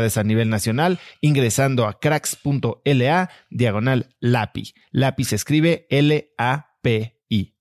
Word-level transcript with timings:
a 0.00 0.24
nivel 0.24 0.48
nacional 0.48 0.98
ingresando 1.20 1.86
a 1.86 1.98
cracks.la 2.00 3.30
diagonal 3.50 4.16
LAPI. 4.20 4.72
LAPI 4.92 5.24
se 5.24 5.36
escribe 5.36 5.86
L-A-P-I. 5.90 7.54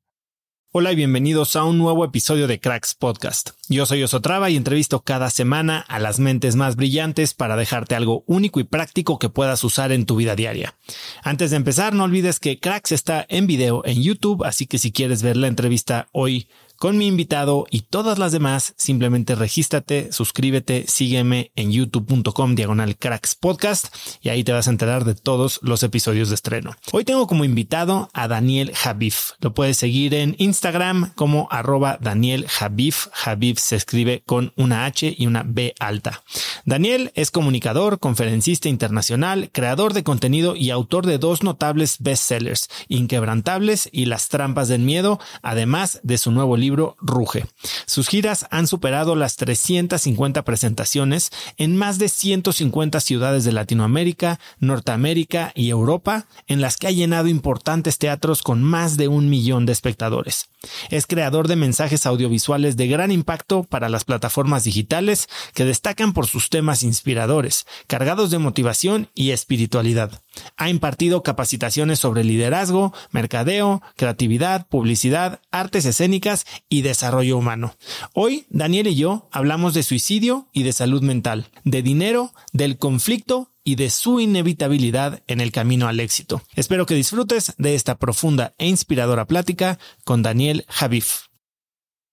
Hola 0.72 0.92
y 0.92 0.96
bienvenidos 0.96 1.56
a 1.56 1.66
un 1.66 1.80
nuevo 1.80 2.06
episodio 2.06 2.48
de 2.48 2.60
Cracks 2.60 2.96
Podcast. 2.96 3.50
Yo 3.68 3.86
soy 3.86 4.04
Osotrava 4.04 4.50
y 4.50 4.56
entrevisto 4.56 5.02
cada 5.02 5.32
semana 5.32 5.80
a 5.80 6.00
las 6.00 6.20
mentes 6.20 6.56
más 6.56 6.76
brillantes 6.76 7.34
para 7.34 7.56
dejarte 7.56 7.96
algo 7.96 8.24
único 8.28 8.60
y 8.60 8.64
práctico 8.64 9.20
que 9.20 9.30
puedas 9.30 9.64
usar 9.64 9.92
en 9.92 10.06
tu 10.06 10.16
vida 10.16 10.36
diaria. 10.36 10.76
Antes 11.24 11.50
de 11.50 11.58
empezar, 11.58 11.94
no 11.94 12.04
olvides 12.04 12.40
que 12.40 12.60
Cracks 12.60 12.92
está 12.92 13.26
en 13.30 13.48
video 13.48 13.84
en 13.84 14.02
YouTube, 14.02 14.46
así 14.46 14.68
que 14.68 14.78
si 14.78 14.92
quieres 14.92 15.24
ver 15.24 15.38
la 15.38 15.48
entrevista 15.48 16.08
hoy 16.12 16.48
con 16.80 16.98
mi 16.98 17.08
invitado 17.08 17.68
y 17.70 17.82
todas 17.82 18.18
las 18.18 18.32
demás, 18.32 18.74
simplemente 18.78 19.36
regístrate, 19.36 20.14
suscríbete, 20.14 20.86
sígueme 20.88 21.52
en 21.58 21.74
youtube.com 21.74 22.56
diagonal 22.56 22.96
cracks 22.98 23.36
podcast 23.36 23.94
y 24.22 24.30
ahí 24.30 24.46
te 24.46 24.54
vas 24.54 24.70
a 24.70 24.72
enterar 24.72 25.04
de 25.04 25.14
todos 25.14 25.60
los 25.62 25.84
episodios 25.84 26.30
de 26.30 26.36
estreno. 26.36 26.78
Hoy 26.94 27.04
tengo 27.04 27.28
como 27.28 27.44
invitado 27.44 28.10
a 28.14 28.30
Daniel 28.30 28.72
Javif. 28.74 29.32
Lo 29.42 29.54
puedes 29.54 29.76
seguir 29.76 30.14
en 30.14 30.36
Instagram 30.38 31.12
como 31.16 31.50
arroba 31.52 31.98
Daniel 32.00 32.48
Javif. 32.48 33.08
Javif 33.12 33.60
se 33.60 33.76
escribe 33.76 34.24
con 34.26 34.54
una 34.56 34.86
H 34.86 35.14
y 35.18 35.28
una 35.28 35.44
B 35.46 35.76
alta. 35.80 36.24
Daniel 36.64 37.12
es 37.14 37.30
comunicador, 37.30 38.00
conferencista 38.00 38.70
internacional, 38.70 39.50
creador 39.52 39.92
de 39.92 40.04
contenido 40.04 40.56
y 40.56 40.70
autor 40.70 41.06
de 41.06 41.18
dos 41.18 41.44
notables 41.44 41.98
bestsellers, 42.00 42.70
Inquebrantables 42.88 43.90
y 43.92 44.06
Las 44.06 44.30
trampas 44.30 44.70
del 44.70 44.82
miedo, 44.82 45.20
además 45.42 46.00
de 46.04 46.18
su 46.18 46.32
nuevo 46.32 46.56
libro 46.56 46.69
Ruge. 46.76 47.46
Sus 47.86 48.08
giras 48.08 48.46
han 48.52 48.68
superado 48.68 49.16
las 49.16 49.36
350 49.36 50.44
presentaciones 50.44 51.32
en 51.58 51.76
más 51.76 52.00
de 52.00 52.10
150 52.10 53.00
ciudades 53.00 53.44
de 53.44 53.52
Latinoamérica, 53.52 54.40
Norteamérica 54.60 55.52
y 55.56 55.70
Europa, 55.70 56.26
en 56.48 56.62
las 56.62 56.78
que 56.78 56.88
ha 56.88 56.92
llenado 56.92 57.28
importantes 57.28 57.98
teatros 57.98 58.42
con 58.42 58.64
más 58.64 58.98
de 58.98 59.08
un 59.08 59.30
millón 59.30 59.66
de 59.66 59.74
espectadores. 59.74 60.50
Es 60.90 61.08
creador 61.08 61.48
de 61.48 61.56
mensajes 61.56 62.06
audiovisuales 62.06 62.76
de 62.76 62.88
gran 62.88 63.12
impacto 63.12 63.64
para 63.64 63.88
las 63.88 64.04
plataformas 64.04 64.66
digitales 64.66 65.30
que 65.54 65.64
destacan 65.64 66.12
por 66.12 66.28
sus 66.28 66.50
temas 66.50 66.84
inspiradores, 66.84 67.66
cargados 67.88 68.30
de 68.30 68.40
motivación 68.40 69.10
y 69.16 69.32
espiritualidad. 69.32 70.22
Ha 70.58 70.70
impartido 70.70 71.24
capacitaciones 71.24 72.00
sobre 72.00 72.24
liderazgo, 72.24 72.94
mercadeo, 73.12 73.82
creatividad, 73.96 74.68
publicidad, 74.68 75.40
artes 75.52 75.86
escénicas 75.86 76.46
y 76.68 76.82
desarrollo 76.82 77.38
humano. 77.38 77.76
Hoy, 78.14 78.46
Daniel 78.50 78.88
y 78.88 78.96
yo 78.96 79.30
hablamos 79.32 79.74
de 79.74 79.84
suicidio 79.84 80.48
y 80.52 80.64
de 80.64 80.74
salud 80.74 81.02
mental, 81.02 81.52
de 81.64 81.82
dinero, 81.82 82.34
del 82.52 82.78
conflicto 82.78 83.52
y 83.64 83.76
de 83.76 83.90
su 83.90 84.20
inevitabilidad 84.20 85.22
en 85.28 85.42
el 85.42 85.52
camino 85.52 85.88
al 85.88 86.00
éxito. 86.00 86.42
Espero 86.56 86.86
que 86.86 86.96
disfrutes 86.96 87.54
de 87.58 87.76
esta 87.76 87.98
profunda 87.98 88.54
e 88.58 88.68
inspiradora 88.68 89.26
plática 89.26 89.80
con 90.04 90.24
Daniel 90.24 90.66
Javif. 90.68 91.28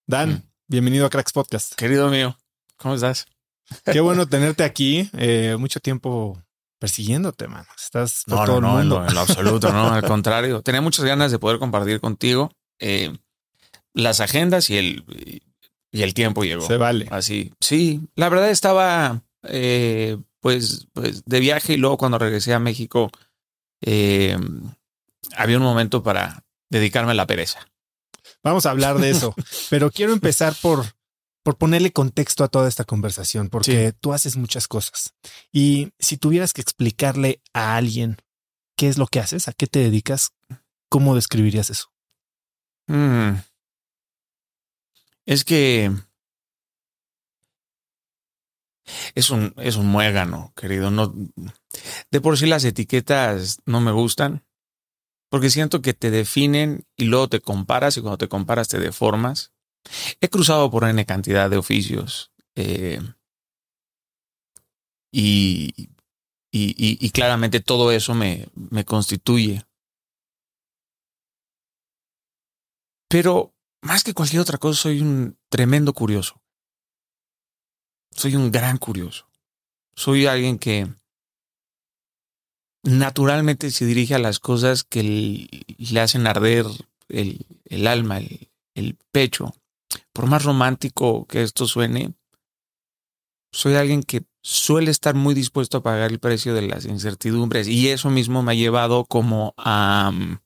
Dan, 0.05 0.29
mm. 0.29 0.43
bienvenido 0.67 1.05
a 1.05 1.09
Cracks 1.09 1.33
Podcast. 1.33 1.73
Querido 1.75 2.09
mío, 2.09 2.37
¿cómo 2.77 2.95
estás? 2.95 3.25
Qué 3.85 3.99
bueno 3.99 4.27
tenerte 4.27 4.63
aquí. 4.63 5.09
Eh, 5.13 5.55
mucho 5.59 5.79
tiempo 5.79 6.41
persiguiéndote, 6.79 7.47
mano. 7.47 7.67
Estás 7.75 8.23
por 8.25 8.39
no, 8.39 8.45
todo 8.45 8.61
no, 8.61 8.79
el 8.79 8.87
mundo. 8.87 9.05
En, 9.07 9.13
lo, 9.13 9.21
absoluto, 9.21 9.71
no, 9.73 9.89
al 9.89 10.03
contrario. 10.07 10.61
Tenía 10.61 10.81
muchas 10.81 11.05
ganas 11.05 11.31
de 11.31 11.39
poder 11.39 11.59
compartir 11.59 11.99
contigo 11.99 12.51
eh, 12.79 13.17
las 13.97 14.19
agendas 14.19 14.69
y 14.69 14.77
el, 14.77 15.41
y 15.91 16.01
el 16.03 16.13
tiempo 16.13 16.43
llegó. 16.43 16.65
Se 16.65 16.77
vale. 16.77 17.07
Así, 17.09 17.53
sí. 17.59 18.01
La 18.15 18.29
verdad 18.29 18.49
estaba 18.49 19.23
eh, 19.43 20.17
pues, 20.39 20.87
pues 20.93 21.23
de 21.25 21.39
viaje 21.39 21.73
y 21.73 21.77
luego 21.77 21.97
cuando 21.97 22.19
regresé 22.19 22.53
a 22.53 22.59
México 22.59 23.11
eh, 23.81 24.37
había 25.35 25.57
un 25.57 25.63
momento 25.63 26.03
para 26.03 26.45
dedicarme 26.69 27.11
a 27.11 27.15
la 27.15 27.27
pereza. 27.27 27.67
Vamos 28.43 28.65
a 28.65 28.71
hablar 28.71 28.99
de 28.99 29.09
eso, 29.09 29.33
pero 29.69 29.91
quiero 29.91 30.13
empezar 30.13 30.55
por, 30.61 30.85
por 31.43 31.57
ponerle 31.57 31.91
contexto 31.91 32.43
a 32.43 32.49
toda 32.49 32.67
esta 32.67 32.83
conversación, 32.83 33.49
porque 33.49 33.93
tú 33.93 34.13
haces 34.13 34.37
muchas 34.37 34.67
cosas. 34.67 35.15
Y 35.51 35.91
si 35.97 36.17
tuvieras 36.17 36.53
que 36.53 36.61
explicarle 36.61 37.41
a 37.53 37.75
alguien 37.75 38.17
qué 38.77 38.87
es 38.87 38.97
lo 38.97 39.07
que 39.07 39.19
haces, 39.19 39.47
a 39.47 39.53
qué 39.53 39.65
te 39.65 39.79
dedicas, 39.79 40.33
¿cómo 40.89 41.15
describirías 41.15 41.69
eso? 41.69 41.91
Mm. 42.87 43.37
Es 45.27 45.43
que 45.43 45.91
es 49.13 49.29
un, 49.29 49.53
es 49.57 49.75
un 49.75 49.87
muégano, 49.87 50.53
querido. 50.55 50.89
No, 50.89 51.13
de 52.09 52.21
por 52.21 52.37
sí 52.37 52.45
las 52.45 52.63
etiquetas 52.63 53.61
no 53.65 53.81
me 53.81 53.91
gustan 53.91 54.45
porque 55.29 55.49
siento 55.49 55.81
que 55.81 55.93
te 55.93 56.11
definen 56.11 56.87
y 56.95 57.05
luego 57.05 57.27
te 57.27 57.41
comparas 57.41 57.97
y 57.97 58.01
cuando 58.01 58.17
te 58.17 58.29
comparas 58.29 58.69
te 58.69 58.79
deformas. 58.79 59.51
He 60.21 60.29
cruzado 60.29 60.71
por 60.71 60.87
N 60.87 61.05
cantidad 61.05 61.49
de 61.49 61.57
oficios 61.57 62.31
eh, 62.55 63.01
y, 65.11 65.89
y, 66.51 67.05
y, 67.05 67.09
claramente 67.09 67.59
todo 67.59 67.91
eso 67.91 68.13
me, 68.13 68.47
me 68.55 68.85
constituye. 68.85 69.63
Pero 73.09 73.56
más 73.87 74.03
que 74.03 74.13
cualquier 74.13 74.41
otra 74.41 74.57
cosa, 74.57 74.83
soy 74.83 75.01
un 75.01 75.37
tremendo 75.49 75.93
curioso. 75.93 76.41
Soy 78.11 78.35
un 78.35 78.51
gran 78.51 78.77
curioso. 78.77 79.29
Soy 79.95 80.25
alguien 80.25 80.59
que 80.59 80.93
naturalmente 82.83 83.71
se 83.71 83.85
dirige 83.85 84.13
a 84.13 84.19
las 84.19 84.39
cosas 84.39 84.83
que 84.83 85.47
le 85.77 85.99
hacen 86.01 86.27
arder 86.27 86.65
el, 87.07 87.87
alma, 87.87 88.17
el, 88.17 88.51
el 88.75 88.97
pecho. 89.11 89.55
Por 90.11 90.27
más 90.27 90.43
romántico 90.43 91.25
que 91.25 91.41
esto 91.41 91.65
suene, 91.65 92.13
soy 93.53 93.75
alguien 93.75 94.03
que 94.03 94.25
suele 94.41 94.91
estar 94.91 95.15
muy 95.15 95.33
dispuesto 95.33 95.77
a 95.77 95.83
pagar 95.83 96.11
el 96.11 96.19
precio 96.19 96.53
de 96.53 96.63
las 96.63 96.85
incertidumbres 96.85 97.69
y 97.69 97.87
eso 97.87 98.09
mismo 98.09 98.43
me 98.43 98.51
ha 98.51 98.55
llevado 98.55 99.05
como 99.05 99.53
a 99.57 100.11
mm, 100.11 100.39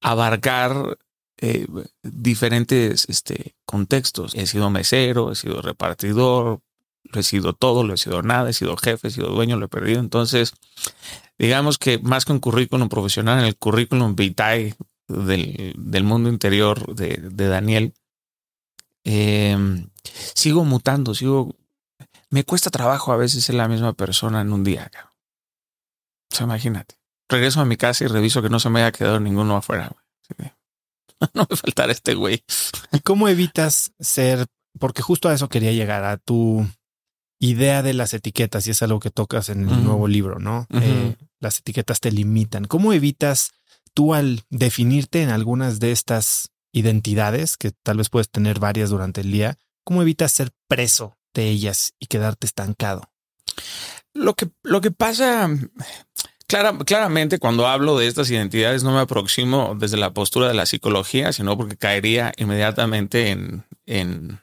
abarcar 0.00 0.98
eh, 1.44 1.66
diferentes 2.02 3.06
este, 3.08 3.54
contextos. 3.66 4.34
He 4.34 4.46
sido 4.46 4.70
mesero, 4.70 5.32
he 5.32 5.34
sido 5.34 5.60
repartidor, 5.60 6.60
lo 7.02 7.20
he 7.20 7.22
sido 7.22 7.52
todo, 7.52 7.84
lo 7.84 7.94
he 7.94 7.98
sido 7.98 8.22
nada, 8.22 8.50
he 8.50 8.52
sido 8.52 8.76
jefe, 8.76 9.08
he 9.08 9.10
sido 9.10 9.28
dueño, 9.28 9.56
lo 9.56 9.66
he 9.66 9.68
perdido. 9.68 10.00
Entonces, 10.00 10.54
digamos 11.38 11.78
que 11.78 11.98
más 11.98 12.24
que 12.24 12.32
un 12.32 12.40
currículum 12.40 12.88
profesional, 12.88 13.38
en 13.40 13.44
el 13.44 13.56
currículum 13.56 14.16
vitae 14.16 14.74
del, 15.08 16.04
mundo 16.04 16.30
interior 16.30 16.94
de, 16.94 17.48
Daniel, 17.48 17.92
em, 19.04 19.90
sigo 20.34 20.64
mutando, 20.64 21.14
sigo 21.14 21.54
me 22.30 22.44
cuesta 22.44 22.70
trabajo 22.70 23.12
a 23.12 23.16
veces 23.16 23.44
ser 23.44 23.54
la 23.54 23.68
misma 23.68 23.92
persona 23.92 24.40
en 24.40 24.52
un 24.52 24.64
día. 24.64 24.90
O 26.32 26.34
sea, 26.34 26.46
imagínate. 26.46 26.96
Regreso 27.28 27.60
a 27.60 27.64
mi 27.64 27.76
casa 27.76 28.02
y 28.02 28.08
reviso 28.08 28.42
que 28.42 28.48
no 28.48 28.58
se 28.58 28.70
me 28.70 28.80
haya 28.80 28.90
quedado 28.92 29.20
ninguno 29.20 29.56
afuera. 29.56 29.92
no 31.34 31.46
me 31.48 31.56
faltará 31.56 31.92
este 31.92 32.14
güey. 32.14 32.44
¿Y 32.92 33.00
cómo 33.00 33.28
evitas 33.28 33.92
ser? 33.98 34.46
Porque 34.78 35.02
justo 35.02 35.28
a 35.28 35.34
eso 35.34 35.48
quería 35.48 35.72
llegar, 35.72 36.04
a 36.04 36.16
tu 36.18 36.66
idea 37.40 37.82
de 37.82 37.94
las 37.94 38.14
etiquetas, 38.14 38.66
y 38.66 38.70
es 38.70 38.82
algo 38.82 39.00
que 39.00 39.10
tocas 39.10 39.48
en 39.48 39.68
el 39.68 39.84
nuevo 39.84 40.08
libro, 40.08 40.38
¿no? 40.38 40.66
Eh, 40.70 41.16
las 41.40 41.58
etiquetas 41.58 42.00
te 42.00 42.10
limitan. 42.10 42.64
¿Cómo 42.64 42.92
evitas 42.92 43.52
tú 43.92 44.14
al 44.14 44.42
definirte 44.50 45.22
en 45.22 45.30
algunas 45.30 45.78
de 45.78 45.92
estas 45.92 46.50
identidades, 46.72 47.56
que 47.56 47.70
tal 47.70 47.98
vez 47.98 48.10
puedes 48.10 48.28
tener 48.28 48.58
varias 48.58 48.90
durante 48.90 49.20
el 49.20 49.30
día, 49.30 49.58
cómo 49.84 50.02
evitas 50.02 50.32
ser 50.32 50.50
preso 50.68 51.16
de 51.32 51.48
ellas 51.48 51.94
y 51.98 52.06
quedarte 52.06 52.46
estancado. 52.46 53.10
Lo 54.12 54.34
que, 54.34 54.50
lo 54.62 54.80
que 54.80 54.90
pasa, 54.90 55.48
claramente 56.86 57.38
cuando 57.38 57.66
hablo 57.66 57.98
de 57.98 58.06
estas 58.06 58.30
identidades 58.30 58.82
no 58.82 58.92
me 58.92 59.00
aproximo 59.00 59.74
desde 59.78 59.96
la 59.96 60.12
postura 60.12 60.48
de 60.48 60.54
la 60.54 60.66
psicología, 60.66 61.32
sino 61.32 61.56
porque 61.56 61.76
caería 61.76 62.32
inmediatamente 62.36 63.30
en, 63.30 63.64
en 63.86 64.40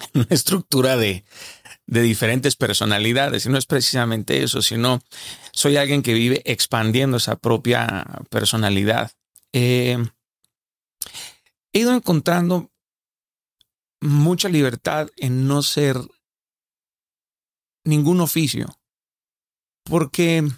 una 0.14 0.26
estructura 0.30 0.96
de, 0.96 1.24
diferentes 1.86 2.54
personalidades. 2.54 3.46
Y 3.46 3.48
no 3.48 3.58
es 3.58 3.66
precisamente 3.66 4.44
eso, 4.44 4.62
sino 4.62 5.00
soy 5.52 5.76
alguien 5.76 6.02
que 6.02 6.14
vive 6.14 6.40
expandiendo 6.44 7.16
esa 7.16 7.36
propia 7.36 8.04
personalidad. 8.30 9.10
Eh, 9.52 9.98
he 11.72 11.78
ido 11.78 11.92
encontrando 11.92 12.70
mucha 14.00 14.48
libertad 14.48 15.08
en 15.16 15.48
no 15.48 15.62
ser 15.62 15.96
ningún 17.84 18.20
oficio, 18.20 18.68
porque 19.82 20.48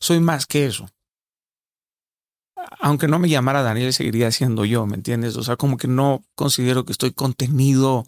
soy 0.00 0.20
más 0.20 0.46
que 0.46 0.66
eso. 0.66 0.88
Aunque 2.80 3.08
no 3.08 3.18
me 3.18 3.28
llamara 3.28 3.62
Daniel, 3.62 3.92
seguiría 3.92 4.30
siendo 4.30 4.64
yo, 4.64 4.86
¿me 4.86 4.96
entiendes? 4.96 5.36
O 5.36 5.42
sea, 5.42 5.56
como 5.56 5.76
que 5.76 5.88
no 5.88 6.24
considero 6.34 6.84
que 6.84 6.92
estoy 6.92 7.12
contenido. 7.12 8.04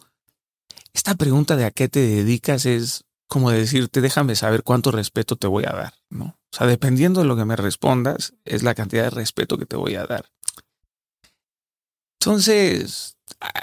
Esta 0.93 1.15
pregunta 1.15 1.57
de 1.57 1.65
a 1.65 1.71
qué 1.71 1.89
te 1.89 2.01
dedicas 2.01 2.67
es 2.67 3.05
como 3.29 3.53
decirte, 3.53 4.01
déjame 4.01 4.35
saber 4.35 4.65
cuánto 4.65 4.91
respeto 4.91 5.37
te 5.37 5.47
voy 5.47 5.65
a 5.65 5.73
dar, 5.73 5.95
¿no? 6.09 6.25
O 6.53 6.57
sea, 6.57 6.67
dependiendo 6.67 7.21
de 7.21 7.27
lo 7.27 7.37
que 7.37 7.45
me 7.45 7.55
respondas, 7.55 8.35
es 8.45 8.65
la 8.65 8.75
cantidad 8.75 9.05
de 9.05 9.11
respeto 9.11 9.57
que 9.57 9.67
te 9.67 9.77
voy 9.77 9.95
a 9.95 10.05
dar. 10.05 10.29
Entonces, 12.19 13.17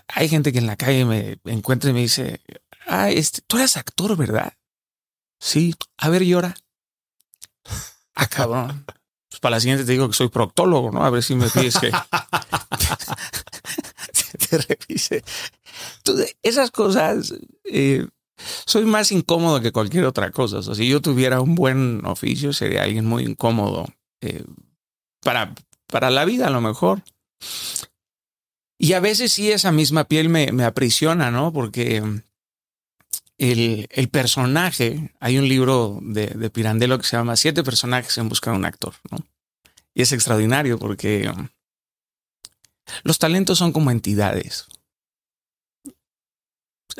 hay 0.07 0.29
gente 0.29 0.53
que 0.53 0.59
en 0.59 0.68
la 0.68 0.77
calle 0.77 1.03
me 1.03 1.38
encuentra 1.44 1.89
y 1.89 1.94
me 1.94 2.00
dice, 2.00 2.41
ah, 2.88 3.12
este, 3.12 3.41
tú 3.45 3.57
eres 3.57 3.75
actor, 3.75 4.15
¿verdad? 4.15 4.53
Sí, 5.39 5.75
a 5.97 6.09
ver, 6.09 6.24
llora. 6.24 6.56
Ah, 8.18 8.28
cabrón. 8.28 8.84
Pues 9.30 9.40
para 9.40 9.58
la 9.58 9.60
siguiente 9.60 9.86
te 9.86 9.92
digo 9.92 10.08
que 10.08 10.16
soy 10.16 10.30
proctólogo, 10.30 10.92
¿no? 10.92 11.06
A 11.06 11.12
ver 11.12 11.22
si 11.22 11.36
me 11.36 11.50
pides 11.50 11.78
que 11.78 11.92
te 14.50 14.58
revise. 14.58 15.24
Entonces, 15.98 16.36
esas 16.42 16.72
cosas, 16.72 17.36
eh, 17.66 18.08
soy 18.66 18.86
más 18.86 19.12
incómodo 19.12 19.62
que 19.62 19.72
cualquier 19.72 20.06
otra 20.06 20.31
cosa. 20.31 20.58
O 20.58 20.62
sea, 20.64 20.74
si 20.74 20.88
yo 20.88 21.00
tuviera 21.00 21.42
un 21.42 21.54
buen 21.54 22.04
oficio, 22.06 22.54
sería 22.54 22.84
alguien 22.84 23.06
muy 23.06 23.24
incómodo 23.24 23.88
eh, 24.22 24.44
para, 25.22 25.54
para 25.86 26.10
la 26.10 26.25
vida, 26.25 26.48
a 26.48 26.52
lo 26.52 26.62
mejor. 26.62 27.04
Y 28.80 28.94
a 28.94 29.00
veces 29.00 29.31
sí 29.31 29.52
esa 29.52 29.72
misma 29.72 30.06
piel 30.06 30.30
me, 30.30 30.52
me 30.52 30.63
aprisiona, 30.63 31.30
¿no? 31.30 31.54
Porque 31.54 32.02
el, 33.38 33.88
el, 33.92 34.10
personaje, 34.10 35.13
hay 35.19 35.38
un 35.38 35.48
libro 35.48 36.00
de, 36.01 36.28
de, 36.28 36.50
Pirandello 36.50 36.98
que 36.98 37.06
se 37.06 37.18
llama 37.18 37.36
Siete 37.36 37.63
personajes 37.63 38.18
en 38.18 38.30
busca 38.30 38.51
de 38.51 38.57
un 38.57 38.66
actor, 38.66 38.95
¿no? 39.12 39.19
Y 39.94 40.01
es 40.01 40.12
extraordinario 40.12 40.80
porque 40.80 41.30
um, 41.30 41.48
los 43.04 43.19
talentos 43.19 43.57
son 43.57 43.72
como 43.72 43.92
entidades. 43.92 44.68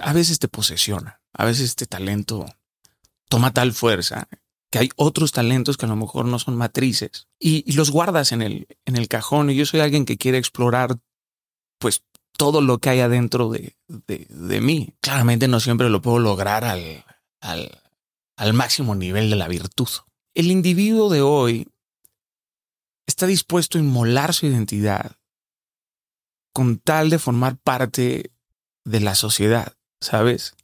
A 0.02 0.14
veces 0.14 0.40
te 0.40 0.48
posesiona, 0.48 1.22
a 1.34 1.46
veces 1.46 1.70
este 1.70 1.86
talento 1.86 2.46
toma 3.30 3.52
tal 3.52 3.74
fuerza 3.74 4.28
que 4.70 4.80
hay 4.80 4.90
otros 4.96 5.32
talentos 5.32 5.78
que 5.78 5.86
a 5.86 5.90
lo 5.90 5.96
mejor 5.96 6.26
no 6.26 6.40
son 6.40 6.56
matrices 6.56 7.28
y, 7.40 7.64
y 7.66 7.74
los 7.74 7.90
guardas 7.90 8.32
en 8.32 8.42
el, 8.42 8.68
en 8.86 8.96
el 8.96 9.08
cajón. 9.08 9.50
Y 9.50 9.56
yo 9.56 9.66
soy 9.66 9.80
alguien 9.80 10.06
que 10.06 10.18
quiere 10.18 10.38
explorar 10.38 10.98
pues 11.80 12.04
todo 12.38 12.62
lo 12.62 12.78
que 12.78 12.90
hay 12.90 13.00
adentro 13.02 13.50
de, 13.50 13.76
de, 13.88 14.62
mí. 14.62 14.94
Claramente 15.02 15.48
no 15.48 15.60
siempre 15.60 15.90
lo 15.90 16.02
puedo 16.02 16.20
lograr 16.20 16.64
al, 16.64 17.04
al, 17.42 17.82
al 18.38 18.54
máximo 18.54 18.96
nivel 18.96 19.30
de 19.30 19.36
la 19.36 19.48
virtud. 19.48 19.90
El 20.34 20.52
individuo 20.52 21.10
de 21.10 21.22
hoy 21.22 21.68
está 23.08 23.26
dispuesto 23.26 23.78
a 23.78 23.82
inmolar 23.82 24.34
su 24.34 24.46
identidad 24.46 25.18
con 26.54 26.78
tal 26.78 27.10
de 27.10 27.20
formar 27.20 27.58
parte 27.58 28.32
de 28.86 29.00
la 29.00 29.16
sociedad, 29.16 29.74
¿sabes? 30.00 30.56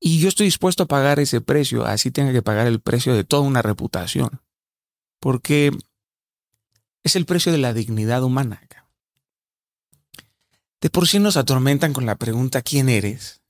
Y 0.00 0.20
yo 0.20 0.28
estoy 0.28 0.46
dispuesto 0.46 0.84
a 0.84 0.88
pagar 0.88 1.20
ese 1.20 1.40
precio, 1.40 1.84
así 1.84 2.10
tenga 2.10 2.32
que 2.32 2.42
pagar 2.42 2.66
el 2.66 2.80
precio 2.80 3.14
de 3.14 3.24
toda 3.24 3.42
una 3.42 3.62
reputación, 3.62 4.40
porque 5.20 5.72
es 7.02 7.16
el 7.16 7.26
precio 7.26 7.52
de 7.52 7.58
la 7.58 7.74
dignidad 7.74 8.22
humana 8.22 8.62
de 10.80 10.90
por 10.90 11.06
sí 11.06 11.18
nos 11.18 11.36
atormentan 11.36 11.92
con 11.92 12.06
la 12.06 12.16
pregunta 12.16 12.62
¿quién 12.62 12.88
eres? 12.88 13.40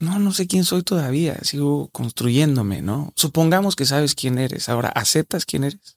no, 0.00 0.18
no 0.18 0.32
sé 0.32 0.46
quién 0.46 0.64
soy 0.64 0.82
todavía, 0.82 1.38
sigo 1.42 1.88
construyéndome, 1.92 2.82
¿no? 2.82 3.12
Supongamos 3.14 3.76
que 3.76 3.86
sabes 3.86 4.14
quién 4.14 4.38
eres, 4.38 4.68
ahora 4.68 4.88
aceptas 4.88 5.44
quién 5.46 5.64
eres. 5.64 5.96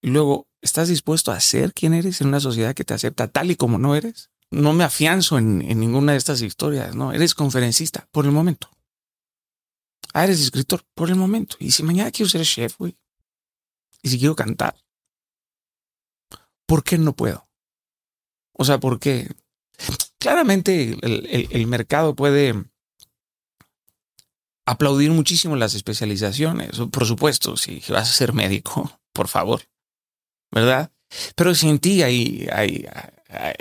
Y 0.00 0.08
luego, 0.08 0.48
¿estás 0.62 0.88
dispuesto 0.88 1.32
a 1.32 1.40
ser 1.40 1.74
quién 1.74 1.94
eres 1.94 2.20
en 2.20 2.28
una 2.28 2.40
sociedad 2.40 2.74
que 2.74 2.84
te 2.84 2.94
acepta 2.94 3.28
tal 3.28 3.50
y 3.50 3.56
como 3.56 3.78
no 3.78 3.94
eres? 3.94 4.30
No 4.50 4.72
me 4.72 4.84
afianzo 4.84 5.38
en, 5.38 5.62
en 5.62 5.80
ninguna 5.80 6.12
de 6.12 6.18
estas 6.18 6.40
historias, 6.42 6.94
¿no? 6.94 7.12
Eres 7.12 7.34
conferencista 7.34 8.08
por 8.10 8.24
el 8.24 8.32
momento. 8.32 8.70
Ah, 10.12 10.24
eres 10.24 10.40
escritor 10.40 10.84
por 10.94 11.08
el 11.08 11.16
momento. 11.16 11.56
Y 11.58 11.70
si 11.70 11.82
mañana 11.82 12.10
quiero 12.10 12.28
ser 12.28 12.44
chef, 12.44 12.76
güey. 12.78 12.96
Y 14.02 14.08
si 14.08 14.18
quiero 14.18 14.34
cantar. 14.34 14.76
¿Por 16.66 16.84
qué 16.84 16.98
no 16.98 17.14
puedo? 17.14 17.48
O 18.52 18.64
sea, 18.64 18.78
¿por 18.78 18.98
qué? 18.98 19.28
Claramente 20.18 20.96
el, 21.02 21.66
mercado 21.66 22.14
puede 22.14 22.54
aplaudir 24.66 25.10
muchísimo 25.10 25.56
las 25.56 25.74
especializaciones, 25.74 26.78
por 26.90 27.06
supuesto, 27.06 27.56
si 27.56 27.82
vas 27.88 28.08
a 28.08 28.12
ser 28.12 28.32
médico, 28.32 29.00
por 29.12 29.28
favor, 29.28 29.62
¿verdad? 30.50 30.92
Pero 31.34 31.54
sin 31.54 31.78
ti 31.78 32.02
hay, 32.02 32.46
hay, 32.52 32.86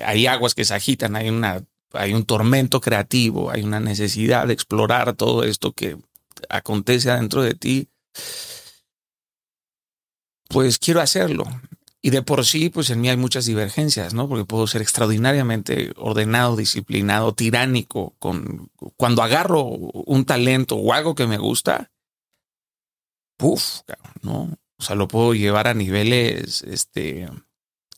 hay, 0.04 0.28
aguas 0.28 0.54
que 0.54 0.66
se 0.66 0.74
agitan, 0.74 1.16
hay, 1.16 1.30
una, 1.30 1.66
hay 1.94 2.14
un 2.14 2.26
tormento 2.26 2.80
creativo, 2.80 3.52
hay 3.52 3.64
una 3.64 3.80
necesidad 3.80 4.48
de 4.48 4.54
explorar 4.54 5.14
todo 5.14 5.44
esto 5.44 5.74
que 5.74 5.98
acontece 6.50 7.12
adentro 7.12 7.42
de 7.42 7.56
ti. 7.56 7.90
Pues 10.50 10.80
quiero 10.80 11.02
hacerlo. 11.02 11.46
Y 12.04 12.10
de 12.10 12.24
por 12.24 12.46
sí, 12.46 12.70
pues 12.70 12.90
en 12.90 13.00
mí 13.00 13.10
hay 13.10 13.18
muchas 13.18 13.46
divergencias, 13.46 14.16
¿no? 14.16 14.28
Porque 14.28 14.46
puedo 14.46 14.66
ser 14.66 14.82
extraordinariamente 14.82 15.94
ordenado, 15.98 16.56
disciplinado, 16.56 17.36
tiránico. 17.36 18.16
Con, 18.18 18.72
cuando 18.98 19.22
agarro 19.22 19.64
un 19.64 20.26
talento 20.26 20.76
o 20.78 20.94
algo 20.94 21.14
que 21.14 21.28
me 21.28 21.38
gusta, 21.38 21.92
puff, 23.38 23.82
¿no? 24.24 24.58
O 24.78 24.84
sea, 24.84 24.96
lo 24.96 25.08
puedo 25.08 25.36
llevar 25.36 25.68
a 25.68 25.76
niveles 25.76 26.64
este, 26.64 27.30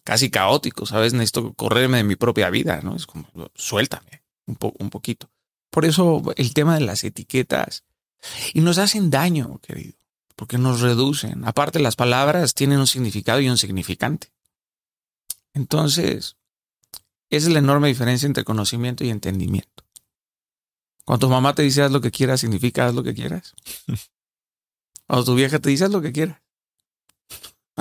casi 0.04 0.30
caóticos, 0.30 0.90
¿sabes? 0.90 1.14
Necesito 1.14 1.54
correrme 1.54 1.98
de 1.98 2.04
mi 2.04 2.18
propia 2.18 2.50
vida, 2.50 2.82
¿no? 2.84 2.98
Es 2.98 3.06
como, 3.06 3.26
suéltame 3.56 4.24
un, 4.48 4.58
un 4.80 4.90
poquito. 4.90 5.30
Por 5.70 5.86
eso 5.86 6.22
el 6.36 6.54
tema 6.54 6.76
de 6.76 6.82
las 6.82 7.06
etiquetas 7.06 7.86
y 8.54 8.60
nos 8.62 8.80
hacen 8.80 9.10
daño, 9.10 9.60
querido, 9.62 9.98
porque 10.36 10.58
nos 10.58 10.82
reducen. 10.82 11.46
Aparte, 11.46 11.80
las 11.80 11.96
palabras 11.96 12.54
tienen 12.54 12.80
un 12.80 12.88
significado 12.88 13.40
y 13.40 13.50
un 13.50 13.58
significante. 13.58 14.32
Entonces, 15.54 16.38
esa 17.30 17.48
es 17.48 17.54
la 17.54 17.60
enorme 17.60 17.88
diferencia 17.88 18.26
entre 18.26 18.44
conocimiento 18.44 19.04
y 19.04 19.10
entendimiento. 19.10 19.84
Cuando 21.06 21.28
tu 21.28 21.32
mamá 21.32 21.54
te 21.54 21.64
dice 21.64 21.82
haz 21.82 21.92
lo 21.92 22.02
que 22.02 22.12
quieras, 22.12 22.40
significa 22.40 22.86
haz 22.86 22.94
lo 22.94 23.04
que 23.04 23.14
quieras. 23.14 23.54
Cuando 25.08 25.26
tu 25.26 25.36
vieja 25.36 25.60
te 25.60 25.70
dice 25.70 25.86
haz 25.86 25.92
lo 25.92 26.02
que 26.02 26.12
quieras. 26.12 26.42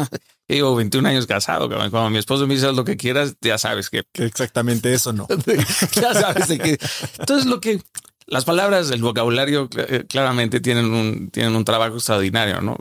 Yo 0.48 0.56
llevo 0.56 0.74
21 0.74 1.08
años 1.08 1.26
casado, 1.26 1.68
cuando 1.68 2.10
mi 2.10 2.18
esposo 2.18 2.46
me 2.46 2.54
dice 2.54 2.66
haz 2.66 2.74
lo 2.74 2.84
que 2.84 2.96
quieras, 2.96 3.36
ya 3.40 3.58
sabes 3.58 3.90
que... 3.90 4.02
que 4.12 4.24
exactamente 4.24 4.92
eso 4.92 5.12
no. 5.12 5.28
ya 5.94 6.14
sabes 6.14 6.48
de 6.48 6.58
que... 6.58 6.78
Entonces 7.18 7.46
lo 7.46 7.60
que... 7.60 7.80
Las 8.26 8.44
palabras, 8.44 8.90
el 8.90 9.02
vocabulario 9.02 9.68
eh, 9.76 10.04
claramente 10.08 10.60
tienen 10.60 10.92
un, 10.92 11.30
tienen 11.30 11.56
un 11.56 11.64
trabajo 11.64 11.96
extraordinario, 11.96 12.60
¿no? 12.60 12.76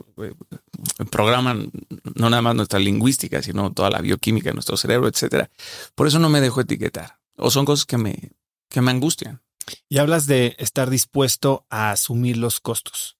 Programan 1.09 1.71
no 2.15 2.29
nada 2.29 2.41
más 2.41 2.55
nuestra 2.55 2.79
lingüística, 2.79 3.41
sino 3.41 3.71
toda 3.71 3.89
la 3.89 4.01
bioquímica 4.01 4.49
de 4.49 4.53
nuestro 4.53 4.77
cerebro, 4.77 5.07
etcétera. 5.07 5.49
Por 5.95 6.07
eso 6.07 6.19
no 6.19 6.29
me 6.29 6.41
dejo 6.41 6.61
etiquetar. 6.61 7.19
O 7.37 7.49
son 7.49 7.65
cosas 7.65 7.85
que 7.85 7.97
me, 7.97 8.31
que 8.69 8.81
me 8.81 8.91
angustian. 8.91 9.41
Y 9.89 9.97
hablas 9.99 10.27
de 10.27 10.55
estar 10.59 10.89
dispuesto 10.89 11.65
a 11.69 11.91
asumir 11.91 12.37
los 12.37 12.59
costos. 12.59 13.17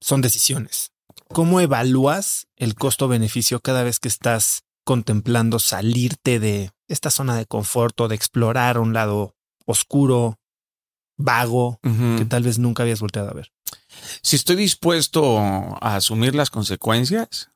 Son 0.00 0.20
decisiones. 0.20 0.92
¿Cómo 1.32 1.60
evalúas 1.60 2.48
el 2.56 2.74
costo-beneficio 2.74 3.60
cada 3.60 3.82
vez 3.82 3.98
que 4.00 4.08
estás 4.08 4.62
contemplando 4.84 5.58
salirte 5.58 6.40
de 6.40 6.70
esta 6.88 7.10
zona 7.10 7.36
de 7.36 7.46
confort 7.46 8.00
o 8.00 8.08
de 8.08 8.14
explorar 8.14 8.78
un 8.78 8.94
lado 8.94 9.34
oscuro, 9.66 10.38
vago, 11.18 11.80
que 11.82 12.24
tal 12.24 12.44
vez 12.44 12.58
nunca 12.58 12.84
habías 12.84 13.00
volteado 13.00 13.28
a 13.28 13.34
ver? 13.34 13.52
Si 14.22 14.36
estoy 14.36 14.56
dispuesto 14.56 15.38
a 15.38 15.96
asumir 15.96 16.34
las 16.34 16.48
consecuencias 16.48 17.50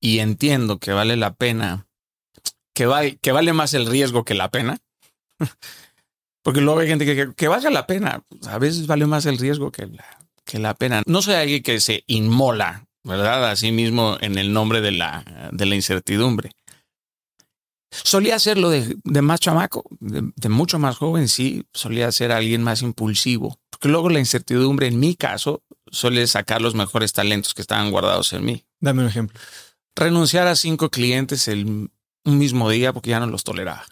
y 0.00 0.18
entiendo 0.18 0.78
que 0.78 0.92
vale 0.92 1.16
la 1.16 1.34
pena, 1.34 1.86
que, 2.74 3.18
que 3.20 3.32
vale 3.32 3.52
más 3.52 3.74
el 3.74 3.86
riesgo 3.86 4.24
que 4.24 4.34
la 4.34 4.50
pena, 4.50 4.78
porque 6.42 6.60
luego 6.60 6.80
hay 6.80 6.88
gente 6.88 7.06
que, 7.06 7.34
que, 7.34 7.48
valga 7.48 7.70
la 7.70 7.86
pena. 7.86 8.24
A 8.48 8.58
veces 8.58 8.86
vale 8.86 9.06
más 9.06 9.26
el 9.26 9.38
riesgo 9.38 9.70
que 9.70 9.86
la, 9.86 10.04
que 10.44 10.58
la 10.58 10.74
pena. 10.74 11.02
No 11.06 11.22
soy 11.22 11.34
alguien 11.34 11.62
que 11.62 11.78
se 11.78 12.04
inmola, 12.06 12.86
¿verdad? 13.04 13.50
A 13.50 13.56
sí 13.56 13.70
mismo 13.70 14.16
en 14.20 14.38
el 14.38 14.52
nombre 14.52 14.80
de 14.80 14.92
la, 14.92 15.50
de 15.52 15.66
la 15.66 15.74
incertidumbre. 15.74 16.50
Solía 17.92 18.36
hacerlo 18.36 18.70
de, 18.70 18.96
de 19.04 19.22
más 19.22 19.40
chamaco, 19.40 19.84
de, 20.00 20.32
de, 20.34 20.48
mucho 20.48 20.78
más 20.78 20.96
joven, 20.96 21.28
sí. 21.28 21.66
Solía 21.72 22.10
ser 22.10 22.32
alguien 22.32 22.62
más 22.62 22.82
impulsivo. 22.82 23.58
Porque 23.70 23.88
luego 23.88 24.08
la 24.08 24.18
incertidumbre, 24.18 24.86
en 24.86 24.98
mi 24.98 25.14
caso, 25.14 25.62
suele 25.90 26.26
sacar 26.26 26.62
los 26.62 26.74
mejores 26.74 27.12
talentos 27.12 27.54
que 27.54 27.62
estaban 27.62 27.90
guardados 27.90 28.32
en 28.32 28.44
mí. 28.44 28.64
Dame 28.80 29.02
un 29.02 29.08
ejemplo. 29.08 29.38
Renunciar 29.94 30.46
a 30.46 30.56
cinco 30.56 30.90
clientes 30.90 31.48
el 31.48 31.90
un 32.24 32.38
mismo 32.38 32.70
día 32.70 32.92
porque 32.92 33.10
ya 33.10 33.20
no 33.20 33.26
los 33.26 33.44
toleraba 33.44 33.84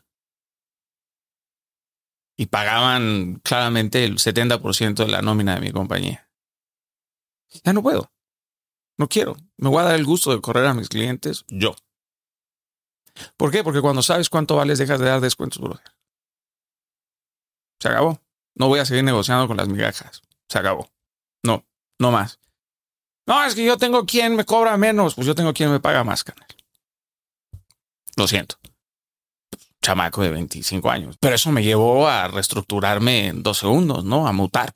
y 2.41 2.47
pagaban 2.47 3.39
claramente 3.45 4.03
el 4.03 4.17
70% 4.17 4.95
de 4.95 5.09
la 5.09 5.21
nómina 5.21 5.57
de 5.57 5.61
mi 5.61 5.73
compañía. 5.73 6.27
Ya 7.65 7.75
no 7.75 7.83
puedo. 7.83 8.11
No 8.97 9.09
quiero. 9.09 9.37
Me 9.59 9.69
voy 9.69 9.81
a 9.81 9.89
dar 9.89 9.97
el 9.97 10.07
gusto 10.07 10.33
de 10.33 10.41
correr 10.41 10.65
a 10.65 10.73
mis 10.73 10.89
clientes 10.89 11.45
yo. 11.49 11.77
¿Por 13.37 13.51
qué? 13.51 13.65
Porque 13.65 13.81
cuando 13.81 14.03
sabes 14.03 14.29
cuánto 14.29 14.57
vales, 14.57 14.79
dejas 14.79 15.01
de 15.01 15.07
dar 15.07 15.21
descuentos. 15.21 15.61
Se 17.79 17.89
acabó. 17.89 18.21
No 18.55 18.69
voy 18.69 18.81
a 18.81 18.85
seguir 18.85 19.05
negociando 19.05 19.47
con 19.47 19.57
las 19.57 19.69
migajas. 19.69 20.23
Se 20.49 20.59
acabó. 20.59 20.89
No, 21.43 21.65
no 21.99 22.11
más. 22.11 22.39
No, 23.27 23.45
es 23.45 23.55
que 23.55 23.65
yo 23.65 23.77
tengo 23.77 24.05
quien 24.07 24.37
me 24.37 24.45
cobra 24.45 24.77
menos. 24.77 25.15
Pues 25.15 25.27
yo 25.27 25.35
tengo 25.35 25.53
quien 25.53 25.71
me 25.71 25.81
paga 25.81 26.05
más, 26.05 26.25
canal. 26.25 26.47
Lo 28.17 28.27
siento 28.27 28.57
chamaco 29.81 30.23
de 30.23 30.31
25 30.31 30.91
años. 30.91 31.17
Pero 31.21 31.35
eso 31.35 31.51
me 31.51 31.63
llevó 31.63 32.09
a 32.09 32.29
reestructurarme 32.29 33.29
en 33.29 33.43
dos 33.43 33.59
segundos, 33.59 34.05
¿no? 34.05 34.27
A 34.27 34.33
mutar. 34.33 34.73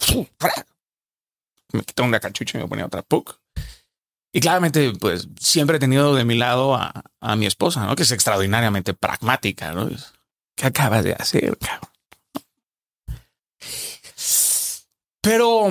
Me 1.73 1.83
quité 1.83 2.03
una 2.03 2.21
cachucha 2.21 2.59
y 2.59 2.63
me 2.63 2.69
ponía 2.69 2.87
otra. 2.87 3.03
¡Puc! 3.03 3.39
Y 4.37 4.41
claramente, 4.41 4.93
pues 4.99 5.29
siempre 5.39 5.77
he 5.77 5.81
tenido 5.81 6.13
de 6.17 6.25
mi 6.25 6.35
lado 6.35 6.75
a, 6.75 7.05
a, 7.21 7.37
mi 7.37 7.47
esposa, 7.47 7.87
¿no? 7.87 7.95
Que 7.95 8.03
es 8.03 8.11
extraordinariamente 8.11 8.93
pragmática, 8.93 9.73
¿no? 9.73 9.89
¿Qué 10.57 10.67
acabas 10.67 11.05
de 11.05 11.13
hacer? 11.13 11.57
Pero 15.21 15.71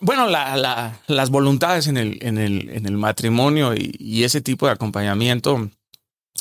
bueno, 0.00 0.26
la, 0.26 0.56
la, 0.56 0.98
las 1.06 1.30
voluntades 1.30 1.86
en 1.86 1.96
el, 1.96 2.18
en 2.22 2.38
el, 2.38 2.70
en 2.70 2.86
el 2.86 2.96
matrimonio 2.96 3.72
y, 3.72 3.94
y, 3.96 4.24
ese 4.24 4.40
tipo 4.40 4.66
de 4.66 4.72
acompañamiento, 4.72 5.70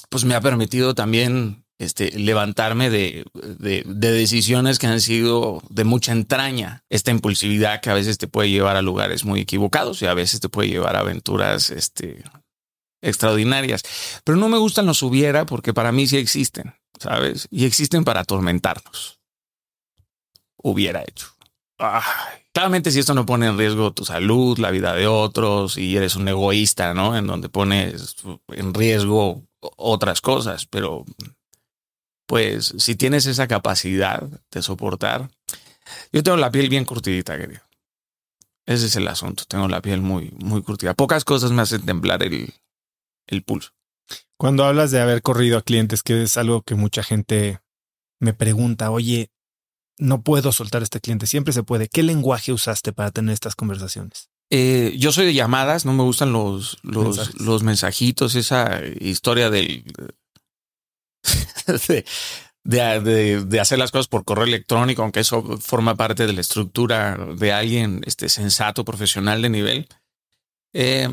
pues 0.09 0.25
me 0.25 0.33
ha 0.33 0.41
permitido 0.41 0.95
también 0.95 1.60
este, 1.81 2.11
levantarme 2.17 2.89
de, 2.89 3.25
de, 3.33 3.83
de, 3.85 4.11
decisiones 4.11 4.77
que 4.77 4.87
han 4.87 5.01
sido 5.01 5.63
de 5.69 5.83
mucha 5.83 6.11
entraña. 6.11 6.83
Esta 6.89 7.11
impulsividad 7.11 7.81
que 7.81 7.89
a 7.89 7.95
veces 7.95 8.17
te 8.17 8.27
puede 8.27 8.49
llevar 8.49 8.75
a 8.75 8.81
lugares 8.81 9.25
muy 9.25 9.41
equivocados 9.41 10.01
y 10.01 10.05
a 10.05 10.13
veces 10.13 10.39
te 10.39 10.49
puede 10.49 10.69
llevar 10.69 10.95
a 10.95 10.99
aventuras 10.99 11.71
este, 11.71 12.23
extraordinarias. 13.01 13.81
Pero 14.23 14.37
no 14.37 14.47
me 14.47 14.59
gustan 14.59 14.85
los 14.85 15.01
hubiera 15.01 15.45
porque 15.45 15.73
para 15.73 15.91
mí 15.91 16.05
sí 16.05 16.17
existen, 16.17 16.75
¿sabes? 16.99 17.47
Y 17.49 17.65
existen 17.65 18.03
para 18.03 18.21
atormentarnos. 18.21 19.19
Hubiera 20.57 21.01
hecho. 21.01 21.27
Ay. 21.79 22.41
Claramente 22.53 22.91
si 22.91 22.99
esto 22.99 23.13
no 23.13 23.25
pone 23.25 23.47
en 23.47 23.57
riesgo 23.57 23.93
tu 23.93 24.03
salud, 24.03 24.57
la 24.59 24.71
vida 24.71 24.93
de 24.93 25.07
otros 25.07 25.77
y 25.77 25.95
eres 25.95 26.15
un 26.15 26.27
egoísta, 26.27 26.93
¿no? 26.93 27.17
En 27.17 27.25
donde 27.25 27.47
pones 27.47 28.17
en 28.49 28.73
riesgo 28.73 29.41
otras 29.61 30.19
cosas, 30.19 30.65
pero 30.65 31.05
pues 32.31 32.73
si 32.77 32.95
tienes 32.95 33.25
esa 33.25 33.45
capacidad 33.45 34.23
de 34.51 34.61
soportar, 34.61 35.29
yo 36.13 36.23
tengo 36.23 36.37
la 36.37 36.49
piel 36.49 36.69
bien 36.69 36.85
curtidita, 36.85 37.37
querido. 37.37 37.59
Ese 38.65 38.85
es 38.85 38.95
el 38.95 39.05
asunto. 39.09 39.43
Tengo 39.49 39.67
la 39.67 39.81
piel 39.81 40.01
muy, 40.01 40.33
muy 40.39 40.61
curtida. 40.61 40.93
Pocas 40.93 41.25
cosas 41.25 41.51
me 41.51 41.61
hacen 41.61 41.85
temblar 41.85 42.23
el, 42.23 42.53
el 43.27 43.43
pulso. 43.43 43.71
Cuando 44.37 44.63
hablas 44.63 44.91
de 44.91 45.01
haber 45.01 45.21
corrido 45.21 45.57
a 45.57 45.61
clientes, 45.61 46.03
que 46.03 46.23
es 46.23 46.37
algo 46.37 46.61
que 46.61 46.75
mucha 46.75 47.03
gente 47.03 47.59
me 48.21 48.33
pregunta, 48.33 48.91
oye, 48.91 49.29
no 49.97 50.21
puedo 50.21 50.53
soltar 50.53 50.83
a 50.83 50.85
este 50.85 51.01
cliente. 51.01 51.27
Siempre 51.27 51.51
se 51.51 51.63
puede. 51.63 51.89
¿Qué 51.89 52.01
lenguaje 52.01 52.53
usaste 52.53 52.93
para 52.93 53.11
tener 53.11 53.33
estas 53.33 53.57
conversaciones? 53.57 54.29
Eh, 54.49 54.95
yo 54.97 55.11
soy 55.11 55.25
de 55.25 55.33
llamadas, 55.33 55.83
no 55.83 55.91
me 55.91 56.03
gustan 56.03 56.31
los, 56.31 56.77
los, 56.81 57.41
los 57.41 57.63
mensajitos, 57.63 58.35
esa 58.35 58.79
historia 59.01 59.49
del 59.49 59.83
de, 62.63 63.43
de, 63.45 63.59
hacer 63.59 63.79
las 63.79 63.91
cosas 63.91 64.07
por 64.07 64.23
correo 64.23 64.45
electrónico, 64.45 65.01
aunque 65.01 65.21
eso 65.21 65.57
forma 65.59 65.95
parte 65.95 66.27
de 66.27 66.33
la 66.33 66.41
estructura 66.41 67.17
de 67.17 67.51
alguien 67.51 68.01
este, 68.05 68.29
sensato, 68.29 68.85
profesional 68.85 69.41
de 69.41 69.49
nivel. 69.49 69.87
Eh, 70.73 71.09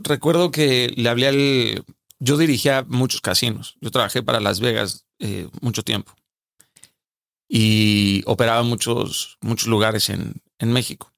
recuerdo 0.00 0.50
que 0.50 0.92
le 0.96 1.08
hablé 1.08 1.28
al... 1.28 1.84
Yo 2.18 2.38
dirigía 2.38 2.84
muchos 2.88 3.20
casinos. 3.20 3.76
Yo 3.80 3.90
trabajé 3.90 4.22
para 4.22 4.40
Las 4.40 4.60
Vegas 4.60 5.06
eh, 5.18 5.48
mucho 5.60 5.82
tiempo 5.82 6.14
y 7.48 8.22
operaba 8.26 8.62
muchos, 8.62 9.38
muchos 9.40 9.68
lugares 9.68 10.10
en, 10.10 10.42
en 10.58 10.72
México. 10.72 11.12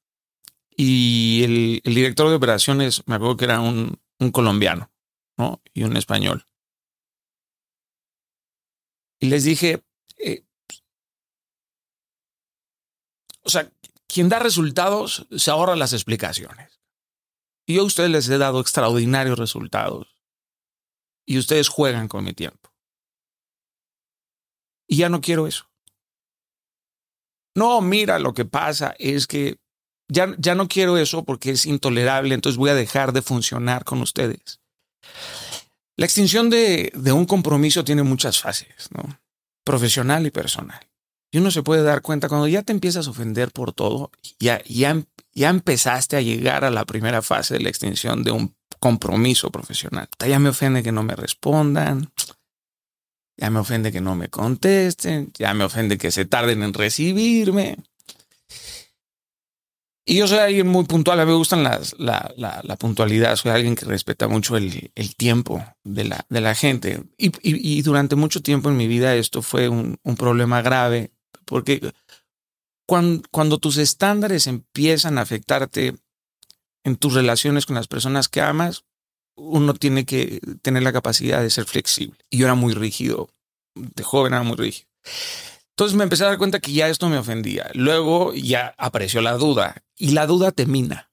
Y 0.77 1.43
el, 1.45 1.81
el, 1.85 1.95
director 1.95 2.29
de 2.29 2.37
operaciones, 2.37 3.03
me 3.07 3.17
acuerdo 3.17 3.37
que 3.37 3.45
era 3.47 3.61
un, 3.61 3.99
un 4.19 4.31
colombiano 4.31 4.91
¿no? 5.37 5.61
y 5.73 5.85
un 5.85 5.97
español. 5.97 6.47
Y 9.21 9.27
les 9.27 9.45
dije, 9.45 9.83
eh, 10.19 10.45
o 13.43 13.51
sea, 13.51 13.71
quien 14.07 14.29
da 14.29 14.39
resultados 14.39 15.27
se 15.37 15.51
ahorra 15.51 15.77
las 15.77 15.93
explicaciones. 15.93 16.81
Y 17.67 17.75
yo 17.75 17.83
a 17.83 17.87
ustedes 17.87 18.11
les 18.11 18.29
he 18.29 18.39
dado 18.39 18.61
extraordinarios 18.61 19.39
resultados. 19.39 20.09
Y 21.27 21.39
ustedes 21.39 21.69
juegan 21.69 22.09
con 22.09 22.25
mi 22.25 22.33
tiempo. 22.33 22.73
Y 24.87 24.97
ya 24.97 25.11
no 25.11 25.21
quiero 25.21 25.47
eso. 25.47 25.71
No, 27.55 27.81
mira, 27.83 28.19
lo 28.19 28.33
que 28.33 28.45
pasa 28.45 28.95
es 28.99 29.27
que 29.27 29.59
ya, 30.09 30.35
ya 30.39 30.55
no 30.55 30.69
quiero 30.69 30.97
eso 30.97 31.25
porque 31.25 31.51
es 31.51 31.67
intolerable, 31.67 32.35
entonces 32.35 32.57
voy 32.57 32.71
a 32.71 32.75
dejar 32.75 33.13
de 33.13 33.21
funcionar 33.21 33.85
con 33.85 34.01
ustedes. 34.01 34.61
La 35.99 36.07
extinción 36.07 36.49
de, 36.49 36.93
de, 36.95 37.11
un 37.11 37.27
compromiso 37.27 37.83
tiene 37.83 38.05
muchas 38.05 38.39
fases, 38.39 38.89
¿no? 38.95 39.19
Profesional 39.65 40.25
y 40.27 40.31
personal. 40.31 40.79
Y 41.33 41.39
uno 41.39 41.51
se 41.51 41.65
puede 41.65 41.83
dar 41.83 42.03
cuenta 42.03 42.29
cuando 42.29 42.47
ya 42.47 42.63
te 42.63 42.73
empiezas 42.73 43.09
a 43.09 43.11
ofender 43.11 43.51
por 43.51 43.73
todo, 43.73 44.13
ya, 44.39 44.63
ya, 44.65 45.03
ya 45.35 45.51
empezaste 45.51 46.17
a 46.17 46.21
llegar 46.21 46.65
a 46.65 46.71
la 46.71 46.85
primera 46.85 47.21
fase 47.21 47.55
de 47.55 47.61
la 47.61 47.69
extinción 47.69 48.23
de 48.23 48.31
un 48.31 48.55
compromiso 48.79 49.51
profesional. 49.51 50.09
Ya 50.25 50.39
me 50.39 50.51
ofende 50.51 50.85
que 50.85 50.93
no 50.93 51.03
me 51.03 51.17
respondan, 51.17 52.13
ya 53.37 53.51
me 53.51 53.59
ofende 53.59 53.91
que 53.91 54.01
no 54.01 54.15
me 54.15 54.29
contesten, 54.29 55.33
ya 55.35 55.53
me 55.53 55.65
ofende 55.65 55.99
que 55.99 56.13
se 56.13 56.27
tarden 56.27 56.63
en 56.63 56.75
recibirme. 56.75 57.77
Y 60.09 60.17
yo 60.17 60.27
soy 60.27 60.39
alguien 60.39 60.67
muy 60.67 60.87
puntual, 60.87 61.21
a 61.21 61.27
mí 61.27 61.33
me 61.33 61.37
gustan 61.37 61.63
las, 61.63 61.95
la, 61.99 62.33
la, 62.39 62.77
puntualidad, 62.77 63.37
soy 63.37 63.51
alguien 63.51 63.77
que 63.77 63.85
respeta 63.85 64.27
mucho 64.27 64.57
el, 64.57 64.91
el 64.95 65.15
tiempo 65.15 65.63
de 65.85 66.05
la, 66.05 66.25
de 66.31 66.41
la 66.41 66.55
gente. 66.55 67.05
Y, 67.19 67.31
y, 67.43 67.83
durante 67.83 68.17
mucho 68.17 68.41
tiempo 68.41 68.71
en 68.71 68.79
mi 68.79 68.87
vida 68.87 69.15
esto 69.17 69.43
fue 69.43 69.69
un, 69.69 69.99
un 70.03 70.17
problema 70.17 70.63
grave, 70.63 71.13
porque 71.45 71.93
cuando, 72.87 73.23
cuando, 73.31 73.59
tus 73.59 73.77
estándares 73.77 74.47
empiezan 74.47 75.19
a 75.19 75.21
afectarte 75.21 75.95
en 76.85 76.97
tus 76.97 77.13
relaciones 77.13 77.67
con 77.67 77.77
las 77.77 77.87
personas 77.87 78.31
que 78.31 78.41
amas, 78.41 78.87
uno 79.37 79.75
tiene 79.75 80.07
que 80.07 80.41
tener 80.63 80.85
la 80.85 80.95
capacidad 80.95 81.43
de 81.43 81.51
ser 81.51 81.67
flexible. 81.67 82.17
Y 82.31 82.39
yo 82.39 82.47
era 82.47 82.55
muy 82.55 82.73
rígido, 82.73 83.29
de 83.75 84.03
joven 84.05 84.33
era 84.33 84.43
muy 84.43 84.57
rígido. 84.57 84.89
Entonces 85.79 85.97
me 85.97 86.03
empecé 86.03 86.25
a 86.25 86.31
dar 86.31 86.39
cuenta 86.39 86.59
que 86.59 86.73
ya 86.73 86.89
esto 86.89 87.09
me 87.09 87.19
ofendía. 87.19 87.71
Luego 87.75 88.35
ya 88.35 88.75
apareció 88.79 89.21
la 89.21 89.35
duda 89.35 89.85
y 89.95 90.11
la 90.11 90.27
duda 90.27 90.51
te 90.51 90.67
mina, 90.67 91.13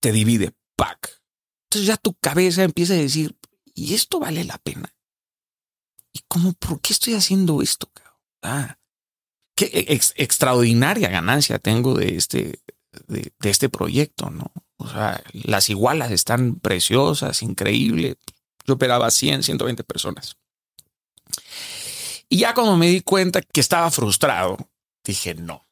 te 0.00 0.12
divide, 0.12 0.52
pack. 0.76 1.20
Entonces 1.64 1.88
ya 1.88 1.96
tu 1.96 2.14
cabeza 2.14 2.62
empieza 2.62 2.92
a 2.92 2.98
decir, 2.98 3.36
¿y 3.74 3.94
esto 3.94 4.20
vale 4.20 4.44
la 4.44 4.58
pena? 4.58 4.94
¿Y 6.12 6.20
cómo, 6.28 6.52
por 6.52 6.80
qué 6.80 6.92
estoy 6.92 7.14
haciendo 7.14 7.62
esto? 7.62 7.90
Ah, 8.42 8.78
qué 9.56 10.00
extraordinaria 10.14 11.08
ganancia 11.08 11.58
tengo 11.58 11.94
de 11.94 12.14
este, 12.14 12.60
de, 13.08 13.32
de, 13.40 13.50
este 13.50 13.68
proyecto, 13.68 14.30
¿no? 14.30 14.52
O 14.76 14.88
sea, 14.88 15.20
las 15.32 15.68
igualas 15.68 16.12
están 16.12 16.60
preciosas, 16.60 17.42
increíbles. 17.42 18.18
Yo 18.64 18.74
operaba 18.74 19.10
100, 19.10 19.42
120 19.42 19.82
personas. 19.82 20.36
Y 22.32 22.38
ya 22.38 22.54
cuando 22.54 22.78
me 22.78 22.86
di 22.86 23.02
cuenta 23.02 23.42
que 23.42 23.60
estaba 23.60 23.90
frustrado, 23.90 24.56
dije 25.04 25.34
no. 25.34 25.66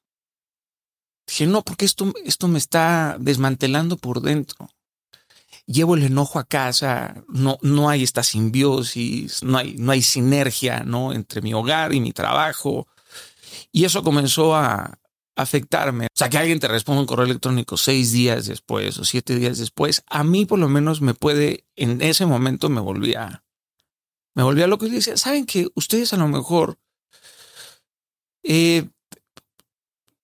Dije 1.26 1.46
no, 1.46 1.62
porque 1.62 1.86
esto, 1.86 2.12
esto 2.22 2.48
me 2.48 2.58
está 2.58 3.16
desmantelando 3.18 3.96
por 3.96 4.20
dentro. 4.20 4.68
Llevo 5.64 5.94
el 5.94 6.02
enojo 6.02 6.38
a 6.38 6.44
casa, 6.44 7.24
no, 7.28 7.56
no 7.62 7.88
hay 7.88 8.02
esta 8.02 8.22
simbiosis, 8.22 9.42
no 9.42 9.56
hay, 9.56 9.76
no 9.78 9.90
hay 9.92 10.02
sinergia 10.02 10.80
¿no? 10.80 11.14
entre 11.14 11.40
mi 11.40 11.54
hogar 11.54 11.94
y 11.94 12.00
mi 12.00 12.12
trabajo. 12.12 12.86
Y 13.72 13.86
eso 13.86 14.02
comenzó 14.02 14.54
a 14.54 14.98
afectarme. 15.36 16.08
O 16.08 16.14
sea, 16.14 16.28
que 16.28 16.36
alguien 16.36 16.60
te 16.60 16.68
responda 16.68 17.00
un 17.00 17.06
correo 17.06 17.24
electrónico 17.24 17.78
seis 17.78 18.12
días 18.12 18.44
después 18.44 18.98
o 18.98 19.04
siete 19.06 19.34
días 19.34 19.56
después, 19.56 20.02
a 20.10 20.24
mí 20.24 20.44
por 20.44 20.58
lo 20.58 20.68
menos 20.68 21.00
me 21.00 21.14
puede, 21.14 21.64
en 21.74 22.02
ese 22.02 22.26
momento 22.26 22.68
me 22.68 22.82
volvía 22.82 23.44
me 24.40 24.44
volví 24.44 24.62
a 24.62 24.66
lo 24.66 24.78
que 24.78 24.88
decía, 24.88 25.18
saben 25.18 25.44
que 25.44 25.68
ustedes 25.74 26.14
a 26.14 26.16
lo 26.16 26.26
mejor, 26.26 26.78
eh, 28.42 28.88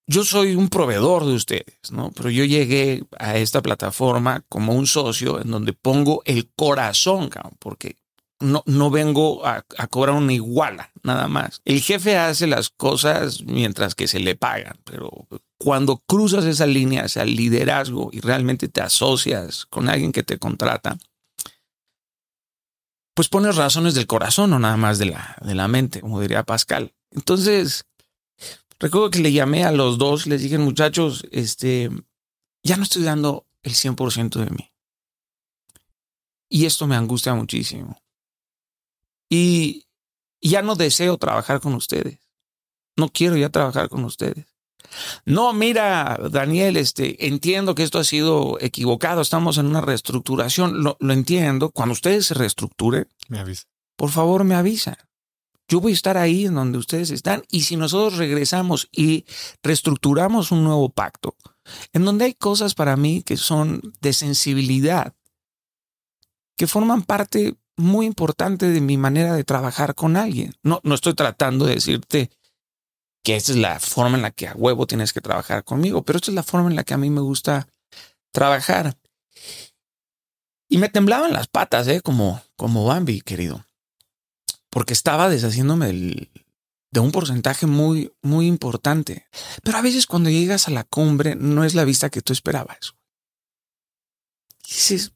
yo 0.07 0.23
soy 0.23 0.55
un 0.55 0.69
proveedor 0.69 1.23
de 1.23 1.35
ustedes, 1.35 1.91
¿no? 1.91 2.11
Pero 2.15 2.31
yo 2.31 2.43
llegué 2.43 3.03
a 3.19 3.37
esta 3.37 3.61
plataforma 3.61 4.43
como 4.49 4.73
un 4.73 4.87
socio 4.87 5.39
en 5.39 5.51
donde 5.51 5.73
pongo 5.73 6.23
el 6.25 6.49
corazón, 6.55 7.29
porque 7.59 7.97
no, 8.39 8.63
no 8.65 8.89
vengo 8.89 9.45
a, 9.45 9.63
a, 9.77 9.85
cobrar 9.85 10.15
una 10.15 10.33
iguala, 10.33 10.91
nada 11.03 11.27
más. 11.27 11.61
El 11.63 11.79
jefe 11.81 12.17
hace 12.17 12.47
las 12.47 12.71
cosas 12.71 13.43
mientras 13.43 13.93
que 13.93 14.07
se 14.07 14.19
le 14.19 14.35
pagan, 14.35 14.79
pero 14.83 15.11
cuando 15.59 15.97
cruzas 16.07 16.45
esa 16.45 16.65
línea 16.65 17.03
hacia 17.03 17.21
el 17.21 17.35
liderazgo 17.35 18.09
y 18.11 18.21
realmente 18.21 18.67
te 18.67 18.81
asocias 18.81 19.67
con 19.67 19.89
alguien 19.89 20.11
que 20.11 20.23
te 20.23 20.39
contrata, 20.39 20.97
pues 23.17 23.29
pones 23.29 23.55
razones 23.55 23.95
del 23.95 24.05
corazón 24.05 24.53
o 24.53 24.59
nada 24.59 24.77
más 24.77 24.99
de 24.99 25.05
la, 25.05 25.35
de 25.41 25.55
la 25.55 25.67
mente, 25.67 26.01
como 26.01 26.21
diría 26.21 26.43
Pascal. 26.43 26.93
Entonces, 27.09 27.87
recuerdo 28.77 29.09
que 29.09 29.17
le 29.17 29.31
llamé 29.31 29.63
a 29.63 29.71
los 29.71 29.97
dos, 29.97 30.27
les 30.27 30.43
dije, 30.43 30.59
muchachos, 30.59 31.25
este, 31.31 31.89
ya 32.61 32.77
no 32.77 32.83
estoy 32.83 33.01
dando 33.01 33.47
el 33.63 33.73
100% 33.73 34.45
de 34.45 34.51
mí. 34.51 34.71
Y 36.47 36.67
esto 36.67 36.85
me 36.85 36.95
angustia 36.95 37.33
muchísimo. 37.33 37.99
Y 39.31 39.87
ya 40.39 40.61
no 40.61 40.75
deseo 40.75 41.17
trabajar 41.17 41.59
con 41.59 41.73
ustedes. 41.73 42.19
No 42.95 43.09
quiero 43.09 43.35
ya 43.35 43.49
trabajar 43.49 43.89
con 43.89 44.05
ustedes. 44.05 44.45
No, 45.25 45.53
mira, 45.53 46.17
Daniel, 46.31 46.77
este, 46.77 47.27
entiendo 47.27 47.75
que 47.75 47.83
esto 47.83 47.99
ha 47.99 48.03
sido 48.03 48.57
equivocado, 48.61 49.21
estamos 49.21 49.57
en 49.57 49.67
una 49.67 49.81
reestructuración, 49.81 50.83
lo, 50.83 50.97
entiendo. 50.99 51.71
Cuando 51.71 51.93
ustedes 51.93 52.27
se 52.27 52.33
reestructuren, 52.33 53.07
me 53.27 53.39
avisa. 53.39 53.63
Por 53.95 54.09
favor, 54.09 54.43
me 54.43 54.55
avisa. 54.55 54.97
Yo 55.67 55.81
voy 55.81 55.91
a 55.91 55.95
estar 55.95 56.17
ahí 56.17 56.45
en 56.45 56.55
donde 56.55 56.77
ustedes 56.77 57.11
están 57.11 57.43
y 57.49 57.63
si 57.63 57.75
nosotros 57.75 58.17
regresamos 58.17 58.87
y 58.91 59.25
reestructuramos 59.61 60.51
un 60.51 60.63
nuevo 60.63 60.89
pacto, 60.89 61.35
en 61.91 62.05
donde 62.05 62.25
hay 62.25 62.33
cosas 62.33 62.73
para 62.73 62.95
mí 62.95 63.21
que 63.21 63.35
son 63.35 63.81
de 63.99 64.13
sensibilidad, 64.13 65.13
que 66.55 66.67
forman 66.67 67.03
parte 67.03 67.55
muy 67.75 68.05
importante 68.05 68.69
de 68.69 68.81
mi 68.81 68.97
manera 68.97 69.33
de 69.33 69.43
trabajar 69.43 69.93
con 69.93 70.15
alguien. 70.15 70.53
No, 70.63 70.79
no 70.83 70.95
estoy 70.95 71.13
tratando 71.13 71.65
de 71.65 71.75
decirte 71.75 72.31
que 73.27 73.35
esta 73.35 73.51
es 73.51 73.57
la 73.57 73.77
forma 73.81 74.15
en 74.15 74.21
la 74.21 74.31
que 74.31 74.47
a 74.47 74.53
huevo 74.53 74.87
tienes 74.87 75.11
que 75.11 75.19
trabajar 75.19 75.65
conmigo, 75.65 76.01
pero 76.01 76.15
esta 76.15 76.31
es 76.31 76.35
la 76.35 76.43
forma 76.43 76.69
en 76.69 76.77
la 76.77 76.85
que 76.85 76.93
a 76.93 76.97
mí 76.97 77.09
me 77.09 77.19
gusta 77.19 77.67
trabajar. 78.31 78.97
Y 80.69 80.77
me 80.77 80.87
temblaban 80.87 81.33
las 81.33 81.49
patas, 81.49 81.89
¿eh? 81.89 81.99
Como, 81.99 82.41
como 82.55 82.85
Bambi, 82.85 83.19
querido. 83.19 83.65
Porque 84.69 84.93
estaba 84.93 85.27
deshaciéndome 85.27 85.91
de 85.91 86.99
un 87.01 87.11
porcentaje 87.11 87.67
muy, 87.67 88.13
muy 88.21 88.47
importante. 88.47 89.27
Pero 89.61 89.77
a 89.77 89.81
veces 89.81 90.07
cuando 90.07 90.29
llegas 90.29 90.69
a 90.69 90.71
la 90.71 90.85
cumbre 90.85 91.35
no 91.35 91.65
es 91.65 91.75
la 91.75 91.83
vista 91.83 92.09
que 92.09 92.21
tú 92.21 92.31
esperabas. 92.31 92.95
Y 94.65 94.73
dices, 94.73 95.11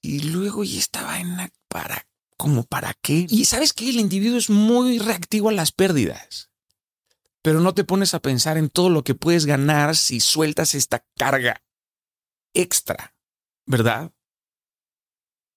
y 0.00 0.20
luego 0.20 0.62
estaba 0.62 1.20
en 1.20 1.36
la 1.36 1.50
para, 1.68 2.06
como 2.38 2.62
para 2.62 2.94
qué. 3.02 3.26
Y 3.28 3.44
sabes 3.44 3.74
que 3.74 3.90
el 3.90 4.00
individuo 4.00 4.38
es 4.38 4.48
muy 4.48 4.98
reactivo 4.98 5.50
a 5.50 5.52
las 5.52 5.72
pérdidas 5.72 6.47
pero 7.42 7.60
no 7.60 7.74
te 7.74 7.84
pones 7.84 8.14
a 8.14 8.20
pensar 8.20 8.56
en 8.58 8.68
todo 8.68 8.90
lo 8.90 9.04
que 9.04 9.14
puedes 9.14 9.46
ganar 9.46 9.96
si 9.96 10.20
sueltas 10.20 10.74
esta 10.74 11.04
carga 11.16 11.62
extra, 12.54 13.14
¿verdad? 13.66 14.12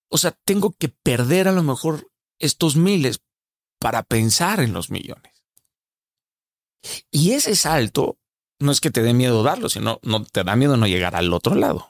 O 0.10 0.18
sea, 0.18 0.32
tengo 0.32 0.74
que 0.74 0.90
perder 0.90 1.48
a 1.48 1.52
lo 1.54 1.64
mejor 1.64 2.12
estos 2.40 2.76
miles 2.76 3.22
para 3.80 4.04
pensar 4.04 4.60
en 4.60 4.74
los 4.74 4.92
millones. 4.92 5.32
Y 7.10 7.32
ese 7.32 7.56
salto 7.56 8.20
no 8.60 8.72
es 8.72 8.82
que 8.82 8.92
te 8.92 9.02
dé 9.02 9.14
miedo 9.14 9.44
darlo, 9.44 9.70
sino 9.70 10.00
no 10.04 10.24
te 10.24 10.44
da 10.44 10.56
miedo 10.56 10.78
no 10.78 10.88
llegar 10.88 11.16
al 11.16 11.34
otro 11.34 11.56
lado. 11.56 11.90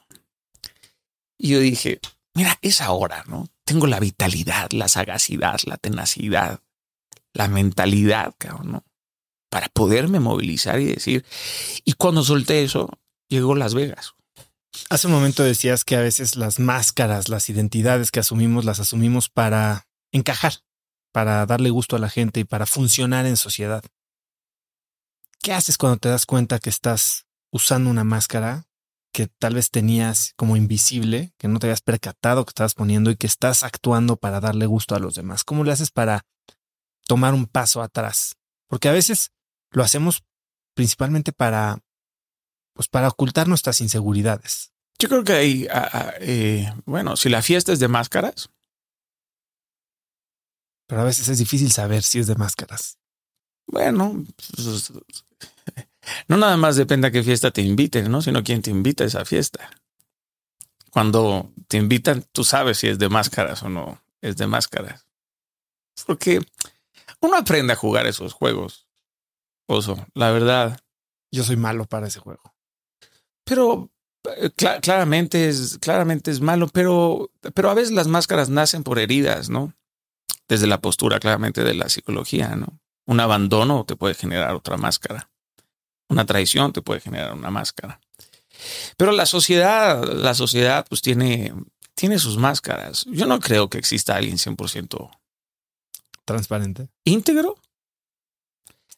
Y 1.38 1.50
yo 1.50 1.60
dije, 1.60 2.00
mira, 2.34 2.58
es 2.62 2.82
ahora, 2.82 3.24
¿no? 3.28 3.48
Tengo 3.66 3.88
la 3.88 4.00
vitalidad, 4.00 4.72
la 4.72 4.88
sagacidad, 4.88 5.60
la 5.66 5.78
tenacidad, 5.78 6.62
la 7.34 7.48
mentalidad, 7.48 8.36
cabrón, 8.38 8.72
¿no? 8.72 8.86
Para 9.52 9.68
poderme 9.68 10.22
movilizar 10.22 10.80
y 10.80 10.86
decir. 10.86 11.26
Y 11.84 11.94
cuando 11.94 12.24
solté 12.24 12.64
eso, 12.64 12.90
llegó 13.28 13.54
Las 13.54 13.76
Vegas. 13.76 14.16
Hace 14.90 15.08
un 15.08 15.14
momento 15.14 15.44
decías 15.44 15.84
que 15.84 15.98
a 15.98 16.00
veces 16.00 16.38
las 16.38 16.58
máscaras, 16.58 17.28
las 17.28 17.50
identidades 17.50 18.12
que 18.12 18.22
asumimos, 18.22 18.64
las 18.64 18.80
asumimos 18.80 19.28
para 19.28 19.90
encajar, 20.14 20.54
para 21.12 21.46
darle 21.46 21.70
gusto 21.70 21.98
a 21.98 22.00
la 22.00 22.10
gente 22.10 22.40
y 22.40 22.44
para 22.46 22.66
funcionar 22.66 23.26
en 23.26 23.36
sociedad. 23.36 23.84
¿Qué 25.42 25.52
haces 25.52 25.78
cuando 25.78 25.98
te 25.98 26.08
das 26.08 26.26
cuenta 26.26 26.60
que 26.60 26.70
estás 26.70 27.26
usando 27.52 27.90
una 27.90 28.06
máscara 28.06 28.68
que 29.12 29.28
tal 29.28 29.56
vez 29.56 29.70
tenías 29.70 30.32
como 30.38 30.56
invisible, 30.56 31.34
que 31.38 31.50
no 31.50 31.60
te 31.60 31.68
habías 31.68 31.82
percatado 31.82 32.46
que 32.46 32.52
estabas 32.52 32.76
poniendo 32.76 33.12
y 33.12 33.18
que 33.18 33.28
estás 33.28 33.64
actuando 33.64 34.16
para 34.16 34.40
darle 34.40 34.66
gusto 34.66 34.96
a 34.96 35.00
los 35.00 35.16
demás? 35.16 35.44
¿Cómo 35.44 35.66
le 35.66 35.74
haces 35.74 35.92
para 35.92 36.26
tomar 37.06 37.34
un 37.34 37.48
paso 37.48 37.82
atrás? 37.82 38.38
Porque 38.70 38.88
a 38.88 38.94
veces 38.94 39.34
lo 39.72 39.84
hacemos 39.84 40.24
principalmente 40.74 41.32
para, 41.32 41.84
pues 42.74 42.88
para 42.88 43.08
ocultar 43.08 43.48
nuestras 43.48 43.82
inseguridades. 43.82 44.72
Yo 45.00 45.10
creo 45.10 45.24
que 45.24 45.34
hay, 45.34 45.68
eh, 46.20 46.72
bueno, 46.86 47.18
si 47.18 47.30
la 47.30 47.42
fiesta 47.42 47.74
es 47.74 47.80
de 47.80 47.88
máscaras. 47.88 48.50
Pero 50.88 51.02
a 51.02 51.06
veces 51.06 51.28
es 51.30 51.38
difícil 51.38 51.72
saber 51.72 52.04
si 52.04 52.20
es 52.20 52.28
de 52.28 52.36
máscaras. 52.36 52.98
Bueno, 53.66 54.26
pues, 54.36 54.92
no 56.28 56.38
nada 56.38 56.58
más 56.58 56.76
depende 56.76 57.08
a 57.08 57.12
qué 57.12 57.24
fiesta 57.24 57.52
te 57.52 57.62
inviten, 57.62 58.12
¿no? 58.12 58.22
Sino 58.22 58.44
quién 58.44 58.62
te 58.62 58.70
invita 58.70 59.04
a 59.04 59.08
esa 59.08 59.26
fiesta. 59.26 59.72
Cuando 60.92 61.52
te 61.68 61.78
invitan, 61.78 62.24
tú 62.34 62.44
sabes 62.44 62.78
si 62.78 62.90
es 62.90 63.00
de 63.00 63.08
máscaras 63.08 63.64
o 63.64 63.70
no 63.70 64.02
es 64.22 64.38
de 64.38 64.48
máscaras. 64.48 65.08
Porque 66.06 66.42
uno 67.22 67.38
aprende 67.38 67.74
a 67.74 67.78
jugar 67.78 68.06
esos 68.08 68.34
juegos 68.34 68.88
la 70.14 70.32
verdad. 70.32 70.80
Yo 71.32 71.44
soy 71.44 71.56
malo 71.56 71.86
para 71.86 72.08
ese 72.08 72.20
juego. 72.20 72.54
Pero 73.44 73.92
Eh, 74.38 74.52
claramente 74.82 75.50
es, 75.50 75.80
claramente 75.80 76.30
es 76.30 76.42
malo, 76.42 76.68
pero, 76.68 77.32
pero 77.56 77.70
a 77.70 77.74
veces 77.74 77.92
las 77.92 78.08
máscaras 78.08 78.50
nacen 78.50 78.84
por 78.84 79.00
heridas, 79.00 79.50
¿no? 79.50 79.74
Desde 80.48 80.68
la 80.68 80.80
postura, 80.80 81.20
claramente, 81.20 81.64
de 81.64 81.74
la 81.74 81.90
psicología, 81.90 82.56
¿no? 82.56 82.80
Un 83.06 83.20
abandono 83.20 83.84
te 83.86 83.96
puede 83.96 84.14
generar 84.14 84.54
otra 84.54 84.78
máscara. 84.78 85.30
Una 86.08 86.26
traición 86.26 86.72
te 86.72 86.82
puede 86.82 87.00
generar 87.00 87.34
una 87.34 87.50
máscara. 87.50 88.00
Pero 88.96 89.12
la 89.12 89.26
sociedad, 89.26 90.04
la 90.04 90.36
sociedad, 90.36 90.86
pues 90.88 91.02
tiene, 91.02 91.54
tiene 91.96 92.20
sus 92.20 92.38
máscaras. 92.38 93.06
Yo 93.10 93.26
no 93.26 93.40
creo 93.40 93.70
que 93.70 93.80
exista 93.80 94.16
alguien 94.16 94.38
100% 94.38 95.10
transparente. 96.26 96.90
¿Íntegro? 97.06 97.56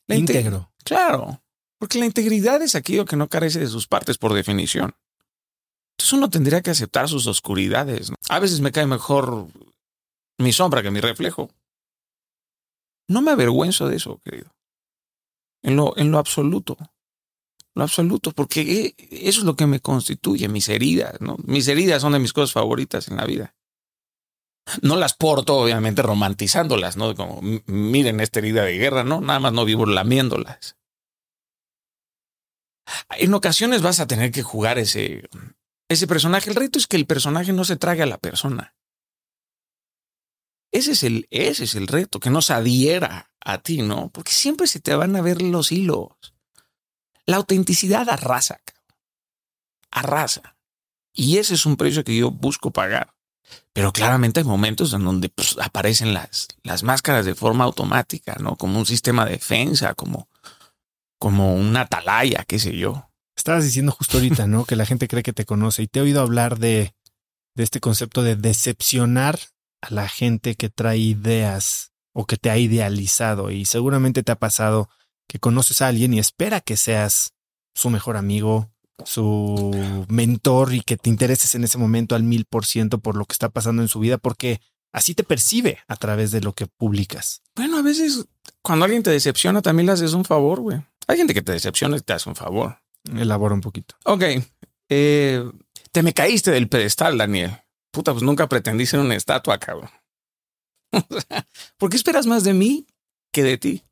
Íntegro. 0.07 0.71
Claro, 0.83 1.41
porque 1.79 1.99
la 1.99 2.05
integridad 2.05 2.61
es 2.61 2.75
aquello 2.75 3.05
que 3.05 3.15
no 3.15 3.29
carece 3.29 3.59
de 3.59 3.67
sus 3.67 3.87
partes 3.87 4.17
por 4.17 4.33
definición. 4.33 4.95
Entonces 5.93 6.13
uno 6.13 6.29
tendría 6.29 6.61
que 6.61 6.71
aceptar 6.71 7.07
sus 7.07 7.27
oscuridades. 7.27 8.11
A 8.29 8.39
veces 8.39 8.61
me 8.61 8.71
cae 8.71 8.85
mejor 8.85 9.47
mi 10.37 10.51
sombra 10.51 10.81
que 10.81 10.91
mi 10.91 10.99
reflejo. 10.99 11.49
No 13.07 13.21
me 13.21 13.31
avergüenzo 13.31 13.87
de 13.87 13.97
eso, 13.97 14.19
querido. 14.23 14.53
En 15.61 15.75
lo, 15.75 15.97
en 15.97 16.11
lo 16.11 16.17
absoluto. 16.17 16.77
Lo 17.75 17.83
absoluto, 17.83 18.31
porque 18.31 18.61
e, 18.99 19.27
eso 19.27 19.41
es 19.41 19.45
lo 19.45 19.55
que 19.55 19.67
me 19.67 19.79
constituye, 19.79 20.47
mis 20.47 20.69
heridas, 20.69 21.19
¿no? 21.21 21.37
Mis 21.43 21.67
heridas 21.67 22.01
son 22.01 22.13
de 22.13 22.19
mis 22.19 22.33
cosas 22.33 22.53
favoritas 22.53 23.07
en 23.07 23.17
la 23.17 23.25
vida. 23.25 23.55
No 24.81 24.95
las 24.95 25.13
porto, 25.13 25.57
obviamente, 25.57 26.01
romantizándolas, 26.01 26.95
¿no? 26.95 27.15
Como, 27.15 27.41
miren 27.65 28.19
esta 28.19 28.39
herida 28.39 28.63
de 28.63 28.77
guerra, 28.77 29.03
¿no? 29.03 29.19
Nada 29.19 29.39
más 29.39 29.53
no 29.53 29.65
vivo 29.65 29.85
lamiéndolas. 29.85 30.77
En 33.17 33.33
ocasiones 33.33 33.81
vas 33.81 33.99
a 33.99 34.07
tener 34.07 34.31
que 34.31 34.43
jugar 34.43 34.79
ese, 34.79 35.29
ese 35.89 36.07
personaje. 36.07 36.49
El 36.49 36.55
reto 36.55 36.79
es 36.79 36.87
que 36.87 36.97
el 36.97 37.05
personaje 37.05 37.53
no 37.53 37.65
se 37.65 37.75
trague 37.75 38.03
a 38.03 38.07
la 38.07 38.17
persona. 38.17 38.75
Ese 40.71 40.93
es 40.93 41.03
el, 41.03 41.27
ese 41.29 41.65
es 41.65 41.75
el 41.75 41.87
reto, 41.87 42.19
que 42.19 42.31
no 42.31 42.41
se 42.41 42.53
adhiera 42.53 43.31
a 43.41 43.59
ti, 43.59 43.83
¿no? 43.83 44.09
Porque 44.09 44.31
siempre 44.31 44.65
se 44.67 44.79
te 44.79 44.95
van 44.95 45.15
a 45.15 45.21
ver 45.21 45.41
los 45.41 45.71
hilos. 45.71 46.33
La 47.25 47.37
autenticidad 47.37 48.09
arrasa, 48.09 48.59
arrasa. 49.91 50.57
Y 51.13 51.37
ese 51.37 51.53
es 51.53 51.65
un 51.65 51.77
precio 51.77 52.03
que 52.03 52.17
yo 52.17 52.31
busco 52.31 52.71
pagar. 52.71 53.13
Pero 53.73 53.91
claramente 53.91 54.39
hay 54.39 54.45
momentos 54.45 54.93
en 54.93 55.03
donde 55.03 55.29
pues, 55.29 55.57
aparecen 55.61 56.13
las, 56.13 56.47
las 56.63 56.83
máscaras 56.83 57.25
de 57.25 57.35
forma 57.35 57.63
automática, 57.63 58.35
¿no? 58.39 58.55
Como 58.55 58.79
un 58.79 58.85
sistema 58.85 59.25
de 59.25 59.31
defensa, 59.31 59.93
como, 59.93 60.27
como 61.19 61.55
una 61.55 61.81
atalaya, 61.81 62.45
qué 62.47 62.59
sé 62.59 62.75
yo. 62.75 63.09
Estabas 63.35 63.63
diciendo 63.63 63.91
justo 63.91 64.17
ahorita, 64.17 64.47
¿no? 64.47 64.65
que 64.65 64.75
la 64.75 64.85
gente 64.85 65.07
cree 65.07 65.23
que 65.23 65.33
te 65.33 65.45
conoce 65.45 65.83
y 65.83 65.87
te 65.87 65.99
he 65.99 66.03
oído 66.03 66.21
hablar 66.21 66.59
de, 66.59 66.93
de 67.55 67.63
este 67.63 67.79
concepto 67.79 68.23
de 68.23 68.35
decepcionar 68.35 69.39
a 69.81 69.93
la 69.93 70.07
gente 70.07 70.55
que 70.55 70.69
trae 70.69 70.97
ideas 70.97 71.93
o 72.13 72.25
que 72.25 72.37
te 72.37 72.49
ha 72.49 72.57
idealizado 72.57 73.51
y 73.51 73.65
seguramente 73.65 74.23
te 74.23 74.31
ha 74.31 74.39
pasado 74.39 74.89
que 75.27 75.39
conoces 75.39 75.81
a 75.81 75.87
alguien 75.87 76.13
y 76.13 76.19
espera 76.19 76.61
que 76.61 76.77
seas 76.77 77.33
su 77.73 77.89
mejor 77.89 78.17
amigo, 78.17 78.71
su 79.05 80.05
mentor 80.07 80.73
y 80.73 80.81
que 80.81 80.97
te 80.97 81.09
intereses 81.09 81.55
en 81.55 81.63
ese 81.63 81.77
momento 81.77 82.15
al 82.15 82.23
mil 82.23 82.45
por 82.45 82.65
ciento 82.65 82.99
por 82.99 83.15
lo 83.15 83.25
que 83.25 83.33
está 83.33 83.49
pasando 83.49 83.81
en 83.81 83.87
su 83.87 83.99
vida 83.99 84.17
porque 84.17 84.61
así 84.91 85.15
te 85.15 85.23
percibe 85.23 85.79
a 85.87 85.95
través 85.95 86.31
de 86.31 86.41
lo 86.41 86.53
que 86.53 86.67
publicas. 86.67 87.41
Bueno, 87.55 87.77
a 87.77 87.81
veces 87.81 88.25
cuando 88.61 88.85
alguien 88.85 89.03
te 89.03 89.09
decepciona 89.09 89.61
también 89.61 89.87
le 89.87 89.93
haces 89.93 90.13
un 90.13 90.25
favor, 90.25 90.61
güey. 90.61 90.81
Hay 91.07 91.17
gente 91.17 91.33
que 91.33 91.41
te 91.41 91.51
decepciona 91.51 91.97
y 91.97 92.01
te 92.01 92.13
hace 92.13 92.29
un 92.29 92.35
favor. 92.35 92.79
Elabora 93.03 93.55
un 93.55 93.61
poquito. 93.61 93.95
Ok. 94.05 94.23
Eh, 94.89 95.43
te 95.91 96.03
me 96.03 96.13
caíste 96.13 96.51
del 96.51 96.69
pedestal, 96.69 97.17
Daniel. 97.17 97.57
Puta, 97.91 98.11
pues 98.13 98.23
nunca 98.23 98.47
pretendí 98.47 98.85
ser 98.85 98.99
una 98.99 99.15
estatua, 99.15 99.59
cabrón. 99.59 99.89
¿Por 101.77 101.89
qué 101.89 101.97
esperas 101.97 102.25
más 102.25 102.43
de 102.43 102.53
mí 102.53 102.87
que 103.31 103.43
de 103.43 103.57
ti? 103.57 103.83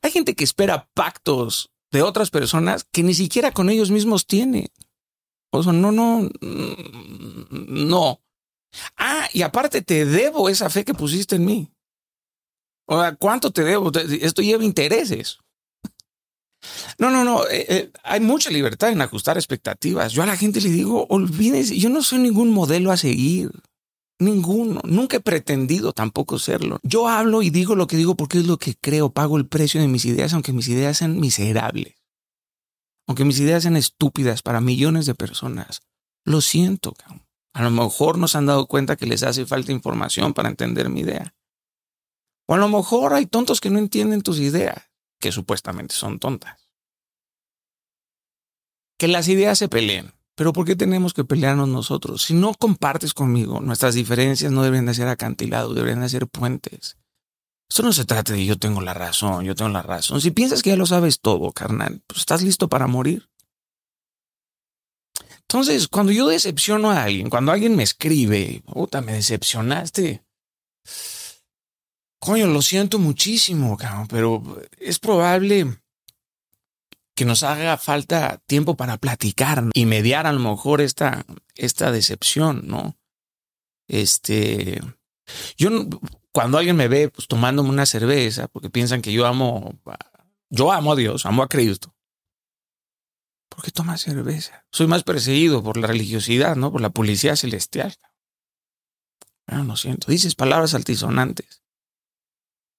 Hay 0.00 0.10
gente 0.10 0.34
que 0.34 0.44
espera 0.44 0.88
pactos 0.94 1.70
de 1.92 2.02
otras 2.02 2.30
personas 2.30 2.84
que 2.90 3.02
ni 3.02 3.14
siquiera 3.14 3.52
con 3.52 3.70
ellos 3.70 3.90
mismos 3.90 4.26
tiene. 4.26 4.70
O 5.50 5.62
sea, 5.62 5.72
no, 5.72 5.92
no, 5.92 6.28
no. 7.50 8.20
Ah, 8.96 9.28
y 9.34 9.42
aparte 9.42 9.82
te 9.82 10.06
debo 10.06 10.48
esa 10.48 10.70
fe 10.70 10.84
que 10.84 10.94
pusiste 10.94 11.36
en 11.36 11.44
mí. 11.44 11.72
O 12.86 13.00
sea, 13.00 13.14
¿cuánto 13.14 13.52
te 13.52 13.62
debo? 13.62 13.92
Esto 13.94 14.42
lleva 14.42 14.64
intereses. 14.64 15.38
No, 16.98 17.10
no, 17.10 17.24
no. 17.24 17.46
Eh, 17.48 17.66
eh, 17.68 17.92
hay 18.02 18.20
mucha 18.20 18.50
libertad 18.50 18.90
en 18.90 19.02
ajustar 19.02 19.36
expectativas. 19.36 20.12
Yo 20.12 20.22
a 20.22 20.26
la 20.26 20.36
gente 20.36 20.60
le 20.60 20.70
digo, 20.70 21.06
olvídense, 21.10 21.78
yo 21.78 21.90
no 21.90 22.02
soy 22.02 22.20
ningún 22.20 22.50
modelo 22.50 22.90
a 22.90 22.96
seguir. 22.96 23.50
Ninguno. 24.22 24.80
Nunca 24.84 25.16
he 25.16 25.20
pretendido 25.20 25.92
tampoco 25.92 26.38
serlo. 26.38 26.78
Yo 26.82 27.08
hablo 27.08 27.42
y 27.42 27.50
digo 27.50 27.74
lo 27.74 27.88
que 27.88 27.96
digo 27.96 28.14
porque 28.16 28.38
es 28.38 28.46
lo 28.46 28.56
que 28.56 28.74
creo. 28.74 29.10
Pago 29.10 29.36
el 29.36 29.48
precio 29.48 29.80
de 29.80 29.88
mis 29.88 30.04
ideas, 30.04 30.32
aunque 30.32 30.52
mis 30.52 30.68
ideas 30.68 30.98
sean 30.98 31.18
miserables. 31.18 31.96
Aunque 33.08 33.24
mis 33.24 33.40
ideas 33.40 33.64
sean 33.64 33.76
estúpidas 33.76 34.42
para 34.42 34.60
millones 34.60 35.06
de 35.06 35.14
personas. 35.14 35.82
Lo 36.24 36.40
siento. 36.40 36.94
A 37.52 37.62
lo 37.62 37.70
mejor 37.70 38.16
no 38.16 38.28
se 38.28 38.38
han 38.38 38.46
dado 38.46 38.66
cuenta 38.66 38.96
que 38.96 39.06
les 39.06 39.24
hace 39.24 39.44
falta 39.44 39.72
información 39.72 40.34
para 40.34 40.48
entender 40.48 40.88
mi 40.88 41.00
idea. 41.00 41.34
O 42.46 42.54
a 42.54 42.58
lo 42.58 42.68
mejor 42.68 43.14
hay 43.14 43.26
tontos 43.26 43.60
que 43.60 43.70
no 43.70 43.78
entienden 43.78 44.22
tus 44.22 44.38
ideas 44.38 44.90
que 45.20 45.32
supuestamente 45.32 45.94
son 45.94 46.20
tontas. 46.20 46.68
Que 48.98 49.08
las 49.08 49.26
ideas 49.26 49.58
se 49.58 49.68
peleen. 49.68 50.12
Pero 50.34 50.52
¿por 50.52 50.64
qué 50.64 50.76
tenemos 50.76 51.12
que 51.12 51.24
pelearnos 51.24 51.68
nosotros? 51.68 52.22
Si 52.22 52.34
no 52.34 52.54
compartes 52.54 53.12
conmigo, 53.14 53.60
nuestras 53.60 53.94
diferencias 53.94 54.50
no 54.50 54.62
deberían 54.62 54.86
de 54.86 54.94
ser 54.94 55.08
acantilados, 55.08 55.74
deberían 55.74 56.00
de 56.00 56.08
ser 56.08 56.26
puentes. 56.26 56.96
Esto 57.68 57.82
no 57.82 57.92
se 57.92 58.04
trata 58.04 58.32
de 58.32 58.44
yo 58.44 58.58
tengo 58.58 58.80
la 58.80 58.94
razón, 58.94 59.44
yo 59.44 59.54
tengo 59.54 59.70
la 59.70 59.82
razón. 59.82 60.20
Si 60.20 60.30
piensas 60.30 60.62
que 60.62 60.70
ya 60.70 60.76
lo 60.76 60.86
sabes 60.86 61.20
todo, 61.20 61.52
carnal, 61.52 62.02
pues 62.06 62.20
estás 62.20 62.42
listo 62.42 62.68
para 62.68 62.86
morir. 62.86 63.28
Entonces, 65.40 65.88
cuando 65.88 66.12
yo 66.12 66.28
decepciono 66.28 66.90
a 66.90 67.04
alguien, 67.04 67.28
cuando 67.28 67.52
alguien 67.52 67.76
me 67.76 67.82
escribe, 67.82 68.62
puta, 68.66 69.02
me 69.02 69.12
decepcionaste, 69.12 70.24
Coño, 72.22 72.46
lo 72.46 72.62
siento 72.62 73.00
muchísimo, 73.00 73.76
cabrón, 73.76 74.06
pero 74.06 74.62
es 74.78 75.00
probable 75.00 75.81
que 77.14 77.24
nos 77.24 77.42
haga 77.42 77.76
falta 77.76 78.38
tiempo 78.46 78.76
para 78.76 78.96
platicar 78.96 79.64
y 79.74 79.86
mediar 79.86 80.26
a 80.26 80.32
lo 80.32 80.40
mejor 80.40 80.80
esta, 80.80 81.24
esta 81.54 81.92
decepción, 81.92 82.62
¿no? 82.66 82.96
Este, 83.88 84.80
yo 85.56 85.70
cuando 86.32 86.58
alguien 86.58 86.76
me 86.76 86.88
ve 86.88 87.08
pues, 87.08 87.28
tomándome 87.28 87.68
una 87.68 87.86
cerveza 87.86 88.48
porque 88.48 88.70
piensan 88.70 89.02
que 89.02 89.12
yo 89.12 89.26
amo, 89.26 89.78
yo 90.48 90.72
amo 90.72 90.92
a 90.92 90.96
Dios, 90.96 91.26
amo 91.26 91.42
a 91.42 91.48
Cristo. 91.48 91.94
¿Por 93.48 93.62
qué 93.62 93.70
tomas 93.70 94.00
cerveza? 94.00 94.64
Soy 94.70 94.86
más 94.86 95.02
perseguido 95.02 95.62
por 95.62 95.76
la 95.76 95.86
religiosidad, 95.86 96.56
¿no? 96.56 96.72
Por 96.72 96.80
la 96.80 96.88
policía 96.88 97.36
celestial. 97.36 97.94
Bueno, 99.46 99.64
lo 99.64 99.76
siento. 99.76 100.10
Dices 100.10 100.34
palabras 100.34 100.72
altisonantes. 100.72 101.62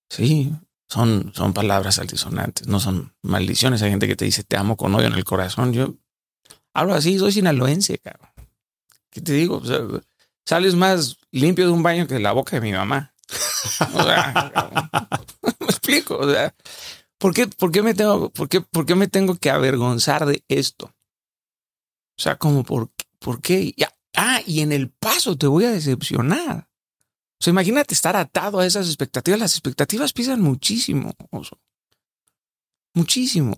Sí, 0.10 0.52
son, 0.94 1.32
son 1.34 1.54
palabras 1.54 1.98
altisonantes, 1.98 2.68
no 2.68 2.80
son 2.80 3.16
maldiciones. 3.24 3.82
Hay 3.82 3.90
gente 3.90 4.08
que 4.08 4.16
te 4.16 4.26
dice 4.26 4.44
te 4.44 4.58
amo 4.58 4.78
con 4.78 4.94
odio 4.94 5.08
en 5.08 5.14
el 5.14 5.24
corazón. 5.24 5.74
Yo 5.74 5.96
hablo 6.72 6.94
así, 6.94 7.18
soy 7.18 7.32
sinaloense, 7.32 7.98
cabrón. 7.98 8.30
¿Qué 9.10 9.22
te 9.22 9.34
digo? 9.34 9.62
sales 10.46 10.76
más 10.76 11.18
limpio 11.32 11.66
de 11.66 11.72
un 11.72 11.82
baño 11.82 12.06
que 12.06 12.16
de 12.16 12.20
la 12.20 12.32
boca 12.32 12.58
de 12.58 12.62
mi 12.62 12.74
mamá. 12.74 13.16
me 15.42 15.68
explico. 15.68 16.18
O 16.18 16.32
sea, 16.32 16.54
¿por 17.18 17.34
qué, 17.34 17.48
por 17.48 17.72
qué 17.72 17.82
me 17.82 17.96
tengo, 17.96 18.30
por 18.30 18.48
qué, 18.48 18.62
por 18.62 18.86
qué 18.86 18.94
me 18.94 19.08
tengo 19.08 19.36
que 19.36 19.50
avergonzar 19.50 20.28
de 20.28 20.44
esto? 20.48 20.86
O 20.86 22.22
sea, 22.22 22.36
como 22.36 22.64
por, 22.64 22.92
por 23.18 23.42
qué. 23.42 23.74
Ah, 24.16 24.42
y 24.46 24.62
en 24.62 24.72
el 24.72 24.92
paso 24.92 25.36
te 25.36 25.48
voy 25.48 25.66
a 25.66 25.72
decepcionar. 25.72 26.70
Sea, 27.44 27.52
imagínate 27.52 27.94
estar 27.94 28.16
atado 28.16 28.60
a 28.60 28.66
esas 28.66 28.88
expectativas. 28.88 29.38
Las 29.38 29.52
expectativas 29.52 30.14
pisan 30.14 30.40
muchísimo. 30.40 31.14
Muchísimo. 32.94 33.58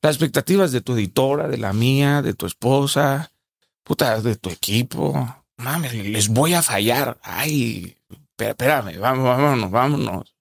Las 0.00 0.16
expectativas 0.16 0.72
de 0.72 0.80
tu 0.80 0.94
editora, 0.94 1.46
de 1.46 1.58
la 1.58 1.72
mía, 1.72 2.22
de 2.22 2.34
tu 2.34 2.44
esposa, 2.44 3.30
puta, 3.84 4.20
de 4.20 4.34
tu 4.34 4.50
equipo. 4.50 5.44
Mames, 5.58 5.94
les 5.94 6.26
voy 6.26 6.54
a 6.54 6.62
fallar. 6.62 7.20
Ay, 7.22 7.96
espérame, 8.36 8.98
vamos, 8.98 9.26
vámonos, 9.26 9.70
vámonos. 9.70 10.36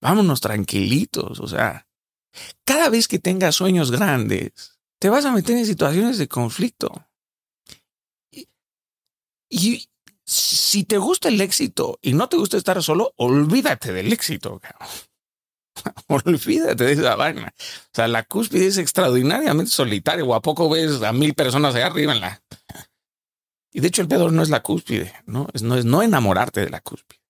Vámonos 0.00 0.40
tranquilitos. 0.40 1.38
O 1.38 1.46
sea, 1.46 1.86
cada 2.64 2.88
vez 2.88 3.08
que 3.08 3.18
tengas 3.18 3.56
sueños 3.56 3.90
grandes, 3.90 4.78
te 4.98 5.10
vas 5.10 5.26
a 5.26 5.32
meter 5.32 5.58
en 5.58 5.66
situaciones 5.66 6.16
de 6.16 6.28
conflicto. 6.28 7.06
Y, 9.50 9.90
si 10.34 10.84
te 10.84 10.98
gusta 10.98 11.28
el 11.28 11.40
éxito 11.40 11.98
y 12.02 12.12
no 12.12 12.28
te 12.28 12.36
gusta 12.36 12.56
estar 12.56 12.82
solo, 12.82 13.12
olvídate 13.16 13.92
del 13.92 14.12
éxito. 14.12 14.60
olvídate 16.08 16.84
de 16.84 16.92
esa 16.92 17.14
vaina. 17.14 17.54
O 17.56 17.90
sea, 17.92 18.08
la 18.08 18.24
cúspide 18.24 18.66
es 18.66 18.78
extraordinariamente 18.78 19.70
solitaria. 19.70 20.24
¿O 20.24 20.34
a 20.34 20.42
poco 20.42 20.68
ves 20.68 21.02
a 21.02 21.12
mil 21.12 21.34
personas 21.34 21.74
allá 21.74 21.86
arriba 21.86 22.12
en 22.12 22.20
la... 22.20 22.42
Y 23.72 23.80
de 23.80 23.88
hecho 23.88 24.02
el 24.02 24.08
pedo 24.08 24.30
no 24.30 24.42
es 24.42 24.50
la 24.50 24.62
cúspide, 24.62 25.12
¿no? 25.26 25.48
Es 25.52 25.62
no, 25.62 25.76
es 25.76 25.84
no 25.84 26.02
enamorarte 26.02 26.60
de 26.60 26.70
la 26.70 26.80
cúspide. 26.80 27.20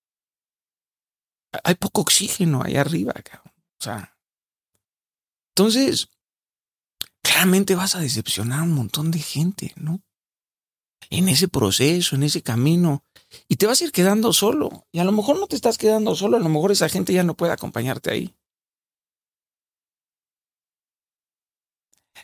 Hay 1.63 1.75
poco 1.77 2.03
oxígeno 2.03 2.63
allá 2.63 2.81
arriba, 2.81 3.13
cabrón. 3.13 3.55
O 3.81 3.85
sea, 3.85 4.17
entonces, 5.57 6.09
claramente 7.23 7.75
vas 7.75 7.95
a 7.95 8.01
decepcionar 8.01 8.61
a 8.61 8.65
un 8.65 8.73
montón 8.73 9.11
de 9.11 9.21
gente, 9.21 9.73
¿no? 9.77 10.03
En 11.11 11.29
ese 11.29 11.49
proceso, 11.49 12.17
en 12.17 12.23
ese 12.23 12.43
camino, 12.43 13.05
y 13.49 13.57
te 13.57 13.67
vas 13.67 13.81
a 13.81 13.85
ir 13.85 13.93
quedando 13.93 14.33
solo. 14.33 14.87
Y 14.93 14.99
a 14.99 15.05
lo 15.05 15.13
mejor 15.13 15.39
no 15.39 15.47
te 15.47 15.57
estás 15.57 15.79
quedando 15.79 16.15
solo, 16.15 16.37
a 16.37 16.41
lo 16.41 16.49
mejor 16.49 16.73
esa 16.73 16.89
gente 16.89 17.13
ya 17.13 17.25
no 17.25 17.37
puede 17.37 17.53
acompañarte 17.53 18.11
ahí. 18.11 18.35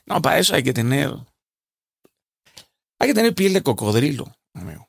No, 0.06 0.20
para 0.22 0.38
eso 0.38 0.54
hay 0.54 0.62
que 0.62 0.72
tener. 0.72 1.12
Hay 2.98 3.08
que 3.08 3.14
tener 3.14 3.34
piel 3.34 3.52
de 3.52 3.62
cocodrilo, 3.62 4.32
amigo. 4.54 4.88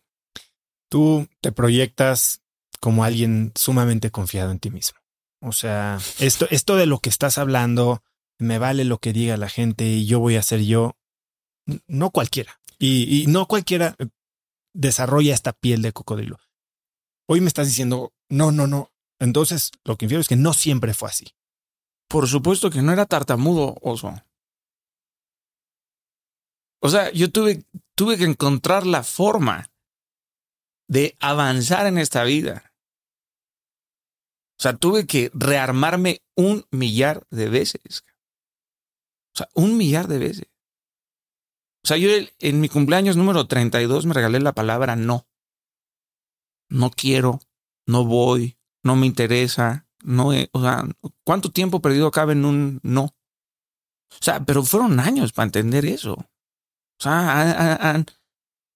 Tú 0.89 1.27
te 1.39 1.51
proyectas 1.51 2.41
como 2.79 3.03
alguien 3.03 3.51
sumamente 3.55 4.11
confiado 4.11 4.51
en 4.51 4.59
ti 4.59 4.69
mismo. 4.69 4.99
O 5.41 5.53
sea, 5.53 5.99
esto, 6.19 6.47
esto 6.49 6.75
de 6.75 6.85
lo 6.85 6.99
que 6.99 7.09
estás 7.09 7.37
hablando, 7.37 8.03
me 8.37 8.59
vale 8.59 8.83
lo 8.83 8.99
que 8.99 9.13
diga 9.13 9.37
la 9.37 9.49
gente 9.49 9.85
y 9.85 10.05
yo 10.05 10.19
voy 10.19 10.35
a 10.35 10.43
ser 10.43 10.61
yo. 10.61 10.97
No 11.87 12.11
cualquiera. 12.11 12.59
Y, 12.83 13.25
no 13.27 13.45
cualquiera 13.45 13.95
eh, 13.99 14.07
desarrolla 14.73 15.35
esta 15.35 15.53
piel 15.53 15.83
de 15.83 15.93
cocodrilo. 15.93 16.39
Hoy 17.27 17.39
me 17.39 17.47
estás 17.47 17.67
diciendo, 17.67 18.11
no, 18.27 18.51
no, 18.51 18.65
no. 18.65 18.91
Entonces, 19.19 19.69
lo 19.83 19.97
que 19.97 20.05
infiero 20.05 20.21
es 20.21 20.27
que 20.27 20.35
no 20.35 20.53
siempre 20.53 20.95
fue 20.95 21.09
así. 21.09 21.27
Por 22.09 22.27
supuesto 22.27 22.71
que 22.71 22.81
no 22.81 22.91
era 22.91 23.05
tartamudo, 23.05 23.77
oso. 23.81 24.11
O 26.81 26.89
sea, 26.89 27.11
yo 27.11 27.31
tuve, 27.31 27.63
tuve 27.95 28.17
que 28.17 28.23
encontrar 28.23 28.87
la 28.87 29.03
forma 29.03 29.69
de 30.87 31.15
avanzar 31.19 31.85
en 31.85 31.99
esta 31.99 32.23
vida. 32.23 32.73
O 34.57 34.61
sea, 34.63 34.75
tuve 34.75 35.05
que 35.05 35.29
rearmarme 35.35 36.23
un 36.35 36.65
millar 36.71 37.27
de 37.29 37.47
veces. 37.47 38.03
O 39.35 39.37
sea, 39.37 39.49
un 39.53 39.77
millar 39.77 40.07
de 40.07 40.17
veces. 40.17 40.50
O 41.83 41.87
sea, 41.87 41.97
yo 41.97 42.09
en 42.39 42.61
mi 42.61 42.69
cumpleaños 42.69 43.17
número 43.17 43.47
32 43.47 44.05
me 44.05 44.13
regalé 44.13 44.39
la 44.39 44.53
palabra 44.53 44.95
no. 44.95 45.27
No 46.69 46.91
quiero, 46.91 47.39
no 47.85 48.05
voy, 48.05 48.57
no 48.83 48.95
me 48.95 49.07
interesa, 49.07 49.87
no, 50.03 50.29
o 50.29 50.61
sea, 50.61 50.83
¿cuánto 51.23 51.51
tiempo 51.51 51.81
perdido 51.81 52.11
cabe 52.11 52.33
en 52.33 52.45
un 52.45 52.79
no? 52.83 53.03
O 53.03 54.17
sea, 54.23 54.43
pero 54.43 54.63
fueron 54.63 54.99
años 54.99 55.31
para 55.33 55.45
entender 55.45 55.85
eso. 55.85 56.13
O 56.13 57.03
sea, 57.03 57.93
han, 57.93 58.05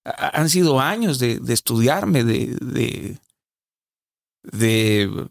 han, 0.04 0.50
sido 0.50 0.80
años 0.80 1.20
de, 1.20 1.40
de 1.40 1.54
estudiarme, 1.54 2.24
de, 2.24 2.56
de, 2.56 3.20
de, 4.44 5.30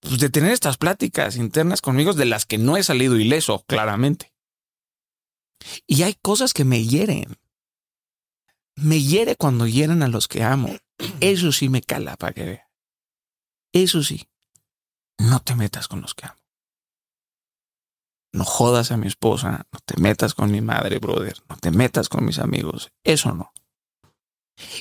pues 0.00 0.18
de 0.18 0.30
tener 0.30 0.52
estas 0.52 0.76
pláticas 0.76 1.36
internas 1.36 1.80
conmigo 1.80 2.12
de 2.12 2.24
las 2.24 2.46
que 2.46 2.58
no 2.58 2.76
he 2.76 2.82
salido 2.82 3.16
ileso, 3.16 3.64
claramente. 3.66 4.33
Y 5.86 6.02
hay 6.02 6.14
cosas 6.14 6.52
que 6.52 6.64
me 6.64 6.84
hieren. 6.84 7.36
Me 8.76 9.00
hiere 9.00 9.36
cuando 9.36 9.66
hieren 9.66 10.02
a 10.02 10.08
los 10.08 10.28
que 10.28 10.42
amo. 10.42 10.70
Eso 11.20 11.52
sí 11.52 11.68
me 11.68 11.82
cala 11.82 12.16
para 12.16 12.32
que 12.32 12.44
vea. 12.44 12.70
Eso 13.72 14.02
sí. 14.02 14.28
No 15.18 15.40
te 15.40 15.54
metas 15.54 15.88
con 15.88 16.00
los 16.00 16.14
que 16.14 16.26
amo. 16.26 16.38
No 18.32 18.44
jodas 18.44 18.90
a 18.90 18.96
mi 18.96 19.06
esposa, 19.06 19.64
no 19.72 19.78
te 19.84 20.00
metas 20.00 20.34
con 20.34 20.50
mi 20.50 20.60
madre, 20.60 20.98
brother, 20.98 21.36
no 21.48 21.56
te 21.56 21.70
metas 21.70 22.08
con 22.08 22.24
mis 22.24 22.40
amigos. 22.40 22.90
Eso 23.04 23.32
no. 23.32 23.52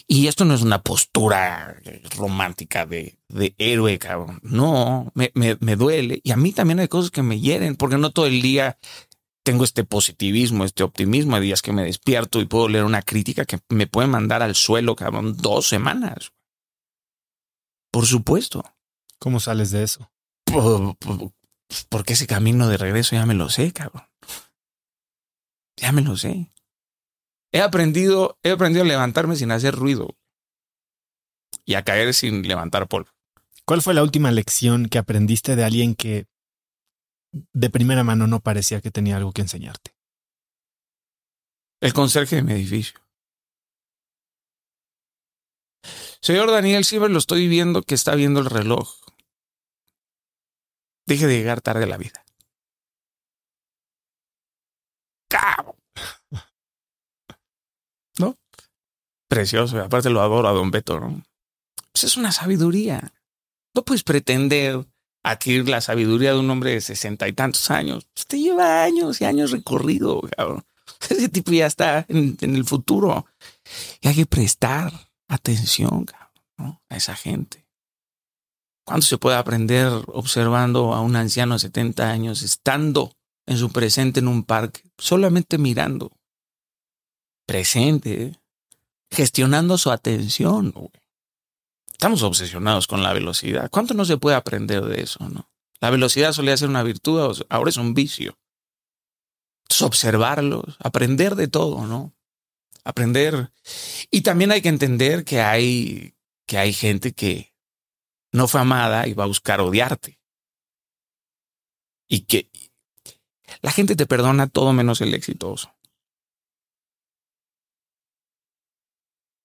Y 0.07 0.27
esto 0.27 0.45
no 0.45 0.53
es 0.53 0.61
una 0.61 0.81
postura 0.81 1.75
romántica 2.17 2.85
de, 2.85 3.17
de 3.29 3.55
héroe, 3.57 3.97
cabrón. 3.97 4.39
No, 4.43 5.11
me, 5.13 5.31
duele. 5.75 6.19
Y 6.23 6.31
a 6.31 6.37
mí 6.37 6.51
también 6.51 6.79
hay 6.79 6.87
cosas 6.87 7.11
que 7.11 7.23
me 7.23 7.39
hieren, 7.39 7.75
porque 7.75 7.97
no 7.97 8.11
todo 8.11 8.27
el 8.27 8.41
día 8.41 8.77
tengo 9.43 9.63
este 9.63 9.84
positivismo, 9.84 10.63
este 10.63 10.84
optimismo. 10.84 11.36
Hay 11.36 11.43
días 11.43 11.62
que 11.62 11.73
me 11.73 11.84
despierto 11.84 12.39
y 12.39 12.45
puedo 12.45 12.69
leer 12.69 12.86
una 12.86 13.01
crítica 13.01 13.45
que 13.45 13.60
me 13.69 13.88
puede 13.88 14.08
mandar 14.08 14.41
al 14.41 14.56
suelo, 14.56 14.95
cabrón, 14.95 15.38
dos 15.38 15.67
semanas. 15.67 16.32
Por 17.91 18.06
supuesto. 18.06 18.63
¿Cómo 19.19 19.39
sales 19.39 19.71
de 19.71 19.84
eso? 19.84 20.10
porque 21.89 22.13
ese 22.13 22.27
camino 22.27 22.67
de 22.67 22.77
regreso 22.77 23.15
ya 23.15 23.25
me 23.25 23.34
lo 23.34 23.49
sé, 23.49 23.71
cabrón. 23.71 24.03
Ya 25.77 25.91
me 25.91 26.01
lo 26.01 26.17
sé. 26.17 26.51
He 27.51 27.62
aprendido, 27.62 28.38
he 28.43 28.51
aprendido 28.51 28.84
a 28.84 28.88
levantarme 28.88 29.36
sin 29.36 29.51
hacer 29.51 29.75
ruido 29.75 30.15
y 31.65 31.75
a 31.75 31.84
caer 31.84 32.13
sin 32.13 32.47
levantar 32.47 32.88
polvo. 32.88 33.10
¿Cuál 33.65 33.82
fue 33.82 33.93
la 33.93 34.03
última 34.03 34.32
lección 34.32 34.88
que 34.88 34.97
aprendiste 34.97 35.56
de 35.56 35.63
alguien 35.63 35.95
que 35.95 36.27
de 37.33 37.69
primera 37.69 38.03
mano 38.03 38.27
no 38.27 38.39
parecía 38.39 38.81
que 38.81 38.91
tenía 38.91 39.17
algo 39.17 39.31
que 39.31 39.41
enseñarte? 39.41 39.95
El 41.81 41.93
conserje 41.93 42.37
de 42.37 42.43
mi 42.43 42.53
edificio. 42.53 42.99
Señor 46.21 46.49
Daniel 46.49 46.85
Silver, 46.85 47.11
lo 47.11 47.17
estoy 47.17 47.49
viendo 47.49 47.81
que 47.81 47.95
está 47.95 48.15
viendo 48.15 48.39
el 48.39 48.45
reloj. 48.45 48.95
Deje 51.05 51.27
de 51.27 51.37
llegar 51.37 51.59
tarde 51.59 51.83
a 51.83 51.87
la 51.87 51.97
vida. 51.97 52.23
¡Cabo! 55.27 55.75
¿No? 58.19 58.37
Precioso. 59.27 59.81
Aparte 59.81 60.09
lo 60.09 60.21
adoro 60.21 60.47
a 60.47 60.53
Don 60.53 60.71
Beto, 60.71 60.99
¿no? 61.01 61.23
Pues 61.91 62.05
es 62.05 62.15
una 62.15 62.31
sabiduría. 62.31 63.13
No 63.75 63.83
puedes 63.83 64.03
pretender 64.03 64.85
adquirir 65.23 65.69
la 65.69 65.81
sabiduría 65.81 66.33
de 66.33 66.39
un 66.39 66.49
hombre 66.49 66.71
de 66.71 66.81
sesenta 66.81 67.27
y 67.27 67.33
tantos 67.33 67.71
años. 67.71 68.07
Usted 68.15 68.38
lleva 68.38 68.83
años 68.83 69.21
y 69.21 69.25
años 69.25 69.51
recorrido, 69.51 70.21
cabrón. 70.36 70.65
Ese 71.09 71.29
tipo 71.29 71.51
ya 71.51 71.65
está 71.65 72.05
en, 72.09 72.38
el 72.41 72.65
futuro. 72.65 73.25
Y 74.01 74.09
hay 74.09 74.15
que 74.15 74.25
prestar 74.25 74.91
atención 75.29 76.05
cabrón, 76.05 76.79
a 76.89 76.97
esa 76.97 77.15
gente. 77.15 77.65
¿Cuánto 78.86 79.05
se 79.05 79.17
puede 79.17 79.38
aprender 79.38 79.89
observando 80.07 80.93
a 80.93 80.99
un 80.99 81.15
anciano 81.15 81.55
de 81.55 81.59
70 81.59 82.09
años 82.09 82.43
estando 82.43 83.15
en 83.45 83.57
su 83.57 83.71
presente 83.71 84.19
en 84.19 84.27
un 84.27 84.43
parque, 84.43 84.81
solamente 84.97 85.57
mirando? 85.57 86.12
Presente, 87.47 88.23
¿eh? 88.23 88.39
gestionando 89.09 89.77
su 89.77 89.89
atención. 89.89 90.71
Güey. 90.71 90.89
Estamos 92.03 92.23
obsesionados 92.23 92.85
con 92.85 93.01
la 93.01 93.13
velocidad. 93.13 93.69
¿Cuánto 93.71 93.93
no 93.93 94.03
se 94.03 94.17
puede 94.17 94.35
aprender 94.35 94.83
de 94.83 95.01
eso, 95.01 95.29
no? 95.29 95.49
La 95.79 95.89
velocidad 95.89 96.33
solía 96.33 96.57
ser 96.57 96.67
una 96.67 96.83
virtud, 96.83 97.45
ahora 97.47 97.69
es 97.69 97.77
un 97.77 97.93
vicio. 97.93 98.37
Entonces, 99.61 99.83
observarlos, 99.83 100.75
aprender 100.79 101.35
de 101.35 101.47
todo, 101.47 101.87
¿no? 101.87 102.13
Aprender. 102.83 103.53
Y 104.11 104.19
también 104.19 104.51
hay 104.51 104.61
que 104.61 104.67
entender 104.67 105.23
que 105.23 105.39
hay, 105.39 106.17
que 106.45 106.57
hay 106.57 106.73
gente 106.73 107.13
que 107.13 107.55
no 108.33 108.49
fue 108.49 108.59
amada 108.59 109.07
y 109.07 109.13
va 109.13 109.23
a 109.23 109.27
buscar 109.27 109.61
odiarte. 109.61 110.19
Y 112.09 112.25
que 112.25 112.51
la 113.61 113.71
gente 113.71 113.95
te 113.95 114.07
perdona 114.07 114.47
todo 114.47 114.73
menos 114.73 114.99
el 114.99 115.13
exitoso. 115.13 115.73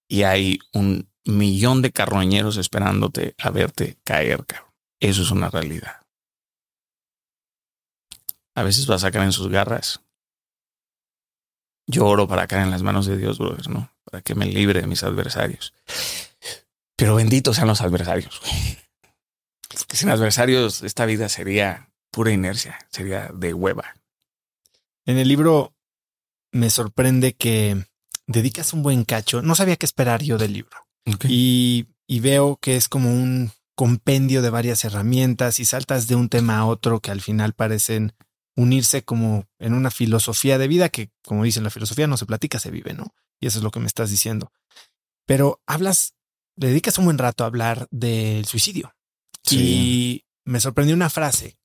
Y 0.08 0.24
hay 0.24 0.58
un 0.72 1.08
millón 1.28 1.82
de 1.82 1.92
carroñeros 1.92 2.56
esperándote 2.56 3.34
a 3.38 3.50
verte 3.50 3.98
caer, 4.02 4.44
cabrón. 4.46 4.72
Eso 5.00 5.22
es 5.22 5.30
una 5.30 5.48
realidad. 5.48 6.02
A 8.54 8.62
veces 8.62 8.86
vas 8.86 9.04
a 9.04 9.10
caer 9.10 9.26
en 9.26 9.32
sus 9.32 9.48
garras. 9.48 10.00
Yo 11.86 12.06
oro 12.06 12.26
para 12.26 12.46
caer 12.46 12.64
en 12.64 12.70
las 12.70 12.82
manos 12.82 13.06
de 13.06 13.16
Dios, 13.16 13.38
brother, 13.38 13.68
¿no? 13.68 13.92
Para 14.04 14.22
que 14.22 14.34
me 14.34 14.46
libre 14.46 14.80
de 14.80 14.86
mis 14.86 15.04
adversarios. 15.04 15.74
Pero 16.96 17.14
benditos 17.14 17.56
sean 17.56 17.68
los 17.68 17.80
adversarios. 17.80 18.40
Que 19.86 19.96
sin 19.96 20.10
adversarios 20.10 20.82
esta 20.82 21.06
vida 21.06 21.28
sería 21.28 21.92
pura 22.10 22.32
inercia, 22.32 22.78
sería 22.90 23.30
de 23.32 23.54
hueva. 23.54 23.94
En 25.06 25.18
el 25.18 25.28
libro 25.28 25.74
me 26.52 26.70
sorprende 26.70 27.34
que 27.34 27.86
dedicas 28.26 28.72
un 28.72 28.82
buen 28.82 29.04
cacho. 29.04 29.40
No 29.42 29.54
sabía 29.54 29.76
qué 29.76 29.86
esperar 29.86 30.22
yo 30.22 30.36
del 30.36 30.54
libro. 30.54 30.87
Y, 31.28 31.86
veo 32.20 32.58
que 32.60 32.76
es 32.76 32.88
como 32.88 33.12
un 33.12 33.52
compendio 33.74 34.42
de 34.42 34.50
varias 34.50 34.84
herramientas 34.84 35.60
y 35.60 35.64
saltas 35.64 36.08
de 36.08 36.16
un 36.16 36.28
tema 36.28 36.58
a 36.58 36.66
otro 36.66 37.00
que 37.00 37.10
al 37.10 37.20
final 37.20 37.52
parecen 37.52 38.12
unirse 38.56 39.04
como 39.04 39.46
en 39.58 39.72
una 39.72 39.90
filosofía 39.90 40.58
de 40.58 40.66
vida 40.66 40.88
que, 40.88 41.10
como 41.24 41.44
dicen, 41.44 41.62
la 41.62 41.70
filosofía 41.70 42.08
no 42.08 42.16
se 42.16 42.26
platica, 42.26 42.58
se 42.58 42.72
vive, 42.72 42.92
¿no? 42.92 43.14
Y 43.40 43.46
eso 43.46 43.58
es 43.58 43.64
lo 43.64 43.70
que 43.70 43.78
me 43.78 43.86
estás 43.86 44.10
diciendo. 44.10 44.52
Pero 45.26 45.62
hablas, 45.66 46.14
le 46.56 46.68
dedicas 46.68 46.98
un 46.98 47.04
buen 47.04 47.18
rato 47.18 47.44
a 47.44 47.46
hablar 47.46 47.86
del 47.90 48.46
suicidio. 48.46 48.94
Y 49.50 50.24
me 50.44 50.60
sorprendió 50.60 50.94
una 50.94 51.10
frase 51.10 51.58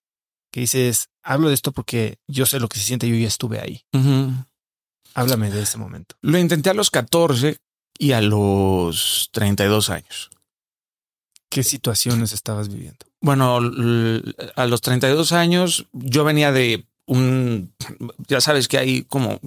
que 0.52 0.60
dices, 0.60 1.10
hablo 1.24 1.48
de 1.48 1.56
esto 1.56 1.72
porque 1.72 2.20
yo 2.28 2.46
sé 2.46 2.60
lo 2.60 2.70
que 2.70 2.78
se 2.78 2.86
siente, 2.86 3.10
yo 3.10 3.16
ya 3.16 3.28
estuve 3.28 3.60
ahí. 3.60 3.86
Háblame 5.16 5.50
de 5.50 5.64
ese 5.64 5.78
momento. 5.78 6.16
Lo 6.22 6.38
intenté 6.38 6.70
a 6.70 6.76
los 6.76 6.92
14 6.92 7.58
y 7.98 8.12
a 8.12 8.22
los 8.22 9.30
32 9.32 9.90
años. 9.90 10.30
¿Qué 11.50 11.64
situaciones 11.64 12.34
estabas 12.34 12.70
viviendo? 12.70 13.06
Bueno, 13.22 13.58
a 14.56 14.66
los 14.66 14.82
32 14.82 15.32
años 15.34 15.88
yo 15.92 16.24
venía 16.24 16.52
de 16.52 16.88
un, 17.06 17.74
ya 18.28 18.42
sabes 18.42 18.68
que 18.68 18.78
hay 18.78 19.04
como 19.04 19.40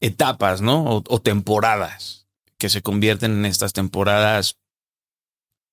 etapas, 0.00 0.60
¿no? 0.60 0.84
O, 0.84 1.02
o 1.08 1.20
temporadas 1.20 2.26
que 2.58 2.68
se 2.68 2.82
convierten 2.82 3.32
en 3.32 3.46
estas 3.46 3.72
temporadas 3.72 4.58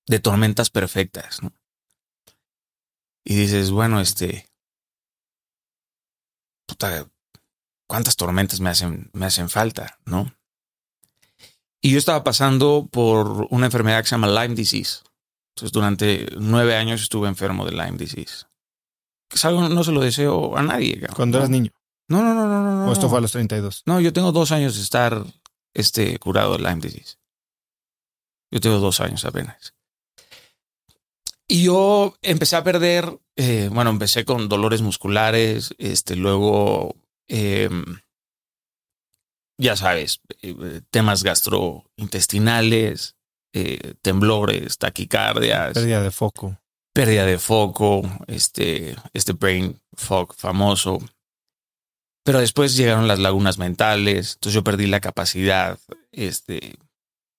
de 0.07 0.19
tormentas 0.19 0.69
perfectas, 0.69 1.41
¿no? 1.41 1.51
Y 3.25 3.35
dices, 3.35 3.71
bueno, 3.71 3.99
este, 3.99 4.47
puta, 6.67 7.07
¿cuántas 7.87 8.15
tormentas 8.15 8.59
me 8.59 8.69
hacen, 8.69 9.09
me 9.13 9.25
hacen 9.25 9.49
falta, 9.49 9.99
no? 10.05 10.31
Y 11.85 11.91
yo 11.91 11.99
estaba 11.99 12.23
pasando 12.23 12.89
por 12.91 13.45
una 13.51 13.67
enfermedad 13.67 14.01
que 14.01 14.07
se 14.07 14.15
llama 14.15 14.25
Lyme 14.25 14.55
disease. 14.55 15.03
Entonces, 15.53 15.71
durante 15.71 16.25
nueve 16.35 16.75
años 16.75 17.03
estuve 17.03 17.27
enfermo 17.27 17.63
de 17.63 17.73
Lyme 17.73 17.95
disease. 17.95 18.47
Que 19.29 19.35
es 19.35 19.45
algo 19.45 19.69
no 19.69 19.83
se 19.83 19.91
lo 19.91 20.01
deseo 20.01 20.57
a 20.57 20.63
nadie. 20.63 20.93
cabrón, 20.95 21.15
Cuando 21.15 21.37
eras 21.37 21.51
niño. 21.51 21.69
No, 22.07 22.23
no, 22.23 22.33
no, 22.33 22.47
no, 22.47 22.63
no. 22.63 22.89
O 22.89 22.91
esto 22.91 23.07
fue 23.07 23.19
a 23.19 23.21
los 23.21 23.33
32. 23.33 23.83
No, 23.85 23.99
yo 23.99 24.11
tengo 24.13 24.31
dos 24.31 24.51
años 24.51 24.75
de 24.75 24.81
estar 24.81 25.23
este, 25.75 26.17
curado 26.17 26.53
de 26.57 26.63
Lyme 26.63 26.81
disease. 26.81 27.17
Yo 28.49 28.59
tengo 28.59 28.79
dos 28.79 28.99
años 28.99 29.23
apenas. 29.23 29.75
Y 31.47 31.65
yo 31.65 32.15
empecé 32.23 32.55
a 32.55 32.63
perder, 32.63 33.19
eh, 33.35 33.69
bueno, 33.71 33.91
empecé 33.91 34.25
con 34.25 34.49
dolores 34.49 34.81
musculares, 34.81 35.75
este, 35.77 36.15
luego, 36.15 36.95
eh, 37.27 37.69
ya 39.57 39.75
sabes, 39.75 40.21
eh, 40.41 40.81
temas 40.89 41.23
gastrointestinales, 41.23 43.15
eh, 43.53 43.93
temblores, 44.01 44.77
taquicardias, 44.77 45.73
Pérdida 45.73 46.01
de 46.01 46.11
foco. 46.11 46.57
pérdida 46.93 47.25
de 47.25 47.39
foco, 47.39 48.01
este, 48.27 48.95
este 49.13 49.33
brain 49.33 49.79
fog 49.93 50.33
famoso. 50.35 50.99
Pero 52.23 52.39
después 52.39 52.75
llegaron 52.75 53.07
las 53.07 53.19
lagunas 53.19 53.57
mentales, 53.57 54.33
entonces 54.33 54.53
yo 54.55 54.63
perdí 54.63 54.87
la 54.87 54.99
capacidad 54.99 55.77
este, 56.11 56.75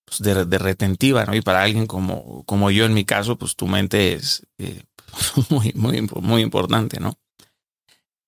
pues, 0.05 0.21
de, 0.21 0.45
de 0.45 0.59
retentiva, 0.59 1.25
¿no? 1.27 1.35
Y 1.35 1.41
para 1.43 1.63
alguien 1.63 1.87
como, 1.87 2.45
como 2.45 2.71
yo 2.71 2.85
en 2.85 2.95
mi 2.95 3.05
caso, 3.05 3.37
pues 3.37 3.57
tu 3.57 3.67
mente 3.67 4.13
es 4.13 4.47
eh, 4.59 4.85
muy, 5.51 5.73
muy, 5.75 6.01
muy 6.23 6.43
importante, 6.43 7.01
¿no? 7.01 7.19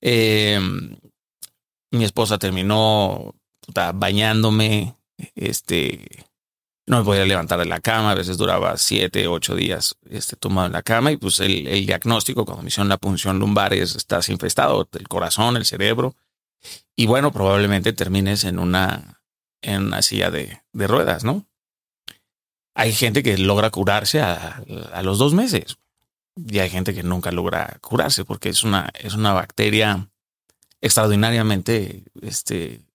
Eh, 0.01 0.59
mi 1.91 2.05
esposa 2.05 2.39
terminó 2.39 3.35
puta, 3.69 3.93
bañándome, 3.93 4.97
este, 5.35 6.27
no 6.87 6.99
me 6.99 7.05
podía 7.05 7.27
levantar 7.27 7.59
de 7.59 7.67
la 7.67 7.81
cama, 7.81 8.13
a 8.13 8.15
veces 8.15 8.39
duraba 8.39 8.79
siete, 8.79 9.29
ocho 9.29 9.55
días 9.55 9.97
este, 10.09 10.37
tomado 10.37 10.69
en 10.69 10.73
la 10.73 10.83
cama 10.83 11.13
y 11.13 11.19
pues 11.19 11.39
el, 11.41 11.65
diagnóstico 11.87 12.47
cuando 12.47 12.63
me 12.63 12.69
hicieron 12.69 12.89
la 12.89 12.97
punción 12.97 13.39
lumbar 13.39 13.75
es 13.75 13.95
estás 13.95 14.31
infestado 14.31 14.89
el 14.93 15.07
corazón, 15.07 15.59
el 15.59 15.67
cerebro 15.67 16.15
y 16.97 17.07
bueno, 17.07 17.31
probablemente 17.31 17.93
termines 17.93 18.45
en 18.45 18.59
una, 18.59 19.21
en 19.61 19.89
una 19.89 20.01
silla 20.01 20.31
de, 20.31 20.63
de 20.73 20.87
ruedas, 20.87 21.25
¿no? 21.25 21.47
Hay 22.75 22.95
gente 22.95 23.23
que 23.23 23.37
logra 23.37 23.71
curarse 23.71 24.23
a, 24.23 24.63
a 24.95 25.03
los 25.03 25.19
dos 25.19 25.35
meses 25.35 25.77
y 26.37 26.61
hay 26.61 26.71
gente 26.71 26.95
que 26.95 27.03
nunca 27.03 27.33
logra 27.33 27.77
curarse 27.83 28.25
porque 28.25 28.49
es 28.49 28.63
una, 28.63 28.89
es 28.95 29.13
una 29.13 29.35
bacteria 29.35 30.09
extraordinariamente 30.81 32.05
este, 32.23 32.88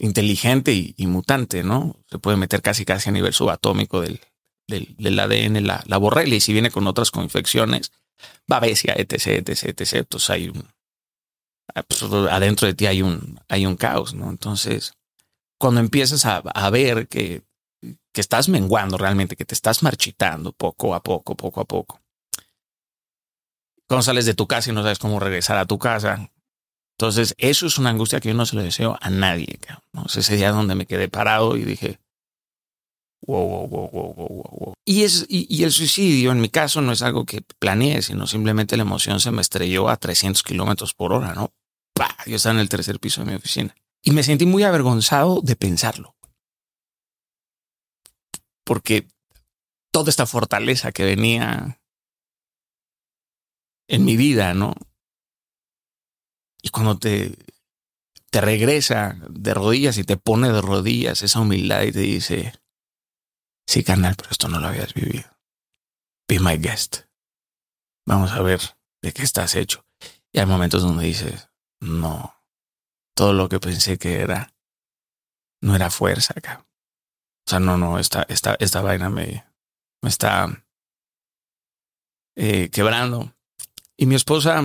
inteligente 0.00 0.72
y, 0.72 1.06
mutante, 1.06 1.62
¿no? 1.62 1.96
Se 2.10 2.18
puede 2.18 2.38
meter 2.38 2.62
casi 2.62 2.84
casi 2.84 3.10
a 3.10 3.12
nivel 3.12 3.34
subatómico 3.34 4.00
del, 4.00 4.20
del, 4.66 4.96
del 4.98 5.18
ADN, 5.18 5.66
la, 5.66 5.84
la 5.86 5.98
borrelia, 5.98 6.36
y 6.36 6.40
si 6.40 6.52
viene 6.54 6.70
con 6.70 6.86
otras 6.86 7.10
coinfecciones, 7.10 7.92
babesia, 8.48 8.94
etc, 8.96 9.46
etc, 9.46 9.64
etc. 9.64 9.92
Entonces 9.92 10.30
hay 10.30 10.48
un, 10.48 10.64
ah, 11.74 11.82
pues, 11.82 12.02
adentro 12.02 12.66
de 12.66 12.74
ti 12.74 12.86
hay 12.86 13.02
un, 13.02 13.38
hay 13.48 13.66
un 13.66 13.76
caos, 13.76 14.14
¿no? 14.14 14.30
Entonces, 14.30 14.94
cuando 15.58 15.80
empiezas 15.80 16.24
a, 16.24 16.38
a 16.38 16.70
ver 16.70 17.06
que, 17.06 17.42
que 18.12 18.20
estás 18.22 18.48
menguando 18.48 18.96
realmente, 18.96 19.36
que 19.36 19.44
te 19.44 19.54
estás 19.54 19.82
marchitando 19.82 20.52
poco 20.52 20.94
a 20.94 21.02
poco, 21.02 21.36
poco 21.36 21.60
a 21.60 21.66
poco. 21.66 22.00
Cuando 23.86 24.02
sales 24.02 24.24
de 24.24 24.34
tu 24.34 24.46
casa 24.46 24.70
y 24.70 24.72
no 24.72 24.82
sabes 24.82 24.98
cómo 24.98 25.20
regresar 25.20 25.58
a 25.58 25.66
tu 25.66 25.78
casa, 25.78 26.30
entonces, 27.00 27.34
eso 27.38 27.66
es 27.66 27.78
una 27.78 27.88
angustia 27.88 28.20
que 28.20 28.28
yo 28.28 28.34
no 28.34 28.44
se 28.44 28.56
lo 28.56 28.62
deseo 28.62 28.98
a 29.00 29.08
nadie. 29.08 29.58
¿no? 29.94 30.04
Es 30.04 30.16
ese 30.18 30.36
día 30.36 30.52
donde 30.52 30.74
me 30.74 30.84
quedé 30.84 31.08
parado 31.08 31.56
y 31.56 31.64
dije, 31.64 31.98
wow, 33.22 33.48
wow, 33.48 33.66
wow, 33.66 33.90
wow, 33.90 34.14
wow, 34.14 34.26
wow, 34.26 34.74
y 34.84 35.62
el 35.62 35.72
suicidio, 35.72 36.30
en 36.30 36.42
mi 36.42 36.50
caso, 36.50 36.82
no 36.82 36.92
es 36.92 37.00
algo 37.00 37.24
que 37.24 37.40
planeé, 37.58 38.02
sino 38.02 38.26
simplemente 38.26 38.76
la 38.76 38.82
emoción 38.82 39.18
se 39.18 39.30
me 39.30 39.40
estrelló 39.40 39.88
a 39.88 39.96
300 39.96 40.42
kilómetros 40.42 40.92
por 40.92 41.14
hora, 41.14 41.32
¿no? 41.32 41.54
¡Pah! 41.94 42.14
Yo 42.26 42.36
estaba 42.36 42.56
en 42.56 42.60
el 42.60 42.68
tercer 42.68 43.00
piso 43.00 43.24
de 43.24 43.30
mi 43.30 43.36
oficina. 43.38 43.74
Y 44.02 44.10
me 44.10 44.22
sentí 44.22 44.44
muy 44.44 44.62
avergonzado 44.64 45.40
de 45.40 45.56
pensarlo. 45.56 46.16
Porque 48.62 49.08
toda 49.90 50.10
esta 50.10 50.26
fortaleza 50.26 50.92
que 50.92 51.04
venía 51.06 51.80
en 53.88 54.04
mi 54.04 54.18
vida, 54.18 54.52
¿no? 54.52 54.74
Y 56.62 56.68
cuando 56.70 56.98
te, 56.98 57.36
te 58.30 58.40
regresa 58.40 59.16
de 59.28 59.54
rodillas 59.54 59.98
y 59.98 60.04
te 60.04 60.16
pone 60.16 60.52
de 60.52 60.60
rodillas 60.60 61.22
esa 61.22 61.40
humildad 61.40 61.82
y 61.82 61.92
te 61.92 62.00
dice, 62.00 62.52
sí, 63.66 63.82
carnal, 63.82 64.14
pero 64.16 64.30
esto 64.30 64.48
no 64.48 64.60
lo 64.60 64.68
habías 64.68 64.94
vivido. 64.94 65.28
Be 66.28 66.38
my 66.38 66.56
guest. 66.56 67.02
Vamos 68.06 68.30
a 68.32 68.42
ver 68.42 68.60
de 69.02 69.12
qué 69.12 69.22
estás 69.22 69.54
hecho. 69.54 69.84
Y 70.32 70.38
hay 70.38 70.46
momentos 70.46 70.82
donde 70.82 71.04
dices, 71.04 71.48
no, 71.80 72.34
todo 73.16 73.32
lo 73.32 73.48
que 73.48 73.58
pensé 73.58 73.98
que 73.98 74.20
era, 74.20 74.54
no 75.60 75.74
era 75.74 75.90
fuerza 75.90 76.34
acá. 76.36 76.66
O 77.46 77.50
sea, 77.50 77.58
no, 77.58 77.76
no, 77.76 77.98
esta, 77.98 78.22
esta, 78.28 78.56
esta 78.60 78.80
vaina 78.80 79.10
me, 79.10 79.44
me 80.02 80.08
está 80.08 80.64
eh, 82.36 82.70
quebrando. 82.70 83.34
Y 83.96 84.06
mi 84.06 84.14
esposa, 84.14 84.62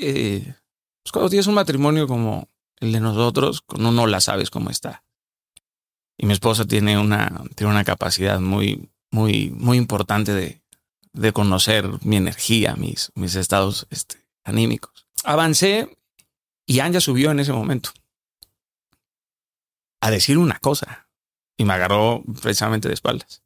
eh, 0.00 0.54
pues 1.06 1.12
cuando 1.12 1.30
tienes 1.30 1.46
un 1.46 1.54
matrimonio 1.54 2.08
como 2.08 2.48
el 2.80 2.90
de 2.90 2.98
nosotros, 2.98 3.60
con 3.60 3.86
uno 3.86 4.08
la 4.08 4.20
sabes 4.20 4.50
cómo 4.50 4.70
está. 4.70 5.04
Y 6.18 6.26
mi 6.26 6.32
esposa 6.32 6.64
tiene 6.64 6.98
una, 6.98 7.44
tiene 7.54 7.70
una 7.70 7.84
capacidad 7.84 8.40
muy, 8.40 8.90
muy, 9.12 9.50
muy 9.50 9.78
importante 9.78 10.32
de, 10.32 10.60
de 11.12 11.32
conocer 11.32 11.88
mi 12.02 12.16
energía, 12.16 12.74
mis, 12.74 13.12
mis 13.14 13.36
estados 13.36 13.86
este, 13.90 14.26
anímicos. 14.42 15.06
Avancé 15.22 15.96
y 16.66 16.80
Anja 16.80 17.00
subió 17.00 17.30
en 17.30 17.38
ese 17.38 17.52
momento 17.52 17.90
a 20.00 20.10
decir 20.10 20.38
una 20.38 20.58
cosa 20.58 21.08
y 21.56 21.64
me 21.64 21.74
agarró 21.74 22.24
precisamente 22.42 22.88
de 22.88 22.94
espaldas. 22.94 23.44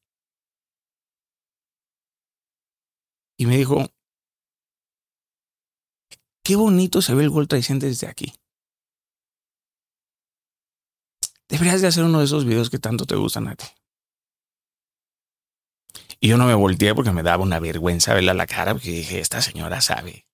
Y 3.36 3.44
me 3.44 3.58
dijo, 3.58 3.86
qué 6.42 6.56
bonito 6.56 7.02
se 7.02 7.14
ve 7.14 7.24
el 7.24 7.30
World 7.30 7.48
Trade 7.48 7.78
desde 7.78 8.06
aquí. 8.06 8.32
Deberías 11.48 11.80
de 11.80 11.88
hacer 11.88 12.04
uno 12.04 12.20
de 12.20 12.24
esos 12.26 12.44
videos 12.44 12.70
que 12.70 12.78
tanto 12.78 13.06
te 13.06 13.16
gustan 13.16 13.48
a 13.48 13.56
ti. 13.56 13.66
Y 16.20 16.28
yo 16.28 16.36
no 16.36 16.46
me 16.46 16.54
volteé 16.54 16.94
porque 16.94 17.12
me 17.12 17.22
daba 17.22 17.42
una 17.42 17.58
vergüenza 17.58 18.14
verla 18.14 18.32
a 18.32 18.34
la 18.36 18.46
cara 18.46 18.72
porque 18.74 18.90
dije, 18.90 19.20
esta 19.20 19.40
señora 19.40 19.80
sabe. 19.80 20.26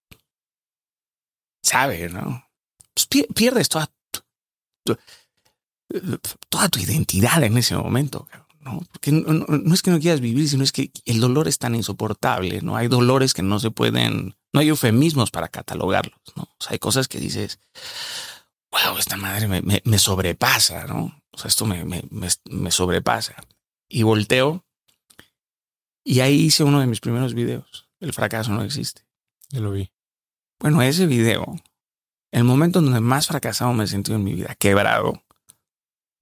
Sabe, 1.62 2.08
¿no? 2.08 2.44
Pues 2.92 3.08
pier- 3.08 3.32
pierdes 3.34 3.68
toda 3.68 3.90
tu, 4.12 4.22
tu- 4.84 4.98
toda 6.48 6.68
tu 6.68 6.78
identidad 6.80 7.42
en 7.44 7.56
ese 7.56 7.76
momento, 7.76 8.26
cabrón, 8.26 8.45
¿no? 8.66 8.80
Porque 8.92 9.12
no, 9.12 9.32
no- 9.32 9.46
no 9.48 9.74
es 9.74 9.80
que 9.82 9.90
no 9.90 10.00
quieras 10.00 10.20
vivir, 10.20 10.48
sino 10.48 10.62
es 10.64 10.72
que 10.72 10.90
el 11.04 11.20
dolor 11.20 11.48
es 11.48 11.58
tan 11.58 11.74
insoportable, 11.74 12.60
¿no? 12.62 12.76
Hay 12.76 12.88
dolores 12.88 13.32
que 13.32 13.42
no 13.42 13.58
se 13.60 13.70
pueden, 13.70 14.36
no 14.52 14.60
hay 14.60 14.68
eufemismos 14.68 15.30
para 15.30 15.48
catalogarlos, 15.48 16.18
¿no? 16.36 16.42
O 16.42 16.56
sea, 16.58 16.72
hay 16.72 16.78
cosas 16.78 17.08
que 17.08 17.18
dices, 17.20 17.60
wow, 18.70 18.98
esta 18.98 19.16
madre 19.16 19.48
me, 19.48 19.62
me- 19.62 19.82
me 19.84 19.98
sobrepasa, 19.98 20.84
¿no? 20.86 21.22
O 21.32 21.38
sea, 21.38 21.48
esto 21.48 21.64
me, 21.66 21.84
me, 21.84 22.70
sobrepasa. 22.70 23.34
Y 23.88 24.02
volteo 24.02 24.64
y 26.04 26.20
ahí 26.20 26.34
hice 26.46 26.64
uno 26.64 26.80
de 26.80 26.86
mis 26.86 27.00
primeros 27.00 27.34
videos. 27.34 27.88
El 28.00 28.12
fracaso 28.12 28.52
no 28.52 28.62
existe. 28.62 29.02
Yo 29.50 29.60
lo 29.60 29.70
vi. 29.72 29.90
Bueno, 30.60 30.80
ese 30.82 31.06
video, 31.06 31.56
el 32.32 32.44
momento 32.44 32.78
en 32.78 32.86
donde 32.86 33.00
más 33.00 33.26
fracasado 33.26 33.72
me 33.72 33.86
sentí 33.86 34.12
en 34.12 34.24
mi 34.24 34.34
vida, 34.34 34.54
quebrado, 34.54 35.22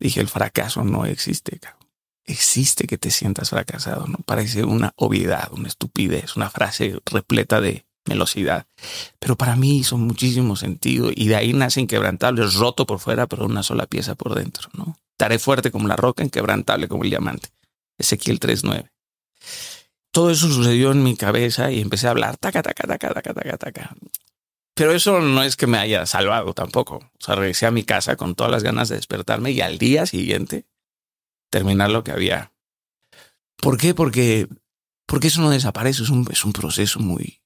dije, 0.01 0.21
el 0.21 0.29
fracaso 0.29 0.83
no 0.85 1.07
existe, 1.07 1.59
cabrón. 1.59 1.84
Existe 2.27 2.87
que 2.87 2.99
te 2.99 3.11
sientas 3.11 3.51
fracasado, 3.51 4.07
¿no? 4.07 4.19
Parece 4.25 4.65
una 4.65 4.93
obviedad, 4.97 5.53
una 5.53 5.69
estupidez, 5.69 6.37
una 6.37 6.51
frase 6.51 6.99
repleta 7.05 7.61
de, 7.61 7.85
velocidad. 8.05 8.67
Pero 9.19 9.37
para 9.37 9.57
mí 9.57 9.79
hizo 9.79 9.97
muchísimo 9.97 10.57
sentido 10.57 11.11
y 11.15 11.29
de 11.29 11.37
ahí 11.37 11.53
nace 11.53 11.81
inquebrantable, 11.81 12.47
roto 12.47 12.87
por 12.87 12.99
fuera, 12.99 13.27
pero 13.27 13.47
una 13.47 13.63
sola 13.63 13.87
pieza 13.87 14.15
por 14.15 14.35
dentro, 14.35 14.69
¿no? 14.75 14.99
Estaré 15.13 15.39
fuerte 15.39 15.71
como 15.71 15.89
la 15.89 15.97
roca, 15.97 16.25
inquebrantable 16.25 16.89
como 16.89 17.05
el 17.05 17.11
diamante. 17.11 17.49
Ezequiel 17.99 18.41
3.9. 18.41 18.91
Todo 20.11 20.31
eso 20.31 20.49
sucedió 20.49 20.93
en 20.93 21.03
mi 21.03 21.17
cabeza 21.17 21.71
y 21.71 21.81
empecé 21.81 22.07
a 22.07 22.11
hablar, 22.11 22.37
taca, 22.37 22.63
taca, 22.63 22.87
taca, 22.87 23.15
taca, 23.15 23.35
taca, 23.35 23.57
taca. 23.57 23.97
Pero 24.75 24.93
eso 24.93 25.21
no 25.21 25.43
es 25.43 25.57
que 25.57 25.69
me 25.69 25.79
haya 25.79 26.05
salvado 26.05 26.53
tampoco. 26.53 26.97
O 26.97 27.25
sea, 27.25 27.37
regresé 27.37 27.67
a 27.67 27.71
mi 27.71 27.85
casa 27.85 28.17
con 28.17 28.35
todas 28.35 28.51
las 28.51 28.65
ganas 28.65 28.89
de 28.89 28.97
despertarme 28.97 29.53
y 29.53 29.61
al 29.61 29.79
día 29.79 30.07
siguiente 30.07 30.67
terminar 31.51 31.91
lo 31.91 32.05
que 32.05 32.13
había. 32.13 32.53
¿Por 33.57 33.79
qué? 33.79 33.95
Porque, 33.95 34.49
porque 35.07 35.29
eso 35.29 35.41
no 35.41 35.51
desaparece, 35.51 36.03
es 36.03 36.11
un, 36.11 36.27
es 36.31 36.45
un 36.45 36.53
proceso 36.53 37.01
muy, 37.01 37.41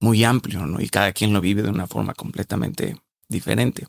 muy 0.00 0.24
amplio, 0.24 0.66
¿no? 0.66 0.80
Y 0.80 0.88
cada 0.88 1.12
quien 1.12 1.32
lo 1.32 1.40
vive 1.40 1.62
de 1.62 1.70
una 1.70 1.86
forma 1.86 2.14
completamente 2.14 2.96
diferente. 3.28 3.86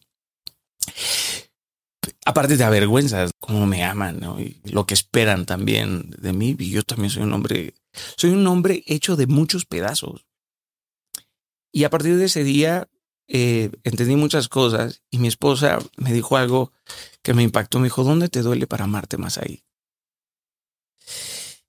Aparte 2.26 2.55
de 2.55 2.64
avergüenzas, 2.64 3.32
cómo 3.39 3.66
me 3.66 3.84
aman, 3.84 4.20
¿no? 4.20 4.39
Y 4.39 4.61
lo 4.64 4.86
que 4.86 4.93
esperan 4.93 5.45
también 5.45 6.09
de 6.18 6.34
mí. 6.34 6.55
Y 6.57 6.70
yo 6.70 6.84
también 6.84 7.09
soy 7.09 7.24
un 7.24 7.34
hombre, 7.34 7.74
soy 8.16 8.30
un 8.30 8.45
hombre 8.47 8.84
hecho 8.86 9.16
de 9.16 9.28
muchos 9.28 9.66
pedazos. 9.66 10.26
Y 11.72 11.84
a 11.84 11.89
partir 11.89 12.18
de 12.18 12.26
ese 12.26 12.43
día 12.43 12.88
eh, 13.28 13.71
entendí 13.84 14.15
muchas 14.15 14.47
cosas 14.49 15.01
y 15.09 15.19
mi 15.19 15.28
esposa 15.28 15.80
me 15.97 16.13
dijo 16.13 16.38
algo 16.38 16.71
que 17.21 17.34
me 17.34 17.43
impactó. 17.43 17.80
Me 17.80 17.86
dijo, 17.86 18.03
¿dónde 18.03 18.30
te 18.30 18.41
duele 18.41 18.67
para 18.67 18.86
amarte 18.86 19.17
más 19.17 19.38
ahí? 19.38 19.63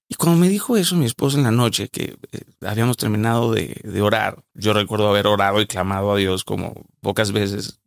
Y 0.09 0.17
cuando 0.17 0.39
me 0.39 0.49
dijo 0.49 0.77
eso 0.77 0.97
mi 0.97 1.07
esposa 1.07 1.39
en 1.39 1.45
la 1.45 1.51
noche, 1.51 1.89
que 1.89 2.17
eh, 2.33 2.41
habíamos 2.61 2.97
terminado 2.97 3.53
de, 3.53 3.81
de, 3.83 4.03
orar, 4.03 4.45
yo 4.53 4.73
recuerdo 4.73 5.09
haber 5.09 5.27
orado 5.27 5.61
y 5.61 5.67
clamado 5.67 6.13
a 6.13 6.17
Dios 6.17 6.45
como 6.45 6.87
pocas 7.01 7.33
veces. 7.33 7.81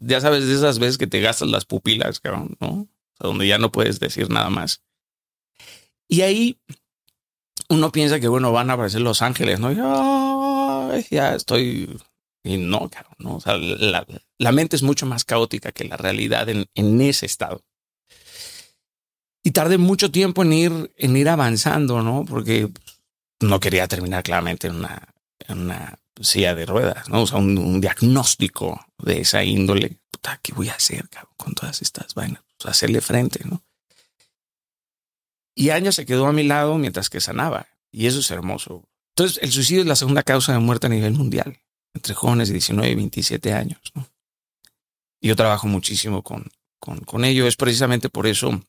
Ya 0.00 0.20
sabes, 0.20 0.46
de 0.46 0.54
esas 0.54 0.78
veces 0.78 0.98
que 0.98 1.06
te 1.06 1.20
gastas 1.20 1.48
las 1.48 1.64
pupilas, 1.64 2.20
cabrón, 2.20 2.56
¿no? 2.60 2.88
O 3.20 3.28
donde 3.28 3.46
ya 3.46 3.58
no 3.58 3.70
puedes 3.70 4.00
decir 4.00 4.30
nada 4.30 4.50
más. 4.50 4.82
Y 6.08 6.22
ahí 6.22 6.58
uno 7.68 7.92
piensa 7.92 8.18
que, 8.18 8.28
bueno, 8.28 8.52
van 8.52 8.68
a 8.68 8.72
aparecer 8.72 9.00
los 9.00 9.22
ángeles, 9.22 9.60
¿no? 9.60 9.72
Y, 9.72 9.76
ya 11.10 11.34
estoy. 11.36 11.96
Y 12.42 12.56
no, 12.56 12.88
claro, 12.88 13.10
no. 13.18 13.36
O 13.36 13.40
sea, 13.40 13.56
la, 13.56 14.06
la, 14.38 14.52
mente 14.52 14.76
es 14.76 14.82
mucho 14.82 15.06
más 15.06 15.24
caótica 15.24 15.72
que 15.72 15.84
la 15.84 15.96
realidad 15.96 16.48
en, 16.48 16.66
en, 16.74 17.00
ese 17.00 17.26
estado. 17.26 17.62
Y 19.42 19.50
tardé 19.50 19.78
mucho 19.78 20.10
tiempo 20.10 20.42
en 20.42 20.52
ir, 20.52 20.92
en 20.96 21.16
ir 21.16 21.28
avanzando, 21.28 22.02
¿no? 22.02 22.24
Porque 22.24 22.70
no 23.40 23.60
quería 23.60 23.88
terminar 23.88 24.22
claramente 24.22 24.68
en 24.68 24.76
una, 24.76 25.14
una 25.48 25.98
silla 26.20 26.54
de 26.54 26.66
ruedas, 26.66 27.08
¿no? 27.08 27.22
O 27.22 27.26
sea, 27.26 27.38
un, 27.38 27.80
diagnóstico 27.80 28.86
de 28.98 29.20
esa 29.20 29.44
índole. 29.44 29.98
Puta, 30.10 30.38
¿qué 30.42 30.52
voy 30.52 30.68
a 30.68 30.74
hacer 30.74 31.08
con 31.36 31.54
todas 31.54 31.82
estas 31.82 32.14
vainas? 32.14 32.42
Hacerle 32.64 33.00
frente, 33.00 33.40
¿no? 33.44 33.62
Y 35.54 35.70
años 35.70 35.94
se 35.94 36.06
quedó 36.06 36.26
a 36.26 36.32
mi 36.32 36.42
lado 36.42 36.78
mientras 36.78 37.08
que 37.10 37.20
sanaba. 37.20 37.66
Y 37.90 38.06
eso 38.06 38.20
es 38.20 38.30
hermoso. 38.30 38.88
Entonces, 39.14 39.42
el 39.42 39.50
suicidio 39.50 39.82
es 39.82 39.88
la 39.88 39.96
segunda 39.96 40.22
causa 40.22 40.52
de 40.52 40.58
muerte 40.58 40.86
a 40.86 40.90
nivel 40.90 41.12
mundial, 41.12 41.58
entre 41.94 42.14
jóvenes 42.14 42.48
de 42.48 42.54
19 42.54 42.90
y 42.90 42.94
27 42.94 43.52
años. 43.52 43.80
¿no? 43.94 44.06
Yo 45.20 45.36
trabajo 45.36 45.66
muchísimo 45.66 46.22
con, 46.22 46.50
con, 46.78 47.00
con 47.00 47.24
ello. 47.24 47.46
Es 47.46 47.56
precisamente 47.56 48.08
por 48.08 48.26
eso 48.26 48.62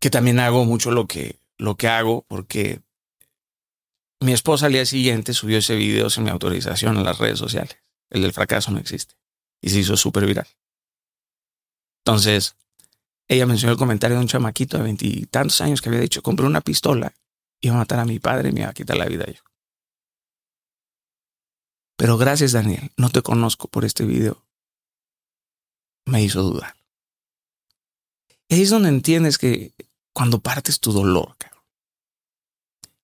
que 0.00 0.10
también 0.10 0.40
hago 0.40 0.64
mucho 0.64 0.90
lo 0.90 1.06
que, 1.06 1.36
lo 1.58 1.76
que 1.76 1.88
hago, 1.88 2.24
porque 2.28 2.80
mi 4.20 4.32
esposa 4.32 4.66
al 4.66 4.72
día 4.72 4.86
siguiente 4.86 5.32
subió 5.32 5.58
ese 5.58 5.76
video 5.76 6.10
sin 6.10 6.24
mi 6.24 6.30
autorización 6.30 6.96
en 6.96 7.04
las 7.04 7.18
redes 7.18 7.38
sociales. 7.38 7.76
El 8.10 8.22
del 8.22 8.32
fracaso 8.32 8.70
no 8.70 8.78
existe. 8.78 9.14
Y 9.60 9.70
se 9.70 9.78
hizo 9.78 9.96
súper 9.96 10.26
viral. 10.26 10.46
Entonces, 12.04 12.56
ella 13.28 13.46
mencionó 13.46 13.72
el 13.72 13.78
comentario 13.78 14.16
de 14.16 14.22
un 14.22 14.28
chamaquito 14.28 14.76
de 14.76 14.82
veintitantos 14.82 15.60
años 15.60 15.80
que 15.80 15.88
había 15.88 16.00
dicho, 16.00 16.22
compré 16.22 16.46
una 16.46 16.60
pistola 16.60 17.12
iba 17.62 17.74
a 17.74 17.78
matar 17.78 18.00
a 18.00 18.04
mi 18.04 18.18
padre 18.18 18.50
y 18.50 18.52
me 18.52 18.60
iba 18.60 18.70
a 18.70 18.74
quitar 18.74 18.96
la 18.96 19.06
vida 19.06 19.24
yo. 19.26 19.40
Pero 22.02 22.18
gracias, 22.18 22.50
Daniel, 22.50 22.90
no 22.96 23.10
te 23.10 23.22
conozco 23.22 23.68
por 23.68 23.84
este 23.84 24.04
video. 24.04 24.44
Me 26.04 26.20
hizo 26.20 26.42
dudar. 26.42 26.74
Ahí 28.50 28.62
es 28.62 28.70
donde 28.70 28.88
entiendes 28.88 29.38
que 29.38 29.72
cuando 30.12 30.40
partes 30.40 30.80
tu 30.80 30.90
dolor, 30.90 31.36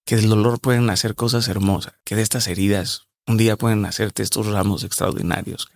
que 0.04 0.16
del 0.16 0.28
dolor 0.28 0.58
pueden 0.58 0.84
nacer 0.86 1.14
cosas 1.14 1.46
hermosas, 1.46 1.94
que 2.02 2.16
de 2.16 2.22
estas 2.22 2.48
heridas 2.48 3.06
un 3.28 3.36
día 3.36 3.56
pueden 3.56 3.82
nacerte 3.82 4.24
estos 4.24 4.48
ramos 4.48 4.82
extraordinarios. 4.82 5.70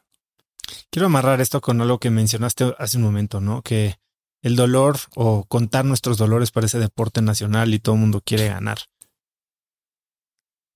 Quiero 0.91 1.07
amarrar 1.07 1.41
esto 1.41 1.61
con 1.61 1.81
algo 1.81 2.01
que 2.01 2.11
mencionaste 2.11 2.75
hace 2.77 2.97
un 2.97 3.05
momento, 3.05 3.41
¿no? 3.41 3.63
Que 3.63 4.01
el 4.43 4.57
dolor 4.57 4.99
o 5.15 5.45
contar 5.45 5.85
nuestros 5.85 6.19
dolores 6.19 6.51
parece 6.51 6.81
deporte 6.81 7.23
nacional 7.23 7.73
y 7.73 7.79
todo 7.79 7.95
el 7.95 8.01
mundo 8.01 8.21
quiere 8.21 8.49
ganar. 8.49 8.79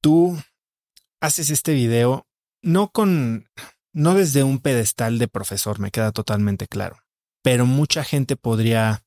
Tú 0.01 0.41
haces 1.21 1.51
este 1.51 1.73
video 1.75 2.25
no 2.63 2.91
con, 2.91 3.49
no 3.93 4.15
desde 4.15 4.43
un 4.43 4.59
pedestal 4.59 5.19
de 5.19 5.29
profesor, 5.29 5.79
me 5.79 5.91
queda 5.91 6.13
totalmente 6.13 6.67
claro, 6.67 6.99
pero 7.43 7.67
mucha 7.67 8.05
gente 8.05 8.37
podría 8.37 9.05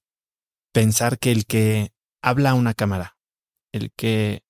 pensar 0.73 1.19
que 1.19 1.31
el 1.31 1.45
que 1.45 1.93
habla 2.21 2.51
a 2.51 2.55
una 2.55 2.73
cámara, 2.73 3.17
el 3.71 3.91
que 3.95 4.43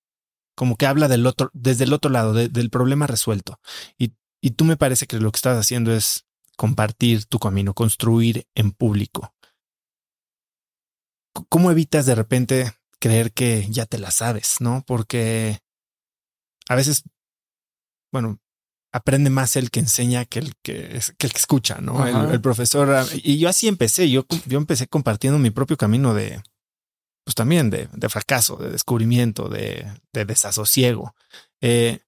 como 0.56 0.76
que 0.76 0.88
habla 0.88 1.08
del 1.08 1.26
otro, 1.26 1.50
desde 1.54 1.86
el 1.86 1.94
otro 1.94 2.12
lado, 2.12 2.34
del 2.34 2.70
problema 2.70 3.08
resuelto. 3.08 3.62
Y, 3.98 4.14
y 4.42 4.52
tú 4.52 4.66
me 4.66 4.76
parece 4.76 5.08
que 5.08 5.18
lo 5.18 5.32
que 5.32 5.38
estás 5.38 5.58
haciendo 5.58 5.94
es 5.94 6.26
compartir 6.58 7.26
tu 7.26 7.40
camino, 7.40 7.74
construir 7.74 8.46
en 8.56 8.72
público. 8.72 9.34
¿cómo 11.48 11.72
evitas 11.72 12.06
de 12.06 12.16
repente 12.16 12.74
creer 13.00 13.32
que 13.32 13.68
ya 13.70 13.86
te 13.86 13.98
la 13.98 14.12
sabes, 14.12 14.58
no? 14.60 14.84
Porque 14.86 15.60
a 16.68 16.76
veces, 16.76 17.04
bueno, 18.12 18.40
aprende 18.92 19.30
más 19.30 19.56
el 19.56 19.72
que 19.72 19.80
enseña 19.80 20.26
que 20.26 20.40
el 20.40 20.54
que, 20.64 21.00
que, 21.18 21.28
el 21.28 21.34
que 21.34 21.40
escucha, 21.40 21.80
¿no? 21.82 22.06
El, 22.06 22.32
el, 22.32 22.42
profesor. 22.42 22.90
Ah, 22.92 23.06
y 23.14 23.38
yo 23.38 23.50
así 23.50 23.68
empecé, 23.68 24.10
yo, 24.10 24.26
yo 24.46 24.58
empecé 24.58 24.88
compartiendo 24.88 25.40
mi 25.40 25.52
propio 25.52 25.78
camino 25.78 26.14
de, 26.14 26.42
pues 27.24 27.36
también 27.36 27.70
de, 27.70 27.88
de 27.94 28.10
fracaso, 28.10 28.58
de 28.58 28.72
descubrimiento, 28.72 29.50
de, 29.50 29.86
de 30.14 30.26
desasosiego. 30.26 31.14
Eh, 31.62 32.00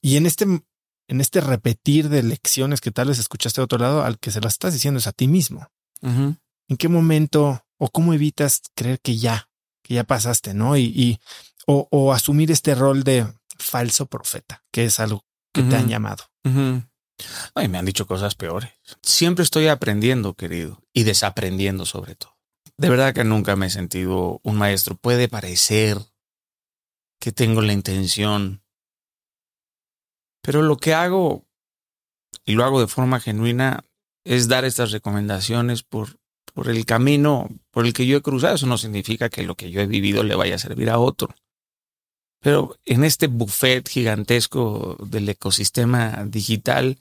y 0.00 0.16
en 0.16 0.26
este, 0.26 0.44
en 0.44 1.20
este 1.20 1.40
repetir 1.40 2.08
de 2.08 2.24
lecciones 2.24 2.80
que 2.80 2.90
tal 2.90 3.08
vez 3.08 3.18
escuchaste 3.18 3.60
de 3.60 3.64
otro 3.64 3.78
lado, 3.78 4.02
al 4.02 4.18
que 4.18 4.32
se 4.32 4.40
las 4.40 4.54
estás 4.54 4.72
diciendo 4.72 4.98
es 4.98 5.06
a 5.06 5.12
ti 5.12 5.28
mismo. 5.28 5.68
Uh 6.00 6.34
¿En 6.68 6.76
qué 6.78 6.88
momento 6.88 7.66
o 7.76 7.90
cómo 7.90 8.14
evitas 8.14 8.62
creer 8.74 8.98
que 9.00 9.18
ya, 9.18 9.50
que 9.82 9.94
ya 9.94 10.04
pasaste, 10.04 10.54
¿no? 10.54 10.76
Y, 10.76 10.84
y 10.84 11.18
o, 11.66 11.86
o, 11.90 12.12
asumir 12.14 12.50
este 12.50 12.74
rol 12.74 13.04
de 13.04 13.26
falso 13.62 14.06
profeta, 14.06 14.64
que 14.72 14.84
es 14.84 15.00
algo 15.00 15.24
que 15.52 15.60
uh 15.60 15.64
-huh. 15.64 15.70
te 15.70 15.76
han 15.76 15.88
llamado. 15.88 16.24
Uh 16.44 16.50
-huh. 16.50 16.88
Ay, 17.54 17.68
me 17.68 17.78
han 17.78 17.84
dicho 17.84 18.06
cosas 18.06 18.34
peores. 18.34 18.70
Siempre 19.02 19.44
estoy 19.44 19.68
aprendiendo, 19.68 20.34
querido, 20.34 20.82
y 20.92 21.04
desaprendiendo 21.04 21.86
sobre 21.86 22.14
todo. 22.16 22.36
De 22.76 22.88
verdad 22.88 23.14
que 23.14 23.22
nunca 23.22 23.54
me 23.54 23.66
he 23.66 23.70
sentido 23.70 24.40
un 24.42 24.56
maestro. 24.56 24.96
Puede 24.96 25.28
parecer 25.28 25.98
que 27.20 27.30
tengo 27.30 27.62
la 27.62 27.72
intención, 27.72 28.64
pero 30.42 30.62
lo 30.62 30.76
que 30.78 30.94
hago, 30.94 31.46
y 32.44 32.54
lo 32.54 32.64
hago 32.64 32.80
de 32.80 32.88
forma 32.88 33.20
genuina, 33.20 33.84
es 34.24 34.48
dar 34.48 34.64
estas 34.64 34.90
recomendaciones 34.90 35.82
por 35.84 36.18
por 36.54 36.68
el 36.68 36.84
camino 36.84 37.48
por 37.70 37.86
el 37.86 37.92
que 37.92 38.06
yo 38.06 38.16
he 38.16 38.22
cruzado. 38.22 38.54
Eso 38.54 38.66
no 38.66 38.78
significa 38.78 39.28
que 39.28 39.42
lo 39.42 39.54
que 39.54 39.70
yo 39.70 39.80
he 39.80 39.86
vivido 39.86 40.22
le 40.22 40.34
vaya 40.34 40.56
a 40.56 40.58
servir 40.58 40.90
a 40.90 40.98
otro. 40.98 41.34
Pero 42.42 42.76
en 42.84 43.04
este 43.04 43.28
buffet 43.28 43.88
gigantesco 43.88 44.96
del 44.98 45.28
ecosistema 45.28 46.24
digital, 46.26 46.98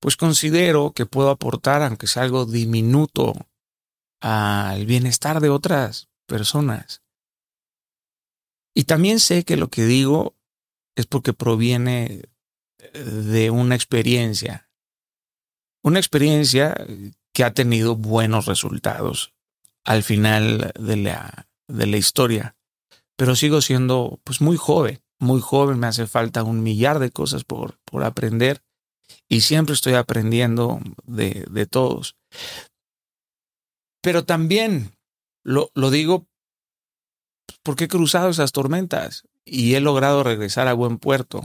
pues 0.00 0.16
considero 0.16 0.92
que 0.92 1.06
puedo 1.06 1.30
aportar, 1.30 1.82
aunque 1.82 2.08
sea 2.08 2.24
algo 2.24 2.44
diminuto, 2.44 3.34
al 4.20 4.84
bienestar 4.84 5.40
de 5.40 5.50
otras 5.50 6.08
personas. 6.26 7.02
Y 8.74 8.84
también 8.84 9.20
sé 9.20 9.44
que 9.44 9.56
lo 9.56 9.68
que 9.68 9.84
digo 9.84 10.36
es 10.96 11.06
porque 11.06 11.32
proviene 11.32 12.22
de 12.92 13.50
una 13.50 13.76
experiencia. 13.76 14.70
Una 15.82 16.00
experiencia 16.00 16.74
que 17.32 17.44
ha 17.44 17.54
tenido 17.54 17.94
buenos 17.94 18.46
resultados 18.46 19.34
al 19.84 20.02
final 20.02 20.72
de 20.78 20.96
la, 20.96 21.48
de 21.68 21.86
la 21.86 21.96
historia. 21.96 22.56
Pero 23.20 23.36
sigo 23.36 23.60
siendo 23.60 24.18
pues 24.24 24.40
muy 24.40 24.56
joven, 24.56 25.02
muy 25.18 25.42
joven, 25.42 25.78
me 25.78 25.86
hace 25.86 26.06
falta 26.06 26.42
un 26.42 26.62
millar 26.62 26.98
de 27.00 27.10
cosas 27.10 27.44
por, 27.44 27.78
por 27.84 28.02
aprender 28.02 28.62
y 29.28 29.42
siempre 29.42 29.74
estoy 29.74 29.92
aprendiendo 29.92 30.80
de, 31.04 31.44
de 31.50 31.66
todos. 31.66 32.16
Pero 34.00 34.24
también 34.24 34.96
lo, 35.44 35.70
lo 35.74 35.90
digo 35.90 36.28
porque 37.62 37.84
he 37.84 37.88
cruzado 37.88 38.30
esas 38.30 38.52
tormentas 38.52 39.28
y 39.44 39.74
he 39.74 39.80
logrado 39.80 40.22
regresar 40.22 40.66
a 40.66 40.72
buen 40.72 40.96
puerto. 40.96 41.42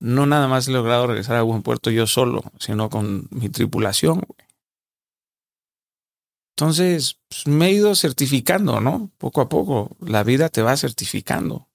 No 0.00 0.26
nada 0.26 0.46
más 0.46 0.68
he 0.68 0.72
logrado 0.72 1.06
regresar 1.06 1.36
a 1.36 1.42
buen 1.42 1.62
puerto 1.62 1.90
yo 1.90 2.06
solo, 2.06 2.42
sino 2.58 2.90
con 2.90 3.28
mi 3.30 3.48
tripulación. 3.48 4.26
Entonces, 6.56 7.20
pues, 7.28 7.48
me 7.48 7.66
he 7.66 7.72
ido 7.72 7.94
certificando, 7.96 8.80
¿no? 8.80 9.10
Poco 9.18 9.40
a 9.40 9.48
poco, 9.48 9.96
la 10.00 10.22
vida 10.22 10.48
te 10.48 10.62
va 10.62 10.76
certificando. 10.76 11.68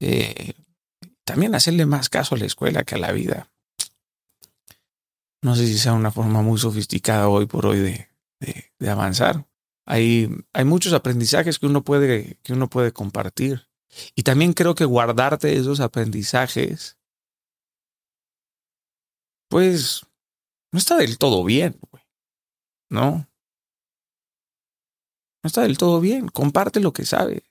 Eh, 0.00 0.52
también 1.24 1.54
hacerle 1.54 1.84
más 1.84 2.08
caso 2.08 2.34
a 2.34 2.38
la 2.38 2.44
escuela 2.44 2.84
que 2.84 2.94
a 2.94 2.98
la 2.98 3.10
vida. 3.10 3.50
No 5.42 5.56
sé 5.56 5.66
si 5.66 5.76
sea 5.76 5.92
una 5.92 6.12
forma 6.12 6.40
muy 6.40 6.58
sofisticada 6.58 7.28
hoy 7.28 7.46
por 7.46 7.66
hoy 7.66 7.80
de, 7.80 8.08
de, 8.78 8.90
avanzar. 8.90 9.46
Hay, 9.86 10.30
hay 10.52 10.64
muchos 10.64 10.92
aprendizajes 10.92 11.58
que 11.58 11.66
uno, 11.66 11.82
puede, 11.82 12.38
que 12.42 12.52
uno 12.52 12.70
puede 12.70 12.92
compartir. 12.92 13.68
Y 14.14 14.22
también 14.22 14.52
creo 14.52 14.76
que 14.76 14.84
guardarte 14.84 15.56
esos 15.56 15.80
aprendizajes, 15.80 16.96
pues, 19.48 20.06
no 20.72 20.78
está 20.78 20.96
del 20.96 21.18
todo 21.18 21.44
bien, 21.44 21.78
¿no? 22.88 23.26
No 25.44 25.48
está 25.48 25.60
del 25.60 25.76
todo 25.76 26.00
bien. 26.00 26.28
Comparte 26.28 26.80
lo 26.80 26.94
que 26.94 27.04
sabes, 27.04 27.42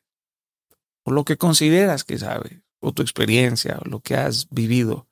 o 1.04 1.12
lo 1.12 1.24
que 1.24 1.38
consideras 1.38 2.04
que 2.04 2.18
sabes, 2.18 2.60
o 2.80 2.92
tu 2.92 3.04
experiencia, 3.04 3.78
o 3.86 3.88
lo 3.88 4.00
que 4.00 4.16
has 4.16 4.50
vivido. 4.50 5.08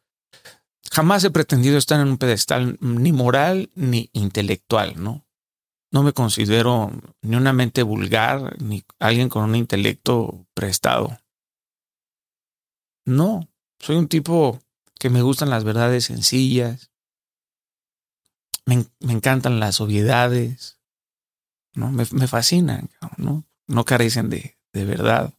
Jamás 0.92 1.24
he 1.24 1.30
pretendido 1.30 1.78
estar 1.78 2.02
en 2.02 2.08
un 2.08 2.18
pedestal 2.18 2.78
ni 2.82 3.12
moral 3.12 3.70
ni 3.76 4.10
intelectual, 4.14 5.02
¿no? 5.02 5.28
No 5.92 6.02
me 6.02 6.12
considero 6.12 6.92
ni 7.22 7.36
una 7.36 7.54
mente 7.54 7.84
vulgar, 7.84 8.60
ni 8.60 8.84
alguien 8.98 9.30
con 9.30 9.44
un 9.44 9.56
intelecto 9.56 10.48
prestado. 10.56 11.20
No, 13.06 13.48
soy 13.80 13.98
un 13.98 14.08
tipo 14.08 14.60
que 14.98 15.12
me 15.12 15.22
gustan 15.22 15.52
las 15.52 15.64
verdades 15.64 16.06
sencillas, 16.06 16.92
me, 18.66 18.86
encantan 19.02 19.60
las 19.60 19.82
obviedades, 19.82 20.81
¿no? 21.74 21.92
Me, 21.92 22.06
fascinan, 22.06 22.90
¿no? 23.18 23.46
No 23.68 23.86
carecen 23.86 24.30
de, 24.30 24.58
de 24.74 24.86
verdad. 24.86 25.34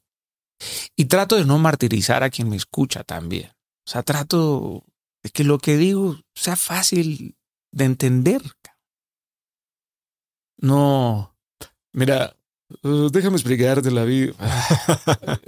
Y 0.96 1.06
trato 1.06 1.36
de 1.36 1.44
no 1.44 1.58
martirizar 1.58 2.22
a 2.22 2.30
quien 2.30 2.48
me 2.48 2.56
escucha 2.56 3.04
también. 3.04 3.50
O 3.86 3.90
sea, 3.90 4.02
trato 4.02 4.84
de 5.22 5.30
que 5.30 5.44
lo 5.44 5.58
que 5.58 5.76
digo 5.76 6.18
sea 6.34 6.56
fácil 6.56 7.36
de 7.72 7.84
entender. 7.84 8.42
No, 10.58 11.36
mira, 11.92 12.36
uh, 12.82 13.08
déjame 13.10 13.36
explicarte 13.36 13.90
la 13.90 14.04
vida. 14.04 14.34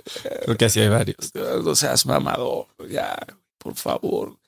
Creo 0.44 0.56
que 0.56 0.64
así 0.64 0.80
hay 0.80 0.88
varios. 0.88 1.32
No 1.34 1.74
seas 1.76 2.04
mamador, 2.06 2.66
ya, 2.88 3.24
por 3.58 3.76
favor. 3.76 4.38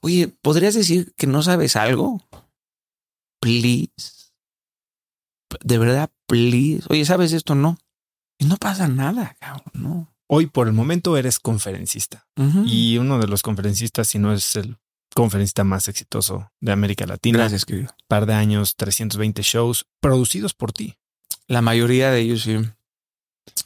Oye, 0.00 0.28
¿podrías 0.28 0.74
decir 0.74 1.14
que 1.16 1.26
no 1.26 1.42
sabes 1.42 1.76
algo? 1.76 2.22
Please. 3.40 4.17
De 5.62 5.78
verdad, 5.78 6.10
please. 6.26 6.84
Oye, 6.88 7.04
¿sabes 7.04 7.32
esto? 7.32 7.54
No. 7.54 7.78
Y 8.38 8.46
no 8.46 8.56
pasa 8.56 8.88
nada, 8.88 9.36
cabrón, 9.40 9.72
no. 9.72 10.14
Hoy 10.28 10.46
por 10.46 10.68
el 10.68 10.74
momento 10.74 11.16
eres 11.16 11.38
conferencista. 11.38 12.26
Y 12.66 12.98
uno 12.98 13.18
de 13.18 13.26
los 13.26 13.42
conferencistas, 13.42 14.08
si 14.08 14.18
no 14.18 14.32
es 14.32 14.56
el 14.56 14.76
conferencista 15.14 15.64
más 15.64 15.88
exitoso 15.88 16.52
de 16.60 16.70
América 16.70 17.06
Latina. 17.06 17.38
Gracias, 17.38 17.64
querido. 17.64 17.94
Par 18.06 18.26
de 18.26 18.34
años, 18.34 18.76
320 18.76 19.42
shows 19.42 19.86
producidos 20.00 20.52
por 20.52 20.72
ti. 20.72 20.96
La 21.46 21.62
mayoría 21.62 22.10
de 22.10 22.20
ellos, 22.20 22.42
sí. 22.42 22.58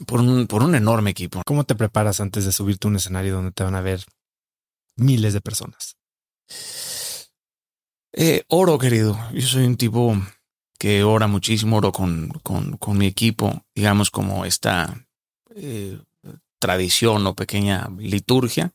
Por 0.07 0.21
un, 0.21 0.47
por 0.47 0.63
un 0.63 0.73
enorme 0.73 1.09
equipo. 1.09 1.41
¿Cómo 1.45 1.65
te 1.65 1.75
preparas 1.75 2.21
antes 2.21 2.45
de 2.45 2.53
subirte 2.53 2.87
a 2.87 2.89
un 2.89 2.95
escenario 2.95 3.35
donde 3.35 3.51
te 3.51 3.63
van 3.63 3.75
a 3.75 3.81
ver 3.81 4.05
miles 4.95 5.33
de 5.33 5.41
personas? 5.41 5.97
Eh, 8.13 8.43
oro, 8.47 8.77
querido. 8.77 9.19
Yo 9.33 9.45
soy 9.45 9.65
un 9.65 9.75
tipo 9.75 10.15
que 10.77 11.03
ora 11.03 11.27
muchísimo, 11.27 11.77
oro 11.77 11.91
con, 11.91 12.29
con, 12.43 12.77
con 12.77 12.97
mi 12.97 13.05
equipo, 13.05 13.63
digamos 13.75 14.11
como 14.11 14.45
esta 14.45 15.07
eh, 15.55 15.99
tradición 16.59 17.25
o 17.27 17.35
pequeña 17.35 17.89
liturgia. 17.97 18.73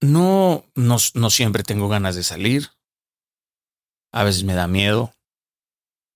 No, 0.00 0.64
no, 0.74 0.96
no 1.14 1.30
siempre 1.30 1.62
tengo 1.62 1.88
ganas 1.88 2.16
de 2.16 2.22
salir. 2.22 2.70
A 4.12 4.24
veces 4.24 4.44
me 4.44 4.54
da 4.54 4.66
miedo. 4.66 5.14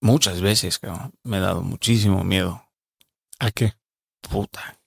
Muchas 0.01 0.41
veces, 0.41 0.79
me 1.23 1.37
ha 1.37 1.39
dado 1.39 1.61
muchísimo 1.61 2.23
miedo. 2.23 2.63
¿A 3.39 3.51
qué? 3.51 3.73
Puta. 4.21 4.79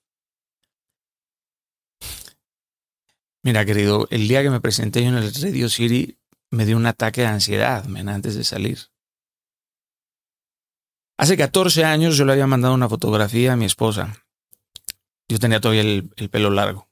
Mira, 3.42 3.64
querido, 3.64 4.06
el 4.10 4.28
día 4.28 4.42
que 4.42 4.50
me 4.50 4.60
presenté 4.60 5.02
yo 5.02 5.08
en 5.08 5.16
el 5.16 5.32
Radio 5.32 5.68
City, 5.68 6.17
me 6.50 6.64
dio 6.66 6.76
un 6.76 6.86
ataque 6.86 7.22
de 7.22 7.28
ansiedad, 7.28 7.84
men, 7.84 8.08
antes 8.08 8.34
de 8.34 8.44
salir. 8.44 8.78
Hace 11.18 11.36
14 11.36 11.84
años 11.84 12.16
yo 12.16 12.24
le 12.24 12.32
había 12.32 12.46
mandado 12.46 12.74
una 12.74 12.88
fotografía 12.88 13.52
a 13.52 13.56
mi 13.56 13.64
esposa. 13.64 14.24
Yo 15.28 15.38
tenía 15.38 15.60
todavía 15.60 15.82
el 15.82 16.30
pelo 16.30 16.50
largo. 16.50 16.88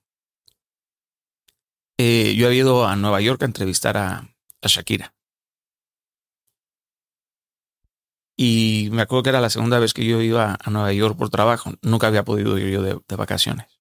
Eh, 1.98 2.34
yo 2.36 2.46
había 2.46 2.60
ido 2.60 2.86
a 2.86 2.94
Nueva 2.96 3.20
York 3.20 3.42
a 3.42 3.46
entrevistar 3.46 3.96
a, 3.96 4.28
Shakira. 4.62 5.14
Y 8.36 8.88
me 8.90 9.02
acuerdo 9.02 9.22
que 9.22 9.28
era 9.30 9.40
la 9.40 9.48
segunda 9.48 9.78
vez 9.78 9.94
que 9.94 10.04
yo 10.04 10.20
iba 10.20 10.58
a 10.62 10.70
Nueva 10.70 10.92
York 10.92 11.16
por 11.16 11.30
trabajo. 11.30 11.72
Nunca 11.82 12.08
había 12.08 12.24
podido 12.24 12.58
ir 12.58 12.70
yo 12.70 12.82
de, 12.82 13.16
vacaciones. 13.16 13.80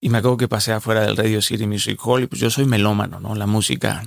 Y 0.00 0.08
me 0.08 0.18
acuerdo 0.18 0.38
que 0.38 0.48
pasé 0.48 0.72
afuera 0.72 1.02
del 1.02 1.16
Radio 1.16 1.42
City 1.42 1.66
Music 1.66 2.00
Hall 2.02 2.22
y 2.22 2.26
pues 2.26 2.40
yo 2.40 2.50
soy 2.50 2.64
melómano, 2.64 3.20
¿no? 3.20 3.34
La 3.34 3.46
música. 3.46 4.02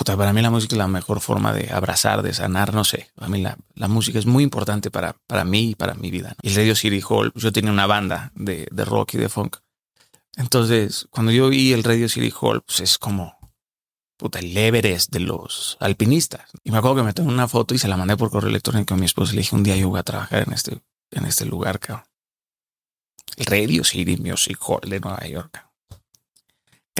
Puta, 0.00 0.16
para 0.16 0.32
mí 0.32 0.40
la 0.40 0.48
música 0.48 0.76
es 0.76 0.78
la 0.78 0.88
mejor 0.88 1.20
forma 1.20 1.52
de 1.52 1.70
abrazar, 1.70 2.22
de 2.22 2.32
sanar, 2.32 2.72
no 2.72 2.84
sé. 2.84 3.10
A 3.18 3.28
mí 3.28 3.42
la, 3.42 3.58
la 3.74 3.86
música 3.86 4.18
es 4.18 4.24
muy 4.24 4.42
importante 4.42 4.90
para, 4.90 5.14
para 5.26 5.44
mí 5.44 5.72
y 5.72 5.74
para 5.74 5.92
mi 5.92 6.10
vida. 6.10 6.34
El 6.40 6.54
Radio 6.54 6.74
City 6.74 7.02
Hall, 7.06 7.34
yo 7.34 7.52
tenía 7.52 7.70
una 7.70 7.86
banda 7.86 8.32
de, 8.34 8.66
de 8.70 8.84
rock 8.86 9.12
y 9.12 9.18
de 9.18 9.28
funk. 9.28 9.58
Entonces, 10.38 11.06
cuando 11.10 11.32
yo 11.32 11.50
vi 11.50 11.74
el 11.74 11.84
Radio 11.84 12.08
City 12.08 12.32
Hall, 12.40 12.62
pues 12.62 12.80
es 12.80 12.96
como 12.96 13.38
puta, 14.16 14.38
el 14.38 14.56
Everest 14.56 15.12
de 15.12 15.20
los 15.20 15.76
alpinistas. 15.80 16.48
Y 16.64 16.70
me 16.70 16.78
acuerdo 16.78 16.96
que 16.96 17.02
me 17.02 17.12
tomé 17.12 17.28
una 17.30 17.46
foto 17.46 17.74
y 17.74 17.78
se 17.78 17.86
la 17.86 17.98
mandé 17.98 18.16
por 18.16 18.30
correo 18.30 18.48
electrónico 18.48 18.94
a 18.94 18.96
mi 18.96 19.04
esposa. 19.04 19.34
Le 19.34 19.42
dije, 19.42 19.54
un 19.54 19.64
día 19.64 19.76
yo 19.76 19.90
voy 19.90 20.00
a 20.00 20.02
trabajar 20.02 20.44
en 20.46 20.54
este, 20.54 20.80
en 21.10 21.26
este 21.26 21.44
lugar, 21.44 21.78
cabrón. 21.78 22.06
El 23.36 23.44
Radio 23.44 23.84
City 23.84 24.16
Music 24.16 24.58
Hall 24.66 24.80
de 24.88 24.98
Nueva 24.98 25.26
York. 25.26 25.69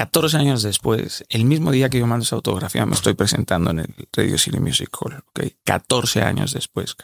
14 0.01 0.39
años 0.39 0.63
después, 0.63 1.27
el 1.29 1.45
mismo 1.45 1.71
día 1.73 1.91
que 1.91 1.99
yo 1.99 2.07
mando 2.07 2.23
esa 2.23 2.37
fotografía, 2.37 2.87
me 2.87 2.95
estoy 2.95 3.13
presentando 3.13 3.71
en 3.71 3.81
el 3.81 4.09
Radio 4.11 4.39
City 4.39 4.59
Music 4.59 4.89
Hall. 4.99 5.23
¿okay? 5.29 5.59
14 5.63 6.23
años 6.23 6.55
después. 6.55 6.97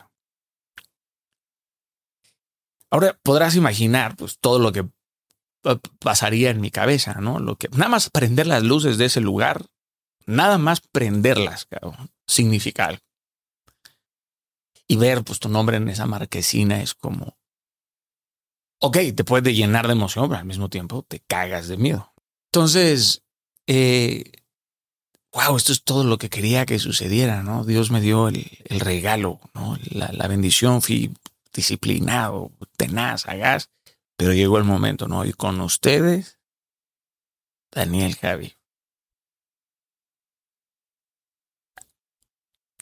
Ahora 2.91 3.19
podrás 3.23 3.55
imaginar 3.55 4.17
pues, 4.17 4.39
todo 4.39 4.59
lo 4.59 4.73
que 4.73 4.89
pasaría 5.99 6.49
en 6.49 6.63
mi 6.63 6.71
cabeza, 6.71 7.21
¿no? 7.21 7.39
Lo 7.39 7.57
que 7.57 7.69
nada 7.69 7.91
más 7.91 8.09
prender 8.09 8.47
las 8.47 8.63
luces 8.63 8.97
de 8.97 9.05
ese 9.05 9.21
lugar, 9.21 9.67
nada 10.25 10.57
más 10.57 10.81
prenderlas, 10.81 11.67
cabrón, 11.67 12.11
significa 12.27 12.87
algo. 12.87 13.03
Y 14.89 14.97
ver 14.97 15.23
pues 15.23 15.39
tu 15.39 15.51
nombre 15.51 15.77
en 15.77 15.91
esa 15.91 16.07
marquesina 16.07 16.81
es 16.81 16.95
como, 16.95 17.37
ok, 18.81 18.97
te 19.15 19.25
puede 19.25 19.53
llenar 19.53 19.87
de 19.87 19.93
emoción, 19.93 20.31
pero 20.31 20.39
al 20.39 20.47
mismo 20.47 20.71
tiempo 20.71 21.03
te 21.07 21.21
cagas 21.21 21.69
de 21.69 21.77
miedo. 21.77 22.16
Entonces, 22.57 23.23
eh, 23.67 24.33
wow, 25.31 25.59
esto 25.59 25.73
es 25.73 25.85
todo 25.85 26.05
lo 26.05 26.17
que 26.17 26.31
quería 26.31 26.65
que 26.65 26.79
sucediera, 26.79 27.43
¿no? 27.43 27.67
Dios 27.67 27.91
me 27.91 28.01
dio 28.01 28.29
el, 28.29 28.47
regalo, 28.81 29.41
¿no? 29.53 29.77
La, 29.91 30.27
bendición, 30.27 30.81
fui 30.81 31.15
disciplinado, 31.53 32.51
tenaz, 32.79 33.25
sagaz 33.25 33.69
pero 34.17 34.33
llegó 34.33 34.57
el 34.57 34.65
momento, 34.65 35.07
¿no? 35.07 35.27
Y 35.27 35.35
con 35.35 35.61
ustedes, 35.61 36.39
Daniel 37.73 38.17
Javi. 38.17 38.57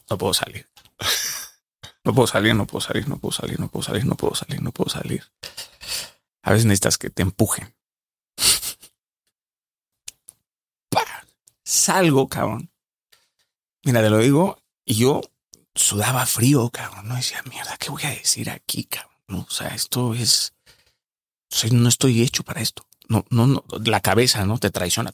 No 0.09 0.17
puedo 0.17 0.35
salir. 0.35 0.69
No 2.05 2.15
puedo 2.15 2.29
salir, 2.29 2.55
no 2.55 2.67
puedo 2.67 2.81
salir, 2.81 3.09
no 3.09 3.19
puedo 3.19 3.33
salir, 3.33 3.59
no 3.59 3.67
puedo 3.67 3.83
salir, 3.83 4.07
no 4.07 4.15
puedo 4.15 4.35
salir, 4.37 4.63
no 4.63 4.71
puedo 4.71 4.89
salir. 4.89 5.25
A 6.43 6.53
veces 6.53 6.67
necesitas 6.67 6.97
que 6.97 7.11
te 7.11 7.23
empujen. 7.23 7.75
Salgo, 11.75 12.29
cabrón. 12.29 12.71
Mira, 13.85 14.01
te 14.01 14.09
lo 14.09 14.19
digo, 14.19 14.63
y 14.85 14.95
yo 14.95 15.21
sudaba 15.75 16.25
frío, 16.25 16.71
cabrón. 16.71 17.09
No 17.09 17.17
decía, 17.17 17.43
mierda, 17.51 17.77
¿qué 17.79 17.91
voy 17.91 18.05
a 18.05 18.11
decir 18.11 18.49
aquí, 18.49 18.85
cabrón? 18.85 19.13
o 19.27 19.51
sea, 19.51 19.75
esto 19.75 20.15
es 20.15 20.55
no 21.73 21.89
estoy 21.89 22.23
hecho 22.23 22.45
para 22.45 22.61
esto. 22.61 22.87
No, 23.09 23.25
no, 23.31 23.47
no, 23.47 23.65
la 23.85 24.01
cabeza, 24.01 24.45
¿no? 24.45 24.59
Te 24.59 24.71
traiciona. 24.71 25.13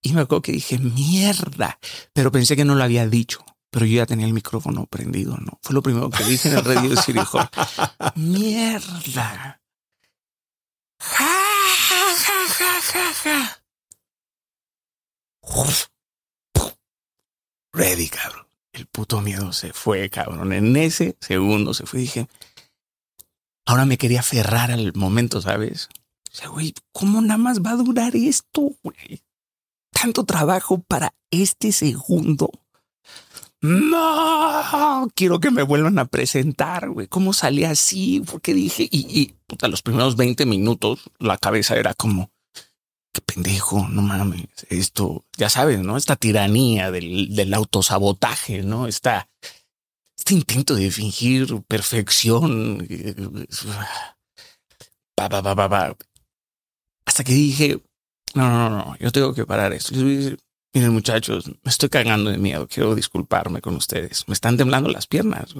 Y 0.00 0.12
me 0.12 0.22
acuerdo 0.22 0.42
que 0.42 0.52
dije, 0.52 0.78
mierda. 0.78 1.78
Pero 2.12 2.30
pensé 2.30 2.56
que 2.56 2.64
no 2.64 2.74
lo 2.74 2.84
había 2.84 3.06
dicho. 3.06 3.44
pero 3.70 3.84
yo 3.84 3.96
ya 3.96 4.06
tenía 4.06 4.26
el 4.26 4.32
micrófono 4.32 4.86
prendido, 4.86 5.36
¿no? 5.36 5.58
Fue 5.60 5.74
lo 5.74 5.82
primero 5.82 6.08
que 6.08 6.24
dije 6.24 6.48
en 6.48 6.56
el 6.58 6.64
radio 6.64 6.88
de 6.90 6.96
City. 6.96 7.20
¡Mierda! 8.14 9.60
¡Ja, 10.98 11.36
ja, 11.88 12.48
ja, 12.48 12.80
ja, 12.80 13.14
ja! 13.22 13.65
Ready, 17.72 18.08
cabrón. 18.08 18.46
El 18.72 18.86
puto 18.86 19.20
miedo 19.20 19.52
se 19.52 19.72
fue, 19.72 20.08
cabrón. 20.10 20.52
En 20.52 20.76
ese 20.76 21.16
segundo 21.20 21.74
se 21.74 21.86
fue. 21.86 22.00
Dije, 22.00 22.28
ahora 23.66 23.84
me 23.84 23.98
quería 23.98 24.20
aferrar 24.20 24.70
al 24.70 24.92
momento, 24.94 25.40
¿sabes? 25.40 25.88
O 26.30 26.34
sea, 26.34 26.48
güey, 26.48 26.74
¿cómo 26.92 27.20
nada 27.20 27.38
más 27.38 27.60
va 27.60 27.70
a 27.70 27.76
durar 27.76 28.16
esto? 28.16 28.72
Tanto 29.90 30.24
trabajo 30.24 30.78
para 30.78 31.14
este 31.30 31.72
segundo. 31.72 32.50
No, 33.62 35.08
quiero 35.14 35.40
que 35.40 35.50
me 35.50 35.62
vuelvan 35.62 35.98
a 35.98 36.04
presentar, 36.04 36.90
güey. 36.90 37.08
¿Cómo 37.08 37.32
salí 37.32 37.64
así? 37.64 38.22
Porque 38.30 38.52
dije, 38.54 38.84
y, 38.90 39.06
y 39.20 39.34
puta, 39.46 39.68
los 39.68 39.82
primeros 39.82 40.16
20 40.16 40.44
minutos 40.46 41.10
la 41.18 41.38
cabeza 41.38 41.76
era 41.76 41.94
como, 41.94 42.30
qué 43.16 43.22
pendejo, 43.22 43.88
no 43.88 44.02
mames, 44.02 44.46
esto, 44.68 45.24
ya 45.36 45.48
sabes, 45.48 45.80
¿no? 45.80 45.96
Esta 45.96 46.16
tiranía 46.16 46.90
del, 46.90 47.34
del 47.34 47.54
autosabotaje, 47.54 48.62
¿no? 48.62 48.86
Esta, 48.86 49.28
este 50.18 50.34
intento 50.34 50.74
de 50.74 50.90
fingir 50.90 51.62
perfección. 51.62 52.86
Pa, 55.14 55.96
Hasta 57.06 57.24
que 57.24 57.32
dije, 57.32 57.80
no, 58.34 58.50
no, 58.50 58.68
no, 58.70 58.96
yo 58.98 59.10
tengo 59.10 59.32
que 59.32 59.46
parar 59.46 59.72
esto. 59.72 59.94
Miren, 59.94 60.92
muchachos, 60.92 61.46
me 61.48 61.70
estoy 61.70 61.88
cagando 61.88 62.30
de 62.30 62.36
miedo. 62.36 62.68
Quiero 62.68 62.94
disculparme 62.94 63.62
con 63.62 63.76
ustedes. 63.76 64.28
Me 64.28 64.34
están 64.34 64.58
temblando 64.58 64.90
las 64.90 65.06
piernas, 65.06 65.54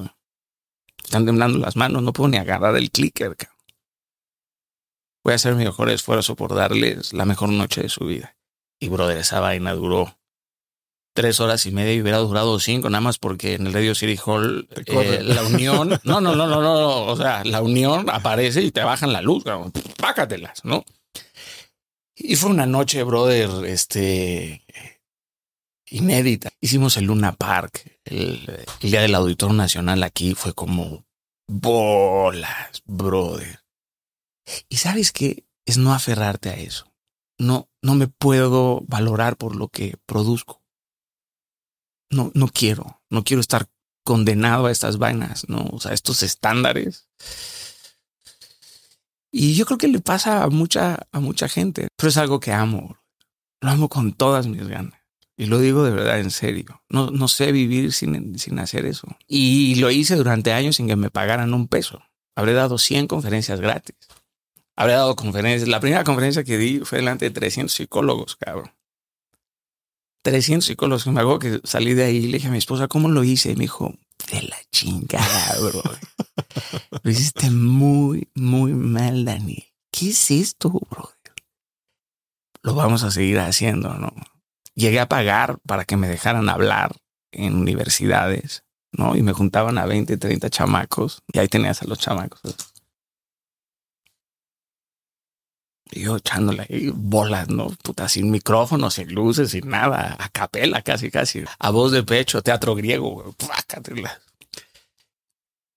están 1.03 1.25
temblando 1.25 1.59
las 1.59 1.75
manos. 1.75 2.03
No 2.03 2.13
puedo 2.13 2.29
ni 2.29 2.37
agarrar 2.37 2.77
el 2.77 2.91
clicker, 2.91 3.35
cabrón 3.35 3.56
voy 5.27 5.33
a 5.33 5.37
hacer 5.37 5.57
mi 5.57 5.65
mejor 5.65 5.91
esfuerzo 5.91 6.37
por 6.37 6.55
darles 6.55 7.13
la 7.13 7.25
mejor 7.25 7.49
noche 7.49 7.83
de 7.83 7.89
su 7.89 8.05
vida. 8.05 8.37
Y 8.79 8.89
brother, 8.89 9.19
esa 9.19 9.41
vaina 9.41 9.73
duró 9.73 10.17
tres 11.15 11.41
horas 11.41 11.67
y 11.67 11.73
media 11.73 11.95
y 11.95 12.01
hubiera 12.01 12.19
durado 12.19 12.61
cinco, 12.61 12.91
nada 12.91 13.01
más 13.01 13.19
porque 13.19 13.55
en 13.55 13.67
el 13.67 13.73
Radio 13.73 13.97
City 13.97 14.17
Hall 14.25 14.69
eh, 14.71 15.23
la 15.25 15.43
unión, 15.43 15.89
no, 16.05 16.21
no, 16.21 16.37
no, 16.37 16.47
no, 16.47 16.63
no, 16.63 17.07
o 17.07 17.17
sea, 17.17 17.43
la 17.43 17.61
unión 17.61 18.09
aparece 18.09 18.63
y 18.63 18.71
te 18.71 18.85
bajan 18.85 19.13
la 19.13 19.21
luz, 19.21 19.43
pácatelas, 19.97 20.65
¿no? 20.65 20.85
Y 22.15 22.37
fue 22.37 22.51
una 22.51 22.67
noche, 22.67 23.03
brother, 23.03 23.51
este, 23.65 24.65
inédita. 25.87 26.51
Hicimos 26.61 26.99
el 26.99 27.07
Luna 27.07 27.33
Park, 27.33 27.99
el, 28.05 28.65
el 28.81 28.91
día 28.93 29.01
del 29.01 29.17
Auditorio 29.17 29.57
Nacional 29.57 30.05
aquí 30.05 30.37
fue 30.37 30.53
como 30.53 31.05
bolas, 31.49 32.81
brother. 32.85 33.66
Y 34.69 34.77
sabes 34.77 35.13
que 35.13 35.45
es 35.65 35.79
no 35.79 35.93
aferrarte 35.93 36.51
a 36.51 36.55
eso. 36.55 36.93
No, 37.39 37.69
no 37.83 37.95
me 37.95 38.09
puedo 38.09 38.83
valorar 38.87 39.37
por 39.37 39.57
lo 39.57 39.69
que 39.69 39.97
produzco. 40.07 40.63
No, 42.11 42.31
no 42.35 42.49
quiero, 42.49 43.03
no 43.11 43.25
quiero 43.25 43.41
estar 43.41 43.69
condenado 44.05 44.67
a 44.67 44.71
estas 44.71 44.99
vainas, 44.99 45.49
no, 45.49 45.67
o 45.73 45.81
sea, 45.81 45.93
estos 45.93 46.23
estándares. 46.23 47.09
Y 49.33 49.55
yo 49.55 49.67
creo 49.67 49.77
que 49.77 49.89
le 49.89 50.01
pasa 50.01 50.45
a 50.45 50.49
mucha, 50.49 51.09
a 51.11 51.21
mucha 51.21 51.49
gente, 51.49 51.89
pero 51.97 52.09
es 52.09 52.17
algo 52.17 52.39
que 52.41 52.53
amo. 52.53 52.97
Lo 53.61 53.71
amo 53.71 53.89
con 53.89 54.13
todas 54.13 54.47
mis 54.47 54.67
ganas. 54.67 55.01
Y 55.37 55.47
lo 55.47 55.59
digo 55.59 55.85
de 55.85 55.91
verdad 55.91 56.21
en 56.21 56.31
serio. 56.31 56.83
No, 56.89 57.11
no 57.11 57.29
sé 57.29 57.53
vivir 57.53 57.93
sin, 57.93 58.39
sin 58.39 58.59
hacer 58.59 58.87
eso. 58.87 59.09
Y 59.27 59.75
lo 59.75 59.91
hice 59.91 60.17
durante 60.17 60.53
años 60.53 60.77
sin 60.77 60.87
que 60.87 60.97
me 60.97 61.11
pagaran 61.11 61.53
un 61.53 61.69
peso. 61.69 62.03
Habré 62.35 62.55
dado 62.55 62.79
100 62.79 63.09
conferencias 63.09 63.61
gratis. 63.61 63.97
Habría 64.77 64.97
dado 64.97 65.17
conferencias. 65.17 65.69
La 65.69 65.81
primera 65.81 66.05
conferencia 66.05 66.45
que 66.45 66.59
di 66.59 66.81
fue 66.81 66.99
delante 66.99 67.25
de 67.25 67.31
300 67.31 67.75
psicólogos, 67.75 68.37
cabrón. 68.37 68.73
300 70.23 70.67
psicólogos. 70.67 71.07
Me 71.07 71.21
hago 71.21 71.39
que 71.39 71.61
salí 71.65 71.95
de 71.95 72.05
ahí 72.05 72.17
y 72.17 72.27
le 72.27 72.39
dije 72.39 72.49
a 72.49 72.51
mi 72.51 72.59
esposa, 72.59 72.87
¿cómo 72.87 73.09
lo 73.09 73.25
hice? 73.25 73.53
Y 73.53 73.57
me 73.57 73.63
dijo, 73.63 73.95
de 74.31 74.43
la 74.43 74.59
chingada, 74.71 75.57
bro. 75.61 75.83
lo 77.03 77.11
hiciste 77.11 77.51
muy, 77.51 78.29
muy 78.35 78.75
mal, 78.75 79.25
Dani. 79.25 79.65
¿Qué 79.91 80.11
es 80.11 80.31
esto, 80.31 80.71
bro? 80.71 81.11
Lo 82.63 82.75
vamos 82.75 83.05
a 83.05 83.13
seguir 83.13 83.39
haciendo, 83.39 83.95
¿no? 83.95 84.13
Llegué 84.75 84.99
a 84.99 85.09
pagar 85.09 85.61
para 85.65 85.85
que 85.85 85.97
me 85.97 86.09
dejaran 86.09 86.49
hablar 86.49 86.97
en 87.31 87.55
universidades, 87.55 88.65
¿no? 88.91 89.15
Y 89.15 89.23
me 89.23 89.33
juntaban 89.33 89.79
a 89.79 89.87
20, 89.87 90.17
30 90.17 90.51
chamacos. 90.51 91.23
Y 91.33 91.39
ahí 91.39 91.47
tenías 91.47 91.81
a 91.83 91.87
los 91.87 92.01
chamacos. 92.01 92.41
Y 95.91 96.01
yo 96.01 96.17
echándole 96.17 96.67
ahí 96.69 96.91
bolas, 96.93 97.49
¿no? 97.49 97.69
Puta, 97.83 98.09
sin 98.09 98.31
micrófono, 98.31 98.91
sin 98.91 99.15
luces, 99.15 99.51
sin 99.51 99.69
nada, 99.69 100.17
a 100.19 100.29
capela 100.29 100.83
casi, 100.83 101.11
casi, 101.11 101.45
a 101.59 101.71
voz 101.71 101.93
de 101.93 102.03
pecho, 102.03 102.43
teatro 102.43 102.75
griego, 102.75 103.35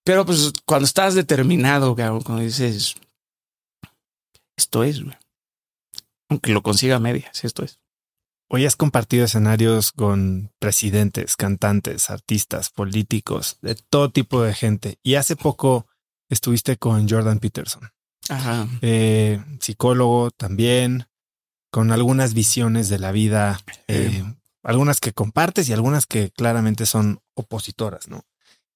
Pero 0.03 0.25
pues 0.25 0.51
cuando 0.65 0.85
estás 0.85 1.13
determinado, 1.13 1.95
cuando 1.95 2.39
dices, 2.39 2.95
esto 4.57 4.83
es, 4.83 5.01
aunque 6.29 6.51
lo 6.51 6.63
consiga 6.63 6.95
a 6.95 6.99
medias, 6.99 7.43
esto 7.43 7.63
es. 7.63 7.79
Hoy 8.51 8.65
has 8.65 8.75
compartido 8.75 9.25
escenarios 9.25 9.91
con 9.91 10.51
presidentes, 10.57 11.35
cantantes, 11.35 12.09
artistas, 12.09 12.71
políticos, 12.71 13.59
de 13.61 13.75
todo 13.75 14.09
tipo 14.09 14.41
de 14.41 14.55
gente. 14.55 14.97
Y 15.03 15.15
hace 15.15 15.35
poco 15.35 15.85
estuviste 16.29 16.77
con 16.77 17.07
Jordan 17.07 17.37
Peterson. 17.37 17.91
Ajá. 18.29 18.67
Eh, 18.81 19.43
psicólogo 19.59 20.31
también, 20.31 21.07
con 21.71 21.91
algunas 21.91 22.33
visiones 22.33 22.89
de 22.89 22.99
la 22.99 23.11
vida, 23.11 23.59
eh, 23.87 24.23
algunas 24.63 24.99
que 24.99 25.13
compartes 25.13 25.69
y 25.69 25.73
algunas 25.73 26.05
que 26.05 26.31
claramente 26.31 26.85
son 26.85 27.21
opositoras, 27.35 28.07
¿no? 28.07 28.23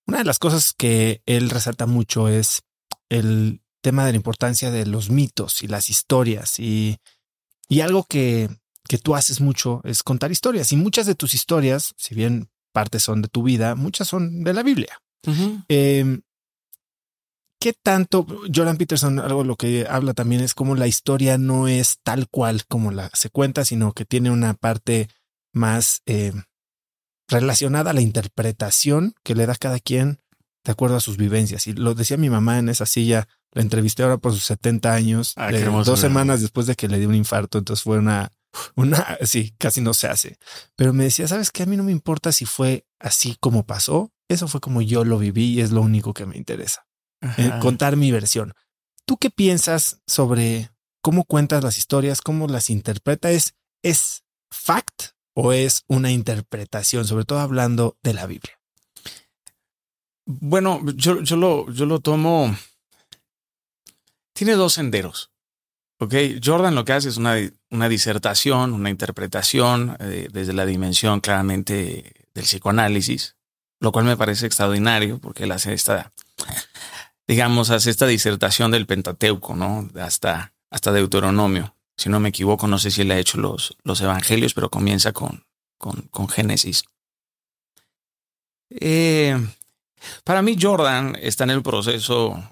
Una 0.06 0.20
de 0.20 0.26
las 0.26 0.40
cosas 0.40 0.74
que 0.74 1.22
él 1.26 1.50
resalta 1.50 1.86
mucho 1.86 2.28
es 2.28 2.64
el 3.10 3.62
tema 3.82 4.06
de 4.06 4.12
la 4.12 4.18
importancia 4.18 4.72
de 4.72 4.86
los 4.86 5.10
mitos 5.10 5.64
y 5.64 5.68
las 5.68 5.90
historias 5.90 6.60
y, 6.60 6.98
y 7.68 7.82
algo 7.82 8.06
que, 8.06 8.50
que 8.88 8.98
tú 8.98 9.16
haces 9.16 9.42
mucho 9.42 9.82
es 9.84 10.04
contar 10.04 10.32
historias 10.32 10.72
y 10.72 10.78
muchas 10.78 11.06
de 11.06 11.16
tus 11.16 11.34
historias, 11.34 11.94
si 11.98 12.16
bien 12.16 12.50
partes 12.72 13.04
son 13.04 13.22
de 13.22 13.28
tu 13.28 13.44
vida, 13.44 13.76
muchas 13.76 14.08
son 14.08 14.44
de 14.44 14.54
la 14.54 14.64
Biblia. 14.64 15.00
¿Qué 17.64 17.72
tanto 17.72 18.28
Jordan 18.54 18.76
Peterson, 18.76 19.20
algo 19.20 19.46
lo 19.46 19.56
que 19.56 19.88
habla 19.90 20.14
también 20.14 20.42
es 20.42 20.54
como 20.54 20.76
la 20.76 20.86
historia 20.86 21.38
no 21.38 21.70
es 21.70 21.98
tal 22.04 22.28
cual 22.28 22.66
como 22.66 22.92
la 22.92 23.10
se 23.14 23.30
cuenta, 23.30 23.64
sino 23.64 23.94
que 23.94 24.04
tiene 24.04 24.32
una 24.32 24.54
parte 24.54 25.08
más 25.54 26.02
eh, 26.06 26.34
relacionada 27.30 27.92
a 27.92 27.94
la 27.94 28.02
interpretación 28.02 29.16
que 29.24 29.34
le 29.34 29.46
da 29.46 29.56
cada 29.56 29.80
quien 29.80 30.20
de 30.66 30.74
acuerdo 30.74 30.98
a 30.98 31.00
sus 31.00 31.16
vivencias. 31.16 31.66
Y 31.68 31.72
lo 31.72 31.94
decía 31.94 32.18
mi 32.18 32.30
mamá 32.30 32.60
en 32.60 32.68
esa 32.68 32.86
silla, 32.86 33.30
la 33.54 33.62
entrevisté 33.62 34.04
ahora 34.04 34.18
por 34.18 34.34
sus 34.34 34.44
70 34.44 34.94
años, 34.94 35.32
ah, 35.38 35.50
dos 35.86 36.02
semanas 36.02 36.42
después 36.42 36.68
de 36.68 36.76
que 36.76 36.90
le 36.90 37.00
dio 37.00 37.08
un 37.08 37.16
infarto, 37.16 37.60
entonces 37.60 37.82
fue 37.82 37.98
una, 37.98 38.30
una, 38.76 39.18
sí, 39.22 39.56
casi 39.58 39.80
no 39.80 39.94
se 39.94 40.08
hace. 40.08 40.38
Pero 40.76 40.92
me 40.92 41.06
decía, 41.06 41.30
¿sabes 41.30 41.50
qué? 41.50 41.64
A 41.64 41.66
mí 41.66 41.78
no 41.78 41.84
me 41.84 41.94
importa 41.94 42.34
si 42.34 42.44
fue 42.46 42.86
así 43.00 43.38
como 43.40 43.66
pasó, 43.66 44.12
eso 44.28 44.50
fue 44.50 44.60
como 44.60 44.82
yo 44.82 45.06
lo 45.06 45.18
viví 45.18 45.54
y 45.54 45.62
es 45.62 45.72
lo 45.72 45.82
único 45.82 46.14
que 46.14 46.26
me 46.26 46.36
interesa. 46.36 46.83
Eh, 47.38 47.52
contar 47.62 47.96
mi 47.96 48.12
versión. 48.12 48.54
¿Tú 49.06 49.18
qué 49.18 49.30
piensas 49.30 50.02
sobre 50.08 50.72
cómo 51.02 51.26
cuentas 51.26 51.64
las 51.64 51.78
historias, 51.78 52.22
cómo 52.22 52.48
las 52.48 52.70
interpretas? 52.70 53.56
¿Es, 53.82 54.24
fact 54.52 55.14
o 55.34 55.52
es 55.52 55.84
una 55.88 56.12
interpretación, 56.12 57.08
sobre 57.08 57.26
todo 57.26 57.40
hablando 57.40 57.98
de 58.04 58.14
la 58.14 58.28
Biblia? 58.28 58.60
Bueno, 60.26 60.82
yo, 60.96 61.22
yo, 61.22 61.36
lo, 61.36 61.70
yo 61.72 61.86
lo 61.86 62.00
tomo. 62.00 62.56
Tiene 64.34 64.54
dos 64.54 64.74
senderos. 64.74 65.32
Ok, 66.00 66.14
Jordan 66.44 66.76
lo 66.76 66.86
que 66.86 66.94
hace 66.94 67.10
es 67.10 67.18
una, 67.18 67.36
una 67.70 67.90
disertación, 67.90 68.74
una 68.74 68.90
interpretación 68.90 69.96
eh, 70.00 70.28
desde 70.32 70.54
la 70.54 70.66
dimensión 70.66 71.22
claramente 71.22 72.28
del 72.34 72.44
psicoanálisis, 72.44 73.38
lo 73.80 73.92
cual 73.92 74.06
me 74.06 74.18
parece 74.18 74.46
extraordinario 74.46 75.20
porque 75.20 75.44
él 75.44 75.52
hace 75.52 75.74
esta 75.74 76.12
digamos, 77.28 77.70
hace 77.70 77.90
esta 77.90 78.06
disertación 78.06 78.72
del 78.72 78.86
Pentateuco, 78.86 79.56
¿no? 79.56 79.90
Hasta, 80.00 80.54
hasta 80.70 80.92
Deuteronomio. 80.92 81.76
Si 81.98 82.10
no 82.10 82.20
me 82.20 82.30
equivoco, 82.30 82.68
no 82.68 82.80
sé 82.80 82.92
si 82.92 83.02
él 83.02 83.12
ha 83.12 83.20
hecho 83.20 83.38
los, 83.38 83.78
los 83.84 84.02
evangelios, 84.02 84.54
pero 84.54 84.70
comienza 84.70 85.12
con, 85.14 85.46
con, 85.78 86.02
con 86.10 86.28
Génesis. 86.28 86.86
Eh, 88.70 89.38
para 90.24 90.42
mí, 90.42 90.58
Jordan 90.60 91.16
está 91.22 91.44
en 91.44 91.52
el 91.52 91.62
proceso 91.62 92.44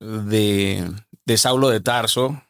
de, 0.00 0.92
de 1.24 1.38
Saulo 1.38 1.70
de 1.70 1.80
Tarso 1.80 2.42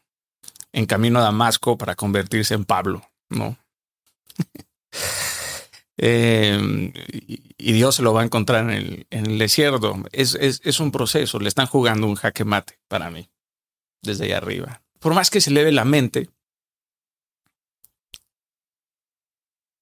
en 0.73 0.85
camino 0.85 1.19
a 1.19 1.23
Damasco 1.23 1.77
para 1.77 1.95
convertirse 1.95 2.53
en 2.53 2.65
Pablo, 2.65 3.09
¿no? 3.29 3.57
Eh, 5.97 6.91
y 7.57 7.71
Dios 7.71 7.95
se 7.95 8.03
lo 8.03 8.13
va 8.13 8.21
a 8.21 8.25
encontrar 8.25 8.63
en 8.65 8.69
el, 8.71 9.07
en 9.09 9.25
el 9.25 9.37
desierto. 9.37 10.03
Es, 10.11 10.35
es, 10.35 10.61
es, 10.63 10.79
un 10.79 10.91
proceso, 10.91 11.39
le 11.39 11.47
están 11.47 11.67
jugando 11.67 12.07
un 12.07 12.15
jaque 12.15 12.43
mate 12.43 12.79
para 12.87 13.09
mí, 13.09 13.29
desde 14.01 14.25
ahí 14.25 14.31
arriba. 14.31 14.81
Por 14.99 15.13
más 15.13 15.29
que 15.29 15.41
se 15.41 15.49
eleve 15.49 15.71
la 15.71 15.85
mente, 15.85 16.29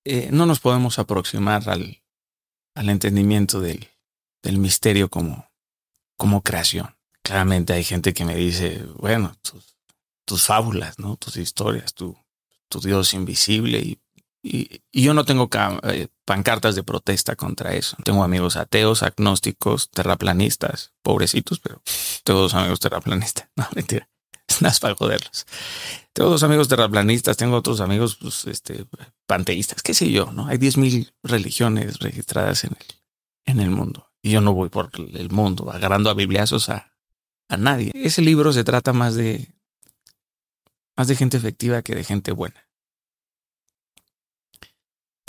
eh, 0.05 0.29
no 0.31 0.45
nos 0.45 0.59
podemos 0.59 0.99
aproximar 0.99 1.69
al, 1.69 2.03
al 2.75 2.89
entendimiento 2.89 3.59
del, 3.59 3.89
del 4.41 4.57
misterio 4.57 5.09
como, 5.09 5.49
como 6.17 6.41
creación. 6.41 6.95
Claramente 7.23 7.73
hay 7.73 7.83
gente 7.83 8.13
que 8.13 8.25
me 8.25 8.35
dice, 8.35 8.83
bueno, 8.97 9.35
tus, 9.41 9.77
tus 10.25 10.45
fábulas, 10.45 10.99
¿no? 10.99 11.15
tus 11.15 11.37
historias, 11.37 11.93
tu, 11.93 12.17
tu 12.67 12.81
Dios 12.81 13.13
invisible 13.13 13.79
y 13.79 13.99
y, 14.45 14.81
yo 14.91 15.13
no 15.13 15.23
tengo 15.23 15.49
eh, 15.83 16.09
pancartas 16.25 16.75
de 16.75 16.83
protesta 16.83 17.37
contra 17.37 17.73
eso. 17.73 17.95
Tengo 18.03 18.23
amigos 18.23 18.57
ateos, 18.57 19.01
agnósticos, 19.01 19.89
terraplanistas, 19.89 20.91
pobrecitos, 21.01 21.59
pero 21.59 21.81
tengo 22.25 22.41
dos 22.41 22.53
amigos 22.53 22.79
terraplanistas. 22.81 23.47
No, 23.55 23.67
mentira. 23.73 24.09
Es 24.45 24.61
más 24.61 24.79
para 24.81 24.95
joderlos. 24.95 25.45
Tengo 26.11 26.29
dos 26.29 26.43
amigos 26.43 26.67
terraplanistas, 26.67 27.37
tengo 27.37 27.55
otros 27.55 27.79
amigos 27.79 28.17
pues, 28.17 28.45
este, 28.45 28.85
panteístas, 29.25 29.81
qué 29.81 29.93
sé 29.93 30.11
yo, 30.11 30.31
¿no? 30.33 30.47
Hay 30.47 30.57
10.000 30.57 31.13
religiones 31.23 31.99
registradas 31.99 32.65
en 32.65 32.71
el, 32.71 32.85
en 33.45 33.59
el 33.61 33.69
mundo. 33.69 34.11
Y 34.21 34.31
yo 34.31 34.41
no 34.41 34.53
voy 34.53 34.69
por 34.69 34.91
el 34.97 35.29
mundo 35.29 35.71
agarrando 35.71 36.09
a 36.09 36.13
bibliazos 36.13 36.67
a, 36.69 36.93
a 37.47 37.57
nadie. 37.57 37.91
Ese 37.95 38.21
libro 38.21 38.51
se 38.51 38.65
trata 38.65 38.91
más 38.91 39.15
de, 39.15 39.53
más 40.97 41.07
de 41.07 41.15
gente 41.15 41.37
efectiva 41.37 41.81
que 41.81 41.95
de 41.95 42.03
gente 42.03 42.33
buena 42.33 42.67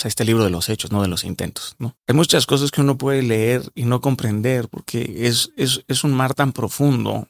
este 0.09 0.25
libro 0.25 0.45
de 0.45 0.51
los 0.51 0.69
hechos, 0.69 0.93
no 0.93 1.03
de 1.03 1.09
los 1.09 1.25
intentos. 1.25 1.77
¿no? 1.79 1.97
Hay 2.07 2.15
muchas 2.15 2.47
cosas 2.47 2.71
que 2.71 2.81
uno 2.81 2.99
puede 2.99 3.23
leer 3.23 3.71
y 3.75 3.85
no 3.85 4.01
comprender 4.01 4.69
porque 4.69 5.27
es, 5.27 5.51
es, 5.57 5.85
es 5.89 6.05
un 6.05 6.13
mar 6.13 6.35
tan 6.35 6.53
profundo 6.53 7.29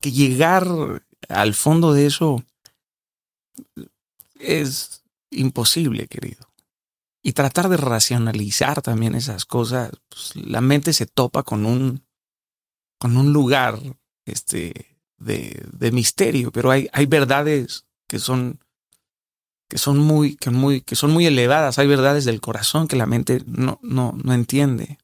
que 0.00 0.12
llegar 0.12 0.66
al 1.28 1.54
fondo 1.54 1.92
de 1.92 2.06
eso 2.06 2.44
es 4.38 5.04
imposible, 5.30 6.06
querido. 6.06 6.46
Y 7.22 7.32
tratar 7.32 7.68
de 7.68 7.76
racionalizar 7.76 8.82
también 8.82 9.14
esas 9.14 9.44
cosas, 9.44 9.90
pues, 10.08 10.36
la 10.36 10.60
mente 10.60 10.92
se 10.92 11.06
topa 11.06 11.42
con 11.42 11.66
un, 11.66 12.04
con 12.98 13.16
un 13.16 13.32
lugar 13.32 13.80
este, 14.24 14.96
de, 15.18 15.64
de 15.72 15.90
misterio, 15.90 16.52
pero 16.52 16.70
hay, 16.70 16.88
hay 16.92 17.06
verdades 17.06 17.86
que 18.06 18.18
son 18.18 18.60
que 19.68 19.78
son 19.78 19.98
muy, 19.98 20.36
que 20.36 20.50
muy, 20.50 20.80
que 20.80 20.96
son 20.96 21.10
muy 21.10 21.26
elevadas. 21.26 21.78
Hay 21.78 21.86
verdades 21.86 22.24
del 22.24 22.40
corazón 22.40 22.88
que 22.88 22.96
la 22.96 23.06
mente 23.06 23.42
no, 23.46 23.78
no, 23.82 24.12
no 24.22 24.32
entiende. 24.32 24.98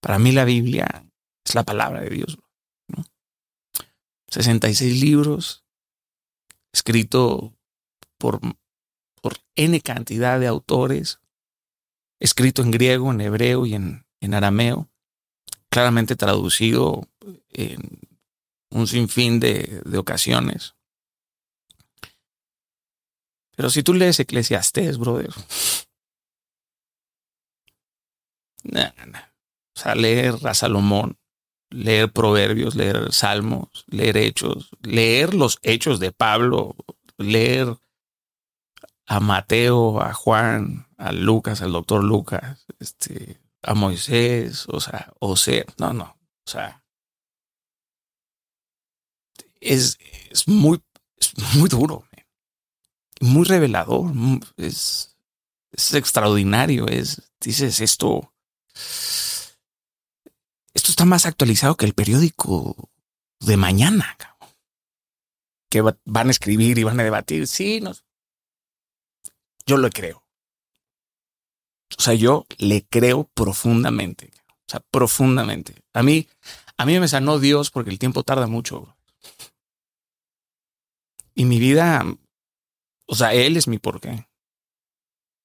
Para 0.00 0.18
mí 0.18 0.32
la 0.32 0.44
Biblia 0.44 1.06
es 1.44 1.54
la 1.54 1.64
palabra 1.64 2.00
de 2.00 2.10
Dios. 2.10 2.38
¿no? 2.88 3.04
66 4.28 5.00
libros, 5.00 5.64
escrito 6.72 7.52
por, 8.18 8.40
por 9.20 9.36
N 9.56 9.80
cantidad 9.80 10.38
de 10.38 10.46
autores, 10.46 11.20
escrito 12.20 12.62
en 12.62 12.70
griego, 12.70 13.10
en 13.10 13.20
hebreo 13.20 13.66
y 13.66 13.74
en, 13.74 14.06
en 14.20 14.34
arameo, 14.34 14.88
claramente 15.68 16.16
traducido 16.16 17.08
en 17.50 17.98
un 18.70 18.86
sinfín 18.86 19.40
de, 19.40 19.82
de 19.84 19.98
ocasiones. 19.98 20.74
Pero 23.56 23.70
si 23.70 23.82
tú 23.82 23.94
lees 23.94 24.20
Eclesiastés, 24.20 24.98
brother. 24.98 25.30
O 29.76 29.80
sea, 29.80 29.94
leer 29.94 30.34
a 30.44 30.54
Salomón, 30.54 31.18
leer 31.70 32.12
Proverbios, 32.12 32.74
leer 32.74 33.12
Salmos, 33.12 33.84
leer 33.88 34.16
Hechos, 34.16 34.70
leer 34.82 35.34
los 35.34 35.58
Hechos 35.62 36.00
de 36.00 36.12
Pablo, 36.12 36.76
leer 37.18 37.76
a 39.06 39.20
Mateo, 39.20 40.00
a 40.00 40.14
Juan, 40.14 40.86
a 40.96 41.12
Lucas, 41.12 41.60
al 41.60 41.72
doctor 41.72 42.02
Lucas, 42.02 42.66
este, 42.78 43.40
a 43.62 43.74
Moisés, 43.74 44.66
o 44.68 44.80
sea, 44.80 45.12
o 45.18 45.36
sea, 45.36 45.64
no, 45.78 45.92
no, 45.92 46.16
o 46.46 46.50
sea, 46.50 46.82
es, 49.60 49.98
es 50.30 50.48
muy, 50.48 50.82
es 51.16 51.32
muy 51.56 51.68
duro 51.68 52.06
muy 53.24 53.44
revelador, 53.44 54.12
es, 54.56 55.16
es 55.72 55.94
extraordinario, 55.94 56.86
es, 56.86 57.32
dices, 57.40 57.80
esto, 57.80 58.32
esto 60.74 60.90
está 60.90 61.04
más 61.04 61.26
actualizado 61.26 61.76
que 61.76 61.86
el 61.86 61.94
periódico 61.94 62.90
de 63.40 63.56
mañana, 63.56 64.16
que 65.70 65.80
van 65.80 66.28
a 66.28 66.30
escribir 66.30 66.78
y 66.78 66.84
van 66.84 67.00
a 67.00 67.04
debatir, 67.04 67.46
sí, 67.46 67.80
no, 67.80 67.92
yo 69.66 69.78
lo 69.78 69.90
creo. 69.90 70.22
O 71.96 72.02
sea, 72.02 72.14
yo 72.14 72.46
le 72.58 72.84
creo 72.84 73.24
profundamente, 73.34 74.32
o 74.50 74.68
sea, 74.68 74.80
profundamente. 74.90 75.82
A 75.92 76.02
mí, 76.02 76.28
a 76.76 76.84
mí 76.84 76.98
me 76.98 77.08
sanó 77.08 77.38
Dios 77.38 77.70
porque 77.70 77.90
el 77.90 77.98
tiempo 77.98 78.22
tarda 78.22 78.46
mucho. 78.46 78.96
Y 81.34 81.46
mi 81.46 81.58
vida 81.58 82.04
o 83.06 83.14
sea, 83.14 83.34
él 83.34 83.56
es 83.56 83.68
mi 83.68 83.78
porqué. 83.78 84.26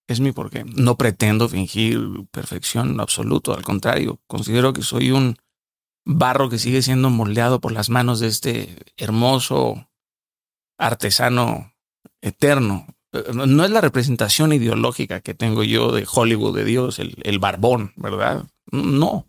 Es 0.07 0.19
mi 0.19 0.31
porqué. 0.31 0.63
No 0.65 0.97
pretendo 0.97 1.47
fingir 1.49 1.99
perfección 2.31 2.89
en 2.89 2.99
absoluto. 2.99 3.53
Al 3.53 3.63
contrario, 3.63 4.19
considero 4.27 4.73
que 4.73 4.81
soy 4.81 5.11
un 5.11 5.37
barro 6.05 6.49
que 6.49 6.57
sigue 6.57 6.81
siendo 6.81 7.09
moldeado 7.09 7.61
por 7.61 7.71
las 7.71 7.89
manos 7.89 8.19
de 8.19 8.27
este 8.27 8.75
hermoso 8.97 9.87
artesano 10.79 11.73
eterno. 12.21 12.87
No 13.33 13.65
es 13.65 13.71
la 13.71 13.81
representación 13.81 14.53
ideológica 14.53 15.21
que 15.21 15.33
tengo 15.33 15.63
yo 15.63 15.91
de 15.91 16.07
Hollywood 16.11 16.55
de 16.55 16.65
Dios, 16.65 16.99
el, 16.99 17.15
el 17.23 17.39
barbón, 17.39 17.93
¿verdad? 17.95 18.47
No. 18.71 19.27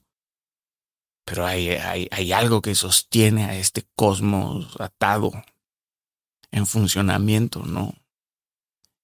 Pero 1.26 1.46
hay, 1.46 1.68
hay, 1.70 2.08
hay 2.10 2.32
algo 2.32 2.62
que 2.62 2.74
sostiene 2.74 3.44
a 3.44 3.56
este 3.56 3.84
cosmos 3.94 4.80
atado 4.80 5.32
en 6.50 6.66
funcionamiento, 6.66 7.62
¿no? 7.64 7.94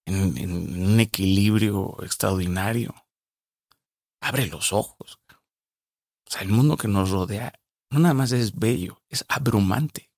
En, 0.07 0.83
un 0.83 1.01
equilibrio 1.01 1.97
extraordinario. 2.03 2.95
Abre 4.21 4.47
los 4.47 4.73
ojos. 4.73 5.21
O 5.29 6.31
sea, 6.31 6.43
el 6.43 6.49
mundo 6.49 6.77
que 6.77 6.89
nos 6.89 7.11
rodea 7.11 7.53
no 7.91 8.01
nada 8.01 8.15
más 8.15 8.33
es 8.33 8.55
bello, 8.55 9.03
es 9.09 9.25
abrumante. 9.29 10.11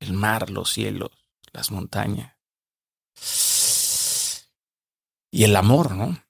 El 0.00 0.12
mar, 0.12 0.50
los 0.50 0.70
cielos, 0.70 1.10
las 1.52 1.70
montañas. 1.70 2.36
Y 5.30 5.44
el 5.44 5.56
amor, 5.56 5.94
¿no? 5.94 6.22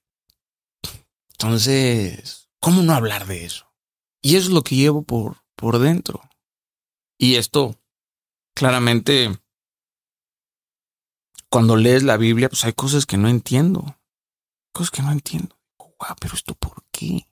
Entonces, 1.31 2.49
¿cómo 2.59 2.81
no 2.81 2.93
hablar 2.93 3.27
de 3.27 3.45
eso? 3.45 3.71
Y 4.21 4.35
eso 4.35 4.47
es 4.47 4.53
lo 4.53 4.63
que 4.63 4.75
llevo 4.75 5.03
por, 5.03 5.43
por 5.55 5.79
dentro. 5.79 6.21
Y 7.17 7.35
esto, 7.35 7.79
claramente, 8.55 9.39
cuando 11.49 11.75
lees 11.75 12.03
la 12.03 12.17
Biblia, 12.17 12.49
pues 12.49 12.63
hay 12.65 12.73
cosas 12.73 13.05
que 13.05 13.17
no 13.17 13.27
entiendo. 13.27 13.99
Cosas 14.71 14.91
que 14.91 15.01
no 15.01 15.11
entiendo. 15.11 15.57
Wow, 15.77 16.15
pero 16.19 16.35
esto 16.35 16.55
por 16.55 16.85
qué? 16.91 17.27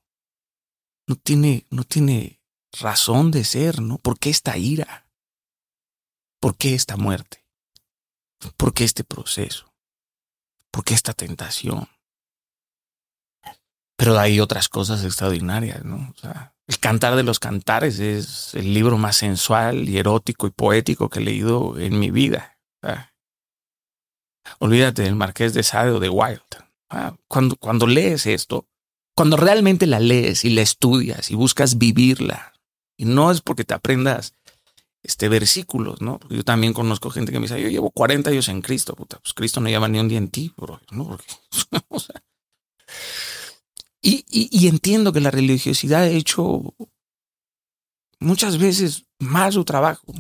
No 1.08 1.16
tiene, 1.16 1.66
no 1.70 1.84
tiene 1.84 2.42
razón 2.80 3.32
de 3.32 3.44
ser, 3.44 3.82
¿no? 3.82 3.98
¿Por 3.98 4.20
qué 4.20 4.30
esta 4.30 4.58
ira? 4.58 5.08
¿Por 6.40 6.58
qué 6.58 6.74
esta 6.74 6.98
muerte? 6.98 7.46
¿Por 8.58 8.74
qué 8.74 8.84
este 8.84 9.04
proceso? 9.04 9.74
¿Por 10.72 10.84
qué 10.84 10.94
esta 10.94 11.14
tentación? 11.14 11.88
Pero 13.96 14.20
hay 14.20 14.40
otras 14.40 14.70
cosas 14.70 15.04
extraordinarias, 15.04 15.84
¿no? 15.84 16.14
O 16.16 16.20
sea, 16.20 16.56
el 16.68 16.80
Cantar 16.80 17.16
de 17.16 17.24
los 17.24 17.40
Cantares 17.40 18.00
es 18.00 18.54
el 18.54 18.74
libro 18.74 18.98
más 18.98 19.18
sensual 19.18 19.90
y 19.90 19.98
erótico 19.98 20.46
y 20.46 20.52
poético 20.52 21.10
que 21.10 21.20
he 21.20 21.24
leído 21.24 21.80
en 21.80 21.98
mi 21.98 22.12
vida. 22.12 22.60
Olvídate 24.60 25.04
del 25.04 25.16
Marqués 25.16 25.54
de 25.54 25.64
Sade 25.64 25.92
o 25.92 26.00
de 26.00 26.10
Wilde. 26.10 26.42
Ah, 26.90 27.16
cuando, 27.28 27.56
cuando 27.56 27.88
lees 27.88 28.26
esto, 28.26 28.68
cuando 29.16 29.38
realmente 29.38 29.88
la 29.88 30.00
lees 30.00 30.46
y 30.46 30.52
la 30.52 30.62
estudias 30.62 31.32
y 31.32 31.36
buscas 31.36 31.78
vivirla, 31.78 32.54
y 32.98 33.06
no 33.06 33.32
es 33.32 33.42
porque 33.42 33.64
te 33.64 33.74
aprendas 33.74 34.34
este 35.04 35.30
versículos, 35.30 36.02
¿no? 36.02 36.20
Yo 36.30 36.44
también 36.44 36.74
conozco 36.74 37.10
gente 37.10 37.32
que 37.32 37.40
me 37.40 37.48
dice, 37.48 37.62
yo 37.62 37.70
llevo 37.70 37.92
40 37.92 38.30
años 38.30 38.50
en 38.50 38.62
Cristo, 38.62 38.96
puta, 38.96 39.20
pues 39.20 39.34
Cristo 39.34 39.62
no 39.62 39.70
lleva 39.70 39.88
ni 39.88 40.00
un 40.00 40.08
día 40.08 40.18
en 40.18 40.30
ti, 40.30 40.54
bro, 40.58 40.82
¿no? 40.92 41.06
Porque, 41.08 41.26
y, 44.02 44.26
y, 44.30 44.50
y 44.52 44.68
entiendo 44.68 45.14
que 45.14 45.22
la 45.22 45.32
religiosidad 45.32 46.04
ha 46.04 46.10
hecho 46.10 46.76
muchas 48.20 48.58
veces 48.58 49.06
más 49.20 49.54
su 49.54 49.64
trabajo. 49.64 50.14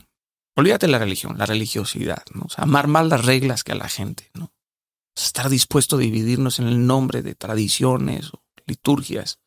Olvídate 0.57 0.87
la 0.87 0.99
religión, 0.99 1.37
la 1.37 1.45
religiosidad, 1.45 2.23
¿no? 2.33 2.43
O 2.45 2.49
sea, 2.49 2.65
amar 2.65 2.87
más 2.87 3.07
las 3.07 3.23
reglas 3.23 3.63
que 3.63 3.71
a 3.71 3.75
la 3.75 3.87
gente, 3.87 4.29
¿no? 4.33 4.51
estar 5.23 5.49
dispuesto 5.49 5.95
a 5.95 5.99
dividirnos 5.99 6.59
en 6.59 6.67
el 6.67 6.85
nombre 6.85 7.21
de 7.21 7.35
tradiciones 7.35 8.33
o 8.33 8.43
liturgias. 8.65 9.39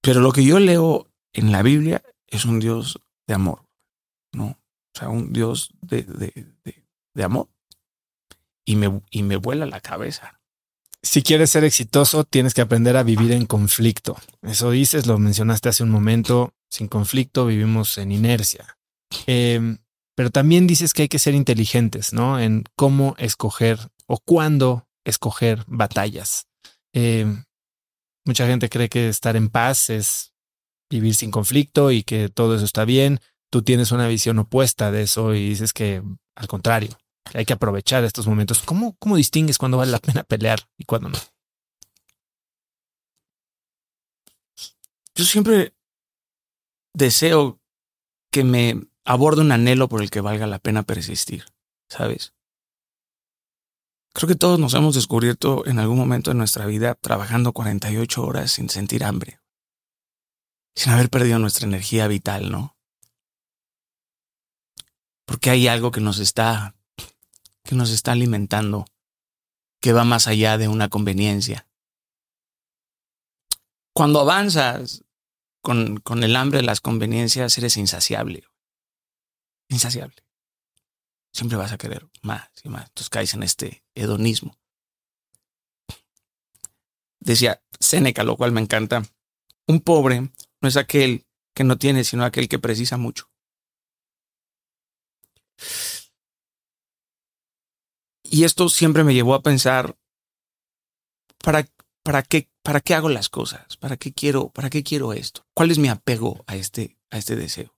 Pero 0.00 0.20
lo 0.20 0.32
que 0.32 0.44
yo 0.44 0.60
leo 0.60 1.10
en 1.32 1.50
la 1.50 1.62
Biblia 1.62 2.02
es 2.26 2.44
un 2.44 2.60
Dios 2.60 3.00
de 3.26 3.34
amor, 3.34 3.66
¿no? 4.32 4.46
O 4.94 4.98
sea, 4.98 5.08
un 5.08 5.32
Dios 5.32 5.70
de, 5.80 6.02
de, 6.02 6.54
de, 7.14 7.24
amor. 7.24 7.48
Y 8.64 8.76
me, 8.76 9.02
y 9.10 9.22
me 9.22 9.36
vuela 9.36 9.66
la 9.66 9.80
cabeza. 9.80 10.40
Si 11.02 11.22
quieres 11.22 11.50
ser 11.50 11.64
exitoso, 11.64 12.24
tienes 12.24 12.54
que 12.54 12.60
aprender 12.60 12.96
a 12.96 13.02
vivir 13.02 13.32
en 13.32 13.46
conflicto. 13.46 14.16
Eso 14.42 14.70
dices, 14.70 15.06
lo 15.06 15.18
mencionaste 15.18 15.68
hace 15.68 15.82
un 15.82 15.90
momento. 15.90 16.54
Sin 16.70 16.88
conflicto 16.88 17.46
vivimos 17.46 17.98
en 17.98 18.12
inercia. 18.12 18.78
Em, 19.26 19.78
pero 20.14 20.30
también 20.30 20.66
dices 20.66 20.92
que 20.92 21.02
hay 21.02 21.08
que 21.08 21.18
ser 21.18 21.34
inteligentes, 21.34 22.12
¿no? 22.12 22.38
En 22.38 22.64
cómo 22.76 23.14
escoger 23.18 23.78
o 24.06 24.18
cuándo 24.18 24.88
escoger 25.04 25.64
batallas. 25.66 26.46
Em, 26.92 27.44
mucha 28.24 28.46
gente 28.46 28.68
cree 28.68 28.88
que 28.88 29.08
estar 29.08 29.36
en 29.36 29.48
paz 29.48 29.90
es 29.90 30.32
vivir 30.90 31.14
sin 31.14 31.30
conflicto 31.30 31.90
y 31.90 32.04
que 32.04 32.28
todo 32.28 32.56
eso 32.56 32.64
está 32.64 32.84
bien. 32.84 33.20
Tú 33.50 33.62
tienes 33.62 33.92
una 33.92 34.06
visión 34.08 34.38
opuesta 34.38 34.90
de 34.90 35.02
eso 35.02 35.34
y 35.34 35.48
dices 35.48 35.72
que 35.72 36.02
al 36.36 36.48
contrario, 36.48 36.96
hay 37.32 37.44
que 37.44 37.52
aprovechar 37.52 38.04
estos 38.04 38.26
momentos. 38.26 38.60
¿Cómo, 38.62 38.96
cómo 38.98 39.16
distingues 39.16 39.58
cuándo 39.58 39.78
vale 39.78 39.92
la 39.92 39.98
pena 39.98 40.24
pelear 40.24 40.60
y 40.76 40.84
cuándo 40.84 41.08
no? 41.08 41.18
Yo 45.16 45.24
siempre 45.24 45.74
deseo 46.92 47.60
que 48.32 48.42
me 48.42 48.82
aborde 49.04 49.42
un 49.42 49.52
anhelo 49.52 49.88
por 49.88 50.02
el 50.02 50.10
que 50.10 50.20
valga 50.20 50.46
la 50.46 50.58
pena 50.58 50.82
persistir, 50.82 51.44
¿sabes? 51.88 52.34
Creo 54.14 54.28
que 54.28 54.36
todos 54.36 54.58
nos 54.58 54.74
hemos 54.74 54.94
descubierto 54.94 55.66
en 55.66 55.78
algún 55.78 55.98
momento 55.98 56.30
de 56.30 56.36
nuestra 56.36 56.66
vida 56.66 56.94
trabajando 56.94 57.52
48 57.52 58.22
horas 58.22 58.52
sin 58.52 58.70
sentir 58.70 59.04
hambre, 59.04 59.40
sin 60.74 60.92
haber 60.92 61.10
perdido 61.10 61.38
nuestra 61.38 61.66
energía 61.66 62.06
vital, 62.06 62.50
¿no? 62.50 62.76
Porque 65.26 65.50
hay 65.50 65.68
algo 65.68 65.90
que 65.90 66.00
nos 66.00 66.18
está 66.18 66.74
que 67.64 67.74
nos 67.74 67.90
está 67.90 68.12
alimentando, 68.12 68.84
que 69.80 69.94
va 69.94 70.04
más 70.04 70.28
allá 70.28 70.58
de 70.58 70.68
una 70.68 70.90
conveniencia. 70.90 71.66
Cuando 73.94 74.20
avanzas 74.20 75.02
con, 75.62 75.96
con 75.96 76.22
el 76.24 76.36
hambre 76.36 76.58
de 76.58 76.66
las 76.66 76.82
conveniencias, 76.82 77.56
eres 77.56 77.78
insaciable. 77.78 78.44
Insaciable. 79.68 80.16
Siempre 81.32 81.58
vas 81.58 81.72
a 81.72 81.78
querer 81.78 82.08
más 82.22 82.48
y 82.62 82.68
más. 82.68 82.84
Entonces 82.88 83.10
caes 83.10 83.34
en 83.34 83.42
este 83.42 83.84
hedonismo. 83.94 84.56
Decía 87.18 87.62
Séneca, 87.80 88.22
lo 88.22 88.36
cual 88.36 88.52
me 88.52 88.60
encanta. 88.60 89.02
Un 89.66 89.80
pobre 89.80 90.30
no 90.60 90.68
es 90.68 90.76
aquel 90.76 91.26
que 91.54 91.64
no 91.64 91.78
tiene, 91.78 92.04
sino 92.04 92.24
aquel 92.24 92.48
que 92.48 92.58
precisa 92.58 92.96
mucho. 92.96 93.30
Y 98.22 98.44
esto 98.44 98.68
siempre 98.68 99.04
me 99.04 99.14
llevó 99.14 99.34
a 99.34 99.42
pensar, 99.42 99.96
¿para, 101.42 101.66
para, 102.02 102.22
qué, 102.22 102.50
¿para 102.62 102.80
qué 102.80 102.94
hago 102.94 103.08
las 103.08 103.28
cosas? 103.28 103.76
¿Para 103.76 103.96
qué, 103.96 104.12
quiero, 104.12 104.50
¿Para 104.50 104.70
qué 104.70 104.82
quiero 104.82 105.12
esto? 105.12 105.46
¿Cuál 105.54 105.70
es 105.70 105.78
mi 105.78 105.88
apego 105.88 106.42
a 106.46 106.56
este, 106.56 106.98
a 107.10 107.18
este 107.18 107.36
deseo? 107.36 107.73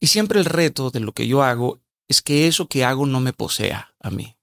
Y 0.00 0.08
siempre 0.08 0.38
el 0.38 0.44
reto 0.44 0.90
de 0.90 1.00
lo 1.00 1.12
que 1.12 1.26
yo 1.26 1.42
hago 1.42 1.80
es 2.08 2.22
que 2.22 2.46
eso 2.46 2.68
que 2.68 2.84
hago 2.84 3.06
no 3.06 3.20
me 3.20 3.32
posea 3.32 3.94
a 4.00 4.10
mí. 4.10 4.36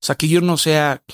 O 0.00 0.06
sea, 0.06 0.16
que 0.16 0.28
yo 0.28 0.40
no 0.40 0.56
sea 0.56 1.04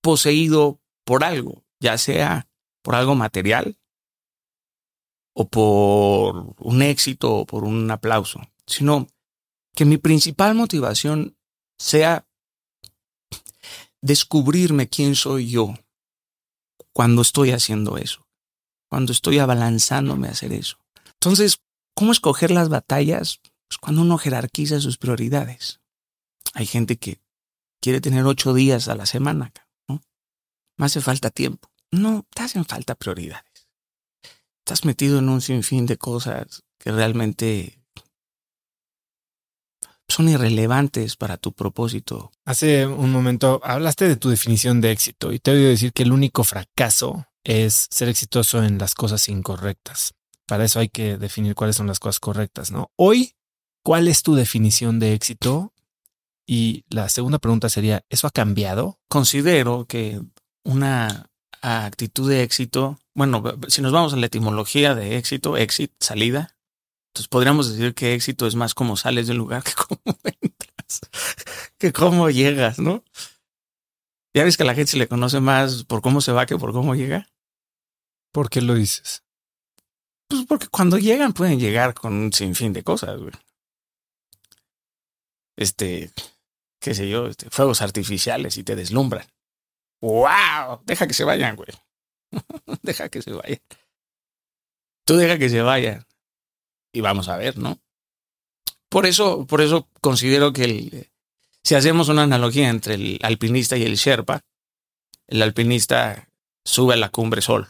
poseído 0.00 0.80
por 1.04 1.24
algo, 1.24 1.64
ya 1.80 1.98
sea 1.98 2.48
por 2.82 2.94
algo 2.94 3.14
material 3.14 3.78
o 5.34 5.48
por 5.48 6.54
un 6.58 6.82
éxito 6.82 7.34
o 7.34 7.46
por 7.46 7.64
un 7.64 7.90
aplauso, 7.90 8.40
sino 8.66 9.08
que 9.74 9.84
mi 9.84 9.98
principal 9.98 10.54
motivación 10.54 11.36
sea 11.78 12.26
descubrirme 14.00 14.88
quién 14.88 15.16
soy 15.16 15.50
yo 15.50 15.74
cuando 16.92 17.22
estoy 17.22 17.50
haciendo 17.50 17.96
eso, 17.96 18.28
cuando 18.88 19.10
estoy 19.12 19.38
abalanzándome 19.38 20.28
a 20.28 20.32
hacer 20.32 20.52
eso. 20.52 20.83
Entonces, 21.24 21.62
¿cómo 21.94 22.12
escoger 22.12 22.50
las 22.50 22.68
batallas? 22.68 23.40
Pues 23.66 23.78
cuando 23.78 24.02
uno 24.02 24.18
jerarquiza 24.18 24.78
sus 24.82 24.98
prioridades. 24.98 25.80
Hay 26.52 26.66
gente 26.66 26.98
que 26.98 27.18
quiere 27.80 28.02
tener 28.02 28.26
ocho 28.26 28.52
días 28.52 28.88
a 28.88 28.94
la 28.94 29.06
semana, 29.06 29.50
¿no? 29.88 30.02
Me 30.76 30.84
hace 30.84 31.00
falta 31.00 31.30
tiempo. 31.30 31.70
No, 31.90 32.26
te 32.34 32.42
hacen 32.42 32.66
falta 32.66 32.94
prioridades. 32.94 33.70
Estás 34.58 34.84
metido 34.84 35.18
en 35.18 35.30
un 35.30 35.40
sinfín 35.40 35.86
de 35.86 35.96
cosas 35.96 36.62
que 36.78 36.92
realmente 36.92 37.78
son 40.06 40.28
irrelevantes 40.28 41.16
para 41.16 41.38
tu 41.38 41.54
propósito. 41.54 42.32
Hace 42.44 42.86
un 42.86 43.10
momento 43.10 43.62
hablaste 43.64 44.08
de 44.08 44.16
tu 44.16 44.28
definición 44.28 44.82
de 44.82 44.90
éxito 44.90 45.32
y 45.32 45.38
te 45.38 45.52
he 45.52 45.54
oído 45.54 45.70
decir 45.70 45.94
que 45.94 46.02
el 46.02 46.12
único 46.12 46.44
fracaso 46.44 47.28
es 47.44 47.86
ser 47.90 48.10
exitoso 48.10 48.62
en 48.62 48.76
las 48.76 48.94
cosas 48.94 49.30
incorrectas. 49.30 50.12
Para 50.46 50.64
eso 50.64 50.80
hay 50.80 50.88
que 50.88 51.16
definir 51.16 51.54
cuáles 51.54 51.76
son 51.76 51.86
las 51.86 52.00
cosas 52.00 52.20
correctas, 52.20 52.70
¿no? 52.70 52.90
Hoy, 52.96 53.34
¿cuál 53.82 54.08
es 54.08 54.22
tu 54.22 54.34
definición 54.34 54.98
de 54.98 55.14
éxito? 55.14 55.72
Y 56.46 56.84
la 56.88 57.08
segunda 57.08 57.38
pregunta 57.38 57.68
sería, 57.68 58.04
¿eso 58.10 58.26
ha 58.26 58.30
cambiado? 58.30 58.98
Considero 59.08 59.86
que 59.86 60.20
una 60.64 61.30
actitud 61.62 62.28
de 62.28 62.42
éxito, 62.42 62.98
bueno, 63.14 63.42
si 63.68 63.80
nos 63.80 63.92
vamos 63.92 64.12
a 64.12 64.16
la 64.16 64.26
etimología 64.26 64.94
de 64.94 65.16
éxito, 65.16 65.56
exit, 65.56 65.92
salida, 65.98 66.56
entonces 67.08 67.28
podríamos 67.28 67.70
decir 67.70 67.94
que 67.94 68.12
éxito 68.12 68.46
es 68.46 68.54
más 68.54 68.74
como 68.74 68.96
sales 68.96 69.26
del 69.26 69.38
lugar 69.38 69.62
que 69.64 69.72
cómo 69.72 70.18
entras, 70.24 71.00
que 71.78 71.92
cómo 71.92 72.28
llegas, 72.28 72.78
¿no? 72.78 73.02
¿Ya 74.34 74.44
ves 74.44 74.56
que 74.56 74.64
a 74.64 74.66
la 74.66 74.74
gente 74.74 74.90
se 74.90 74.98
le 74.98 75.08
conoce 75.08 75.40
más 75.40 75.84
por 75.84 76.02
cómo 76.02 76.20
se 76.20 76.32
va 76.32 76.44
que 76.44 76.58
por 76.58 76.72
cómo 76.72 76.94
llega? 76.94 77.28
¿Por 78.32 78.50
qué 78.50 78.60
lo 78.60 78.74
dices? 78.74 79.23
Pues 80.28 80.46
porque 80.46 80.68
cuando 80.68 80.98
llegan 80.98 81.32
pueden 81.32 81.58
llegar 81.58 81.94
con 81.94 82.14
un 82.14 82.32
sinfín 82.32 82.72
de 82.72 82.82
cosas, 82.82 83.18
güey. 83.20 83.32
Este, 85.56 86.10
qué 86.80 86.94
sé 86.94 87.08
yo, 87.08 87.26
este, 87.26 87.50
fuegos 87.50 87.82
artificiales 87.82 88.58
y 88.58 88.64
te 88.64 88.76
deslumbran. 88.76 89.26
¡Wow! 90.00 90.82
Deja 90.84 91.06
que 91.06 91.14
se 91.14 91.24
vayan, 91.24 91.56
güey. 91.56 91.68
deja 92.82 93.08
que 93.08 93.22
se 93.22 93.32
vayan. 93.32 93.60
Tú 95.04 95.16
deja 95.16 95.38
que 95.38 95.48
se 95.48 95.62
vayan 95.62 96.06
y 96.92 97.00
vamos 97.00 97.28
a 97.28 97.36
ver, 97.36 97.58
¿no? 97.58 97.78
Por 98.88 99.06
eso, 99.06 99.46
por 99.46 99.60
eso 99.60 99.88
considero 100.00 100.52
que 100.52 100.64
el, 100.64 101.10
si 101.62 101.74
hacemos 101.74 102.08
una 102.08 102.22
analogía 102.22 102.68
entre 102.68 102.94
el 102.94 103.18
alpinista 103.22 103.76
y 103.76 103.82
el 103.82 103.96
Sherpa, 103.96 104.42
el 105.26 105.42
alpinista 105.42 106.28
sube 106.64 106.94
a 106.94 106.98
la 106.98 107.08
cumbre 107.08 107.42
sol. 107.42 107.68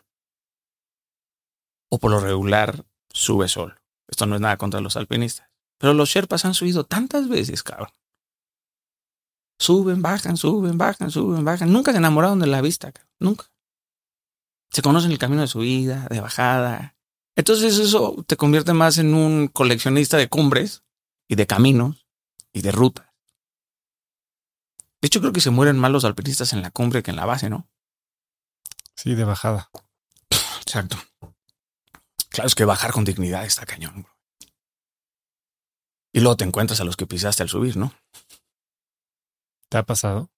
O 1.88 1.98
por 1.98 2.10
lo 2.10 2.20
regular 2.20 2.84
sube 3.10 3.48
sol. 3.48 3.80
Esto 4.08 4.26
no 4.26 4.34
es 4.34 4.40
nada 4.40 4.56
contra 4.56 4.80
los 4.80 4.96
alpinistas. 4.96 5.48
Pero 5.78 5.94
los 5.94 6.08
Sherpas 6.08 6.44
han 6.44 6.54
subido 6.54 6.84
tantas 6.84 7.28
veces, 7.28 7.62
cabrón. 7.62 7.88
Suben, 9.58 10.02
bajan, 10.02 10.36
suben, 10.36 10.78
bajan, 10.78 11.10
suben, 11.10 11.44
bajan. 11.44 11.72
Nunca 11.72 11.92
se 11.92 11.98
enamoraron 11.98 12.40
de 12.40 12.46
la 12.46 12.60
vista, 12.60 12.92
cabrón. 12.92 13.12
Nunca. 13.20 13.50
Se 14.70 14.82
conocen 14.82 15.12
el 15.12 15.18
camino 15.18 15.42
de 15.42 15.46
subida, 15.46 16.08
de 16.10 16.20
bajada, 16.20 16.94
entonces 17.36 17.78
eso 17.78 18.24
te 18.26 18.36
convierte 18.36 18.72
más 18.72 18.98
en 18.98 19.14
un 19.14 19.48
coleccionista 19.48 20.16
de 20.16 20.28
cumbres 20.28 20.84
y 21.28 21.34
de 21.34 21.46
caminos 21.46 22.06
y 22.52 22.62
de 22.62 22.70
rutas. 22.70 23.06
De 25.00 25.06
hecho, 25.06 25.20
creo 25.20 25.32
que 25.32 25.40
se 25.40 25.50
mueren 25.50 25.78
más 25.78 25.90
los 25.90 26.04
alpinistas 26.04 26.52
en 26.52 26.62
la 26.62 26.70
cumbre 26.70 27.02
que 27.02 27.10
en 27.10 27.16
la 27.16 27.26
base, 27.26 27.50
¿no? 27.50 27.68
Sí, 28.94 29.14
de 29.14 29.24
bajada. 29.24 29.70
Exacto. 30.60 30.96
Claro, 32.34 32.48
es 32.48 32.56
que 32.56 32.64
bajar 32.64 32.90
con 32.90 33.04
dignidad 33.04 33.44
está 33.44 33.64
cañón. 33.64 34.08
Y 36.12 36.18
luego 36.18 36.36
te 36.36 36.42
encuentras 36.42 36.80
a 36.80 36.84
los 36.84 36.96
que 36.96 37.06
pisaste 37.06 37.44
al 37.44 37.48
subir, 37.48 37.76
¿no? 37.76 37.94
¿Te 39.68 39.78
ha 39.78 39.84
pasado? 39.84 40.28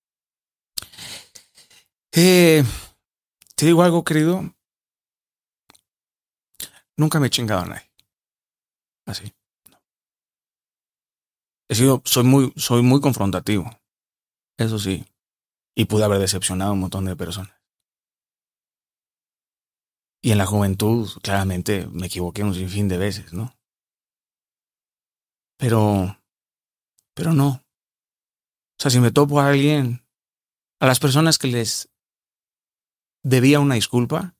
Eh, 2.12 2.62
te 3.54 3.64
digo 3.64 3.82
algo, 3.82 4.04
querido. 4.04 4.54
Nunca 6.98 7.18
me 7.18 7.28
he 7.28 7.30
chingado 7.30 7.62
a 7.62 7.66
nadie. 7.66 7.90
Así. 9.06 9.34
He 11.66 11.74
sido, 11.74 12.02
soy 12.04 12.24
muy, 12.24 12.52
soy 12.56 12.82
muy 12.82 13.00
confrontativo. 13.00 13.70
Eso 14.58 14.78
sí. 14.78 15.06
Y 15.74 15.86
pude 15.86 16.04
haber 16.04 16.18
decepcionado 16.18 16.72
a 16.72 16.74
un 16.74 16.80
montón 16.80 17.06
de 17.06 17.16
personas. 17.16 17.55
Y 20.26 20.32
en 20.32 20.38
la 20.38 20.46
juventud, 20.46 21.08
claramente, 21.22 21.86
me 21.86 22.08
equivoqué 22.08 22.42
un 22.42 22.52
sinfín 22.52 22.88
de 22.88 22.98
veces, 22.98 23.32
¿no? 23.32 23.56
Pero, 25.56 26.20
pero 27.14 27.32
no. 27.32 27.48
O 27.48 27.62
sea, 28.76 28.90
si 28.90 28.98
me 28.98 29.12
topo 29.12 29.38
a 29.38 29.50
alguien, 29.50 30.04
a 30.80 30.86
las 30.86 30.98
personas 30.98 31.38
que 31.38 31.46
les 31.46 31.92
debía 33.22 33.60
una 33.60 33.76
disculpa, 33.76 34.34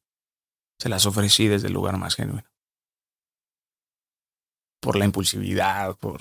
se 0.77 0.89
las 0.89 1.07
ofrecí 1.07 1.47
desde 1.47 1.69
el 1.69 1.75
lugar 1.75 1.99
más 1.99 2.17
genuino. 2.17 2.51
Por 4.81 4.97
la 4.97 5.05
impulsividad, 5.05 5.97
por 5.99 6.21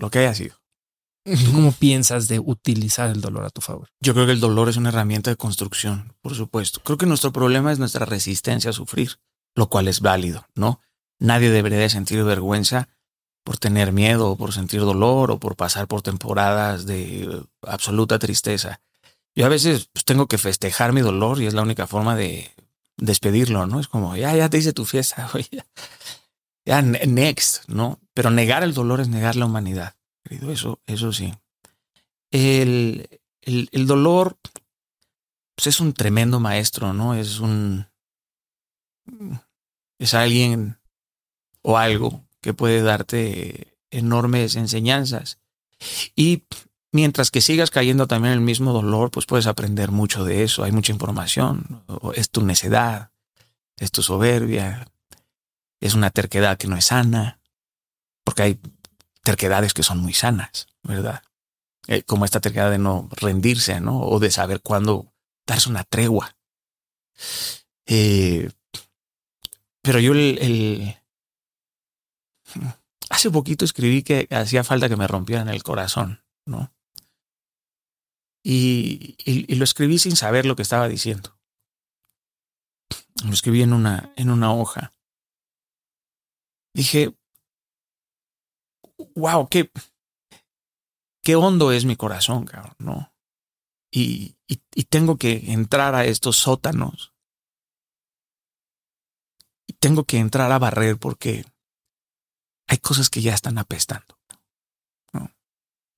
lo 0.00 0.10
que 0.10 0.18
haya 0.18 0.34
sido. 0.34 0.59
¿Cómo 1.24 1.72
piensas 1.72 2.28
de 2.28 2.38
utilizar 2.38 3.10
el 3.10 3.20
dolor 3.20 3.44
a 3.44 3.50
tu 3.50 3.60
favor? 3.60 3.88
Yo 4.00 4.14
creo 4.14 4.26
que 4.26 4.32
el 4.32 4.40
dolor 4.40 4.68
es 4.68 4.76
una 4.76 4.88
herramienta 4.88 5.30
de 5.30 5.36
construcción, 5.36 6.14
por 6.22 6.34
supuesto. 6.34 6.80
Creo 6.82 6.96
que 6.96 7.06
nuestro 7.06 7.32
problema 7.32 7.72
es 7.72 7.78
nuestra 7.78 8.06
resistencia 8.06 8.70
a 8.70 8.72
sufrir, 8.72 9.18
lo 9.54 9.68
cual 9.68 9.88
es 9.88 10.00
válido, 10.00 10.46
¿no? 10.54 10.80
Nadie 11.18 11.50
debería 11.50 11.88
sentir 11.90 12.24
vergüenza 12.24 12.88
por 13.44 13.58
tener 13.58 13.92
miedo, 13.92 14.30
o 14.30 14.36
por 14.36 14.52
sentir 14.52 14.80
dolor, 14.80 15.30
o 15.30 15.38
por 15.38 15.56
pasar 15.56 15.88
por 15.88 16.02
temporadas 16.02 16.86
de 16.86 17.42
absoluta 17.62 18.18
tristeza. 18.18 18.80
Yo 19.34 19.46
a 19.46 19.48
veces 19.48 19.88
pues, 19.92 20.04
tengo 20.04 20.26
que 20.26 20.38
festejar 20.38 20.92
mi 20.92 21.00
dolor 21.00 21.40
y 21.40 21.46
es 21.46 21.54
la 21.54 21.62
única 21.62 21.86
forma 21.86 22.16
de 22.16 22.50
despedirlo, 22.96 23.66
¿no? 23.66 23.80
Es 23.80 23.88
como, 23.88 24.16
ya, 24.16 24.34
ya 24.34 24.48
te 24.48 24.58
hice 24.58 24.72
tu 24.72 24.84
fiesta, 24.84 25.30
ya, 26.64 26.82
next, 26.82 27.68
¿no? 27.68 27.98
Pero 28.14 28.30
negar 28.30 28.62
el 28.62 28.74
dolor 28.74 29.00
es 29.00 29.08
negar 29.08 29.36
la 29.36 29.46
humanidad, 29.46 29.94
querido, 30.22 30.52
eso, 30.52 30.80
eso 30.86 31.12
sí. 31.12 31.32
El, 32.30 33.20
el, 33.42 33.86
dolor 33.86 34.38
pues 35.54 35.66
es 35.66 35.80
un 35.80 35.92
tremendo 35.92 36.40
maestro, 36.40 36.92
¿no? 36.92 37.14
Es 37.14 37.40
un... 37.40 37.86
Es 39.98 40.14
alguien 40.14 40.78
o 41.62 41.76
algo 41.76 42.24
que 42.40 42.54
puede 42.54 42.82
darte 42.82 43.76
enormes 43.90 44.56
enseñanzas. 44.56 45.38
Y 46.16 46.44
mientras 46.92 47.30
que 47.30 47.40
sigas 47.40 47.70
cayendo 47.70 48.06
también 48.06 48.32
en 48.32 48.38
el 48.38 48.44
mismo 48.44 48.72
dolor, 48.72 49.10
pues 49.10 49.26
puedes 49.26 49.46
aprender 49.46 49.90
mucho 49.90 50.24
de 50.24 50.44
eso. 50.44 50.64
Hay 50.64 50.72
mucha 50.72 50.92
información. 50.92 51.84
Es 52.14 52.30
tu 52.30 52.42
necedad, 52.42 53.10
es 53.76 53.90
tu 53.90 54.02
soberbia, 54.02 54.86
es 55.80 55.94
una 55.94 56.10
terquedad 56.10 56.58
que 56.58 56.68
no 56.68 56.76
es 56.76 56.86
sana, 56.86 57.40
porque 58.24 58.42
hay 58.42 58.60
terquedades 59.30 59.74
que 59.74 59.84
son 59.84 59.98
muy 59.98 60.12
sanas, 60.12 60.66
¿verdad? 60.82 61.22
Eh, 61.86 62.02
como 62.02 62.24
esta 62.24 62.40
terquedad 62.40 62.68
de 62.68 62.78
no 62.78 63.08
rendirse, 63.12 63.80
¿no? 63.80 64.00
O 64.00 64.18
de 64.18 64.32
saber 64.32 64.60
cuándo 64.60 65.12
darse 65.46 65.70
una 65.70 65.84
tregua. 65.84 66.36
Eh, 67.86 68.50
pero 69.82 70.00
yo 70.00 70.12
el, 70.14 70.96
Hace 73.08 73.30
poquito 73.30 73.64
escribí 73.64 74.02
que 74.02 74.26
hacía 74.32 74.64
falta 74.64 74.88
que 74.88 74.96
me 74.96 75.06
rompieran 75.06 75.48
el 75.48 75.62
corazón, 75.62 76.24
¿no? 76.44 76.72
Y, 78.42 79.16
y, 79.24 79.54
lo 79.54 79.62
escribí 79.62 79.98
sin 79.98 80.16
saber 80.16 80.46
lo 80.46 80.56
que 80.56 80.62
estaba 80.62 80.88
diciendo. 80.88 81.38
Lo 83.24 83.32
escribí 83.32 83.62
en 83.62 83.74
una, 83.74 84.12
en 84.16 84.30
una 84.30 84.52
hoja. 84.52 84.92
Dije, 86.74 87.14
wow, 89.14 89.48
qué, 89.48 89.70
qué 91.22 91.36
hondo 91.36 91.72
es 91.72 91.84
mi 91.84 91.96
corazón, 91.96 92.46
cabrón, 92.46 92.76
¿no? 92.78 93.14
Y, 93.90 94.36
y, 94.46 94.62
y 94.74 94.84
tengo 94.84 95.16
que 95.16 95.52
entrar 95.52 95.94
a 95.94 96.04
estos 96.04 96.36
sótanos. 96.36 97.12
Y 99.66 99.72
tengo 99.74 100.04
que 100.04 100.18
entrar 100.18 100.50
a 100.52 100.58
barrer 100.58 100.96
porque 100.98 101.44
hay 102.66 102.78
cosas 102.78 103.10
que 103.10 103.20
ya 103.20 103.34
están 103.34 103.58
apestando. 103.58 104.18
¿no? 105.12 105.32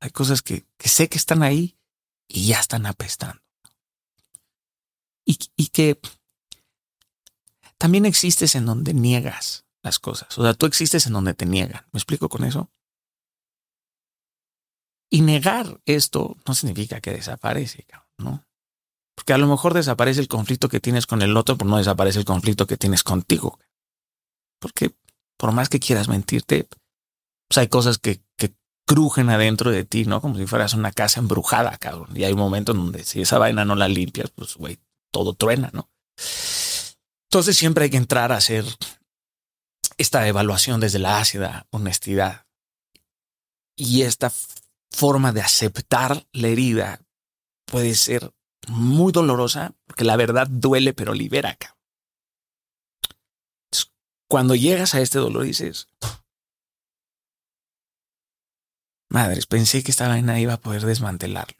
Hay 0.00 0.11
cosas 0.11 0.42
que, 0.42 0.66
que, 0.78 0.88
sé 0.88 1.09
que 1.09 1.18
están 1.18 1.42
ahí 1.42 1.78
y 2.28 2.46
ya 2.46 2.61
están 2.61 2.86
apestando. 2.86 3.42
Y, 5.24 5.38
y 5.57 5.68
que 5.68 6.00
también 7.78 8.07
existes 8.07 8.55
en 8.55 8.64
donde 8.64 8.94
niegas 8.94 9.66
las 9.82 9.98
cosas. 9.98 10.38
O 10.38 10.42
sea, 10.42 10.55
tú 10.55 10.66
existes 10.66 11.07
en 11.07 11.12
donde 11.12 11.34
te 11.34 11.46
niegan. 11.46 11.84
¿Me 11.92 11.98
explico 11.98 12.28
con 12.28 12.44
eso? 12.44 12.70
Y 15.13 15.21
negar 15.21 15.79
esto 15.85 16.39
no 16.49 16.55
significa 16.55 17.03
que 17.03 17.11
desaparece, 17.11 17.87
¿no? 18.17 18.47
Porque 19.15 19.35
a 19.35 19.39
lo 19.39 19.47
mejor 19.47 19.75
desaparece 19.75 20.23
el 20.23 20.27
conflicto 20.27 20.71
que 20.71 20.81
tienes 20.81 21.07
con 21.07 21.21
el 21.21 21.37
otro, 21.37 21.59
pero 21.59 21.69
no 21.69 21.77
desaparece 21.77 22.19
el 22.19 22.25
conflicto 22.25 22.67
que 22.67 22.79
tienes 22.79 23.03
contigo. 23.03 23.59
Porque 24.59 24.97
por 25.37 25.53
más 25.53 25.69
que 25.69 25.81
quieras 25.81 26.09
mentirte, 26.09 26.67
pues 27.47 27.59
hay 27.59 27.69
cosas 27.69 27.99
que, 27.99 28.23
que 28.39 28.55
crujen 28.87 29.29
adentro 29.29 29.71
de 29.71 29.85
ti, 29.85 30.07
¿no? 30.07 30.23
Como 30.23 30.39
si 30.39 30.47
fueras 30.47 30.73
una 30.73 30.93
casa 30.93 31.21
embrujada, 31.21 31.77
cabrón. 31.77 32.09
Y 32.15 32.25
hay 32.25 32.33
un 32.33 32.39
momento 32.39 32.73
en 32.73 32.79
donde 32.79 33.05
si 33.05 33.21
esa 33.21 33.37
vaina 33.37 33.67
no 33.67 33.75
la 33.75 33.89
limpias, 33.89 34.31
pues, 34.31 34.57
güey, 34.57 34.79
todo 35.11 35.35
truena, 35.35 35.69
¿no? 35.75 35.91
Entonces 37.25 37.55
siempre 37.55 37.85
hay 37.85 37.91
que 37.91 37.99
entrar 37.99 38.33
a 38.33 38.39
hacer 38.39 38.65
esta 39.99 40.27
evaluación 40.27 40.81
desde 40.81 41.01
la 41.01 41.19
ácida 41.19 41.67
honestidad. 41.71 42.47
Y 43.77 44.03
esta 44.03 44.33
forma 44.93 45.32
de 45.32 45.40
aceptar 45.40 46.26
la 46.32 46.49
herida 46.49 47.01
puede 47.66 47.95
ser 47.95 48.32
muy 48.68 49.12
dolorosa 49.12 49.74
porque 49.86 50.05
la 50.05 50.16
verdad 50.16 50.47
duele 50.49 50.93
pero 50.93 51.14
libera. 51.14 51.57
Cabrón. 51.57 51.78
Cuando 54.28 54.55
llegas 54.55 54.95
a 54.95 55.01
este 55.01 55.18
dolor 55.18 55.45
dices, 55.45 55.88
madres, 59.11 59.47
pensé 59.47 59.82
que 59.82 59.90
esta 59.90 60.09
vaina 60.09 60.40
iba 60.40 60.55
a 60.55 60.61
poder 60.61 60.86
desmantelarlo. 60.86 61.59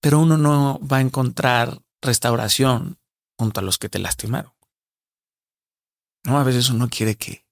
Pero 0.00 0.20
uno 0.20 0.36
no 0.36 0.80
va 0.80 0.98
a 0.98 1.00
encontrar 1.00 1.82
restauración 2.02 2.98
junto 3.38 3.60
a 3.60 3.62
los 3.62 3.78
que 3.78 3.88
te 3.88 3.98
lastimaron. 3.98 4.52
No, 6.24 6.38
a 6.38 6.44
veces 6.44 6.68
uno 6.68 6.88
quiere 6.88 7.16
que 7.16 7.47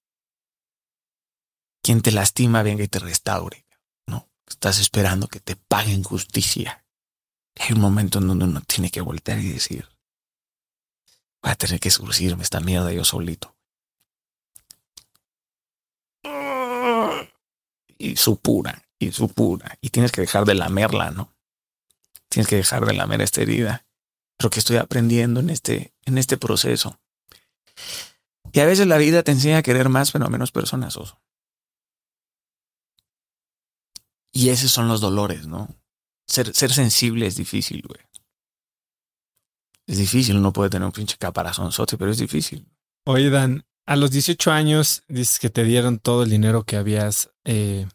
quien 1.87 2.01
te 2.01 2.11
lastima 2.11 2.63
venga 2.63 2.83
y 2.83 2.89
te 2.89 2.99
restaure. 2.99 3.65
No, 4.07 4.27
estás 4.45 4.77
esperando 4.79 5.29
que 5.29 5.39
te 5.39 5.55
paguen 5.55 6.03
justicia. 6.03 6.83
Hay 7.57 7.75
un 7.75 7.79
momento 7.79 8.19
en 8.19 8.27
donde 8.27 8.43
uno 8.43 8.59
tiene 8.59 8.91
que 8.91 8.99
voltear 8.99 9.39
y 9.39 9.53
decir, 9.53 9.87
Voy 11.41 11.53
a 11.53 11.55
tener 11.55 11.79
que 11.79 11.89
surcirme 11.89 12.43
esta 12.43 12.59
mierda 12.59 12.91
yo 12.91 13.05
solito. 13.05 13.55
Y 17.97 18.17
supura, 18.17 18.83
y 18.99 19.13
supura. 19.13 19.77
Y 19.79 19.89
tienes 19.89 20.11
que 20.11 20.19
dejar 20.19 20.43
de 20.43 20.55
lamerla, 20.55 21.11
¿no? 21.11 21.33
Tienes 22.27 22.49
que 22.49 22.57
dejar 22.57 22.85
de 22.85 22.95
lamer 22.95 23.21
esta 23.21 23.43
herida. 23.43 23.85
Pero 24.35 24.49
que 24.49 24.59
estoy 24.59 24.75
aprendiendo 24.75 25.39
en 25.39 25.51
este, 25.51 25.93
en 26.03 26.17
este 26.17 26.35
proceso. 26.35 26.99
Y 28.51 28.59
a 28.59 28.65
veces 28.65 28.87
la 28.87 28.97
vida 28.97 29.23
te 29.23 29.31
enseña 29.31 29.59
a 29.59 29.63
querer 29.63 29.87
más, 29.87 30.11
pero 30.11 30.29
menos 30.29 30.51
personas, 30.51 30.97
oso. 30.97 31.21
Y 34.37 34.49
esos 34.49 34.69
son 34.69 34.87
los 34.87 35.01
dolores, 35.01 35.47
¿no? 35.47 35.67
Ser, 36.27 36.53
ser 36.53 36.71
sensible 36.71 37.25
es 37.25 37.37
difícil, 37.37 37.81
güey. 37.81 37.99
Es 39.87 39.97
difícil, 39.97 40.37
uno 40.37 40.53
puede 40.53 40.69
tener 40.69 40.85
un 40.85 40.91
pinche 40.91 41.17
caparazón 41.17 41.71
sote, 41.71 41.97
pero 41.97 42.11
es 42.11 42.19
difícil. 42.19 42.67
Oye, 43.07 43.31
Dan, 43.31 43.65
a 43.87 43.95
los 43.95 44.11
18 44.11 44.51
años 44.51 45.01
dices 45.07 45.39
que 45.39 45.49
te 45.49 45.63
dieron 45.63 45.97
todo 45.97 46.21
el 46.21 46.29
dinero 46.29 46.65
que 46.65 46.75
habías 46.75 47.31
eh, 47.45 47.87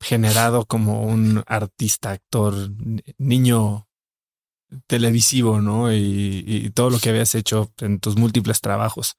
generado 0.00 0.64
como 0.64 1.02
un 1.02 1.44
artista, 1.46 2.12
actor, 2.12 2.70
niño 3.18 3.86
televisivo, 4.86 5.60
¿no? 5.60 5.92
Y, 5.92 6.42
y, 6.46 6.70
todo 6.70 6.88
lo 6.88 7.00
que 7.00 7.10
habías 7.10 7.34
hecho 7.34 7.70
en 7.80 8.00
tus 8.00 8.16
múltiples 8.16 8.62
trabajos, 8.62 9.18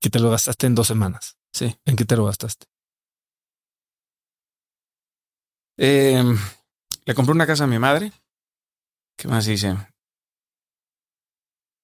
que 0.00 0.10
te 0.10 0.18
lo 0.18 0.30
gastaste 0.30 0.66
en 0.66 0.74
dos 0.74 0.88
semanas. 0.88 1.36
Sí. 1.52 1.76
¿En 1.84 1.94
qué 1.94 2.04
te 2.04 2.16
lo 2.16 2.24
gastaste? 2.24 2.66
Eh, 5.82 6.22
le 7.06 7.14
compré 7.14 7.32
una 7.32 7.46
casa 7.46 7.64
a 7.64 7.66
mi 7.66 7.78
madre. 7.78 8.12
¿Qué 9.16 9.28
más 9.28 9.48
hice? 9.48 9.74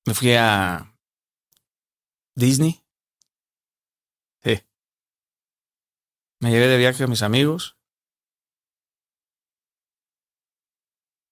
Me 0.07 0.13
fui 0.13 0.35
a 0.35 0.95
Disney. 2.35 2.85
Sí. 4.45 4.61
Me 6.41 6.51
llevé 6.51 6.67
de 6.67 6.77
viaje 6.77 7.05
a 7.05 7.07
mis 7.07 7.23
amigos. 7.23 7.79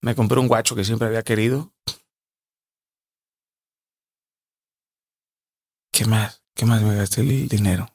Me 0.00 0.14
compré 0.14 0.40
un 0.40 0.48
guacho 0.48 0.74
que 0.74 0.84
siempre 0.84 1.08
había 1.08 1.22
querido. 1.22 1.74
¿Qué 5.92 6.06
más? 6.06 6.42
¿Qué 6.54 6.64
más 6.64 6.80
me 6.80 6.96
gasté 6.96 7.20
el 7.20 7.46
dinero? 7.46 7.94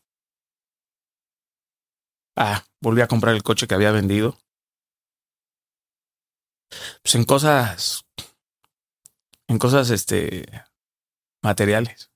Ah, 2.35 2.63
volví 2.81 3.01
a 3.01 3.07
comprar 3.07 3.33
el 3.33 3.41
coche 3.41 3.65
que 3.65 3.73
había 3.73 3.91
vendido 3.91 4.37
pues 7.01 7.15
en 7.15 7.23
cosas, 7.25 8.05
en 9.47 9.57
cosas, 9.57 9.89
este, 9.89 10.45
materiales. 11.41 12.11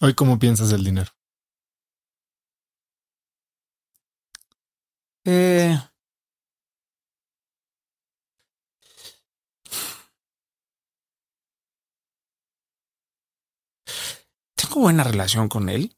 Hoy, 0.00 0.14
¿cómo 0.14 0.38
piensas 0.38 0.72
el 0.72 0.84
dinero? 0.84 1.10
Eh, 5.24 5.76
tengo 14.54 14.80
buena 14.80 15.02
relación 15.02 15.48
con 15.48 15.68
él. 15.68 15.96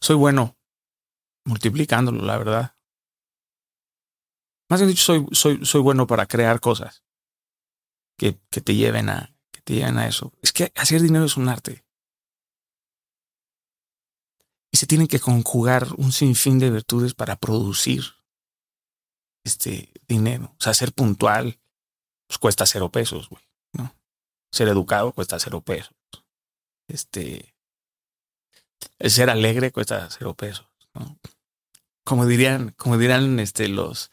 Soy 0.00 0.16
bueno 0.16 0.56
multiplicándolo, 1.44 2.24
la 2.24 2.38
verdad. 2.38 2.77
Más 4.68 4.80
bien 4.80 4.90
dicho, 4.90 5.02
soy, 5.02 5.26
soy, 5.32 5.64
soy 5.64 5.80
bueno 5.80 6.06
para 6.06 6.26
crear 6.26 6.60
cosas 6.60 7.02
que, 8.18 8.38
que 8.50 8.60
te 8.60 8.74
lleven 8.74 9.08
a, 9.08 9.34
que 9.50 9.62
te 9.62 9.74
lleven 9.74 9.98
a 9.98 10.06
eso. 10.06 10.32
Es 10.42 10.52
que 10.52 10.72
hacer 10.74 11.00
dinero 11.00 11.24
es 11.24 11.36
un 11.36 11.48
arte. 11.48 11.84
Y 14.70 14.76
se 14.76 14.86
tienen 14.86 15.08
que 15.08 15.20
conjugar 15.20 15.88
un 15.96 16.12
sinfín 16.12 16.58
de 16.58 16.70
virtudes 16.70 17.14
para 17.14 17.36
producir 17.36 18.04
este 19.44 19.92
dinero. 20.06 20.54
O 20.58 20.62
sea, 20.62 20.74
ser 20.74 20.92
puntual, 20.92 21.58
pues 22.26 22.38
cuesta 22.38 22.66
cero 22.66 22.90
pesos, 22.90 23.28
güey. 23.28 23.42
¿no? 23.72 23.94
Ser 24.52 24.68
educado 24.68 25.12
cuesta 25.12 25.38
cero 25.38 25.62
pesos. 25.62 25.94
Este. 26.86 27.54
El 28.98 29.10
ser 29.10 29.30
alegre 29.30 29.72
cuesta 29.72 30.08
cero 30.10 30.34
pesos. 30.34 30.66
¿no? 30.94 31.18
Como 32.04 32.26
dirían, 32.26 32.74
como 32.76 32.98
dirán 32.98 33.40
este, 33.40 33.68
los, 33.68 34.10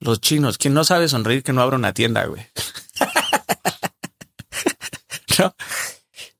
los 0.00 0.20
chinos, 0.20 0.58
quien 0.58 0.74
no 0.74 0.84
sabe 0.84 1.08
sonreír 1.08 1.42
que 1.42 1.52
no 1.52 1.62
abra 1.62 1.76
una 1.76 1.94
tienda, 1.94 2.26
güey. 2.26 2.46
¿No? 5.38 5.54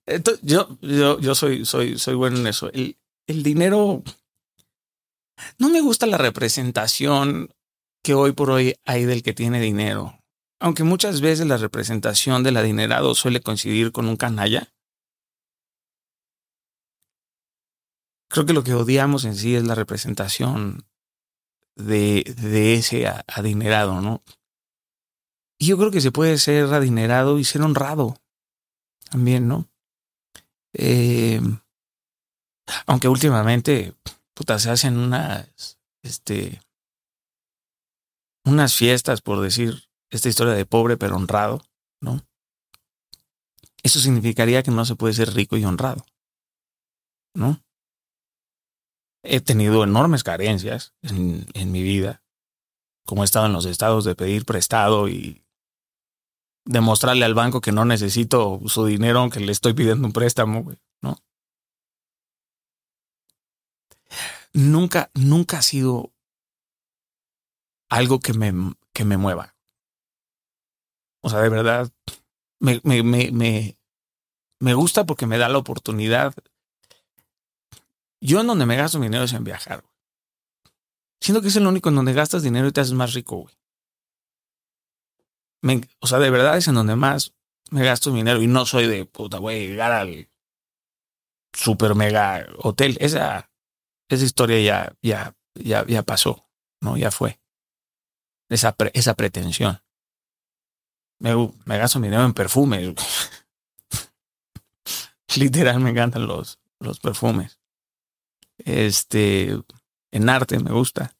Entonces, 0.06 0.42
yo, 0.44 0.78
yo, 0.80 1.18
yo 1.20 1.34
soy, 1.34 1.64
soy, 1.64 1.98
soy 1.98 2.14
bueno 2.14 2.38
en 2.38 2.46
eso. 2.46 2.70
El, 2.72 2.98
el 3.26 3.42
dinero. 3.42 4.02
No 5.58 5.68
me 5.68 5.80
gusta 5.80 6.06
la 6.06 6.18
representación 6.18 7.50
que 8.02 8.14
hoy 8.14 8.32
por 8.32 8.50
hoy 8.50 8.76
hay 8.84 9.04
del 9.04 9.22
que 9.22 9.32
tiene 9.32 9.60
dinero. 9.60 10.18
Aunque 10.60 10.84
muchas 10.84 11.20
veces 11.20 11.46
la 11.46 11.56
representación 11.56 12.42
del 12.42 12.56
adinerado 12.56 13.14
suele 13.14 13.40
coincidir 13.40 13.92
con 13.92 14.08
un 14.08 14.16
canalla. 14.16 14.72
Creo 18.28 18.46
que 18.46 18.52
lo 18.52 18.64
que 18.64 18.74
odiamos 18.74 19.24
en 19.24 19.34
sí 19.34 19.54
es 19.54 19.64
la 19.64 19.74
representación 19.74 20.86
de, 21.76 22.34
de 22.36 22.74
ese 22.74 23.06
adinerado, 23.06 24.00
¿no? 24.00 24.22
Y 25.58 25.68
yo 25.68 25.78
creo 25.78 25.90
que 25.90 26.00
se 26.00 26.12
puede 26.12 26.38
ser 26.38 26.72
adinerado 26.74 27.38
y 27.38 27.44
ser 27.44 27.62
honrado 27.62 28.16
también, 29.10 29.48
¿no? 29.48 29.68
Eh, 30.74 31.40
aunque 32.86 33.08
últimamente, 33.08 33.94
puta, 34.34 34.58
se 34.58 34.70
hacen 34.70 34.98
unas, 34.98 35.78
este, 36.02 36.60
unas 38.44 38.74
fiestas 38.74 39.22
por 39.22 39.40
decir 39.40 39.88
esta 40.10 40.28
historia 40.28 40.54
de 40.54 40.66
pobre 40.66 40.96
pero 40.96 41.16
honrado, 41.16 41.62
¿no? 42.00 42.20
Eso 43.82 44.00
significaría 44.00 44.62
que 44.62 44.70
no 44.70 44.84
se 44.84 44.96
puede 44.96 45.14
ser 45.14 45.32
rico 45.32 45.56
y 45.56 45.64
honrado, 45.64 46.04
¿no? 47.34 47.62
He 49.28 49.40
tenido 49.40 49.84
enormes 49.84 50.22
carencias 50.22 50.94
en, 51.02 51.72
mi 51.72 51.82
vida, 51.82 52.22
como 53.04 53.22
he 53.22 53.24
estado 53.24 53.46
en 53.46 53.52
los 53.52 53.64
estados 53.64 54.04
de 54.04 54.14
pedir 54.14 54.44
prestado 54.44 55.08
y 55.08 55.44
demostrarle 56.64 57.24
al 57.24 57.34
banco 57.34 57.60
que 57.60 57.72
no 57.72 57.84
necesito 57.84 58.60
su 58.66 58.84
dinero 58.86 59.20
aunque 59.20 59.40
le 59.40 59.52
estoy 59.52 59.74
pidiendo 59.74 60.06
un 60.06 60.12
préstamo, 60.12 60.72
¿no? 61.02 61.18
Nunca, 64.52 65.10
nunca 65.14 65.58
ha 65.58 65.62
sido 65.62 66.12
algo 67.88 68.20
que 68.20 68.32
me, 68.32 68.74
que 68.92 69.04
me 69.04 69.16
mueva. 69.16 69.54
O 71.22 71.30
sea, 71.30 71.40
de 71.40 71.48
verdad, 71.48 71.90
me, 72.60 72.80
me, 72.84 73.02
me, 73.02 73.76
me 74.60 74.74
gusta 74.74 75.04
porque 75.04 75.26
me 75.26 75.38
da 75.38 75.48
la 75.48 75.58
oportunidad. 75.58 76.34
Yo 78.20 78.40
en 78.40 78.46
donde 78.46 78.66
me 78.66 78.76
gasto 78.76 78.98
dinero 78.98 79.24
es 79.24 79.32
en 79.32 79.44
viajar. 79.44 79.84
Siento 81.20 81.42
que 81.42 81.48
es 81.48 81.56
el 81.56 81.66
único 81.66 81.88
en 81.88 81.96
donde 81.96 82.12
gastas 82.12 82.42
dinero 82.42 82.68
y 82.68 82.72
te 82.72 82.80
haces 82.80 82.94
más 82.94 83.14
rico, 83.14 83.36
güey. 83.36 83.54
O 86.00 86.06
sea, 86.06 86.18
de 86.18 86.30
verdad 86.30 86.56
es 86.56 86.68
en 86.68 86.74
donde 86.74 86.96
más 86.96 87.34
me 87.70 87.84
gasto 87.84 88.12
dinero 88.12 88.40
y 88.40 88.46
no 88.46 88.64
soy 88.66 88.86
de 88.86 89.04
puta, 89.04 89.38
a 89.38 89.40
llegar 89.40 89.92
al 89.92 90.28
super 91.52 91.94
mega 91.94 92.46
hotel. 92.58 92.96
Esa, 93.00 93.50
esa 94.08 94.24
historia 94.24 94.60
ya, 94.60 94.96
ya, 95.02 95.34
ya, 95.54 95.84
ya 95.86 96.02
pasó, 96.02 96.48
¿no? 96.80 96.96
Ya 96.96 97.10
fue. 97.10 97.40
Esa, 98.48 98.76
esa 98.92 99.14
pretensión. 99.14 99.80
Me, 101.18 101.78
gasto 101.78 101.98
dinero 101.98 102.24
en 102.24 102.34
perfumes. 102.34 102.94
Literal, 105.36 105.80
me 105.80 105.90
encantan 105.90 106.26
los, 106.26 106.60
los 106.78 107.00
perfumes. 107.00 107.55
Este, 108.58 109.56
en 110.12 110.28
arte 110.28 110.58
me 110.58 110.72
gusta. 110.72 111.16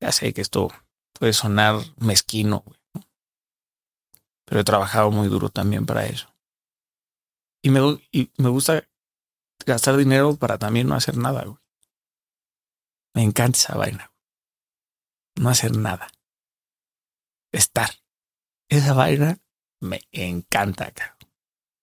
Ya 0.00 0.12
sé 0.12 0.32
que 0.32 0.40
esto 0.40 0.68
puede 1.12 1.32
sonar 1.32 1.76
mezquino, 1.98 2.64
pero 4.44 4.60
he 4.60 4.64
trabajado 4.64 5.10
muy 5.10 5.28
duro 5.28 5.48
también 5.48 5.86
para 5.86 6.06
eso. 6.06 6.34
Y 7.62 7.70
me, 7.70 7.80
y 8.10 8.32
me 8.36 8.48
gusta 8.48 8.88
gastar 9.64 9.96
dinero 9.96 10.36
para 10.36 10.58
también 10.58 10.88
no 10.88 10.94
hacer 10.94 11.16
nada, 11.16 11.44
güey. 11.44 11.58
Me 13.14 13.22
encanta 13.22 13.58
esa 13.58 13.76
vaina. 13.76 14.12
No 15.36 15.48
hacer 15.48 15.76
nada. 15.76 16.08
Estar. 17.52 17.90
Esa 18.68 18.94
vaina 18.94 19.38
me 19.80 20.00
encanta. 20.10 20.92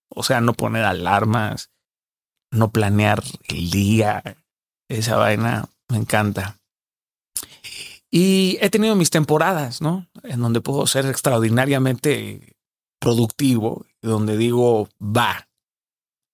O 0.09 0.23
sea, 0.23 0.41
no 0.41 0.53
poner 0.53 0.85
alarmas, 0.85 1.71
no 2.51 2.71
planear 2.71 3.23
el 3.47 3.69
día. 3.69 4.23
Esa 4.89 5.15
vaina 5.15 5.69
me 5.87 5.97
encanta. 5.97 6.57
Y 8.11 8.57
he 8.59 8.69
tenido 8.69 8.95
mis 8.95 9.11
temporadas, 9.11 9.81
¿no? 9.81 10.07
En 10.23 10.41
donde 10.41 10.61
puedo 10.61 10.85
ser 10.87 11.05
extraordinariamente 11.05 12.57
productivo, 12.99 13.85
donde 14.01 14.35
digo, 14.35 14.89
va, 14.99 15.47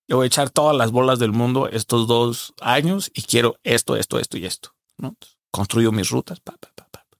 yo 0.08 0.18
voy 0.18 0.26
a 0.26 0.28
echar 0.28 0.50
todas 0.50 0.76
las 0.76 0.92
bolas 0.92 1.20
del 1.20 1.32
mundo 1.32 1.68
estos 1.68 2.08
dos 2.08 2.54
años 2.62 3.12
y 3.14 3.24
quiero 3.24 3.58
esto, 3.64 3.96
esto, 3.96 4.20
esto 4.20 4.38
y 4.38 4.46
esto, 4.46 4.76
¿no? 4.98 5.16
Construyo 5.52 5.92
mis 5.92 6.10
rutas, 6.10 6.42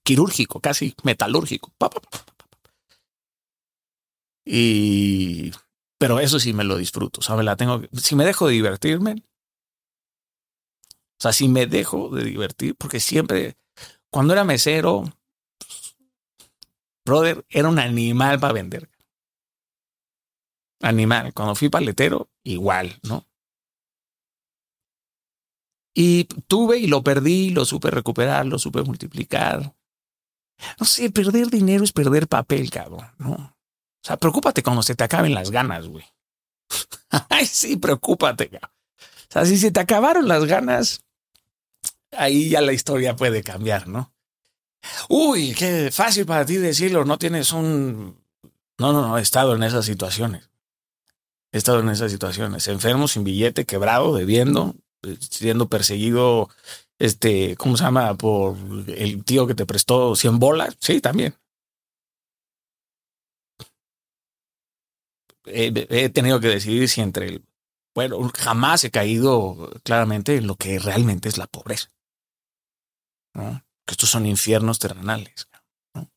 quirúrgico, 0.04 0.60
casi 0.60 0.94
metalúrgico. 1.02 1.72
Y, 4.44 5.50
pero 5.98 6.20
eso 6.20 6.38
sí 6.38 6.52
me 6.52 6.62
lo 6.62 6.76
disfruto, 6.76 7.20
o 7.28 7.42
la 7.42 7.56
tengo, 7.56 7.82
si 7.92 8.14
me 8.14 8.24
dejo 8.24 8.46
de 8.46 8.52
divertirme, 8.52 9.24
o 11.18 11.22
sea, 11.22 11.32
si 11.32 11.48
me 11.48 11.66
dejo 11.66 12.10
de 12.10 12.24
divertir, 12.24 12.76
porque 12.76 13.00
siempre, 13.00 13.56
cuando 14.10 14.34
era 14.34 14.44
mesero, 14.44 15.04
brother, 17.06 17.46
era 17.48 17.68
un 17.68 17.78
animal 17.78 18.38
para 18.38 18.52
vender. 18.52 18.90
Animal. 20.82 21.32
Cuando 21.32 21.54
fui 21.54 21.70
paletero, 21.70 22.28
igual, 22.42 22.98
¿no? 23.02 23.26
Y 25.94 26.24
tuve 26.24 26.76
y 26.76 26.86
lo 26.86 27.02
perdí, 27.02 27.48
lo 27.50 27.64
supe 27.64 27.90
recuperar, 27.90 28.44
lo 28.44 28.58
supe 28.58 28.82
multiplicar. 28.82 29.74
No 30.78 30.84
sé, 30.84 31.10
perder 31.10 31.48
dinero 31.48 31.84
es 31.84 31.92
perder 31.92 32.28
papel, 32.28 32.70
cabrón, 32.70 33.10
¿no? 33.16 33.32
O 33.32 34.02
sea, 34.02 34.18
preocúpate 34.18 34.62
cuando 34.62 34.82
se 34.82 34.94
te 34.94 35.04
acaben 35.04 35.32
las 35.32 35.50
ganas, 35.50 35.88
güey. 35.88 36.04
Ay, 37.30 37.46
sí, 37.46 37.78
preocúpate, 37.78 38.50
cabrón. 38.50 38.70
O 38.98 39.32
sea, 39.32 39.46
si 39.46 39.56
se 39.56 39.70
te 39.70 39.80
acabaron 39.80 40.28
las 40.28 40.44
ganas, 40.44 41.05
ahí 42.16 42.48
ya 42.48 42.60
la 42.60 42.72
historia 42.72 43.16
puede 43.16 43.42
cambiar, 43.42 43.88
¿no? 43.88 44.12
Uy, 45.08 45.54
qué 45.54 45.90
fácil 45.90 46.26
para 46.26 46.44
ti 46.46 46.56
decirlo, 46.56 47.04
no 47.04 47.18
tienes 47.18 47.52
un... 47.52 48.18
No, 48.78 48.92
no, 48.92 49.02
no, 49.02 49.18
he 49.18 49.22
estado 49.22 49.54
en 49.54 49.62
esas 49.62 49.86
situaciones. 49.86 50.50
He 51.52 51.58
estado 51.58 51.80
en 51.80 51.88
esas 51.88 52.12
situaciones. 52.12 52.68
Enfermo, 52.68 53.08
sin 53.08 53.24
billete, 53.24 53.64
quebrado, 53.64 54.14
debiendo, 54.14 54.74
eh, 55.02 55.16
siendo 55.20 55.68
perseguido, 55.68 56.50
este, 56.98 57.56
¿cómo 57.56 57.76
se 57.76 57.84
llama? 57.84 58.14
Por 58.16 58.56
el 58.88 59.24
tío 59.24 59.46
que 59.46 59.54
te 59.54 59.66
prestó 59.66 60.14
100 60.14 60.38
bolas. 60.38 60.76
Sí, 60.80 61.00
también. 61.00 61.34
He 65.46 66.08
tenido 66.10 66.40
que 66.40 66.48
decidir 66.48 66.88
si 66.88 67.00
entre 67.00 67.28
el... 67.28 67.44
Bueno, 67.94 68.30
jamás 68.36 68.84
he 68.84 68.90
caído 68.90 69.70
claramente 69.82 70.36
en 70.36 70.46
lo 70.46 70.56
que 70.56 70.78
realmente 70.78 71.28
es 71.28 71.38
la 71.38 71.46
pobreza. 71.46 71.88
¿No? 73.36 73.62
Que 73.86 73.92
estos 73.92 74.10
son 74.10 74.26
infiernos 74.26 74.78
terrenales. 74.78 75.48
¿no? 75.94 76.10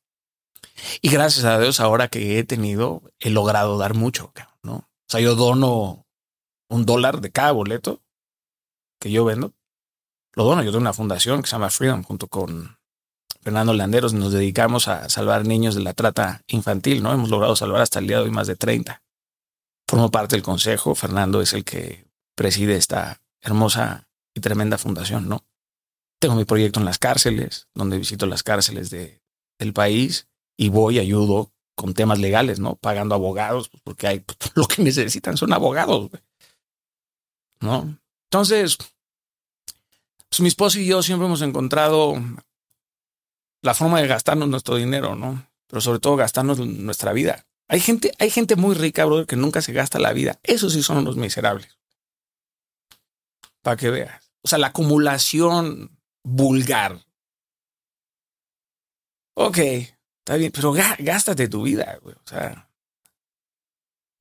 Y 1.01 1.09
gracias 1.09 1.45
a 1.45 1.59
Dios, 1.59 1.79
ahora 1.79 2.07
que 2.07 2.39
he 2.39 2.43
tenido, 2.43 3.03
he 3.19 3.29
logrado 3.29 3.77
dar 3.77 3.93
mucho, 3.93 4.33
¿no? 4.63 4.75
O 4.75 5.11
sea, 5.11 5.19
yo 5.19 5.35
dono 5.35 6.05
un 6.69 6.85
dólar 6.85 7.19
de 7.21 7.31
cada 7.31 7.51
boleto 7.51 8.01
que 8.99 9.11
yo 9.11 9.25
vendo. 9.25 9.53
Lo 10.33 10.43
dono. 10.43 10.61
Yo 10.63 10.71
tengo 10.71 10.81
una 10.81 10.93
fundación 10.93 11.41
que 11.41 11.47
se 11.47 11.53
llama 11.53 11.69
Freedom 11.69 12.03
junto 12.03 12.27
con 12.27 12.77
Fernando 13.41 13.73
Landeros. 13.73 14.13
Nos 14.13 14.31
dedicamos 14.31 14.87
a 14.87 15.09
salvar 15.09 15.45
niños 15.45 15.75
de 15.75 15.81
la 15.81 15.93
trata 15.93 16.43
infantil, 16.47 17.01
¿no? 17.01 17.11
Hemos 17.11 17.29
logrado 17.29 17.55
salvar 17.55 17.81
hasta 17.81 17.99
el 17.99 18.07
día 18.07 18.17
de 18.17 18.23
hoy 18.23 18.31
más 18.31 18.47
de 18.47 18.55
30. 18.55 19.01
Formo 19.87 20.11
parte 20.11 20.35
del 20.35 20.43
consejo. 20.43 20.93
Fernando 20.93 21.41
es 21.41 21.53
el 21.53 21.63
que 21.63 22.05
preside 22.35 22.75
esta 22.75 23.19
hermosa 23.41 24.07
y 24.35 24.41
tremenda 24.41 24.77
fundación, 24.77 25.27
¿no? 25.27 25.43
Tengo 26.19 26.35
mi 26.35 26.45
proyecto 26.45 26.79
en 26.79 26.85
las 26.85 26.99
cárceles, 26.99 27.67
donde 27.73 27.97
visito 27.97 28.25
las 28.25 28.43
cárceles 28.43 28.89
de, 28.89 29.21
del 29.57 29.73
país 29.73 30.27
y 30.57 30.69
voy 30.69 30.99
ayudo 30.99 31.51
con 31.75 31.93
temas 31.93 32.19
legales, 32.19 32.59
¿no? 32.59 32.75
Pagando 32.75 33.15
abogados, 33.15 33.69
pues, 33.69 33.81
porque 33.83 34.07
hay 34.07 34.25
lo 34.55 34.67
que 34.67 34.83
necesitan 34.83 35.37
son 35.37 35.53
abogados, 35.53 36.09
¿no? 37.61 37.97
Entonces, 38.25 38.77
pues, 40.29 40.41
mi 40.41 40.49
esposo 40.49 40.79
y 40.79 40.87
yo 40.87 41.01
siempre 41.01 41.25
hemos 41.25 41.41
encontrado 41.41 42.15
la 43.61 43.73
forma 43.73 44.01
de 44.01 44.07
gastarnos 44.07 44.49
nuestro 44.49 44.75
dinero, 44.75 45.15
¿no? 45.15 45.47
Pero 45.67 45.81
sobre 45.81 45.99
todo 45.99 46.15
gastarnos 46.15 46.59
nuestra 46.59 47.13
vida. 47.13 47.45
Hay 47.67 47.79
gente, 47.79 48.11
hay 48.19 48.29
gente 48.29 48.55
muy 48.55 48.75
rica, 48.75 49.05
brother, 49.05 49.27
que 49.27 49.35
nunca 49.35 49.61
se 49.61 49.73
gasta 49.73 49.99
la 49.99 50.11
vida. 50.11 50.39
Esos 50.43 50.73
sí 50.73 50.81
son 50.81 51.05
los 51.05 51.17
miserables. 51.17 51.77
Para 53.61 53.77
que 53.77 53.89
veas. 53.89 54.31
O 54.41 54.47
sea, 54.47 54.57
la 54.57 54.67
acumulación 54.67 55.98
vulgar. 56.23 57.05
Ok, 59.35 59.57
está 59.57 60.35
bien, 60.35 60.51
pero 60.51 60.73
gástate 60.73 61.47
tu 61.47 61.63
vida, 61.63 61.97
güey. 62.01 62.15
O 62.15 62.27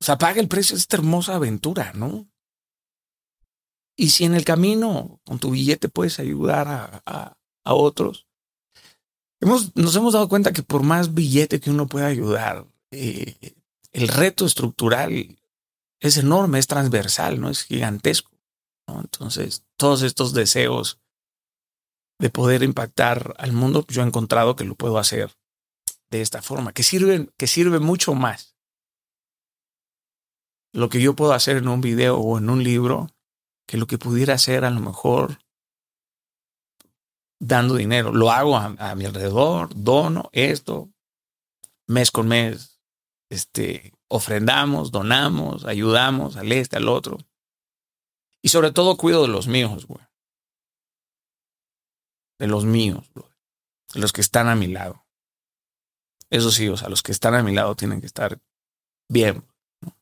sea, 0.05 0.17
paga 0.19 0.41
el 0.41 0.49
precio 0.49 0.77
de 0.77 0.81
esta 0.81 0.97
hermosa 0.97 1.35
aventura, 1.35 1.93
¿no? 1.95 2.29
Y 3.97 4.11
si 4.11 4.25
en 4.25 4.35
el 4.35 4.45
camino 4.45 5.21
con 5.25 5.41
tu 5.41 5.51
billete 5.51 5.89
puedes 5.89 6.21
ayudar 6.21 6.69
a, 6.69 7.03
a, 7.05 7.37
a 7.65 7.75
otros, 7.75 8.29
hemos, 9.41 9.75
nos 9.75 9.97
hemos 9.97 10.13
dado 10.13 10.29
cuenta 10.29 10.53
que 10.53 10.63
por 10.63 10.85
más 10.85 11.15
billete 11.15 11.59
que 11.59 11.71
uno 11.71 11.89
pueda 11.89 12.07
ayudar, 12.07 12.67
eh, 12.93 13.57
el 13.93 14.09
reto 14.09 14.47
estructural 14.47 15.39
es 16.01 16.17
enorme, 16.17 16.61
es 16.61 16.69
transversal, 16.69 17.41
no 17.41 17.51
es 17.51 17.65
gigantesco. 17.65 18.31
Entonces, 18.87 19.65
todos 19.77 20.03
estos 20.03 20.33
deseos 20.33 21.01
de 22.19 22.31
poder 22.31 22.63
impactar 22.63 23.35
al 23.39 23.53
mundo, 23.53 23.85
yo 23.89 24.03
he 24.03 24.07
encontrado 24.07 24.57
que 24.57 24.65
lo 24.65 24.75
puedo 24.75 24.99
hacer 24.99 25.33
de 26.11 26.21
esta 26.21 26.43
forma, 26.43 26.73
que 26.73 26.83
sirve, 26.83 27.29
que 27.37 27.47
sirve 27.47 27.79
mucho 27.79 28.15
más 28.15 28.57
lo 30.73 30.89
que 30.89 31.01
yo 31.01 31.15
puedo 31.15 31.33
hacer 31.33 31.57
en 31.57 31.69
un 31.69 31.81
video 31.81 32.19
o 32.19 32.39
en 32.39 32.51
un 32.51 32.63
libro 32.63 33.09
que 33.67 33.77
lo 33.77 33.87
que 33.87 33.99
pudiera 33.99 34.35
hacer 34.35 34.65
a 34.65 34.71
lo 34.71 34.81
mejor 34.81 35.39
dando 37.41 37.77
dinero. 37.77 38.13
Lo 38.13 38.31
hago 38.31 38.57
a, 38.57 38.95
mi 38.95 39.05
alrededor, 39.05 39.71
dono 39.75 40.29
esto, 40.33 40.91
mes 41.87 42.11
con 42.11 42.29
mes, 42.29 42.81
este, 43.31 43.93
ofrendamos, 44.09 44.91
donamos, 44.91 45.65
ayudamos 45.65 46.37
al 46.37 46.53
este, 46.53 46.77
al 46.77 46.89
otro. 46.89 47.19
Y 48.43 48.49
sobre 48.49 48.73
todo 48.73 48.97
cuido 48.97 49.23
de 49.23 49.29
los 49.29 49.47
míos, 49.47 49.87
güey 49.87 50.08
de 52.39 52.47
los 52.47 52.65
míos, 52.65 53.11
de 53.15 54.01
los 54.01 54.13
que 54.13 54.21
están 54.21 54.49
a 54.49 54.55
mi 54.55 54.69
lado. 54.69 55.05
Eso 56.31 56.51
sí, 56.51 56.69
o 56.69 56.77
sea, 56.77 56.89
los 56.89 57.03
que 57.03 57.13
están 57.13 57.35
a 57.35 57.43
mi 57.43 57.55
lado 57.55 57.75
tienen 57.75 58.01
que 58.01 58.07
estar 58.07 58.39
bien. 59.09 59.45
¿no? 59.81 59.97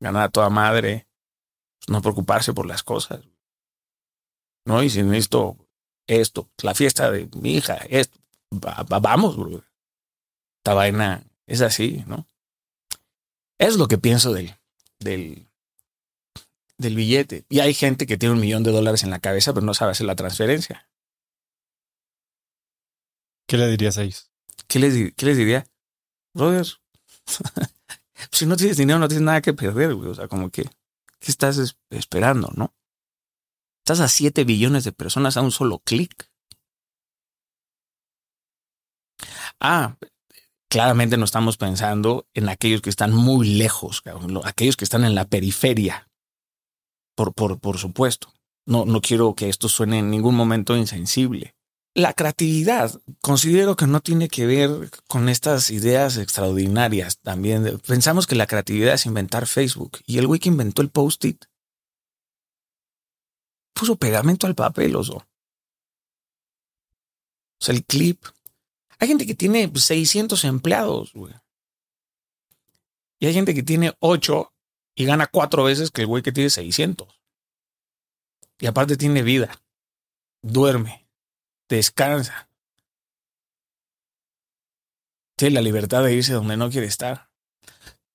Ganar 0.00 0.24
a 0.24 0.28
toda 0.30 0.50
madre, 0.50 1.06
pues, 1.78 1.90
no 1.90 2.02
preocuparse 2.02 2.52
por 2.52 2.66
las 2.66 2.82
cosas. 2.82 3.20
¿No? 4.66 4.82
Y 4.82 4.90
si 4.90 5.02
necesito 5.02 5.56
esto, 6.06 6.50
la 6.62 6.74
fiesta 6.74 7.10
de 7.10 7.28
mi 7.36 7.54
hija, 7.54 7.74
esto, 7.88 8.18
vamos, 8.50 9.36
bro. 9.36 9.64
Esta 10.58 10.74
vaina 10.74 11.24
es 11.46 11.60
así, 11.60 12.04
¿no? 12.06 12.26
Es 13.58 13.76
lo 13.76 13.88
que 13.88 13.98
pienso 13.98 14.32
del, 14.32 14.54
del, 14.98 15.48
del 16.78 16.94
billete. 16.96 17.44
Y 17.48 17.60
hay 17.60 17.74
gente 17.74 18.06
que 18.06 18.16
tiene 18.16 18.34
un 18.34 18.40
millón 18.40 18.62
de 18.62 18.72
dólares 18.72 19.02
en 19.02 19.10
la 19.10 19.20
cabeza, 19.20 19.52
pero 19.52 19.64
no 19.64 19.74
sabe 19.74 19.92
hacer 19.92 20.06
la 20.06 20.16
transferencia. 20.16 20.89
¿Qué 23.50 23.58
le 23.58 23.66
dirías 23.66 23.98
a 23.98 24.04
ellos? 24.04 24.30
¿Qué 24.68 24.78
les, 24.78 24.94
diría? 25.36 25.66
Brother, 26.32 26.68
si 28.30 28.46
no 28.46 28.56
tienes 28.56 28.76
dinero, 28.76 29.00
no 29.00 29.08
tienes 29.08 29.24
nada 29.24 29.42
que 29.42 29.52
perder, 29.52 29.92
güey. 29.96 30.08
O 30.08 30.14
sea, 30.14 30.28
como 30.28 30.50
que, 30.50 30.62
¿qué 31.18 31.32
estás 31.32 31.76
esperando, 31.90 32.52
no? 32.54 32.72
Estás 33.80 33.98
a 33.98 34.06
7 34.06 34.44
billones 34.44 34.84
de 34.84 34.92
personas 34.92 35.36
a 35.36 35.40
un 35.40 35.50
solo 35.50 35.80
clic. 35.80 36.30
Ah, 39.58 39.96
claramente 40.68 41.16
no 41.16 41.24
estamos 41.24 41.56
pensando 41.56 42.28
en 42.34 42.48
aquellos 42.48 42.82
que 42.82 42.90
están 42.90 43.12
muy 43.12 43.48
lejos, 43.48 44.04
aquellos 44.44 44.76
que 44.76 44.84
están 44.84 45.02
en 45.02 45.16
la 45.16 45.24
periferia. 45.24 46.08
Por, 47.16 47.34
por, 47.34 47.58
por 47.58 47.78
supuesto. 47.78 48.32
No, 48.64 48.84
no 48.84 49.00
quiero 49.00 49.34
que 49.34 49.48
esto 49.48 49.68
suene 49.68 49.98
en 49.98 50.08
ningún 50.08 50.36
momento 50.36 50.76
insensible. 50.76 51.56
La 51.94 52.12
creatividad 52.12 53.00
considero 53.20 53.74
que 53.74 53.86
no 53.86 54.00
tiene 54.00 54.28
que 54.28 54.46
ver 54.46 54.90
con 55.08 55.28
estas 55.28 55.70
ideas 55.70 56.18
extraordinarias 56.18 57.18
también. 57.18 57.80
Pensamos 57.86 58.28
que 58.28 58.36
la 58.36 58.46
creatividad 58.46 58.94
es 58.94 59.06
inventar 59.06 59.46
Facebook 59.46 59.98
y 60.06 60.18
el 60.18 60.28
güey 60.28 60.38
que 60.38 60.48
inventó 60.48 60.82
el 60.82 60.90
post-it 60.90 61.44
puso 63.72 63.96
pegamento 63.96 64.46
al 64.46 64.54
papel, 64.54 64.94
oso. 64.94 65.16
O 65.16 65.24
sea, 67.58 67.74
el 67.74 67.84
clip. 67.84 68.24
Hay 68.98 69.08
gente 69.08 69.26
que 69.26 69.34
tiene 69.34 69.70
600 69.74 70.44
empleados, 70.44 71.12
güey. 71.14 71.34
Y 73.18 73.26
hay 73.26 73.34
gente 73.34 73.54
que 73.54 73.62
tiene 73.62 73.94
8 74.00 74.52
y 74.94 75.04
gana 75.06 75.26
cuatro 75.26 75.64
veces 75.64 75.90
que 75.90 76.02
el 76.02 76.06
güey 76.06 76.22
que 76.22 76.32
tiene 76.32 76.50
600. 76.50 77.08
Y 78.58 78.66
aparte 78.66 78.96
tiene 78.96 79.22
vida. 79.22 79.58
Duerme 80.42 81.09
descansa. 81.76 82.48
Tiene 85.36 85.54
la 85.54 85.62
libertad 85.62 86.04
de 86.04 86.14
irse 86.14 86.34
donde 86.34 86.56
no 86.56 86.68
quiere 86.70 86.86
estar. 86.86 87.30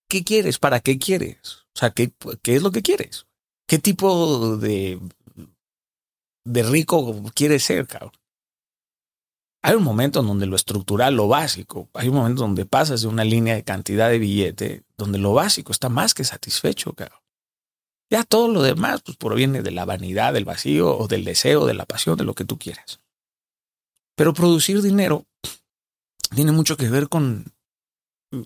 ¿Qué 0.07 0.23
quieres? 0.23 0.59
¿Para 0.59 0.79
qué 0.79 0.99
quieres? 0.99 1.65
O 1.75 1.79
sea, 1.79 1.89
¿qué, 1.89 2.13
qué 2.43 2.55
es 2.55 2.61
lo 2.61 2.71
que 2.71 2.83
quieres? 2.83 3.25
¿Qué 3.67 3.79
tipo 3.79 4.57
de, 4.57 4.99
de 6.45 6.63
rico 6.63 7.23
quieres 7.33 7.63
ser, 7.63 7.87
cabrón? 7.87 8.11
Hay 9.63 9.73
un 9.73 9.83
momento 9.83 10.19
en 10.19 10.27
donde 10.27 10.45
lo 10.45 10.55
estructural, 10.55 11.15
lo 11.15 11.27
básico, 11.27 11.89
hay 11.95 12.09
un 12.09 12.15
momento 12.15 12.43
donde 12.43 12.67
pasas 12.67 13.01
de 13.01 13.07
una 13.07 13.23
línea 13.23 13.55
de 13.55 13.63
cantidad 13.63 14.09
de 14.09 14.19
billete 14.19 14.83
donde 14.95 15.17
lo 15.17 15.33
básico 15.33 15.71
está 15.71 15.89
más 15.89 16.13
que 16.13 16.23
satisfecho, 16.23 16.93
cabrón. 16.93 17.19
Ya 18.11 18.23
todo 18.23 18.47
lo 18.47 18.61
demás 18.61 19.01
pues 19.01 19.17
proviene 19.17 19.63
de 19.63 19.71
la 19.71 19.85
vanidad, 19.85 20.33
del 20.33 20.45
vacío 20.45 20.95
o 20.95 21.07
del 21.07 21.25
deseo, 21.25 21.65
de 21.65 21.73
la 21.73 21.87
pasión, 21.87 22.15
de 22.15 22.25
lo 22.25 22.35
que 22.35 22.45
tú 22.45 22.59
quieras. 22.59 22.99
Pero 24.15 24.33
producir 24.33 24.81
dinero 24.81 25.25
tiene 26.33 26.51
mucho 26.51 26.77
que 26.77 26.89
ver 26.89 27.09
con, 27.09 27.53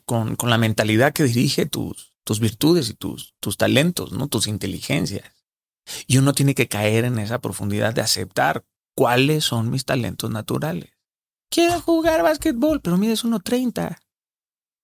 con, 0.05 0.35
con 0.35 0.49
la 0.49 0.57
mentalidad 0.57 1.13
que 1.13 1.23
dirige 1.23 1.65
tus, 1.65 2.13
tus 2.23 2.39
virtudes 2.39 2.89
y 2.89 2.93
tus, 2.93 3.35
tus 3.39 3.57
talentos, 3.57 4.11
¿no? 4.11 4.27
tus 4.27 4.47
inteligencias. 4.47 5.25
Y 6.07 6.17
uno 6.17 6.33
tiene 6.33 6.53
que 6.53 6.67
caer 6.67 7.05
en 7.05 7.17
esa 7.19 7.39
profundidad 7.39 7.93
de 7.93 8.01
aceptar 8.01 8.63
cuáles 8.95 9.45
son 9.45 9.69
mis 9.69 9.85
talentos 9.85 10.29
naturales. 10.29 10.91
Quiero 11.49 11.81
jugar 11.81 12.21
básquetbol, 12.21 12.81
pero 12.81 12.97
mides 12.97 13.25
1.30. 13.25 13.97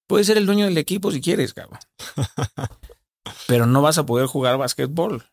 Puedes 0.07 0.28
ser 0.28 0.38
el 0.38 0.45
dueño 0.45 0.66
del 0.66 0.78
equipo 0.78 1.12
si 1.12 1.22
quieres, 1.22 1.53
cabrón. 1.53 1.80
pero 3.48 3.66
no 3.66 3.82
vas 3.82 3.98
a 3.98 4.06
poder 4.06 4.28
jugar 4.28 4.57
básquetbol. 4.57 5.24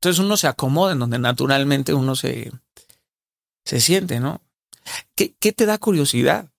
Entonces 0.00 0.18
uno 0.18 0.36
se 0.36 0.48
acomoda 0.48 0.92
en 0.92 0.98
donde 0.98 1.18
naturalmente 1.18 1.94
uno 1.94 2.16
se, 2.16 2.52
se 3.64 3.80
siente, 3.80 4.20
¿no? 4.20 4.40
¿Qué, 5.14 5.34
qué 5.38 5.52
te 5.52 5.66
da 5.66 5.78
curiosidad? 5.78 6.50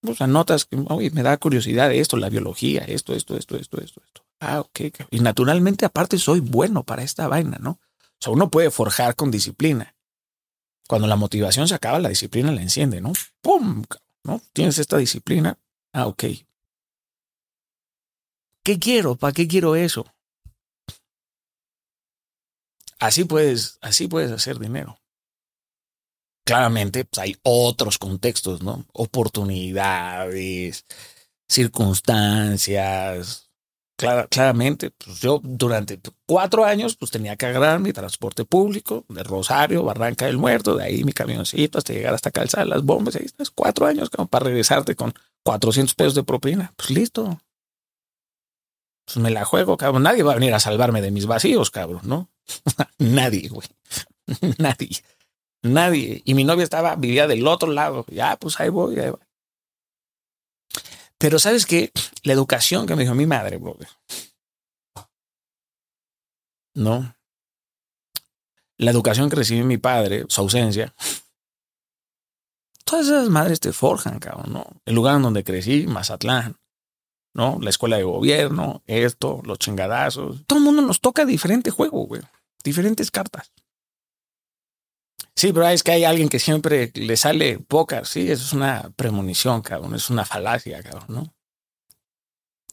Pues 0.00 0.20
anotas 0.22 0.64
que, 0.64 0.82
oye, 0.88 1.10
me 1.10 1.22
da 1.22 1.36
curiosidad 1.36 1.92
esto, 1.92 2.16
la 2.16 2.30
biología, 2.30 2.82
esto, 2.82 3.14
esto, 3.14 3.36
esto, 3.36 3.56
esto, 3.56 3.80
esto, 3.80 4.02
esto. 4.04 4.24
Ah, 4.40 4.60
ok. 4.60 4.80
Y 5.10 5.20
naturalmente, 5.20 5.84
aparte, 5.84 6.18
soy 6.18 6.40
bueno 6.40 6.82
para 6.84 7.02
esta 7.02 7.28
vaina, 7.28 7.58
¿no? 7.60 7.72
O 7.72 8.22
sea, 8.22 8.32
uno 8.32 8.50
puede 8.50 8.70
forjar 8.70 9.14
con 9.14 9.30
disciplina. 9.30 9.94
Cuando 10.88 11.06
la 11.06 11.16
motivación 11.16 11.68
se 11.68 11.74
acaba, 11.74 11.98
la 11.98 12.08
disciplina 12.08 12.50
la 12.50 12.62
enciende, 12.62 13.00
¿no? 13.00 13.12
¡Pum! 13.42 13.84
¿No? 14.24 14.40
Tienes 14.52 14.78
esta 14.78 14.96
disciplina. 14.96 15.58
Ah, 15.92 16.06
ok. 16.06 16.24
¿Qué 18.62 18.78
quiero? 18.78 19.16
¿Para 19.16 19.32
qué 19.32 19.46
quiero 19.46 19.76
eso? 19.76 20.06
Así 23.00 23.24
puedes, 23.24 23.78
así 23.80 24.08
puedes 24.08 24.30
hacer 24.30 24.58
dinero. 24.58 25.00
Claramente, 26.44 27.04
pues 27.04 27.18
hay 27.18 27.36
otros 27.42 27.98
contextos, 27.98 28.62
¿no? 28.62 28.84
Oportunidades, 28.92 30.84
circunstancias. 31.48 33.50
claramente, 34.30 34.90
pues 34.90 35.20
yo 35.20 35.40
durante 35.42 36.00
cuatro 36.26 36.64
años, 36.64 36.96
pues 36.96 37.10
tenía 37.10 37.36
que 37.36 37.46
agarrar 37.46 37.80
mi 37.80 37.92
transporte 37.92 38.44
público 38.44 39.04
de 39.08 39.22
Rosario, 39.22 39.84
Barranca 39.84 40.26
del 40.26 40.38
Muerto, 40.38 40.76
de 40.76 40.84
ahí 40.84 41.04
mi 41.04 41.12
camioncito 41.12 41.78
hasta 41.78 41.92
llegar 41.92 42.14
hasta 42.14 42.30
Calzar 42.30 42.66
las 42.66 42.82
bombas. 42.84 43.16
Ahí 43.16 43.26
estás 43.26 43.50
cuatro 43.50 43.86
años 43.86 44.10
como 44.10 44.28
para 44.28 44.46
regresarte 44.46 44.96
con 44.96 45.14
400 45.44 45.94
pesos 45.94 46.14
de 46.14 46.24
propina. 46.24 46.72
Pues 46.76 46.90
listo. 46.90 47.40
Pues 49.06 49.16
me 49.18 49.30
la 49.30 49.44
juego, 49.44 49.76
cabrón. 49.76 50.04
Nadie 50.04 50.22
va 50.22 50.32
a 50.32 50.36
venir 50.36 50.54
a 50.54 50.60
salvarme 50.60 51.02
de 51.02 51.10
mis 51.10 51.26
vacíos, 51.26 51.70
cabrón, 51.70 52.02
¿no? 52.04 52.30
Nadie, 52.98 53.48
güey. 53.48 53.68
Nadie. 54.58 55.02
Nadie. 55.62 56.22
Y 56.24 56.34
mi 56.34 56.44
novia 56.44 56.64
estaba, 56.64 56.96
vivía 56.96 57.26
del 57.26 57.46
otro 57.46 57.70
lado. 57.70 58.04
Ya, 58.08 58.36
pues 58.36 58.58
ahí 58.60 58.68
voy, 58.68 58.98
ahí 58.98 59.10
voy. 59.10 59.20
Pero 61.18 61.38
sabes 61.38 61.66
que 61.66 61.92
la 62.22 62.32
educación 62.32 62.86
que 62.86 62.96
me 62.96 63.02
dijo 63.02 63.14
mi 63.14 63.26
madre, 63.26 63.58
brother. 63.58 63.88
No. 66.74 67.14
La 68.78 68.90
educación 68.90 69.28
que 69.28 69.36
recibió 69.36 69.66
mi 69.66 69.76
padre, 69.76 70.24
su 70.28 70.40
ausencia. 70.40 70.94
Todas 72.84 73.06
esas 73.06 73.28
madres 73.28 73.60
te 73.60 73.72
forjan, 73.72 74.18
cabrón, 74.18 74.52
¿no? 74.52 74.66
El 74.86 74.94
lugar 74.94 75.16
en 75.16 75.22
donde 75.22 75.44
crecí, 75.44 75.86
Mazatlán, 75.86 76.56
¿no? 77.34 77.58
La 77.60 77.68
escuela 77.68 77.98
de 77.98 78.04
gobierno, 78.04 78.82
esto, 78.86 79.42
los 79.44 79.58
chingadazos. 79.58 80.46
Todo 80.46 80.58
el 80.58 80.64
mundo 80.64 80.80
nos 80.80 81.00
toca 81.00 81.26
diferente 81.26 81.70
juego, 81.70 82.06
güey. 82.06 82.22
Diferentes 82.62 83.10
cartas. 83.10 83.52
Sí, 85.40 85.52
pero 85.52 85.66
es 85.68 85.82
que 85.82 85.92
hay 85.92 86.04
alguien 86.04 86.28
que 86.28 86.38
siempre 86.38 86.90
le 86.94 87.16
sale 87.16 87.58
póker. 87.58 88.06
Sí, 88.06 88.30
eso 88.30 88.44
es 88.44 88.52
una 88.52 88.90
premonición, 88.96 89.62
cabrón. 89.62 89.94
Es 89.94 90.10
una 90.10 90.24
falacia, 90.24 90.82
cabrón, 90.82 91.04
¿no? 91.08 91.34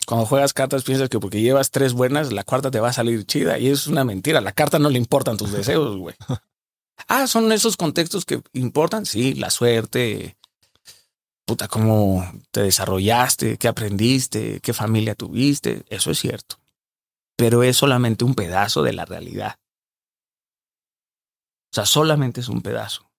Cuando 0.05 0.25
juegas 0.25 0.53
cartas 0.53 0.83
piensas 0.83 1.09
que 1.09 1.19
porque 1.19 1.41
llevas 1.41 1.71
tres 1.71 1.93
buenas, 1.93 2.31
la 2.31 2.43
cuarta 2.43 2.71
te 2.71 2.79
va 2.79 2.89
a 2.89 2.93
salir 2.93 3.25
chida. 3.25 3.59
Y 3.59 3.67
es 3.67 3.87
una 3.87 4.03
mentira. 4.03 4.41
La 4.41 4.51
carta 4.51 4.79
no 4.79 4.89
le 4.89 4.97
importan 4.97 5.37
tus 5.37 5.51
deseos, 5.51 5.97
güey. 5.97 6.15
Ah, 7.07 7.27
son 7.27 7.51
esos 7.51 7.77
contextos 7.77 8.25
que 8.25 8.41
importan. 8.53 9.05
Sí, 9.05 9.35
la 9.35 9.51
suerte. 9.51 10.35
Puta, 11.45 11.67
cómo 11.67 12.25
te 12.49 12.63
desarrollaste, 12.63 13.57
qué 13.57 13.67
aprendiste, 13.67 14.59
qué 14.61 14.73
familia 14.73 15.13
tuviste. 15.13 15.83
Eso 15.89 16.09
es 16.09 16.19
cierto. 16.19 16.59
Pero 17.35 17.61
es 17.61 17.77
solamente 17.77 18.25
un 18.25 18.33
pedazo 18.33 18.81
de 18.81 18.93
la 18.93 19.05
realidad. 19.05 19.59
O 21.71 21.75
sea, 21.75 21.85
solamente 21.85 22.41
es 22.41 22.49
un 22.49 22.61
pedazo. 22.61 23.09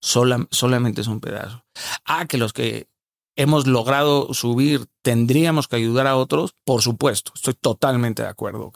solamente 0.00 1.00
es 1.00 1.06
un 1.06 1.20
pedazo. 1.20 1.64
Ah, 2.04 2.26
que 2.26 2.38
los 2.38 2.52
que 2.52 2.88
hemos 3.36 3.66
logrado 3.66 4.32
subir 4.34 4.86
tendríamos 5.02 5.68
que 5.68 5.76
ayudar 5.76 6.06
a 6.06 6.16
otros, 6.16 6.54
por 6.64 6.82
supuesto, 6.82 7.32
estoy 7.34 7.54
totalmente 7.54 8.22
de 8.22 8.28
acuerdo. 8.28 8.72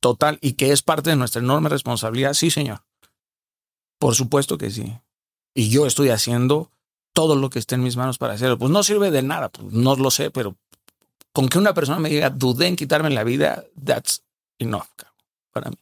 Total, 0.00 0.38
y 0.40 0.54
que 0.54 0.72
es 0.72 0.82
parte 0.82 1.10
de 1.10 1.16
nuestra 1.16 1.40
enorme 1.40 1.68
responsabilidad, 1.68 2.34
sí, 2.34 2.50
señor. 2.50 2.84
Por 3.98 4.14
supuesto 4.14 4.58
que 4.58 4.70
sí. 4.70 4.98
Y 5.54 5.70
yo 5.70 5.86
estoy 5.86 6.10
haciendo 6.10 6.70
todo 7.12 7.36
lo 7.36 7.48
que 7.48 7.60
esté 7.60 7.76
en 7.76 7.82
mis 7.82 7.96
manos 7.96 8.18
para 8.18 8.34
hacerlo. 8.34 8.58
Pues 8.58 8.70
no 8.70 8.82
sirve 8.82 9.10
de 9.10 9.22
nada, 9.22 9.48
pues 9.50 9.72
no 9.72 9.94
lo 9.96 10.10
sé, 10.10 10.30
pero 10.30 10.56
con 11.32 11.48
que 11.48 11.58
una 11.58 11.74
persona 11.74 11.98
me 11.98 12.10
diga, 12.10 12.30
dudé 12.30 12.66
en 12.66 12.76
quitarme 12.76 13.10
la 13.10 13.24
vida, 13.24 13.64
that's 13.82 14.24
enough 14.58 14.86
para 15.52 15.70
mí. 15.70 15.76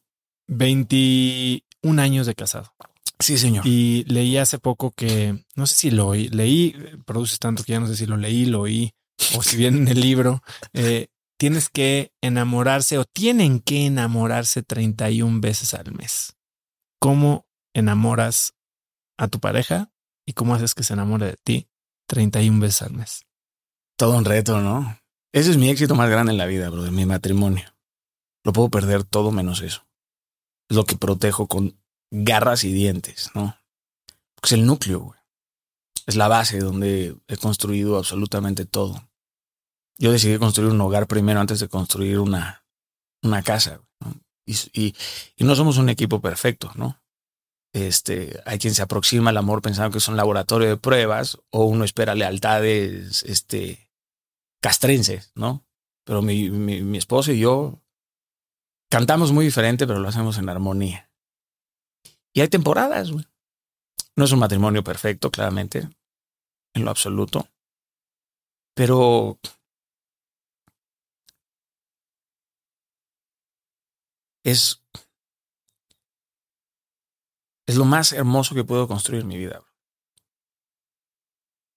21 0.52 2.02
años 2.02 2.26
de 2.26 2.34
casado. 2.34 2.72
Sí, 3.18 3.38
señor. 3.38 3.66
Y 3.66 4.04
leí 4.04 4.36
hace 4.36 4.58
poco 4.58 4.90
que, 4.90 5.44
no 5.54 5.66
sé 5.66 5.74
si 5.74 5.90
lo 5.90 6.08
oí, 6.08 6.28
leí, 6.28 6.74
produces 7.06 7.38
tanto 7.38 7.62
que 7.62 7.72
ya 7.72 7.80
no 7.80 7.86
sé 7.86 7.96
si 7.96 8.06
lo 8.06 8.16
leí, 8.16 8.46
lo 8.46 8.62
oí, 8.62 8.92
o 9.36 9.42
si 9.42 9.56
bien 9.56 9.76
en 9.76 9.88
el 9.88 10.00
libro, 10.00 10.42
eh, 10.72 11.08
tienes 11.38 11.68
que 11.68 12.12
enamorarse 12.20 12.98
o 12.98 13.04
tienen 13.04 13.60
que 13.60 13.86
enamorarse 13.86 14.62
31 14.62 15.40
veces 15.40 15.74
al 15.74 15.92
mes. 15.92 16.36
¿Cómo 17.00 17.46
enamoras 17.74 18.54
a 19.18 19.28
tu 19.28 19.38
pareja 19.38 19.90
y 20.26 20.32
cómo 20.32 20.54
haces 20.54 20.74
que 20.74 20.82
se 20.82 20.94
enamore 20.94 21.26
de 21.26 21.36
ti 21.42 21.68
31 22.08 22.60
veces 22.60 22.82
al 22.82 22.92
mes? 22.92 23.24
Todo 23.96 24.16
un 24.16 24.24
reto, 24.24 24.60
¿no? 24.60 24.98
Ese 25.32 25.50
es 25.50 25.56
mi 25.56 25.70
éxito 25.70 25.94
más 25.94 26.10
grande 26.10 26.32
en 26.32 26.38
la 26.38 26.46
vida, 26.46 26.68
bro, 26.70 26.82
de 26.82 26.90
mi 26.90 27.06
matrimonio. 27.06 27.72
Lo 28.44 28.52
puedo 28.52 28.68
perder 28.68 29.04
todo 29.04 29.30
menos 29.30 29.62
eso 29.62 29.86
lo 30.72 30.84
que 30.84 30.96
protejo 30.96 31.46
con 31.46 31.78
garras 32.10 32.64
y 32.64 32.72
dientes, 32.72 33.30
¿no? 33.34 33.56
es 34.42 34.52
el 34.52 34.66
núcleo, 34.66 35.00
güey. 35.00 35.18
Es 36.06 36.16
la 36.16 36.26
base 36.26 36.58
donde 36.58 37.16
he 37.28 37.36
construido 37.36 37.96
absolutamente 37.96 38.66
todo. 38.66 39.08
Yo 39.98 40.10
decidí 40.10 40.36
construir 40.38 40.72
un 40.72 40.80
hogar 40.80 41.06
primero 41.06 41.38
antes 41.38 41.60
de 41.60 41.68
construir 41.68 42.18
una, 42.18 42.66
una 43.22 43.42
casa. 43.42 43.80
Y, 44.44 44.56
y, 44.72 44.94
y, 45.36 45.44
no 45.44 45.54
somos 45.54 45.78
un 45.78 45.88
equipo 45.88 46.20
perfecto, 46.20 46.72
¿no? 46.74 47.00
Este, 47.72 48.40
hay 48.44 48.58
quien 48.58 48.74
se 48.74 48.82
aproxima 48.82 49.30
al 49.30 49.36
amor 49.36 49.62
pensando 49.62 49.92
que 49.92 49.98
es 49.98 50.08
un 50.08 50.16
laboratorio 50.16 50.68
de 50.68 50.76
pruebas 50.76 51.38
o 51.50 51.64
uno 51.66 51.84
espera 51.84 52.16
lealtades 52.16 53.22
este, 53.22 53.88
castrenses, 54.60 55.30
¿no? 55.36 55.64
Pero 56.04 56.20
mi, 56.20 56.50
mi, 56.50 56.82
mi 56.82 56.98
esposo 56.98 57.30
y 57.30 57.38
yo 57.38 57.81
Cantamos 58.92 59.32
muy 59.32 59.46
diferente, 59.46 59.86
pero 59.86 60.00
lo 60.00 60.08
hacemos 60.08 60.36
en 60.36 60.50
armonía. 60.50 61.10
Y 62.34 62.42
hay 62.42 62.48
temporadas, 62.48 63.10
güey. 63.10 63.26
No 64.16 64.26
es 64.26 64.32
un 64.32 64.38
matrimonio 64.38 64.84
perfecto, 64.84 65.30
claramente, 65.30 65.88
en 66.74 66.84
lo 66.84 66.90
absoluto. 66.90 67.48
Pero 68.74 69.38
es, 74.44 74.82
es 77.66 77.76
lo 77.76 77.86
más 77.86 78.12
hermoso 78.12 78.54
que 78.54 78.62
puedo 78.62 78.86
construir 78.86 79.22
en 79.22 79.28
mi 79.28 79.38
vida. 79.38 79.64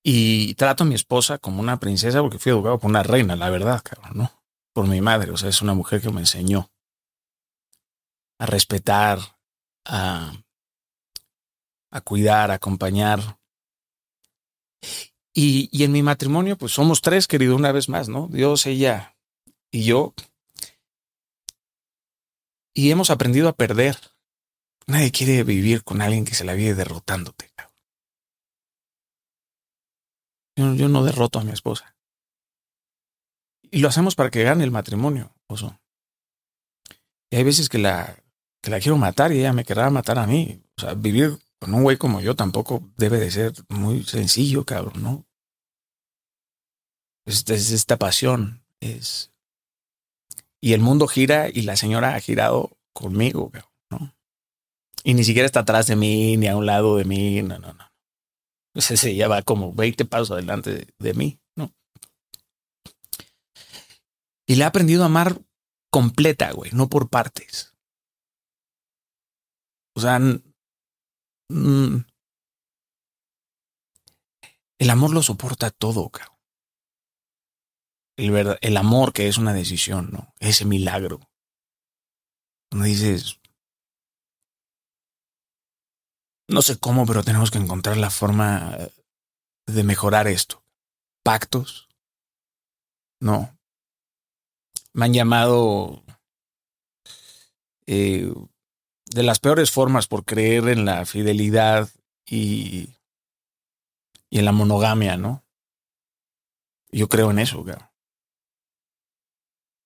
Y 0.03 0.53
trato 0.55 0.83
a 0.83 0.87
mi 0.87 0.95
esposa 0.95 1.37
como 1.37 1.61
una 1.61 1.79
princesa 1.79 2.19
porque 2.19 2.39
fui 2.39 2.51
educado 2.51 2.77
por 2.77 2.89
una 2.89 3.03
reina, 3.03 3.37
la 3.37 3.49
verdad, 3.49 3.81
cabrón, 3.81 4.17
¿no? 4.17 4.43
Por 4.73 4.85
mi 4.89 4.99
madre, 4.99 5.31
o 5.31 5.37
sea, 5.37 5.47
es 5.47 5.61
una 5.61 5.73
mujer 5.73 6.01
que 6.01 6.09
me 6.09 6.19
enseñó 6.19 6.69
a 8.37 8.45
respetar, 8.45 9.19
a, 9.85 10.33
a 11.91 12.01
cuidar, 12.01 12.51
a 12.51 12.55
acompañar. 12.55 13.39
Y, 15.33 15.69
y 15.71 15.83
en 15.83 15.91
mi 15.91 16.01
matrimonio, 16.01 16.57
pues 16.57 16.71
somos 16.71 17.01
tres, 17.01 17.27
querido, 17.27 17.55
una 17.55 17.71
vez 17.71 17.89
más, 17.89 18.07
¿no? 18.09 18.27
Dios, 18.27 18.65
ella 18.65 19.17
y 19.71 19.83
yo. 19.83 20.13
Y 22.73 22.91
hemos 22.91 23.09
aprendido 23.09 23.47
a 23.49 23.53
perder. 23.53 23.97
Nadie 24.87 25.11
quiere 25.11 25.43
vivir 25.43 25.83
con 25.83 26.01
alguien 26.01 26.25
que 26.25 26.35
se 26.35 26.45
la 26.45 26.53
vive 26.53 26.75
derrotándote. 26.75 27.51
Yo, 30.57 30.73
yo 30.73 30.87
no 30.87 31.03
derroto 31.03 31.39
a 31.39 31.43
mi 31.43 31.51
esposa. 31.51 31.97
Y 33.71 33.79
lo 33.79 33.89
hacemos 33.89 34.15
para 34.15 34.29
que 34.29 34.43
gane 34.43 34.63
el 34.63 34.71
matrimonio, 34.71 35.35
oso. 35.47 35.79
Y 37.29 37.35
hay 37.35 37.43
veces 37.43 37.67
que 37.67 37.77
la, 37.77 38.23
que 38.65 38.71
la 38.71 38.79
quiero 38.79 38.97
matar 38.97 39.31
y 39.31 39.37
ella 39.37 39.53
me 39.53 39.63
querrá 39.63 39.91
matar 39.91 40.17
a 40.17 40.25
mí. 40.25 40.59
O 40.75 40.81
sea, 40.81 40.95
vivir 40.95 41.37
con 41.59 41.75
un 41.75 41.83
güey 41.83 41.97
como 41.97 42.19
yo 42.19 42.35
tampoco 42.35 42.81
debe 42.97 43.19
de 43.19 43.29
ser 43.29 43.53
muy 43.69 44.03
sencillo, 44.03 44.65
cabrón, 44.65 45.03
¿no? 45.03 45.27
Es, 47.27 47.47
esta 47.47 47.97
pasión, 47.97 48.65
es... 48.79 49.31
Y 50.59 50.73
el 50.73 50.81
mundo 50.81 51.07
gira 51.07 51.47
y 51.47 51.61
la 51.61 51.75
señora 51.75 52.15
ha 52.15 52.19
girado 52.19 52.75
conmigo, 52.91 53.51
cabrón, 53.51 53.71
¿no? 53.91 54.15
Y 55.03 55.13
ni 55.13 55.23
siquiera 55.23 55.45
está 55.45 55.59
atrás 55.59 55.85
de 55.85 55.95
mí, 55.95 56.35
ni 56.35 56.47
a 56.47 56.57
un 56.57 56.65
lado 56.65 56.97
de 56.97 57.05
mí, 57.05 57.43
no, 57.43 57.59
no, 57.59 57.71
no. 57.71 57.93
Entonces 58.73 59.03
ella 59.03 59.27
va 59.27 59.43
como 59.43 59.73
20 59.73 60.05
pasos 60.05 60.31
adelante 60.31 60.73
de, 60.73 60.87
de 60.97 61.13
mí, 61.13 61.39
¿no? 61.55 61.71
Y 64.47 64.55
le 64.55 64.63
ha 64.63 64.67
aprendido 64.67 65.03
a 65.03 65.05
amar 65.05 65.39
completa, 65.91 66.51
güey, 66.51 66.71
no 66.71 66.89
por 66.89 67.09
partes. 67.09 67.74
O 69.95 70.01
sea, 70.01 70.19
mm, 70.19 72.05
el 74.79 74.89
amor 74.89 75.13
lo 75.13 75.23
soporta 75.23 75.71
todo, 75.71 76.09
cabrón. 76.09 76.35
El, 78.17 78.57
el 78.61 78.77
amor 78.77 79.13
que 79.13 79.27
es 79.27 79.37
una 79.37 79.53
decisión, 79.53 80.09
¿no? 80.11 80.33
Ese 80.39 80.65
milagro. 80.65 81.19
Cuando 82.69 82.87
dices, 82.87 83.39
no 86.47 86.61
sé 86.61 86.77
cómo, 86.77 87.05
pero 87.05 87.23
tenemos 87.23 87.51
que 87.51 87.57
encontrar 87.57 87.97
la 87.97 88.09
forma 88.09 88.77
de 89.67 89.83
mejorar 89.83 90.27
esto. 90.27 90.63
Pactos. 91.23 91.87
No. 93.19 93.57
Me 94.93 95.05
han 95.05 95.13
llamado 95.13 96.03
eh, 97.87 98.31
de 99.05 99.23
las 99.23 99.39
peores 99.39 99.71
formas 99.71 100.07
por 100.07 100.25
creer 100.25 100.67
en 100.67 100.85
la 100.85 101.05
fidelidad 101.05 101.89
y, 102.25 102.89
y 104.29 104.39
en 104.39 104.45
la 104.45 104.51
monogamia, 104.51 105.17
¿no? 105.17 105.43
Yo 106.91 107.09
creo 107.09 107.31
en 107.31 107.39
eso, 107.39 107.63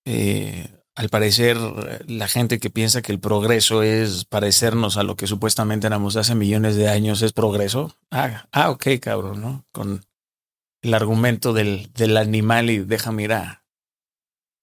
eh, 0.05 0.67
al 0.95 1.09
parecer, 1.09 1.57
la 2.07 2.27
gente 2.27 2.59
que 2.59 2.69
piensa 2.69 3.01
que 3.01 3.11
el 3.11 3.19
progreso 3.19 3.83
es 3.83 4.25
parecernos 4.25 4.97
a 4.97 5.03
lo 5.03 5.15
que 5.15 5.27
supuestamente 5.27 5.87
éramos 5.87 6.15
hace 6.17 6.35
millones 6.35 6.75
de 6.75 6.89
años 6.89 7.21
es 7.21 7.31
progreso. 7.31 7.95
Ah, 8.11 8.47
ah 8.51 8.69
ok, 8.69 8.87
cabrón, 9.01 9.41
¿no? 9.41 9.65
Con 9.71 10.05
el 10.81 10.93
argumento 10.93 11.53
del, 11.53 11.91
del 11.93 12.17
animal 12.17 12.69
y 12.69 12.79
deja 12.79 13.11
mirar. 13.11 13.63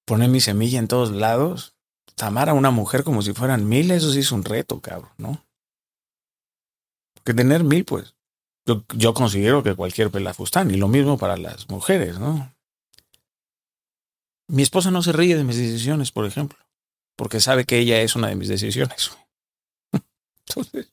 poner 0.05 0.29
mi 0.29 0.41
semilla 0.41 0.79
en 0.79 0.89
todos 0.89 1.11
lados. 1.11 1.76
Amar 2.21 2.49
a 2.49 2.55
una 2.55 2.71
mujer 2.71 3.05
como 3.05 3.23
si 3.23 3.33
fueran 3.33 3.69
mil, 3.69 3.91
eso 3.91 4.13
sí 4.13 4.21
es 4.21 4.33
un 4.33 4.45
reto, 4.45 4.81
cabrón, 4.81 5.13
¿no? 5.19 5.45
Porque 7.15 7.35
tener 7.35 7.63
mil, 7.63 7.85
pues, 7.85 8.15
yo, 8.65 8.85
yo 8.95 9.13
considero 9.15 9.63
que 9.63 9.75
cualquier 9.75 10.11
pelafustán, 10.11 10.71
y 10.71 10.77
lo 10.77 10.89
mismo 10.89 11.19
para 11.19 11.37
las 11.37 11.69
mujeres, 11.69 12.19
¿no? 12.19 12.53
Mi 14.49 14.63
esposa 14.63 14.91
no 14.91 15.03
se 15.03 15.13
ríe 15.13 15.37
de 15.37 15.45
mis 15.45 15.57
decisiones, 15.57 16.13
por 16.13 16.25
ejemplo, 16.25 16.59
porque 17.17 17.41
sabe 17.41 17.65
que 17.65 17.79
ella 17.79 18.01
es 18.01 18.17
una 18.17 18.29
de 18.29 18.37
mis 18.37 18.49
decisiones. 18.49 19.11
Entonces. 20.47 20.93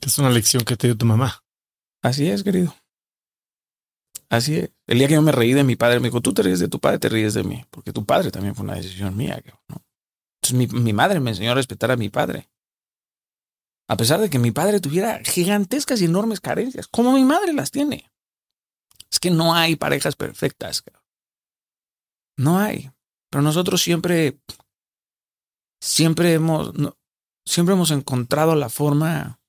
Es 0.00 0.18
una 0.18 0.30
lección 0.30 0.64
que 0.64 0.76
te 0.76 0.88
dio 0.88 0.96
tu 0.96 1.06
mamá. 1.06 1.42
Así 2.02 2.28
es, 2.28 2.42
querido. 2.42 2.74
Así 4.30 4.56
es. 4.56 4.70
El 4.86 4.98
día 4.98 5.08
que 5.08 5.14
yo 5.14 5.22
me 5.22 5.32
reí 5.32 5.52
de 5.52 5.64
mi 5.64 5.76
padre, 5.76 5.98
me 5.98 6.08
dijo, 6.08 6.20
tú 6.20 6.32
te 6.32 6.42
ríes 6.42 6.60
de 6.60 6.68
tu 6.68 6.78
padre, 6.78 7.00
te 7.00 7.08
ríes 7.08 7.34
de 7.34 7.42
mí, 7.42 7.64
porque 7.70 7.92
tu 7.92 8.06
padre 8.06 8.30
también 8.30 8.54
fue 8.54 8.64
una 8.64 8.76
decisión 8.76 9.16
mía. 9.16 9.42
¿no? 9.68 9.84
Entonces 10.40 10.72
mi, 10.72 10.80
mi 10.80 10.92
madre 10.92 11.18
me 11.18 11.30
enseñó 11.30 11.50
a 11.50 11.56
respetar 11.56 11.90
a 11.90 11.96
mi 11.96 12.08
padre. 12.08 12.48
A 13.88 13.96
pesar 13.96 14.20
de 14.20 14.30
que 14.30 14.38
mi 14.38 14.52
padre 14.52 14.78
tuviera 14.78 15.20
gigantescas 15.24 16.00
y 16.00 16.04
enormes 16.04 16.40
carencias, 16.40 16.86
como 16.86 17.12
mi 17.12 17.24
madre 17.24 17.52
las 17.52 17.72
tiene. 17.72 18.08
Es 19.10 19.18
que 19.18 19.32
no 19.32 19.52
hay 19.52 19.74
parejas 19.74 20.14
perfectas. 20.14 20.84
No 22.36 22.60
hay. 22.60 22.92
Pero 23.30 23.42
nosotros 23.42 23.82
siempre, 23.82 24.40
siempre 25.80 26.34
hemos, 26.34 26.72
siempre 27.44 27.74
hemos 27.74 27.90
encontrado 27.90 28.54
la 28.54 28.68
forma 28.68 29.40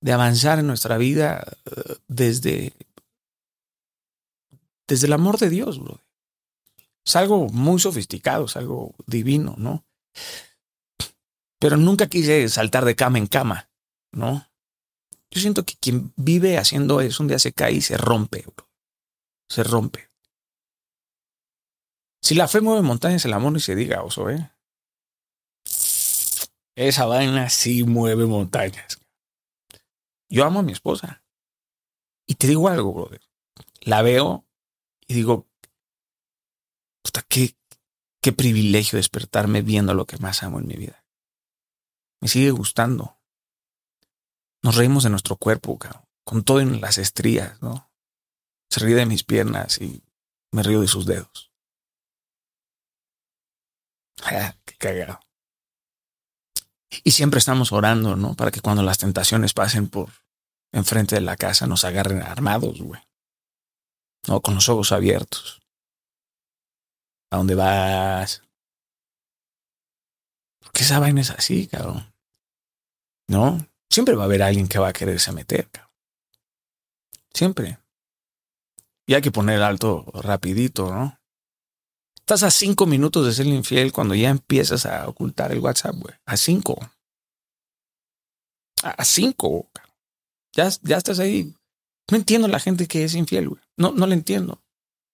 de 0.00 0.12
avanzar 0.12 0.60
en 0.60 0.68
nuestra 0.68 0.96
vida 0.96 1.44
eh, 1.66 1.96
desde, 2.06 2.72
desde 4.90 5.06
el 5.06 5.12
amor 5.12 5.38
de 5.38 5.48
Dios, 5.48 5.78
bro. 5.78 6.00
Es 7.06 7.14
algo 7.14 7.48
muy 7.48 7.78
sofisticado, 7.78 8.46
es 8.46 8.56
algo 8.56 8.92
divino, 9.06 9.54
¿no? 9.56 9.86
Pero 11.60 11.76
nunca 11.76 12.08
quise 12.08 12.48
saltar 12.48 12.84
de 12.84 12.96
cama 12.96 13.18
en 13.18 13.28
cama, 13.28 13.70
¿no? 14.10 14.50
Yo 15.30 15.40
siento 15.40 15.64
que 15.64 15.76
quien 15.76 16.12
vive 16.16 16.58
haciendo 16.58 17.00
eso 17.00 17.22
un 17.22 17.28
día 17.28 17.38
se 17.38 17.52
cae 17.52 17.74
y 17.74 17.82
se 17.82 17.96
rompe, 17.96 18.42
bro. 18.42 18.68
Se 19.48 19.62
rompe. 19.62 20.10
Si 22.20 22.34
la 22.34 22.48
fe 22.48 22.60
mueve 22.60 22.82
montañas, 22.82 23.24
el 23.24 23.32
amor 23.32 23.56
y 23.56 23.60
se 23.60 23.76
diga, 23.76 24.02
oso, 24.02 24.28
¿eh? 24.28 24.50
Esa 26.74 27.06
vaina 27.06 27.48
sí 27.48 27.84
mueve 27.84 28.26
montañas. 28.26 28.98
Yo 30.28 30.44
amo 30.44 30.60
a 30.60 30.62
mi 30.64 30.72
esposa. 30.72 31.22
Y 32.26 32.34
te 32.34 32.48
digo 32.48 32.68
algo, 32.68 32.92
brother. 32.92 33.20
La 33.82 34.02
veo 34.02 34.44
y 35.10 35.12
digo, 35.12 35.48
puta, 37.02 37.22
qué, 37.28 37.56
qué 38.22 38.32
privilegio 38.32 38.96
despertarme 38.96 39.60
viendo 39.60 39.92
lo 39.92 40.06
que 40.06 40.18
más 40.18 40.44
amo 40.44 40.60
en 40.60 40.68
mi 40.68 40.76
vida. 40.76 41.04
Me 42.20 42.28
sigue 42.28 42.52
gustando. 42.52 43.18
Nos 44.62 44.76
reímos 44.76 45.02
de 45.02 45.10
nuestro 45.10 45.34
cuerpo, 45.34 45.76
cabrón, 45.80 46.04
con 46.22 46.44
todo 46.44 46.60
en 46.60 46.80
las 46.80 46.96
estrías, 46.98 47.60
¿no? 47.60 47.90
Se 48.70 48.78
ríe 48.78 48.94
de 48.94 49.06
mis 49.06 49.24
piernas 49.24 49.80
y 49.80 50.00
me 50.52 50.62
río 50.62 50.80
de 50.80 50.86
sus 50.86 51.06
dedos. 51.06 51.50
Ah, 54.22 54.54
qué 54.64 54.76
cagado. 54.76 55.18
Y 57.02 57.10
siempre 57.10 57.38
estamos 57.38 57.72
orando, 57.72 58.14
¿no? 58.14 58.34
Para 58.34 58.52
que 58.52 58.60
cuando 58.60 58.84
las 58.84 58.98
tentaciones 58.98 59.54
pasen 59.54 59.88
por 59.88 60.08
enfrente 60.70 61.16
de 61.16 61.22
la 61.22 61.36
casa 61.36 61.66
nos 61.66 61.84
agarren 61.84 62.22
armados, 62.22 62.80
güey. 62.80 63.02
No, 64.28 64.40
con 64.40 64.54
los 64.54 64.68
ojos 64.68 64.92
abiertos. 64.92 65.60
¿A 67.30 67.36
dónde 67.36 67.54
vas? 67.54 68.42
Porque 70.60 70.82
esa 70.82 70.98
vaina 70.98 71.20
es 71.20 71.30
así, 71.30 71.66
cabrón. 71.66 72.12
¿No? 73.28 73.66
Siempre 73.88 74.14
va 74.14 74.22
a 74.22 74.26
haber 74.26 74.42
alguien 74.42 74.68
que 74.68 74.78
va 74.78 74.88
a 74.88 74.92
quererse 74.92 75.32
meter, 75.32 75.68
cabrón. 75.70 75.94
Siempre. 77.32 77.78
Y 79.06 79.14
hay 79.14 79.22
que 79.22 79.32
poner 79.32 79.62
alto 79.62 80.04
rapidito, 80.14 80.92
¿no? 80.92 81.18
Estás 82.16 82.42
a 82.44 82.50
cinco 82.52 82.86
minutos 82.86 83.26
de 83.26 83.32
ser 83.32 83.46
infiel 83.46 83.92
cuando 83.92 84.14
ya 84.14 84.30
empiezas 84.30 84.86
a 84.86 85.08
ocultar 85.08 85.50
el 85.50 85.58
WhatsApp, 85.58 85.96
güey. 85.96 86.14
A 86.26 86.36
cinco. 86.36 86.78
A 88.82 89.04
cinco. 89.04 89.68
Ya, 90.52 90.68
ya 90.82 90.96
estás 90.96 91.18
ahí. 91.18 91.52
No 92.10 92.16
entiendo 92.16 92.48
la 92.48 92.60
gente 92.60 92.86
que 92.86 93.04
es 93.04 93.14
infiel, 93.14 93.48
güey. 93.48 93.62
No, 93.76 93.92
no 93.92 94.06
le 94.06 94.14
entiendo. 94.14 94.62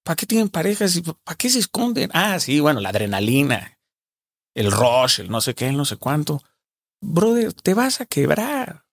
¿Para 0.05 0.17
qué 0.17 0.27
tienen 0.27 0.49
parejas 0.49 0.97
y 0.97 1.03
para 1.03 1.37
qué 1.37 1.51
se 1.51 1.59
esconden? 1.59 2.11
Ah, 2.13 2.39
sí, 2.39 2.61
bueno, 2.61 2.81
la 2.81 2.91
adrenalina, 2.91 3.79
el 4.55 4.71
rush, 4.71 5.21
el 5.21 5.31
no 5.31 5.41
sé 5.41 5.55
qué, 5.55 5.69
el 5.69 5.77
no 5.77 5.85
sé 5.85 5.97
cuánto. 5.97 6.43
Brother, 7.01 7.53
te 7.53 7.75
vas 7.75 8.01
a 8.01 8.07
quebrar. 8.07 8.85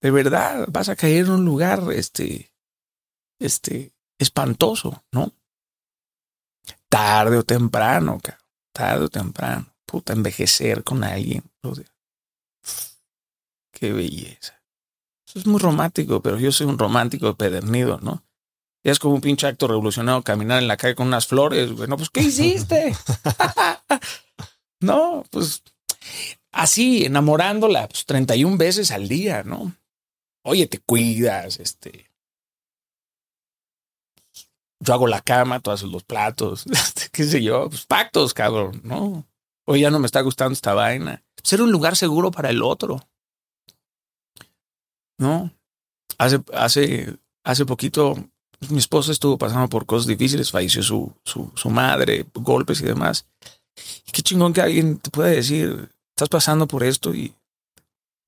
De 0.00 0.10
verdad, 0.10 0.66
vas 0.68 0.88
a 0.90 0.96
caer 0.96 1.24
en 1.24 1.30
un 1.30 1.44
lugar, 1.44 1.82
este, 1.92 2.52
este, 3.40 3.94
espantoso, 4.18 5.02
¿no? 5.12 5.32
tarde 6.94 7.38
o 7.38 7.42
temprano, 7.42 8.20
tarde 8.72 9.06
o 9.06 9.08
temprano. 9.08 9.66
Puta, 9.84 10.12
envejecer 10.12 10.84
con 10.84 11.02
alguien. 11.02 11.42
Qué 13.72 13.92
belleza. 13.92 14.62
Es 15.34 15.46
muy 15.46 15.58
romántico, 15.60 16.22
pero 16.22 16.38
yo 16.38 16.52
soy 16.52 16.66
un 16.66 16.78
romántico 16.78 17.36
pedernido, 17.36 17.98
¿no? 18.00 18.24
Es 18.84 18.98
como 18.98 19.14
un 19.14 19.20
pinche 19.20 19.46
acto 19.46 19.66
revolucionario 19.66 20.22
caminar 20.22 20.62
en 20.62 20.68
la 20.68 20.76
calle 20.76 20.94
con 20.94 21.08
unas 21.08 21.26
flores, 21.26 21.72
güey. 21.72 21.88
No, 21.88 21.96
pues, 21.96 22.10
¿qué 22.10 22.20
hiciste? 22.20 22.94
no, 24.80 25.24
pues 25.30 25.62
así, 26.52 27.04
enamorándola, 27.04 27.88
pues 27.88 28.04
31 28.04 28.56
veces 28.56 28.90
al 28.90 29.08
día, 29.08 29.42
¿no? 29.42 29.74
Oye, 30.44 30.66
te 30.66 30.78
cuidas, 30.78 31.58
este, 31.58 32.10
yo 34.84 34.94
hago 34.94 35.06
la 35.06 35.20
cama, 35.20 35.60
tú 35.60 35.70
haces 35.70 35.88
los 35.88 36.04
platos, 36.04 36.64
qué 37.12 37.24
sé 37.24 37.42
yo, 37.42 37.68
pues 37.68 37.86
pactos, 37.86 38.34
cabrón, 38.34 38.80
¿no? 38.84 39.26
Hoy 39.66 39.80
ya 39.80 39.90
no 39.90 39.98
me 39.98 40.06
está 40.06 40.20
gustando 40.20 40.52
esta 40.52 40.74
vaina. 40.74 41.24
Ser 41.42 41.62
un 41.62 41.72
lugar 41.72 41.96
seguro 41.96 42.30
para 42.30 42.50
el 42.50 42.62
otro. 42.62 43.08
¿No? 45.18 45.52
Hace, 46.18 46.42
hace, 46.52 47.18
hace 47.44 47.66
poquito 47.66 48.16
mi 48.70 48.78
esposa 48.78 49.12
estuvo 49.12 49.38
pasando 49.38 49.68
por 49.68 49.86
cosas 49.86 50.06
difíciles, 50.06 50.50
falleció 50.50 50.82
su, 50.82 51.14
su, 51.24 51.52
su 51.54 51.70
madre, 51.70 52.26
golpes 52.34 52.80
y 52.80 52.84
demás. 52.84 53.26
Y 54.06 54.12
qué 54.12 54.22
chingón 54.22 54.52
que 54.52 54.62
alguien 54.62 54.98
te 54.98 55.10
pueda 55.10 55.28
decir, 55.28 55.90
estás 56.10 56.28
pasando 56.28 56.66
por 56.66 56.84
esto 56.84 57.14
y 57.14 57.34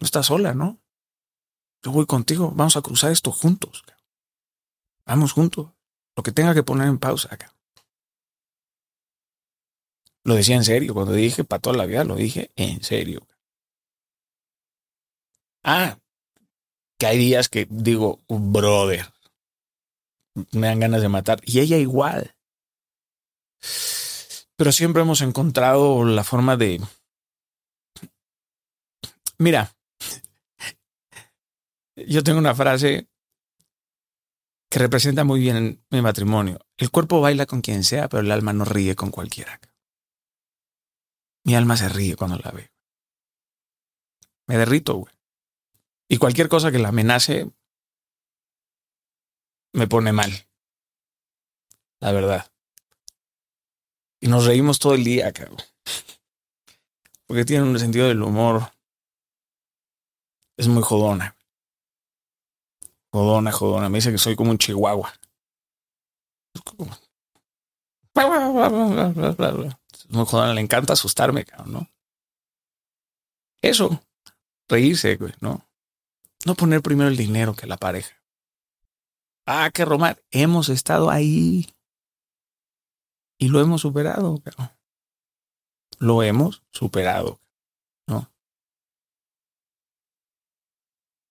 no 0.01 0.05
estás 0.05 0.27
sola, 0.27 0.55
¿no? 0.55 0.79
Yo 1.83 1.93
voy 1.93 2.07
contigo, 2.07 2.53
vamos 2.55 2.77
a 2.77 2.83
cruzar 2.83 3.13
esto 3.13 3.31
juntos. 3.31 3.85
Vamos 5.05 5.33
juntos. 5.33 5.69
Lo 6.17 6.23
que 6.23 6.33
tenga 6.33 6.55
que 6.55 6.63
poner 6.63 6.89
en 6.89 6.99
pausa 6.99 7.29
acá. 7.33 7.55
Lo 10.25 10.35
decía 10.35 10.57
en 10.57 10.65
serio. 10.65 10.95
Cuando 10.95 11.13
dije 11.13 11.45
para 11.45 11.63
toda 11.63 11.77
la 11.77 11.87
vida, 11.87 12.03
lo 12.03 12.17
dije 12.17 12.51
en 12.57 12.83
serio. 12.83 13.27
Ah, 15.63 15.99
que 16.99 17.07
hay 17.07 17.19
días 17.19 17.49
que 17.49 17.67
digo, 17.71 18.21
brother, 18.29 19.13
me 20.53 20.67
dan 20.67 20.81
ganas 20.81 21.03
de 21.03 21.09
matar. 21.09 21.41
Y 21.45 21.61
ella 21.61 21.77
igual. 21.77 22.35
Pero 24.57 24.73
siempre 24.73 25.03
hemos 25.03 25.21
encontrado 25.21 26.05
la 26.05 26.25
forma 26.25 26.57
de... 26.57 26.81
Mira, 29.39 29.75
yo 31.95 32.23
tengo 32.23 32.39
una 32.39 32.55
frase 32.55 33.09
que 34.71 34.79
representa 34.79 35.25
muy 35.25 35.41
bien 35.41 35.85
mi 35.91 36.01
matrimonio. 36.01 36.59
El 36.79 36.91
cuerpo 36.91 37.21
baila 37.21 37.47
con 37.47 37.61
quien 37.61 37.85
sea, 37.85 38.09
pero 38.09 38.23
el 38.23 38.31
alma 38.31 38.53
no 38.53 38.65
ríe 38.65 38.97
con 38.97 39.11
cualquiera. 39.11 39.61
Mi 41.45 41.55
alma 41.55 41.77
se 41.77 41.89
ríe 41.89 42.17
cuando 42.17 42.39
la 42.39 42.51
ve. 42.51 42.73
Me 44.47 44.57
derrito, 44.57 44.95
güey. 44.95 45.16
Y 46.09 46.19
cualquier 46.19 46.49
cosa 46.49 46.71
que 46.71 46.79
la 46.79 46.89
amenace 46.89 47.51
me 49.73 49.87
pone 49.89 50.13
mal. 50.13 50.31
La 52.01 52.13
verdad. 52.13 52.51
Y 54.21 54.29
nos 54.29 54.47
reímos 54.47 54.79
todo 54.79 54.95
el 54.95 55.05
día, 55.05 55.33
cabrón. 55.33 55.59
Porque 57.27 57.45
tiene 57.45 57.65
un 57.65 57.79
sentido 57.79 58.09
del 58.09 58.23
humor. 58.23 58.73
Es 60.57 60.69
muy 60.69 60.83
jodona. 60.83 61.37
Jodona, 63.13 63.53
jodona. 63.53 63.89
Me 63.89 63.99
dice 63.99 64.13
que 64.13 64.19
soy 64.19 64.37
como 64.37 64.51
un 64.53 64.59
chihuahua. 64.59 65.13
Muy 70.09 70.25
jodona. 70.25 70.55
Le 70.55 70.61
encanta 70.61 70.93
asustarme, 70.93 71.45
cabrón, 71.45 71.73
¿no? 71.73 71.91
Eso. 73.61 74.01
Reírse, 74.69 75.17
güey, 75.17 75.35
¿no? 75.41 75.66
No 76.47 76.55
poner 76.55 76.81
primero 76.81 77.11
el 77.11 77.17
dinero 77.17 77.57
que 77.57 77.67
la 77.67 77.77
pareja. 77.77 78.15
Ah, 79.47 79.69
qué 79.75 79.85
romar. 79.85 80.23
Hemos 80.31 80.69
estado 80.69 81.11
ahí. 81.11 81.67
y 83.37 83.49
lo 83.49 83.61
hemos 83.61 83.81
superado. 83.81 84.41
Lo 85.99 86.23
hemos 86.23 86.63
superado. 86.71 87.41
¿no? 88.07 88.31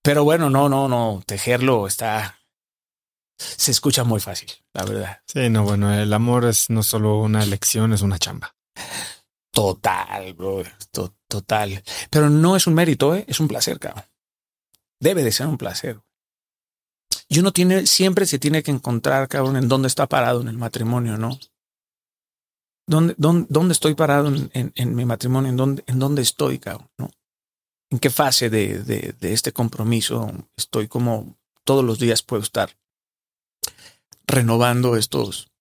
Pero 0.04 0.26
bueno, 0.26 0.50
no, 0.50 0.68
no, 0.68 0.90
no. 0.90 1.24
Tejerlo 1.26 1.88
está. 1.88 2.38
Se 3.40 3.72
escucha 3.72 4.04
muy 4.04 4.20
fácil, 4.20 4.52
la 4.74 4.84
verdad. 4.84 5.22
Sí, 5.28 5.50
no, 5.50 5.64
bueno, 5.64 5.94
el 5.94 6.12
amor 6.12 6.44
es 6.44 6.70
no 6.70 6.84
solo 6.84 7.22
una 7.22 7.42
elección, 7.42 7.94
es 7.94 8.02
una 8.02 8.20
chamba. 8.20 8.54
Total, 9.52 10.34
bro. 10.34 10.64
total. 11.30 11.82
Pero 12.10 12.30
no 12.30 12.58
es 12.58 12.68
un 12.68 12.74
mérito, 12.74 13.16
¿eh? 13.16 13.24
es 13.30 13.40
un 13.40 13.48
placer, 13.48 13.80
cabrón. 13.80 14.04
Debe 15.00 15.24
de 15.24 15.32
ser 15.32 15.48
un 15.48 15.58
placer. 15.58 16.02
Y 17.28 17.40
uno 17.40 17.52
tiene, 17.52 17.86
siempre 17.86 18.26
se 18.26 18.40
tiene 18.40 18.64
que 18.64 18.72
encontrar, 18.72 19.28
cabrón, 19.28 19.58
en 19.58 19.68
dónde 19.68 19.88
está 19.88 20.08
parado 20.08 20.42
en 20.42 20.48
el 20.48 20.58
matrimonio, 20.58 21.18
¿no? 21.18 21.40
¿Dónde, 22.88 23.16
dónde, 23.18 23.72
estoy 23.72 23.96
parado 23.96 24.32
en, 24.54 24.96
mi 24.96 25.06
matrimonio? 25.06 25.50
¿En 25.50 25.58
dónde, 25.58 25.84
¿En 25.88 25.98
dónde 25.98 26.22
estoy, 26.22 26.60
cabrón? 26.60 26.88
¿no? 27.00 27.10
¿En 27.90 27.98
qué 27.98 28.12
fase 28.12 28.52
de, 28.52 28.84
de, 28.84 29.16
de 29.20 29.34
este 29.34 29.52
compromiso 29.52 30.32
estoy? 30.56 30.88
Como 30.88 31.36
todos 31.64 31.84
los 31.84 31.98
días 31.98 32.22
puedo 32.22 32.44
estar 32.44 32.78
renovando 34.28 34.96
estos, 34.96 35.52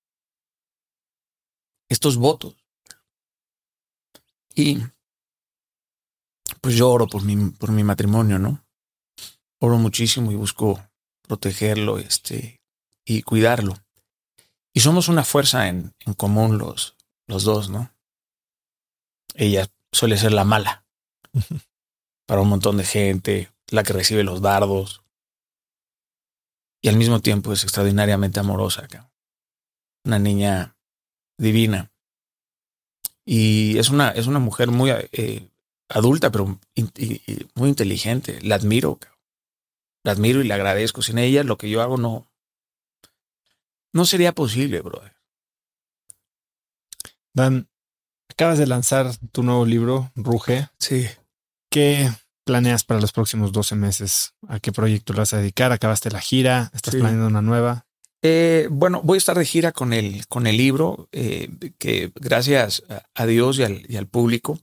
estos 1.88 2.16
votos. 2.16 2.56
Y 4.54 4.78
pues 6.60 6.76
yo 6.76 6.90
oro 6.90 7.06
por 7.06 7.24
mi, 7.24 7.50
por 7.50 7.72
mi 7.72 7.82
matrimonio, 7.82 8.38
¿no? 8.38 8.63
Oro 9.64 9.78
muchísimo 9.78 10.30
y 10.30 10.34
busco 10.34 10.86
protegerlo 11.22 11.98
este, 11.98 12.60
y 13.06 13.22
cuidarlo. 13.22 13.74
Y 14.74 14.80
somos 14.80 15.08
una 15.08 15.24
fuerza 15.24 15.68
en, 15.68 15.94
en 16.00 16.12
común 16.12 16.58
los, 16.58 16.96
los 17.26 17.44
dos, 17.44 17.70
¿no? 17.70 17.90
Ella 19.34 19.66
suele 19.90 20.18
ser 20.18 20.32
la 20.32 20.44
mala 20.44 20.84
para 22.26 22.42
un 22.42 22.48
montón 22.48 22.76
de 22.76 22.84
gente, 22.84 23.50
la 23.70 23.82
que 23.82 23.94
recibe 23.94 24.22
los 24.22 24.42
dardos. 24.42 25.02
Y 26.82 26.88
al 26.88 26.96
mismo 26.96 27.20
tiempo 27.20 27.52
es 27.52 27.62
extraordinariamente 27.62 28.40
amorosa. 28.40 28.86
Una 30.04 30.18
niña 30.18 30.76
divina. 31.38 31.90
Y 33.24 33.78
es 33.78 33.88
una, 33.88 34.10
es 34.10 34.26
una 34.26 34.40
mujer 34.40 34.70
muy 34.70 34.90
eh, 34.90 35.48
adulta, 35.88 36.30
pero 36.30 36.60
muy 37.54 37.68
inteligente. 37.70 38.42
La 38.42 38.56
admiro. 38.56 38.98
La 40.04 40.12
admiro 40.12 40.40
y 40.40 40.46
le 40.46 40.54
agradezco. 40.54 41.02
Sin 41.02 41.18
ella, 41.18 41.42
lo 41.42 41.58
que 41.58 41.68
yo 41.68 41.82
hago 41.82 41.96
no, 41.96 42.30
no 43.92 44.04
sería 44.04 44.32
posible, 44.32 44.80
brother. 44.80 45.16
Dan, 47.32 47.68
acabas 48.28 48.58
de 48.58 48.66
lanzar 48.66 49.16
tu 49.32 49.42
nuevo 49.42 49.66
libro, 49.66 50.12
Ruge. 50.14 50.68
Sí. 50.78 51.08
¿Qué 51.70 52.10
planeas 52.44 52.84
para 52.84 53.00
los 53.00 53.12
próximos 53.12 53.50
12 53.50 53.74
meses? 53.74 54.34
¿A 54.46 54.60
qué 54.60 54.70
proyecto 54.70 55.12
lo 55.14 55.20
vas 55.20 55.32
a 55.32 55.38
dedicar? 55.38 55.72
¿Acabaste 55.72 56.10
la 56.10 56.20
gira? 56.20 56.70
¿Estás 56.74 56.94
planeando 56.94 57.26
una 57.26 57.42
nueva? 57.42 57.86
Eh, 58.22 58.68
bueno, 58.70 59.02
voy 59.02 59.16
a 59.16 59.18
estar 59.18 59.36
de 59.36 59.44
gira 59.44 59.72
con 59.72 59.92
el, 59.92 60.26
con 60.28 60.46
el 60.46 60.56
libro, 60.56 61.08
eh, 61.12 61.50
que 61.78 62.10
gracias 62.14 62.82
a 63.14 63.26
Dios 63.26 63.58
y 63.58 63.64
al, 63.64 63.84
y 63.86 63.96
al, 63.96 64.06
público 64.06 64.58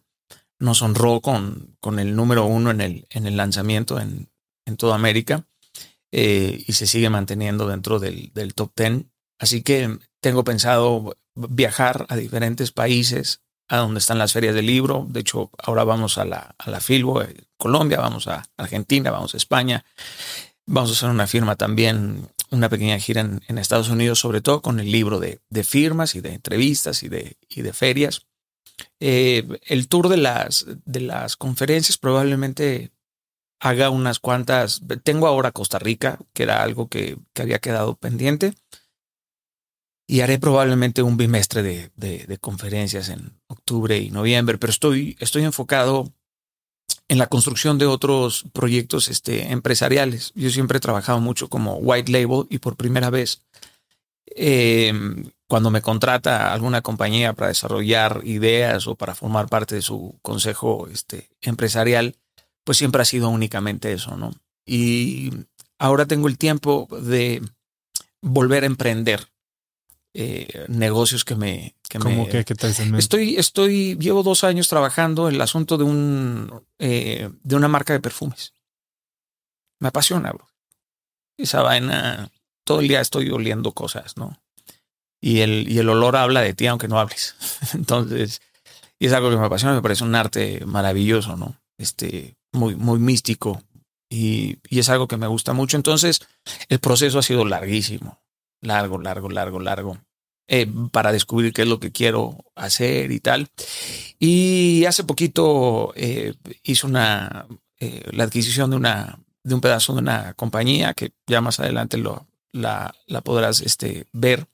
nos 0.58 0.82
honró 0.82 1.22
con, 1.22 1.76
con 1.80 2.00
el 2.00 2.16
número 2.16 2.46
uno 2.46 2.72
en 2.72 2.82
el, 2.82 3.08
en 3.12 3.28
el 3.28 3.38
lanzamiento 3.38 4.00
en, 4.00 4.31
en 4.72 4.78
toda 4.78 4.96
América 4.96 5.46
eh, 6.12 6.64
y 6.66 6.74
se 6.74 6.88
sigue 6.88 7.10
manteniendo 7.10 7.68
dentro 7.68 8.00
del, 8.00 8.32
del 8.34 8.54
top 8.54 8.72
10. 8.76 9.06
Así 9.40 9.62
que 9.62 10.00
tengo 10.20 10.44
pensado 10.44 11.16
viajar 11.36 12.06
a 12.10 12.16
diferentes 12.16 12.72
países 12.72 13.42
a 13.68 13.78
donde 13.78 14.00
están 14.00 14.18
las 14.18 14.34
ferias 14.34 14.54
del 14.54 14.66
libro. 14.66 15.08
De 15.10 15.22
hecho, 15.22 15.50
ahora 15.58 15.84
vamos 15.84 16.18
a 16.18 16.26
la, 16.26 16.56
a 16.58 16.70
la 16.70 16.82
Filbo, 16.82 17.22
eh, 17.22 17.46
Colombia, 17.58 18.00
vamos 18.00 18.28
a 18.28 18.44
Argentina, 18.58 19.12
vamos 19.12 19.34
a 19.34 19.38
España. 19.38 19.86
Vamos 20.66 20.90
a 20.92 20.94
hacer 20.94 21.10
una 21.10 21.26
firma 21.26 21.56
también, 21.56 22.28
una 22.50 22.70
pequeña 22.70 23.00
gira 23.00 23.22
en, 23.22 23.58
Estados 23.58 23.90
Unidos, 23.90 24.20
sobre 24.20 24.42
todo 24.42 24.62
con 24.62 24.80
el 24.80 24.92
libro 24.92 25.20
de, 25.20 25.40
firmas 25.64 26.16
y 26.16 26.22
de 26.22 26.34
entrevistas 26.34 27.02
y 27.04 27.10
de, 27.10 27.38
y 27.50 27.62
de 27.62 27.74
ferias. 27.74 28.28
Eh, 29.00 29.48
el 29.66 29.88
tour 29.88 30.10
de 30.10 30.18
las, 30.18 30.66
de 30.86 31.02
las 31.02 31.38
conferencias 31.38 31.98
probablemente 31.98 32.92
haga 33.62 33.90
unas 33.90 34.20
cuantas. 34.20 34.82
Tengo 35.04 35.28
ahora 35.28 35.52
Costa 35.52 35.80
Rica, 35.80 36.20
que 36.34 36.44
era 36.44 36.64
algo 36.64 36.90
que, 36.90 37.18
que 37.34 37.44
había 37.44 37.60
quedado 37.60 37.96
pendiente 37.96 38.54
y 40.08 40.20
haré 40.20 40.40
probablemente 40.40 41.04
un 41.04 41.16
bimestre 41.16 41.64
de, 41.64 41.90
de, 41.96 42.38
conferencias 42.38 43.08
en 43.08 43.32
octubre 43.48 43.98
y 43.98 44.10
noviembre, 44.10 44.58
pero 44.58 44.70
estoy, 44.70 45.16
estoy 45.22 45.46
enfocado 45.46 46.12
en 47.08 47.18
la 47.18 47.28
construcción 47.28 47.78
de 47.78 47.86
otros 47.86 48.44
proyectos 48.52 49.08
este, 49.08 49.54
empresariales. 49.54 50.34
Yo 50.36 50.50
siempre 50.50 50.80
he 50.80 50.82
trabajado 50.82 51.22
mucho 51.22 51.48
como 51.48 51.76
white 51.76 52.12
label 52.12 52.46
y 52.50 52.58
por 52.58 52.76
primera 52.76 53.10
vez, 53.10 53.46
em, 54.26 55.30
cuando 55.48 55.72
me 55.72 55.82
contrata 55.82 56.52
alguna 56.52 56.82
compañía 56.82 57.32
para 57.32 57.48
desarrollar 57.48 58.20
ideas 58.26 58.88
o 58.88 58.96
para 58.96 59.16
formar 59.16 59.48
parte 59.48 59.76
de 59.76 59.82
su 59.82 60.20
consejo 60.22 60.90
este, 60.92 61.30
empresarial, 61.42 62.18
pues 62.64 62.78
siempre 62.78 63.02
ha 63.02 63.06
sido 63.06 63.30
únicamente 63.30 63.92
eso, 63.94 64.16
¿no? 64.18 64.32
Y 64.66 65.32
ahora 65.80 66.06
tengo 66.06 66.28
el 66.28 66.38
tiempo 66.38 66.88
de 67.02 67.42
volver 68.22 68.64
a 68.64 68.68
emprender 68.68 69.28
eh, 70.14 70.66
negocios 70.68 71.24
que 71.24 71.36
me... 71.36 71.76
Que 71.90 72.00
¿Cómo 72.00 72.28
que, 72.28 72.46
¿Qué 72.46 72.56
Estoy, 72.98 73.36
estoy, 73.36 73.98
llevo 73.98 74.24
dos 74.24 74.44
años 74.44 74.70
trabajando 74.70 75.28
en 75.28 75.36
el 75.36 75.42
asunto 75.42 75.78
de 75.78 75.84
un, 75.84 76.64
eh, 76.80 77.30
de 77.44 77.56
una 77.56 77.68
marca 77.68 77.92
de 77.92 78.00
perfumes. 78.00 78.54
Me 79.80 79.90
apasiona, 79.90 80.32
bro. 80.32 80.48
Esa 81.38 81.62
vaina, 81.64 82.32
todo 82.64 82.80
el 82.80 82.88
día 82.88 83.02
estoy 83.02 83.30
oliendo 83.30 83.74
cosas, 83.74 84.16
¿no? 84.16 84.42
Y 85.20 85.42
el, 85.42 85.70
y 85.70 85.80
el 85.80 85.90
olor 85.90 86.16
habla 86.16 86.42
de 86.42 86.54
ti 86.54 86.68
aunque 86.68 86.88
no 86.88 87.00
hables. 87.00 87.36
Entonces, 87.74 88.42
y 89.00 89.08
es 89.08 89.14
algo 89.14 89.30
que 89.30 89.38
me 89.38 89.46
apasiona, 89.46 89.74
me 89.74 89.82
parece 89.82 90.04
un 90.04 90.16
arte 90.16 90.64
maravilloso, 90.66 91.36
¿no? 91.36 91.60
Este, 91.78 92.38
muy, 92.52 92.76
muy 92.76 93.00
místico. 93.00 93.62
Y, 94.10 94.58
y 94.70 94.80
es 94.80 94.90
algo 94.90 95.08
que 95.08 95.18
me 95.18 95.28
gusta 95.28 95.54
mucho. 95.54 95.78
Entonces, 95.78 96.20
el 96.68 96.80
proceso 96.80 97.20
ha 97.20 97.24
sido 97.24 97.46
larguísimo 97.46 98.22
largo, 98.62 99.00
largo, 99.00 99.30
largo, 99.30 99.60
largo, 99.60 99.98
eh, 100.48 100.68
para 100.92 101.12
descubrir 101.12 101.54
qué 101.54 101.64
es 101.64 101.68
lo 101.68 101.80
que 101.80 101.92
quiero 101.92 102.46
hacer 102.56 103.12
y 103.12 103.20
tal. 103.20 103.50
Y 104.20 104.86
hace 104.86 105.04
poquito 105.04 105.94
eh, 105.96 106.36
hice 106.64 106.88
una, 106.88 107.48
eh, 107.80 108.04
la 108.12 108.24
adquisición 108.26 108.70
de, 108.70 108.76
una, 108.78 109.20
de 109.44 109.56
un 109.56 109.62
pedazo 109.62 109.94
de 109.94 110.00
una 110.00 110.34
compañía 110.36 110.94
que 110.94 111.14
ya 111.28 111.42
más 111.42 111.60
adelante 111.60 111.98
lo, 111.98 112.28
la, 112.52 112.94
la 113.08 113.22
podrás 113.22 113.62
este, 113.62 114.08
ver. 114.14 114.48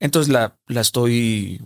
Entonces 0.00 0.32
la, 0.32 0.56
la 0.66 0.80
estoy 0.80 1.60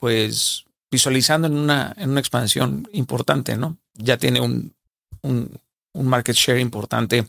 pues 0.00 0.64
visualizando 0.90 1.48
en 1.48 1.58
una, 1.58 1.94
en 1.98 2.10
una 2.10 2.20
expansión 2.20 2.88
importante, 2.92 3.58
¿no? 3.58 3.76
Ya 3.96 4.16
tiene 4.18 4.40
un, 4.40 4.74
un, 5.22 5.60
un 5.92 6.06
market 6.06 6.36
share 6.36 6.60
importante 6.60 7.26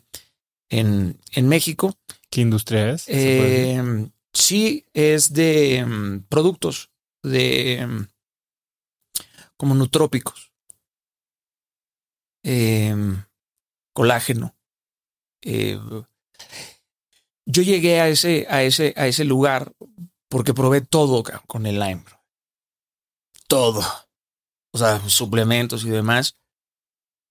en, 0.70 1.20
en 1.32 1.48
México 1.48 1.98
¿Qué 2.30 2.42
industria 2.42 2.92
es? 2.92 3.06
Eh, 3.08 4.10
sí, 4.34 4.86
es 4.94 5.34
de 5.34 5.86
mm, 5.86 6.20
productos 6.30 6.92
de 7.24 7.86
mm, 7.88 8.08
como 9.56 9.76
nutrópicos. 9.76 10.52
Em, 12.44 13.24
colágeno. 13.94 14.56
Eh, 15.42 15.80
yo 17.46 17.62
llegué 17.62 18.02
a 18.02 18.10
ese, 18.10 18.46
a 18.50 18.64
ese, 18.64 18.94
a 18.98 19.08
ese 19.08 19.24
lugar 19.24 19.74
porque 20.30 20.54
probé 20.54 20.82
todo 20.82 21.24
con 21.48 21.66
el 21.66 21.80
Lime. 21.80 22.04
Todo. 23.48 23.82
O 24.72 24.78
sea, 24.78 25.00
suplementos 25.10 25.86
y 25.86 25.90
demás 25.90 26.38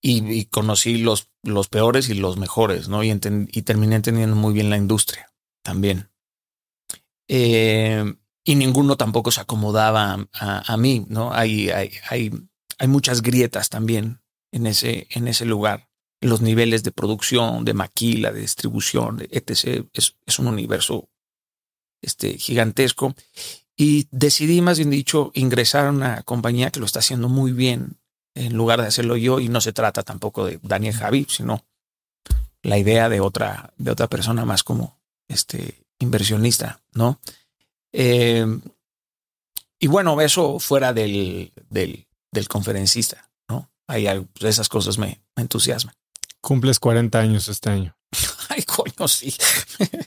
y, 0.03 0.45
conocí 0.47 0.99
los, 0.99 1.31
los 1.43 1.69
peores 1.69 2.09
y 2.09 2.15
los 2.15 2.37
mejores, 2.37 2.89
¿no? 2.89 3.03
Y, 3.03 3.11
y 3.11 3.63
terminé 3.63 3.97
entendiendo 3.97 4.37
muy 4.37 4.55
bien 4.55 4.71
la 4.71 4.77
industria 4.77 5.33
también. 5.63 6.11
Eh, 7.29 8.05
y 8.45 8.55
ninguno 8.55 8.97
tampoco 8.97 9.33
se 9.33 9.41
acomodaba 9.41 10.29
a, 10.33 10.73
a 10.73 10.77
mí, 10.77 11.05
¿no? 11.09 11.33
Hay, 11.33 11.71
hay, 11.71 11.91
hay, 12.09 12.31
hay, 12.79 12.89
muchas 12.89 13.21
grietas 13.23 13.69
también 13.69 14.21
en 14.53 14.67
ese, 14.67 15.09
en 15.11 15.27
ese 15.27 15.45
lugar. 15.45 15.89
Los 16.21 16.41
niveles 16.41 16.85
de 16.85 16.93
producción, 16.93 17.65
de 17.65 17.75
maquila, 17.75 18.31
de 18.33 18.41
distribución, 18.41 19.27
etc. 19.31 19.85
Es, 19.93 20.17
es 20.25 20.39
un 20.39 20.47
universo 20.47 21.09
este, 22.01 22.39
gigantesco. 22.39 23.15
Y 23.77 24.07
decidí, 24.13 24.63
más 24.63 24.79
bien 24.79 24.91
dicho, 24.91 25.33
ingresar 25.35 25.87
a 25.87 25.91
una 25.91 26.23
compañía 26.23 26.71
que 26.71 26.81
lo 26.81 26.87
está 26.87 27.01
haciendo 27.01 27.29
muy 27.29 27.53
bien 27.53 27.99
en 28.37 28.57
lugar 28.57 28.81
de 28.81 28.87
hacerlo 28.87 29.17
yo 29.17 29.41
y 29.41 29.49
no 29.49 29.61
se 29.61 29.73
trata 29.73 30.03
tampoco 30.03 30.47
de 30.47 30.61
Daniel 30.63 30.95
Javi, 30.95 31.27
sino 31.29 31.65
la 32.63 32.79
idea 32.79 33.09
de 33.09 33.21
otra, 33.21 33.73
de 33.79 33.91
otra 33.91 34.09
persona 34.09 34.45
más 34.45 34.63
como 34.63 35.01
este 35.29 35.85
inversionista, 35.99 36.81
¿no? 36.93 37.21
Eh, 37.93 38.47
y 39.79 39.87
bueno, 39.89 40.21
eso 40.21 40.59
fuera 40.59 40.93
del, 40.93 41.53
del, 41.71 42.07
del 42.33 42.49
conferencista, 42.49 43.31
¿no? 43.49 43.71
Hay 43.87 44.07
algo, 44.07 44.27
esas 44.41 44.69
cosas 44.69 44.99
me, 44.99 45.23
me 45.35 45.43
entusiasman. 45.43 45.95
Cumples 46.41 46.79
40 46.79 47.19
años 47.19 47.49
este 47.49 47.71
año. 47.71 47.97
Ay, 48.49 48.63
coño, 48.63 49.09
sí. 49.09 49.35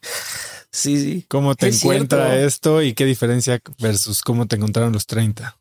sí, 0.71 0.97
sí. 1.01 1.25
¿Cómo 1.27 1.55
te 1.55 1.67
Es 1.69 1.81
encuentra 1.83 2.27
cierto. 2.29 2.47
esto 2.47 2.81
y 2.81 2.93
qué 2.93 3.05
diferencia 3.05 3.61
versus 3.79 4.21
cómo 4.21 4.47
te 4.47 4.55
encontraron 4.55 4.93
los 4.93 5.05
30? 5.05 5.57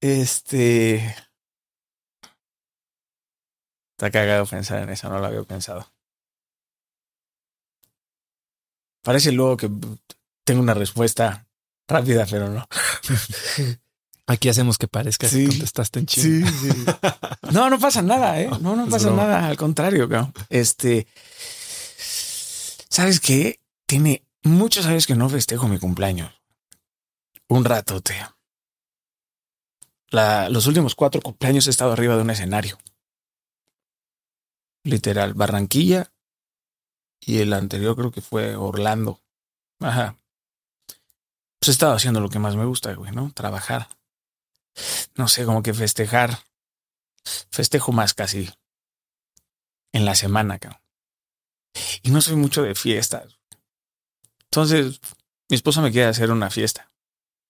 Este. 0.00 1.14
Está 4.02 4.10
cagado 4.18 4.44
pensar 4.46 4.82
en 4.82 4.88
eso, 4.90 5.08
no 5.08 5.20
lo 5.20 5.26
había 5.26 5.44
pensado. 5.44 5.86
Parece 9.00 9.30
luego 9.30 9.56
que 9.56 9.70
tengo 10.42 10.60
una 10.60 10.74
respuesta 10.74 11.46
rápida, 11.86 12.26
pero 12.28 12.48
no. 12.48 12.66
Aquí 14.26 14.48
hacemos 14.48 14.76
que 14.76 14.88
parezca 14.88 15.28
Sí. 15.28 15.42
que 15.44 15.50
contestaste 15.50 16.00
en 16.00 16.06
chino. 16.06 16.50
sí. 16.50 16.84
No, 17.52 17.70
no 17.70 17.78
pasa 17.78 18.02
nada, 18.02 18.40
¿eh? 18.40 18.48
No, 18.60 18.74
no 18.74 18.86
Es 18.86 18.90
pasa 18.90 19.06
broma. 19.06 19.22
nada. 19.22 19.46
Al 19.46 19.56
contrario, 19.56 20.08
cabrón. 20.08 20.32
Este. 20.48 21.06
¿Sabes 22.88 23.20
qué? 23.20 23.60
Tiene 23.86 24.24
muchos 24.42 24.86
años 24.86 25.06
que 25.06 25.14
no 25.14 25.28
festejo 25.28 25.68
mi 25.68 25.78
cumpleaños. 25.78 26.32
Un 27.48 27.64
rato, 27.64 28.00
tío. 28.00 28.36
La, 30.08 30.48
los 30.48 30.66
últimos 30.66 30.96
cuatro 30.96 31.20
cumpleaños 31.20 31.68
he 31.68 31.70
estado 31.70 31.92
arriba 31.92 32.16
de 32.16 32.22
un 32.22 32.30
escenario. 32.30 32.78
Literal, 34.84 35.34
Barranquilla. 35.34 36.12
Y 37.20 37.38
el 37.38 37.52
anterior 37.52 37.94
creo 37.96 38.10
que 38.10 38.20
fue 38.20 38.56
Orlando. 38.56 39.20
Ajá. 39.80 40.16
Pues 41.58 41.68
he 41.68 41.72
estado 41.72 41.94
haciendo 41.94 42.20
lo 42.20 42.28
que 42.28 42.40
más 42.40 42.56
me 42.56 42.64
gusta, 42.64 42.92
güey, 42.94 43.12
¿no? 43.12 43.30
Trabajar. 43.32 43.88
No 45.14 45.28
sé, 45.28 45.44
como 45.44 45.62
que 45.62 45.74
festejar. 45.74 46.40
Festejo 47.50 47.92
más 47.92 48.14
casi 48.14 48.50
en 49.92 50.04
la 50.04 50.14
semana, 50.14 50.58
cabrón. 50.58 50.80
Y 52.02 52.10
no 52.10 52.20
soy 52.20 52.36
mucho 52.36 52.62
de 52.62 52.74
fiestas. 52.74 53.38
Entonces, 54.44 55.00
mi 55.48 55.56
esposa 55.56 55.80
me 55.80 55.92
quiere 55.92 56.08
hacer 56.08 56.30
una 56.30 56.50
fiesta, 56.50 56.90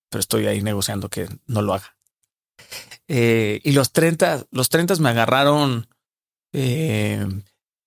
pero 0.08 0.20
estoy 0.20 0.46
ahí 0.46 0.62
negociando 0.62 1.08
que 1.08 1.28
no 1.46 1.62
lo 1.62 1.74
haga. 1.74 1.96
Eh, 3.08 3.60
y 3.64 3.72
los 3.72 3.92
30, 3.92 4.46
los 4.50 4.68
30 4.68 4.96
me 4.96 5.10
agarraron 5.10 5.88
eh, 6.52 7.26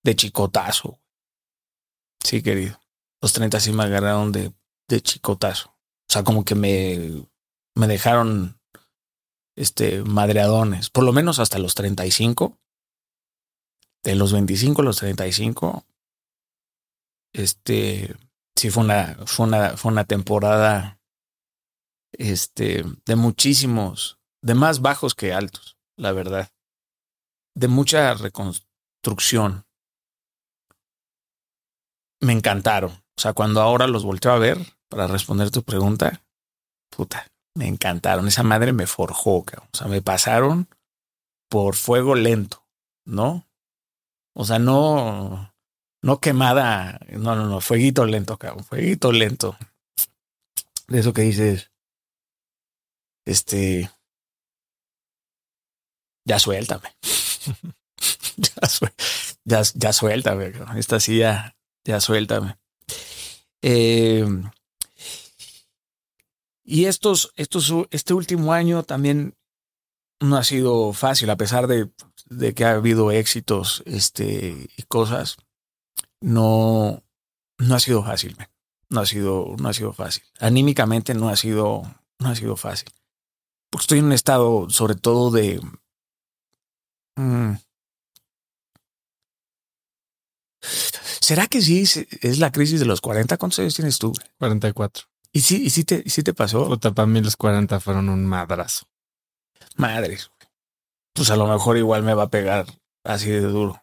de 0.03 0.15
chicotazo. 0.15 0.99
Sí, 2.23 2.41
querido. 2.41 2.79
Los 3.21 3.33
30 3.33 3.59
sí 3.59 3.71
me 3.71 3.83
agarraron 3.83 4.31
de, 4.31 4.53
de 4.87 5.01
chicotazo. 5.01 5.69
O 5.69 6.13
sea, 6.13 6.23
como 6.23 6.45
que 6.45 6.55
me, 6.55 7.27
me 7.75 7.87
dejaron 7.87 8.59
este, 9.55 10.03
madreadones, 10.03 10.89
por 10.89 11.03
lo 11.03 11.13
menos 11.13 11.39
hasta 11.39 11.59
los 11.59 11.75
35. 11.75 12.57
De 14.03 14.15
los 14.15 14.33
25 14.33 14.81
a 14.81 14.85
los 14.85 14.97
35. 14.97 15.85
Este, 17.33 18.15
sí 18.55 18.69
fue 18.69 18.83
una, 18.83 19.15
fue 19.25 19.47
una, 19.47 19.77
fue 19.77 19.91
una 19.91 20.05
temporada 20.05 20.99
este, 22.13 22.83
de 23.05 23.15
muchísimos, 23.15 24.19
de 24.41 24.53
más 24.53 24.81
bajos 24.81 25.15
que 25.15 25.33
altos, 25.33 25.77
la 25.97 26.11
verdad. 26.11 26.49
De 27.55 27.67
mucha 27.67 28.13
reconstrucción. 28.13 29.65
Me 32.21 32.33
encantaron. 32.33 32.91
O 32.91 33.21
sea, 33.21 33.33
cuando 33.33 33.61
ahora 33.61 33.87
los 33.87 34.03
volteo 34.03 34.31
a 34.31 34.39
ver 34.39 34.57
para 34.89 35.07
responder 35.07 35.51
tu 35.51 35.63
pregunta, 35.63 36.21
puta, 36.89 37.27
me 37.55 37.67
encantaron. 37.67 38.27
Esa 38.27 38.43
madre 38.43 38.73
me 38.73 38.87
forjó, 38.87 39.43
cabrón. 39.43 39.69
O 39.73 39.77
sea, 39.77 39.87
me 39.87 40.01
pasaron 40.01 40.67
por 41.49 41.75
fuego 41.75 42.15
lento, 42.15 42.65
¿no? 43.05 43.47
O 44.33 44.43
sea, 44.43 44.59
no, 44.59 45.53
no 46.01 46.19
quemada, 46.19 46.99
no, 47.09 47.35
no, 47.35 47.47
no, 47.47 47.61
fueguito 47.61 48.05
lento, 48.05 48.37
cabrón, 48.37 48.65
fueguito 48.65 49.11
lento. 49.11 49.57
De 50.87 50.99
eso 50.99 51.13
que 51.13 51.21
dices, 51.21 51.71
este, 53.25 53.89
ya 56.25 56.37
suéltame. 56.39 56.89
ya, 58.37 58.67
sué- 58.67 58.93
ya, 59.43 59.61
ya 59.73 59.93
suéltame. 59.93 60.53
Esta 60.77 60.99
sí 60.99 61.19
ya, 61.19 61.55
suéltame. 61.99 62.57
Eh, 63.61 64.25
y 66.63 66.85
estos, 66.85 67.31
estos, 67.35 67.71
este 67.91 68.13
último 68.13 68.53
año 68.53 68.83
también 68.83 69.35
no 70.19 70.37
ha 70.37 70.43
sido 70.43 70.93
fácil, 70.93 71.29
a 71.29 71.37
pesar 71.37 71.67
de, 71.67 71.91
que 72.53 72.65
ha 72.65 72.71
habido 72.71 73.11
éxitos 73.11 73.83
este, 73.85 74.67
y 74.77 74.83
cosas. 74.83 75.37
No, 76.21 77.03
no 77.59 77.75
ha 77.75 77.79
sido 77.79 78.03
fácil, 78.03 78.35
no 78.89 79.01
ha 79.01 79.05
sido, 79.05 79.55
no 79.59 79.69
ha 79.69 79.73
sido 79.73 79.93
fácil. 79.93 80.23
Anímicamente 80.39 81.13
no 81.13 81.29
ha 81.29 81.35
sido, 81.35 81.83
no 82.19 82.29
ha 82.29 82.35
sido 82.35 82.55
fácil. 82.55 82.89
Porque 83.69 83.83
estoy 83.83 83.99
en 83.99 84.05
un 84.05 84.13
estado, 84.13 84.69
sobre 84.69 84.95
todo 84.95 85.31
de. 85.31 85.61
Mm, 87.15 87.53
¿Será 91.21 91.47
que 91.47 91.61
sí 91.61 91.81
es- 91.81 92.39
la 92.39 92.51
crisis 92.51 92.79
de 92.79 92.85
los 92.85 93.01
40? 93.01 93.37
¿Cuántos 93.37 93.59
años 93.59 93.75
tienes 93.75 93.97
tú? 93.97 94.13
44. 94.39 95.05
¿Y 95.31 95.41
sí, 95.41 95.63
y 95.65 95.69
sí, 95.69 95.83
te, 95.83 96.01
y 96.05 96.09
sí 96.09 96.23
te 96.23 96.33
pasó? 96.33 96.65
Puta, 96.67 96.91
para 96.91 97.07
mí 97.07 97.21
los 97.21 97.35
40 97.35 97.79
fueron 97.79 98.09
un 98.09 98.25
madrazo. 98.25 98.85
Madres. 99.75 100.31
Pues 101.13 101.29
a 101.29 101.35
lo 101.35 101.47
mejor 101.47 101.77
igual 101.77 102.03
me 102.03 102.13
va 102.13 102.23
a 102.23 102.29
pegar 102.29 102.65
así 103.03 103.29
de 103.29 103.41
duro. 103.41 103.81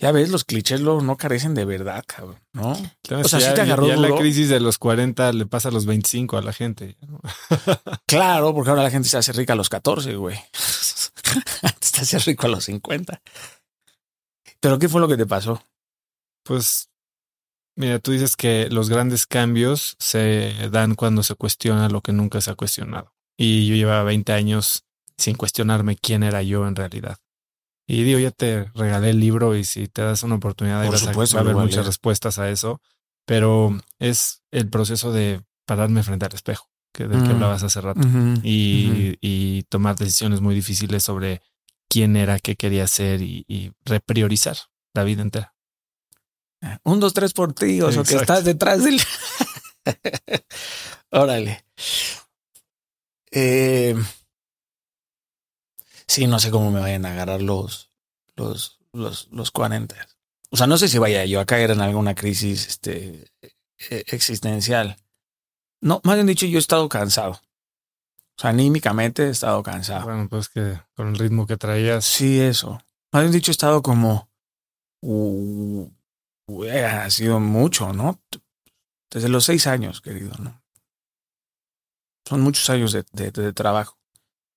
Ya 0.00 0.12
ves, 0.12 0.28
los 0.28 0.44
clichés 0.44 0.80
luego 0.82 1.00
no 1.00 1.16
carecen 1.16 1.54
de 1.54 1.64
verdad, 1.64 2.04
cabrón, 2.06 2.38
¿no? 2.52 2.72
O 2.72 3.24
sea, 3.28 3.40
sí 3.40 3.46
ya, 3.46 3.54
te 3.54 3.62
agarró 3.62 3.86
ya 3.88 3.96
la 3.96 4.08
duro. 4.08 4.20
crisis 4.20 4.50
de 4.50 4.60
los 4.60 4.76
40 4.76 5.32
le 5.32 5.46
pasa 5.46 5.68
a 5.68 5.72
los 5.72 5.86
25 5.86 6.36
a 6.36 6.42
la 6.42 6.52
gente. 6.52 6.96
¿no? 7.06 7.20
Claro, 8.06 8.52
porque 8.54 8.68
ahora 8.70 8.82
la 8.82 8.90
gente 8.90 9.08
se 9.08 9.16
hace 9.16 9.32
rica 9.32 9.54
a 9.54 9.56
los 9.56 9.68
14, 9.70 10.14
güey. 10.16 10.38
Antes 11.62 11.92
te 11.92 12.00
hacías 12.02 12.24
rico 12.24 12.46
a 12.46 12.50
los 12.50 12.64
50. 12.64 13.20
Pero 14.60 14.78
¿qué 14.78 14.88
fue 14.88 15.00
lo 15.00 15.08
que 15.08 15.16
te 15.16 15.26
pasó? 15.26 15.62
Pues, 16.44 16.90
mira, 17.76 17.98
tú 17.98 18.12
dices 18.12 18.36
que 18.36 18.68
los 18.70 18.88
grandes 18.88 19.26
cambios 19.26 19.96
se 19.98 20.52
dan 20.70 20.94
cuando 20.94 21.22
se 21.22 21.34
cuestiona 21.34 21.88
lo 21.88 22.00
que 22.00 22.12
nunca 22.12 22.40
se 22.40 22.50
ha 22.50 22.54
cuestionado. 22.54 23.12
Y 23.36 23.68
yo 23.68 23.74
llevaba 23.76 24.02
20 24.02 24.32
años 24.32 24.84
sin 25.16 25.36
cuestionarme 25.36 25.96
quién 25.96 26.22
era 26.22 26.42
yo 26.42 26.66
en 26.66 26.76
realidad. 26.76 27.18
Y 27.86 28.02
digo, 28.02 28.18
ya 28.18 28.30
te 28.30 28.64
regalé 28.74 29.10
el 29.10 29.20
libro 29.20 29.56
y 29.56 29.64
si 29.64 29.88
te 29.88 30.02
das 30.02 30.22
una 30.22 30.34
oportunidad 30.34 30.82
Por 30.82 30.92
vas 30.92 31.02
a- 31.04 31.06
supuesto, 31.06 31.36
va 31.36 31.40
a 31.40 31.44
haber 31.44 31.56
a 31.56 31.58
muchas 31.64 31.86
respuestas 31.86 32.38
a 32.38 32.50
eso. 32.50 32.80
Pero 33.24 33.78
es 33.98 34.42
el 34.50 34.68
proceso 34.70 35.12
de 35.12 35.42
pararme 35.66 36.02
frente 36.02 36.26
al 36.26 36.34
espejo, 36.34 36.67
que 36.92 37.06
del 37.06 37.22
que 37.22 37.28
Mm. 37.28 37.32
hablabas 37.32 37.62
hace 37.62 37.80
rato. 37.80 38.00
Y, 38.42 39.16
y 39.20 39.62
tomar 39.64 39.96
decisiones 39.96 40.40
muy 40.40 40.54
difíciles 40.54 41.04
sobre 41.04 41.42
quién 41.88 42.16
era, 42.16 42.38
qué 42.38 42.56
quería 42.56 42.84
hacer 42.84 43.22
y, 43.22 43.44
y 43.48 43.72
repriorizar 43.84 44.56
la 44.94 45.04
vida 45.04 45.22
entera. 45.22 45.54
ujú. 46.62 46.92
Un, 46.92 47.00
dos, 47.00 47.14
tres 47.14 47.32
por 47.32 47.52
ti, 47.52 47.80
o 47.82 47.92
sea, 47.92 48.02
que 48.02 48.16
estás 48.16 48.44
detrás 48.44 48.82
del. 48.84 49.00
Órale. 51.10 51.64
Eh, 53.30 53.94
sí, 56.06 56.26
no 56.26 56.38
sé 56.38 56.50
cómo 56.50 56.70
me 56.70 56.80
vayan 56.80 57.06
a 57.06 57.12
agarrar 57.12 57.42
los, 57.42 57.90
los, 58.36 58.78
los, 58.92 59.28
los 59.30 59.50
40. 59.50 59.94
O 60.50 60.56
sea, 60.56 60.66
no 60.66 60.78
sé 60.78 60.88
si 60.88 60.98
vaya 60.98 61.24
yo 61.26 61.40
a 61.40 61.44
caer 61.46 61.70
en 61.72 61.80
alguna 61.80 62.14
crisis 62.14 62.66
este, 62.66 63.30
eh, 63.90 64.04
existencial. 64.08 64.96
No, 65.80 66.00
más 66.04 66.16
bien 66.16 66.26
dicho, 66.26 66.46
yo 66.46 66.58
he 66.58 66.60
estado 66.60 66.88
cansado. 66.88 67.32
O 67.32 68.40
sea, 68.40 68.50
anímicamente 68.50 69.26
he 69.26 69.30
estado 69.30 69.62
cansado. 69.62 70.04
Bueno, 70.04 70.28
pues 70.28 70.48
que 70.48 70.80
con 70.94 71.08
el 71.08 71.18
ritmo 71.18 71.46
que 71.46 71.56
traías, 71.56 72.04
Sí, 72.04 72.40
eso. 72.40 72.80
Más 73.12 73.22
bien 73.22 73.32
dicho, 73.32 73.50
he 73.50 73.52
estado 73.52 73.82
como. 73.82 74.28
uh, 75.02 75.88
uh, 76.48 76.64
ha 76.64 77.10
sido 77.10 77.40
mucho, 77.40 77.92
¿no? 77.92 78.20
Desde 79.10 79.28
los 79.28 79.44
seis 79.44 79.66
años, 79.66 80.00
querido, 80.00 80.32
¿no? 80.38 80.60
Son 82.28 82.40
muchos 82.42 82.68
años 82.70 82.92
de, 82.92 83.04
de- 83.12 83.30
de 83.30 83.52
trabajo. 83.52 83.98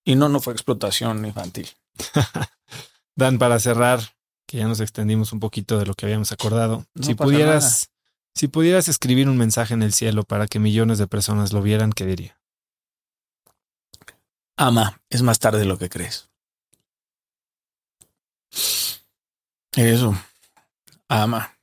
Y 0.03 0.15
no, 0.15 0.27
no 0.30 0.39
fue 0.41 0.53
explotación 0.53 1.26
infantil. 1.26 1.69
Dan, 3.15 3.38
para 3.39 3.60
cerrar, 3.60 3.99
que 4.48 4.57
ya 4.57 4.68
nos 4.68 4.80
extendimos 4.80 5.31
un 5.31 5.39
poquito 5.39 5.77
de 5.80 5.85
lo 5.85 5.93
que 5.93 6.06
habíamos 6.06 6.31
acordado. 6.31 6.85
No 6.95 7.03
si 7.03 7.14
pudieras, 7.15 7.89
si 8.34 8.48
pudieras 8.48 8.88
escribir 8.88 9.30
un 9.30 9.38
mensaje 9.38 9.74
en 9.74 9.84
el 9.84 9.94
cielo 9.94 10.24
para 10.24 10.48
que 10.48 10.60
millones 10.60 10.98
de 10.98 11.08
personas 11.08 11.53
lo 11.53 11.62
vieran, 11.62 11.91
¿qué 11.91 12.06
diría? 12.06 12.40
Ama, 14.58 15.02
es 15.10 15.22
más 15.22 15.40
tarde 15.40 15.60
de 15.60 15.66
lo 15.66 15.78
que 15.78 15.90
crees. 15.90 16.30
Eso. 19.76 20.16
Ama. 21.08 21.58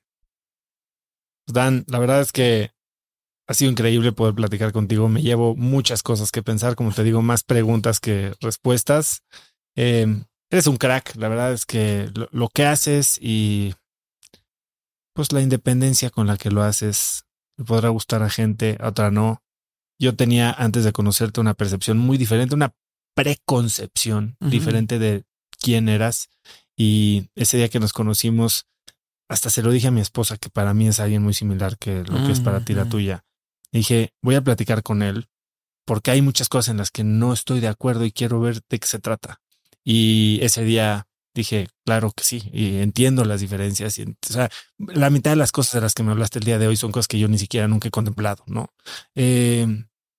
Dan, 1.47 1.85
la 1.89 1.99
verdad 1.99 2.21
es 2.21 2.33
que 2.33 2.73
ha 3.47 3.55
sido 3.55 3.71
increíble 3.71 4.13
poder 4.13 4.35
platicar 4.35 4.73
contigo. 4.73 5.09
Me 5.09 5.23
llevo 5.23 5.57
muchas 5.57 6.03
cosas 6.03 6.31
que 6.31 6.43
pensar, 6.43 6.75
como 6.75 6.93
te 6.93 7.05
digo, 7.05 7.23
más 7.23 7.45
preguntas 7.45 8.01
que 8.01 8.35
respuestas. 8.41 9.23
Eh, 9.75 10.07
eres 10.51 10.67
un 10.67 10.77
crack, 10.77 11.15
la 11.17 11.29
verdad 11.29 11.53
es 11.53 11.65
que 11.65 12.11
lo, 12.15 12.29
lo, 12.33 12.49
que 12.49 12.67
haces 12.67 13.19
y 13.21 13.75
pues 15.19 15.33
la 15.33 15.43
independencia 15.43 16.11
con 16.11 16.29
la 16.29 16.37
que 16.37 16.49
lo 16.49 16.63
haces 16.63 17.25
le 17.57 17.65
podrá 17.65 17.89
gustar 17.89 18.23
a 18.23 18.31
gente, 18.31 18.77
a 18.79 18.91
otra 18.91 19.11
no. 19.11 19.43
Yo 19.99 20.15
tenía 20.15 20.53
antes 20.53 20.85
de 20.85 20.93
conocerte 20.93 21.41
una 21.41 21.55
percepción 21.55 21.99
muy 21.99 22.19
diferente, 22.19 22.55
una 22.55 22.73
preconcepción 23.17 24.37
uh 24.39 24.47
-huh. 24.47 24.51
diferente 24.51 25.01
de 25.01 25.25
quién 25.61 25.89
eras. 25.89 26.29
Y 26.77 27.31
ese 27.35 27.57
día 27.57 27.69
que 27.69 27.81
nos 27.81 27.93
conocimos, 27.93 28.69
hasta 29.29 29.51
se 29.51 29.61
lo 29.65 29.73
dije 29.73 29.89
a 29.89 29.91
mi 29.91 30.01
esposa 30.01 30.37
que 30.37 30.51
para 30.51 30.73
mí 30.73 30.87
es 30.87 31.01
alguien 31.01 31.25
muy 31.25 31.35
similar 31.35 31.79
que 31.79 32.05
lo 32.05 32.25
que 32.25 32.31
es 32.31 32.39
para 32.39 32.65
ti 32.65 32.75
la 32.75 32.89
tuya. 32.89 33.25
dije, 33.73 34.13
voy 34.23 34.37
a 34.37 34.45
platicar 34.45 34.85
con 34.85 35.03
él 35.03 35.27
porque 35.85 36.13
hay 36.13 36.23
muchas 36.23 36.49
cosas 36.49 36.69
en 36.69 36.77
las 36.77 36.93
que 36.93 37.03
no 37.03 37.33
estoy 37.33 37.59
de 37.59 37.67
acuerdo 37.67 38.05
y 38.05 38.13
quiero 38.13 38.39
ver 38.39 38.61
de 38.71 38.79
qué 38.79 38.87
se 38.87 39.01
trata. 39.01 39.41
Y 39.83 40.39
ese 40.43 40.63
día 40.63 41.08
dije, 41.39 41.69
claro 41.85 42.13
que 42.15 42.25
sí, 42.25 42.49
y 42.53 42.77
entiendo 42.79 43.25
las 43.25 43.41
diferencias. 43.41 43.99
Y, 43.99 44.03
o 44.03 44.15
sea, 44.23 44.51
la 44.79 45.11
mitad 45.11 45.31
de 45.33 45.37
las 45.37 45.53
cosas 45.53 45.75
de 45.75 45.81
las 45.81 45.95
que 45.95 46.03
me 46.03 46.13
hablaste 46.13 46.39
el 46.39 46.45
día 46.45 46.59
de 46.59 46.67
hoy 46.69 46.77
son 46.77 46.93
cosas 46.93 47.09
que 47.09 47.19
yo 47.19 47.29
ni 47.29 47.39
siquiera 47.39 47.67
nunca 47.69 47.89
he 47.89 47.91
contemplado, 47.91 48.45
¿no? 48.47 48.69
Eh, 49.15 49.67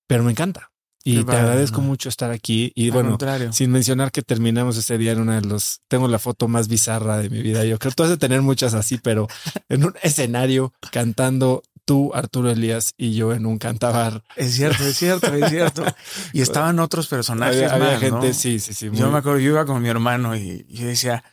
pero 0.06 0.24
me 0.24 0.32
encanta. 0.32 0.70
Y 1.02 1.14
Qué 1.14 1.18
te 1.20 1.24
vale, 1.28 1.38
agradezco 1.40 1.80
no. 1.80 1.86
mucho 1.86 2.10
estar 2.10 2.30
aquí. 2.30 2.72
Y 2.74 2.86
Al 2.86 2.92
bueno, 2.92 3.08
contrario. 3.10 3.52
sin 3.54 3.70
mencionar 3.70 4.12
que 4.12 4.20
terminamos 4.20 4.76
ese 4.76 4.98
día 4.98 5.12
en 5.12 5.20
una 5.20 5.40
de 5.40 5.46
los. 5.48 5.80
Tengo 5.88 6.08
la 6.08 6.18
foto 6.18 6.46
más 6.46 6.68
bizarra 6.68 7.16
de 7.18 7.30
mi 7.30 7.40
vida. 7.40 7.64
Yo 7.64 7.78
creo 7.78 7.90
que 7.90 7.94
tú 7.96 8.02
has 8.02 8.10
de 8.10 8.18
tener 8.18 8.42
muchas 8.42 8.74
así, 8.74 8.98
pero 8.98 9.26
en 9.70 9.84
un 9.84 9.94
escenario 10.02 10.74
cantando 10.92 11.62
tú, 11.90 12.12
Arturo 12.14 12.52
Elías 12.52 12.94
y 12.96 13.16
yo 13.16 13.32
en 13.32 13.46
un 13.46 13.58
cantabar. 13.58 14.22
Es 14.36 14.54
cierto, 14.54 14.84
es 14.84 14.96
cierto, 14.96 15.34
es 15.34 15.50
cierto. 15.50 15.84
Y 16.32 16.40
estaban 16.40 16.78
otros 16.78 17.08
personajes. 17.08 17.56
Había, 17.56 17.74
había 17.74 17.90
más, 17.94 18.00
gente, 18.00 18.28
¿no? 18.28 18.32
sí, 18.32 18.60
sí, 18.60 18.74
sí. 18.74 18.90
Muy... 18.90 18.98
Yo 19.00 19.10
me 19.10 19.18
acuerdo, 19.18 19.40
yo 19.40 19.50
iba 19.50 19.66
con 19.66 19.82
mi 19.82 19.88
hermano 19.88 20.36
y 20.36 20.64
yo 20.68 20.86
decía, 20.86 21.24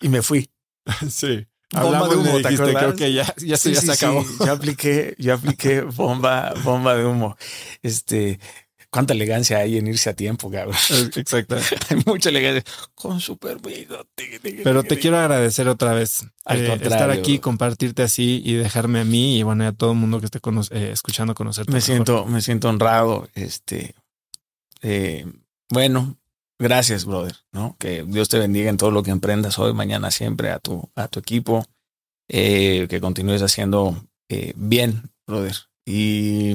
y 0.00 0.08
me 0.08 0.22
fui. 0.22 0.50
sí. 1.10 1.46
Bomba 1.70 1.98
Hablamos 1.98 2.10
de 2.10 2.16
humo, 2.16 2.30
¿te 2.30 2.38
dijiste, 2.38 2.54
acuerdas? 2.54 2.82
creo 2.82 2.96
que 2.96 3.12
ya, 3.12 3.34
ya, 3.36 3.58
sí, 3.58 3.74
ya 3.74 3.80
sí, 3.82 3.86
se 3.88 3.92
acabó. 3.92 4.24
Sí. 4.24 4.36
Yo 4.38 4.52
apliqué, 4.52 5.14
yo 5.18 5.34
apliqué 5.34 5.82
bomba, 5.82 6.54
bomba 6.64 6.94
de 6.94 7.04
humo. 7.04 7.36
Este, 7.82 8.40
cuánta 8.94 9.12
elegancia 9.12 9.58
hay 9.58 9.76
en 9.76 9.88
irse 9.88 10.08
a 10.08 10.14
tiempo, 10.14 10.48
cabrón. 10.48 10.76
Exacto. 11.16 11.56
hay 11.90 11.96
mucha 12.06 12.28
elegancia 12.28 12.62
con 12.94 13.18
super. 13.18 13.58
Pero 14.62 14.84
te 14.84 15.00
quiero 15.00 15.18
agradecer 15.18 15.66
otra 15.66 15.94
vez 15.94 16.24
Al 16.44 16.64
eh, 16.64 16.74
estar 16.80 17.10
aquí, 17.10 17.40
compartirte 17.40 18.04
así 18.04 18.40
y 18.44 18.54
dejarme 18.54 19.00
a 19.00 19.04
mí 19.04 19.38
y 19.38 19.42
bueno, 19.42 19.66
a 19.66 19.72
todo 19.72 19.90
el 19.90 19.98
mundo 19.98 20.20
que 20.20 20.26
esté 20.26 20.38
cono 20.38 20.62
eh, 20.70 20.90
escuchando 20.92 21.34
conocerte. 21.34 21.72
Me 21.72 21.80
siento, 21.80 22.24
me 22.26 22.40
siento 22.40 22.68
honrado. 22.68 23.28
Este, 23.34 23.96
eh, 24.80 25.26
bueno, 25.70 26.16
gracias, 26.60 27.04
brother. 27.04 27.34
No, 27.50 27.74
que 27.80 28.04
Dios 28.04 28.28
te 28.28 28.38
bendiga 28.38 28.70
en 28.70 28.76
todo 28.76 28.92
lo 28.92 29.02
que 29.02 29.10
emprendas 29.10 29.58
hoy, 29.58 29.74
mañana, 29.74 30.12
siempre 30.12 30.52
a 30.52 30.60
tu, 30.60 30.88
a 30.94 31.08
tu 31.08 31.18
equipo. 31.18 31.66
Eh, 32.28 32.86
que 32.88 33.00
continúes 33.00 33.42
haciendo 33.42 34.06
eh, 34.28 34.52
bien, 34.56 35.10
brother. 35.26 35.56
Y 35.84 36.54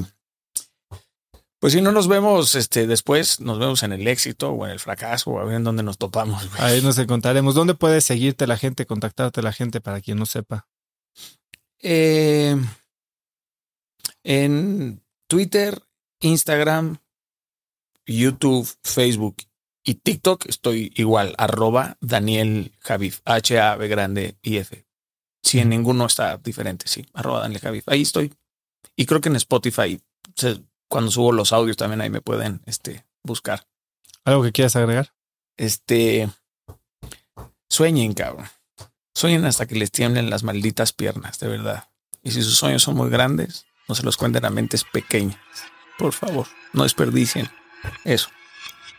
pues 1.60 1.74
si 1.74 1.82
no 1.82 1.92
nos 1.92 2.08
vemos 2.08 2.54
este, 2.54 2.86
después, 2.86 3.38
nos 3.40 3.58
vemos 3.58 3.82
en 3.82 3.92
el 3.92 4.08
éxito 4.08 4.50
o 4.50 4.64
en 4.64 4.72
el 4.72 4.80
fracaso, 4.80 5.30
o 5.30 5.38
a 5.38 5.44
ver 5.44 5.56
en 5.56 5.64
dónde 5.64 5.82
nos 5.82 5.98
topamos. 5.98 6.48
Güey. 6.48 6.62
Ahí 6.62 6.82
nos 6.82 6.98
encontraremos. 6.98 7.54
¿Dónde 7.54 7.74
puedes 7.74 8.04
seguirte 8.04 8.46
la 8.46 8.56
gente, 8.56 8.86
contactarte 8.86 9.42
la 9.42 9.52
gente 9.52 9.82
para 9.82 10.00
quien 10.00 10.18
no 10.18 10.24
sepa? 10.24 10.66
Eh, 11.82 12.56
en 14.24 15.02
Twitter, 15.28 15.82
Instagram, 16.20 16.96
YouTube, 18.06 18.66
Facebook 18.82 19.36
y 19.84 19.94
TikTok 19.94 20.46
estoy 20.46 20.92
igual, 20.94 21.34
arroba 21.38 21.96
Daniel 22.00 22.72
Javif, 22.80 23.20
H-A-B 23.24 23.88
grande 23.88 24.36
y 24.42 24.56
F. 24.56 24.86
Si 25.42 25.58
en 25.58 25.70
ninguno 25.70 26.06
está 26.06 26.38
diferente, 26.38 26.86
sí, 26.88 27.04
arroba 27.12 27.40
Daniel 27.40 27.60
Javif. 27.60 27.88
Ahí 27.88 28.02
estoy. 28.02 28.32
Y 28.96 29.06
creo 29.06 29.20
que 29.20 29.30
en 29.30 29.36
Spotify 29.36 30.00
se, 30.34 30.62
cuando 30.90 31.10
subo 31.10 31.32
los 31.32 31.52
audios 31.54 31.76
también 31.78 32.02
ahí 32.02 32.10
me 32.10 32.20
pueden 32.20 32.60
este, 32.66 33.06
buscar. 33.22 33.66
¿Algo 34.24 34.42
que 34.42 34.52
quieras 34.52 34.76
agregar? 34.76 35.14
Este. 35.56 36.28
Sueñen, 37.68 38.12
cabrón. 38.12 38.46
Sueñen 39.14 39.44
hasta 39.44 39.66
que 39.66 39.76
les 39.76 39.92
tiemblen 39.92 40.28
las 40.28 40.42
malditas 40.42 40.92
piernas, 40.92 41.38
de 41.38 41.48
verdad. 41.48 41.88
Y 42.22 42.32
si 42.32 42.42
sus 42.42 42.56
sueños 42.56 42.82
son 42.82 42.96
muy 42.96 43.08
grandes, 43.08 43.66
no 43.88 43.94
se 43.94 44.02
los 44.02 44.16
cuenten 44.16 44.44
a 44.44 44.50
mentes 44.50 44.84
pequeñas. 44.84 45.38
Por 45.96 46.12
favor, 46.12 46.48
no 46.72 46.82
desperdicien 46.82 47.48
eso. 48.04 48.28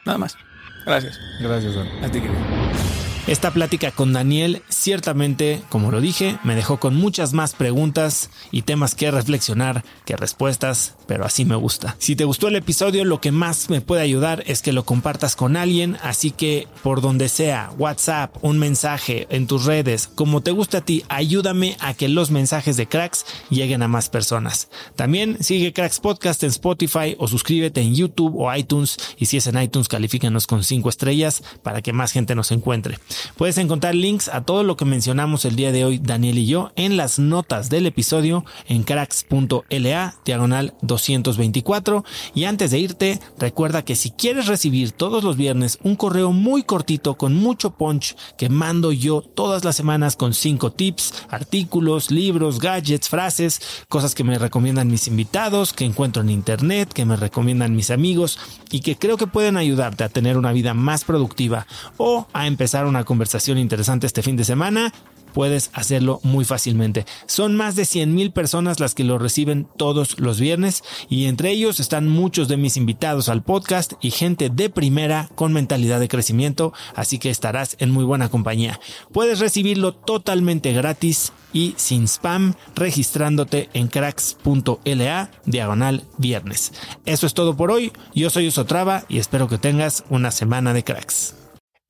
Nada 0.05 0.17
más. 0.17 0.37
Gracias. 0.85 1.19
Gracias, 1.39 1.75
Don. 1.75 1.87
A 2.03 2.09
ti, 2.09 2.21
querido. 2.21 2.90
Esta 3.27 3.51
plática 3.51 3.91
con 3.91 4.13
Daniel 4.13 4.63
ciertamente, 4.67 5.61
como 5.69 5.91
lo 5.91 6.01
dije, 6.01 6.39
me 6.43 6.55
dejó 6.55 6.79
con 6.79 6.95
muchas 6.95 7.33
más 7.33 7.53
preguntas 7.53 8.31
y 8.51 8.63
temas 8.63 8.95
que 8.95 9.11
reflexionar 9.11 9.85
que 10.05 10.17
respuestas, 10.17 10.95
pero 11.07 11.23
así 11.23 11.45
me 11.45 11.55
gusta. 11.55 11.95
Si 11.99 12.15
te 12.15 12.25
gustó 12.25 12.47
el 12.47 12.55
episodio, 12.55 13.05
lo 13.05 13.21
que 13.21 13.31
más 13.31 13.69
me 13.69 13.79
puede 13.79 14.01
ayudar 14.01 14.43
es 14.47 14.63
que 14.63 14.73
lo 14.73 14.85
compartas 14.85 15.35
con 15.35 15.55
alguien, 15.55 15.97
así 16.01 16.31
que 16.31 16.67
por 16.81 17.01
donde 17.01 17.29
sea, 17.29 17.71
WhatsApp, 17.77 18.35
un 18.41 18.57
mensaje 18.57 19.27
en 19.29 19.45
tus 19.45 19.65
redes, 19.65 20.07
como 20.07 20.41
te 20.41 20.51
guste 20.51 20.77
a 20.77 20.81
ti, 20.81 21.05
ayúdame 21.07 21.77
a 21.79 21.93
que 21.93 22.09
los 22.09 22.31
mensajes 22.31 22.75
de 22.75 22.87
Cracks 22.87 23.25
lleguen 23.51 23.83
a 23.83 23.87
más 23.87 24.09
personas. 24.09 24.67
También 24.95 25.37
sigue 25.41 25.73
Cracks 25.73 25.99
Podcast 25.99 26.41
en 26.43 26.49
Spotify 26.49 27.15
o 27.19 27.27
suscríbete 27.27 27.81
en 27.81 27.93
YouTube 27.93 28.35
o 28.35 28.53
iTunes 28.53 28.97
y 29.17 29.27
si 29.27 29.37
es 29.37 29.45
en 29.45 29.61
iTunes, 29.61 29.87
califícanos 29.87 30.47
con 30.47 30.63
5 30.63 30.89
estrellas 30.89 31.43
para 31.61 31.83
que 31.83 31.93
más 31.93 32.11
gente 32.11 32.33
nos 32.33 32.51
encuentre. 32.51 32.97
Puedes 33.37 33.57
encontrar 33.57 33.95
links 33.95 34.29
a 34.29 34.41
todo 34.41 34.63
lo 34.63 34.77
que 34.77 34.85
mencionamos 34.85 35.45
el 35.45 35.55
día 35.55 35.71
de 35.71 35.85
hoy, 35.85 35.99
Daniel 35.99 36.37
y 36.37 36.45
yo, 36.45 36.71
en 36.75 36.97
las 36.97 37.19
notas 37.19 37.69
del 37.69 37.85
episodio 37.85 38.45
en 38.67 38.83
cracks.la 38.83 40.15
diagonal 40.25 40.73
224. 40.81 42.03
Y 42.33 42.45
antes 42.45 42.71
de 42.71 42.79
irte, 42.79 43.19
recuerda 43.37 43.83
que 43.83 43.95
si 43.95 44.11
quieres 44.11 44.47
recibir 44.47 44.91
todos 44.91 45.23
los 45.23 45.37
viernes 45.37 45.79
un 45.83 45.95
correo 45.95 46.31
muy 46.31 46.63
cortito 46.63 47.15
con 47.15 47.35
mucho 47.35 47.71
punch 47.71 48.15
que 48.37 48.49
mando 48.49 48.91
yo 48.91 49.21
todas 49.21 49.63
las 49.63 49.75
semanas 49.75 50.15
con 50.15 50.33
cinco 50.33 50.71
tips, 50.71 51.13
artículos, 51.29 52.11
libros, 52.11 52.59
gadgets, 52.59 53.09
frases, 53.09 53.61
cosas 53.89 54.15
que 54.15 54.23
me 54.23 54.37
recomiendan 54.37 54.89
mis 54.89 55.07
invitados, 55.07 55.73
que 55.73 55.85
encuentro 55.85 56.21
en 56.21 56.29
internet, 56.29 56.91
que 56.93 57.05
me 57.05 57.15
recomiendan 57.15 57.75
mis 57.75 57.91
amigos 57.91 58.39
y 58.71 58.81
que 58.81 58.97
creo 58.97 59.17
que 59.17 59.27
pueden 59.27 59.57
ayudarte 59.57 60.03
a 60.03 60.09
tener 60.09 60.37
una 60.37 60.51
vida 60.51 60.73
más 60.73 61.03
productiva 61.03 61.67
o 61.97 62.27
a 62.33 62.47
empezar 62.47 62.85
una 62.85 63.00
conversación 63.03 63.57
interesante 63.57 64.07
este 64.07 64.21
fin 64.21 64.35
de 64.35 64.43
semana, 64.43 64.91
puedes 65.31 65.71
hacerlo 65.73 66.19
muy 66.23 66.45
fácilmente. 66.45 67.05
Son 67.25 67.55
más 67.55 67.75
de 67.75 67.85
100 67.85 68.13
mil 68.13 68.31
personas 68.31 68.79
las 68.79 68.95
que 68.95 69.03
lo 69.03 69.17
reciben 69.17 69.67
todos 69.77 70.19
los 70.19 70.39
viernes 70.39 70.83
y 71.09 71.25
entre 71.25 71.51
ellos 71.51 71.79
están 71.79 72.07
muchos 72.07 72.47
de 72.47 72.57
mis 72.57 72.77
invitados 72.77 73.29
al 73.29 73.43
podcast 73.43 73.93
y 74.01 74.11
gente 74.11 74.49
de 74.49 74.69
primera 74.69 75.29
con 75.35 75.53
mentalidad 75.53 75.99
de 75.99 76.07
crecimiento, 76.07 76.73
así 76.95 77.19
que 77.19 77.29
estarás 77.29 77.75
en 77.79 77.91
muy 77.91 78.03
buena 78.03 78.29
compañía. 78.29 78.79
Puedes 79.11 79.39
recibirlo 79.39 79.93
totalmente 79.93 80.73
gratis 80.73 81.33
y 81.53 81.73
sin 81.77 82.07
spam 82.07 82.53
registrándote 82.75 83.69
en 83.73 83.87
cracks.la 83.87 85.31
diagonal 85.45 86.03
viernes. 86.17 86.71
Eso 87.05 87.27
es 87.27 87.33
todo 87.33 87.57
por 87.57 87.71
hoy. 87.71 87.91
Yo 88.15 88.29
soy 88.29 88.47
Osotrava 88.47 89.03
y 89.09 89.17
espero 89.17 89.47
que 89.47 89.57
tengas 89.57 90.05
una 90.09 90.31
semana 90.31 90.73
de 90.73 90.83
cracks. 90.83 91.40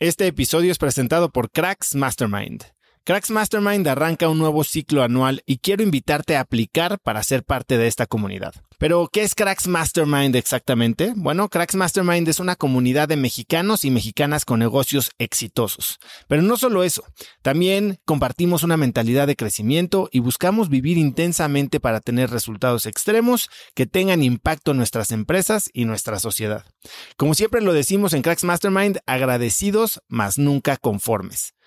Este 0.01 0.25
episodio 0.25 0.71
es 0.71 0.79
presentado 0.79 1.29
por 1.29 1.51
Cracks 1.51 1.93
Mastermind. 1.93 2.63
Cracks 3.03 3.29
Mastermind 3.29 3.87
arranca 3.87 4.29
un 4.29 4.39
nuevo 4.39 4.63
ciclo 4.63 5.03
anual 5.03 5.43
y 5.45 5.59
quiero 5.59 5.83
invitarte 5.83 6.35
a 6.35 6.39
aplicar 6.39 6.97
para 6.99 7.21
ser 7.21 7.43
parte 7.43 7.77
de 7.77 7.85
esta 7.85 8.07
comunidad. 8.07 8.55
Pero, 8.81 9.07
¿qué 9.13 9.21
es 9.21 9.35
Cracks 9.35 9.67
Mastermind 9.67 10.35
exactamente? 10.35 11.13
Bueno, 11.15 11.49
Cracks 11.49 11.75
Mastermind 11.75 12.27
es 12.27 12.39
una 12.39 12.55
comunidad 12.55 13.07
de 13.07 13.15
mexicanos 13.15 13.85
y 13.85 13.91
mexicanas 13.91 14.43
con 14.43 14.57
negocios 14.57 15.11
exitosos. 15.19 15.99
Pero 16.27 16.41
no 16.41 16.57
solo 16.57 16.83
eso, 16.83 17.03
también 17.43 17.99
compartimos 18.05 18.63
una 18.63 18.77
mentalidad 18.77 19.27
de 19.27 19.35
crecimiento 19.35 20.09
y 20.11 20.17
buscamos 20.17 20.69
vivir 20.69 20.97
intensamente 20.97 21.79
para 21.79 21.99
tener 21.99 22.31
resultados 22.31 22.87
extremos 22.87 23.51
que 23.75 23.85
tengan 23.85 24.23
impacto 24.23 24.71
en 24.71 24.77
nuestras 24.77 25.11
empresas 25.11 25.69
y 25.73 25.85
nuestra 25.85 26.17
sociedad. 26.17 26.65
Como 27.17 27.35
siempre 27.35 27.61
lo 27.61 27.73
decimos 27.73 28.13
en 28.13 28.23
Cracks 28.23 28.43
Mastermind, 28.43 28.97
agradecidos, 29.05 30.01
mas 30.07 30.39
nunca 30.39 30.75
conformes. 30.77 31.53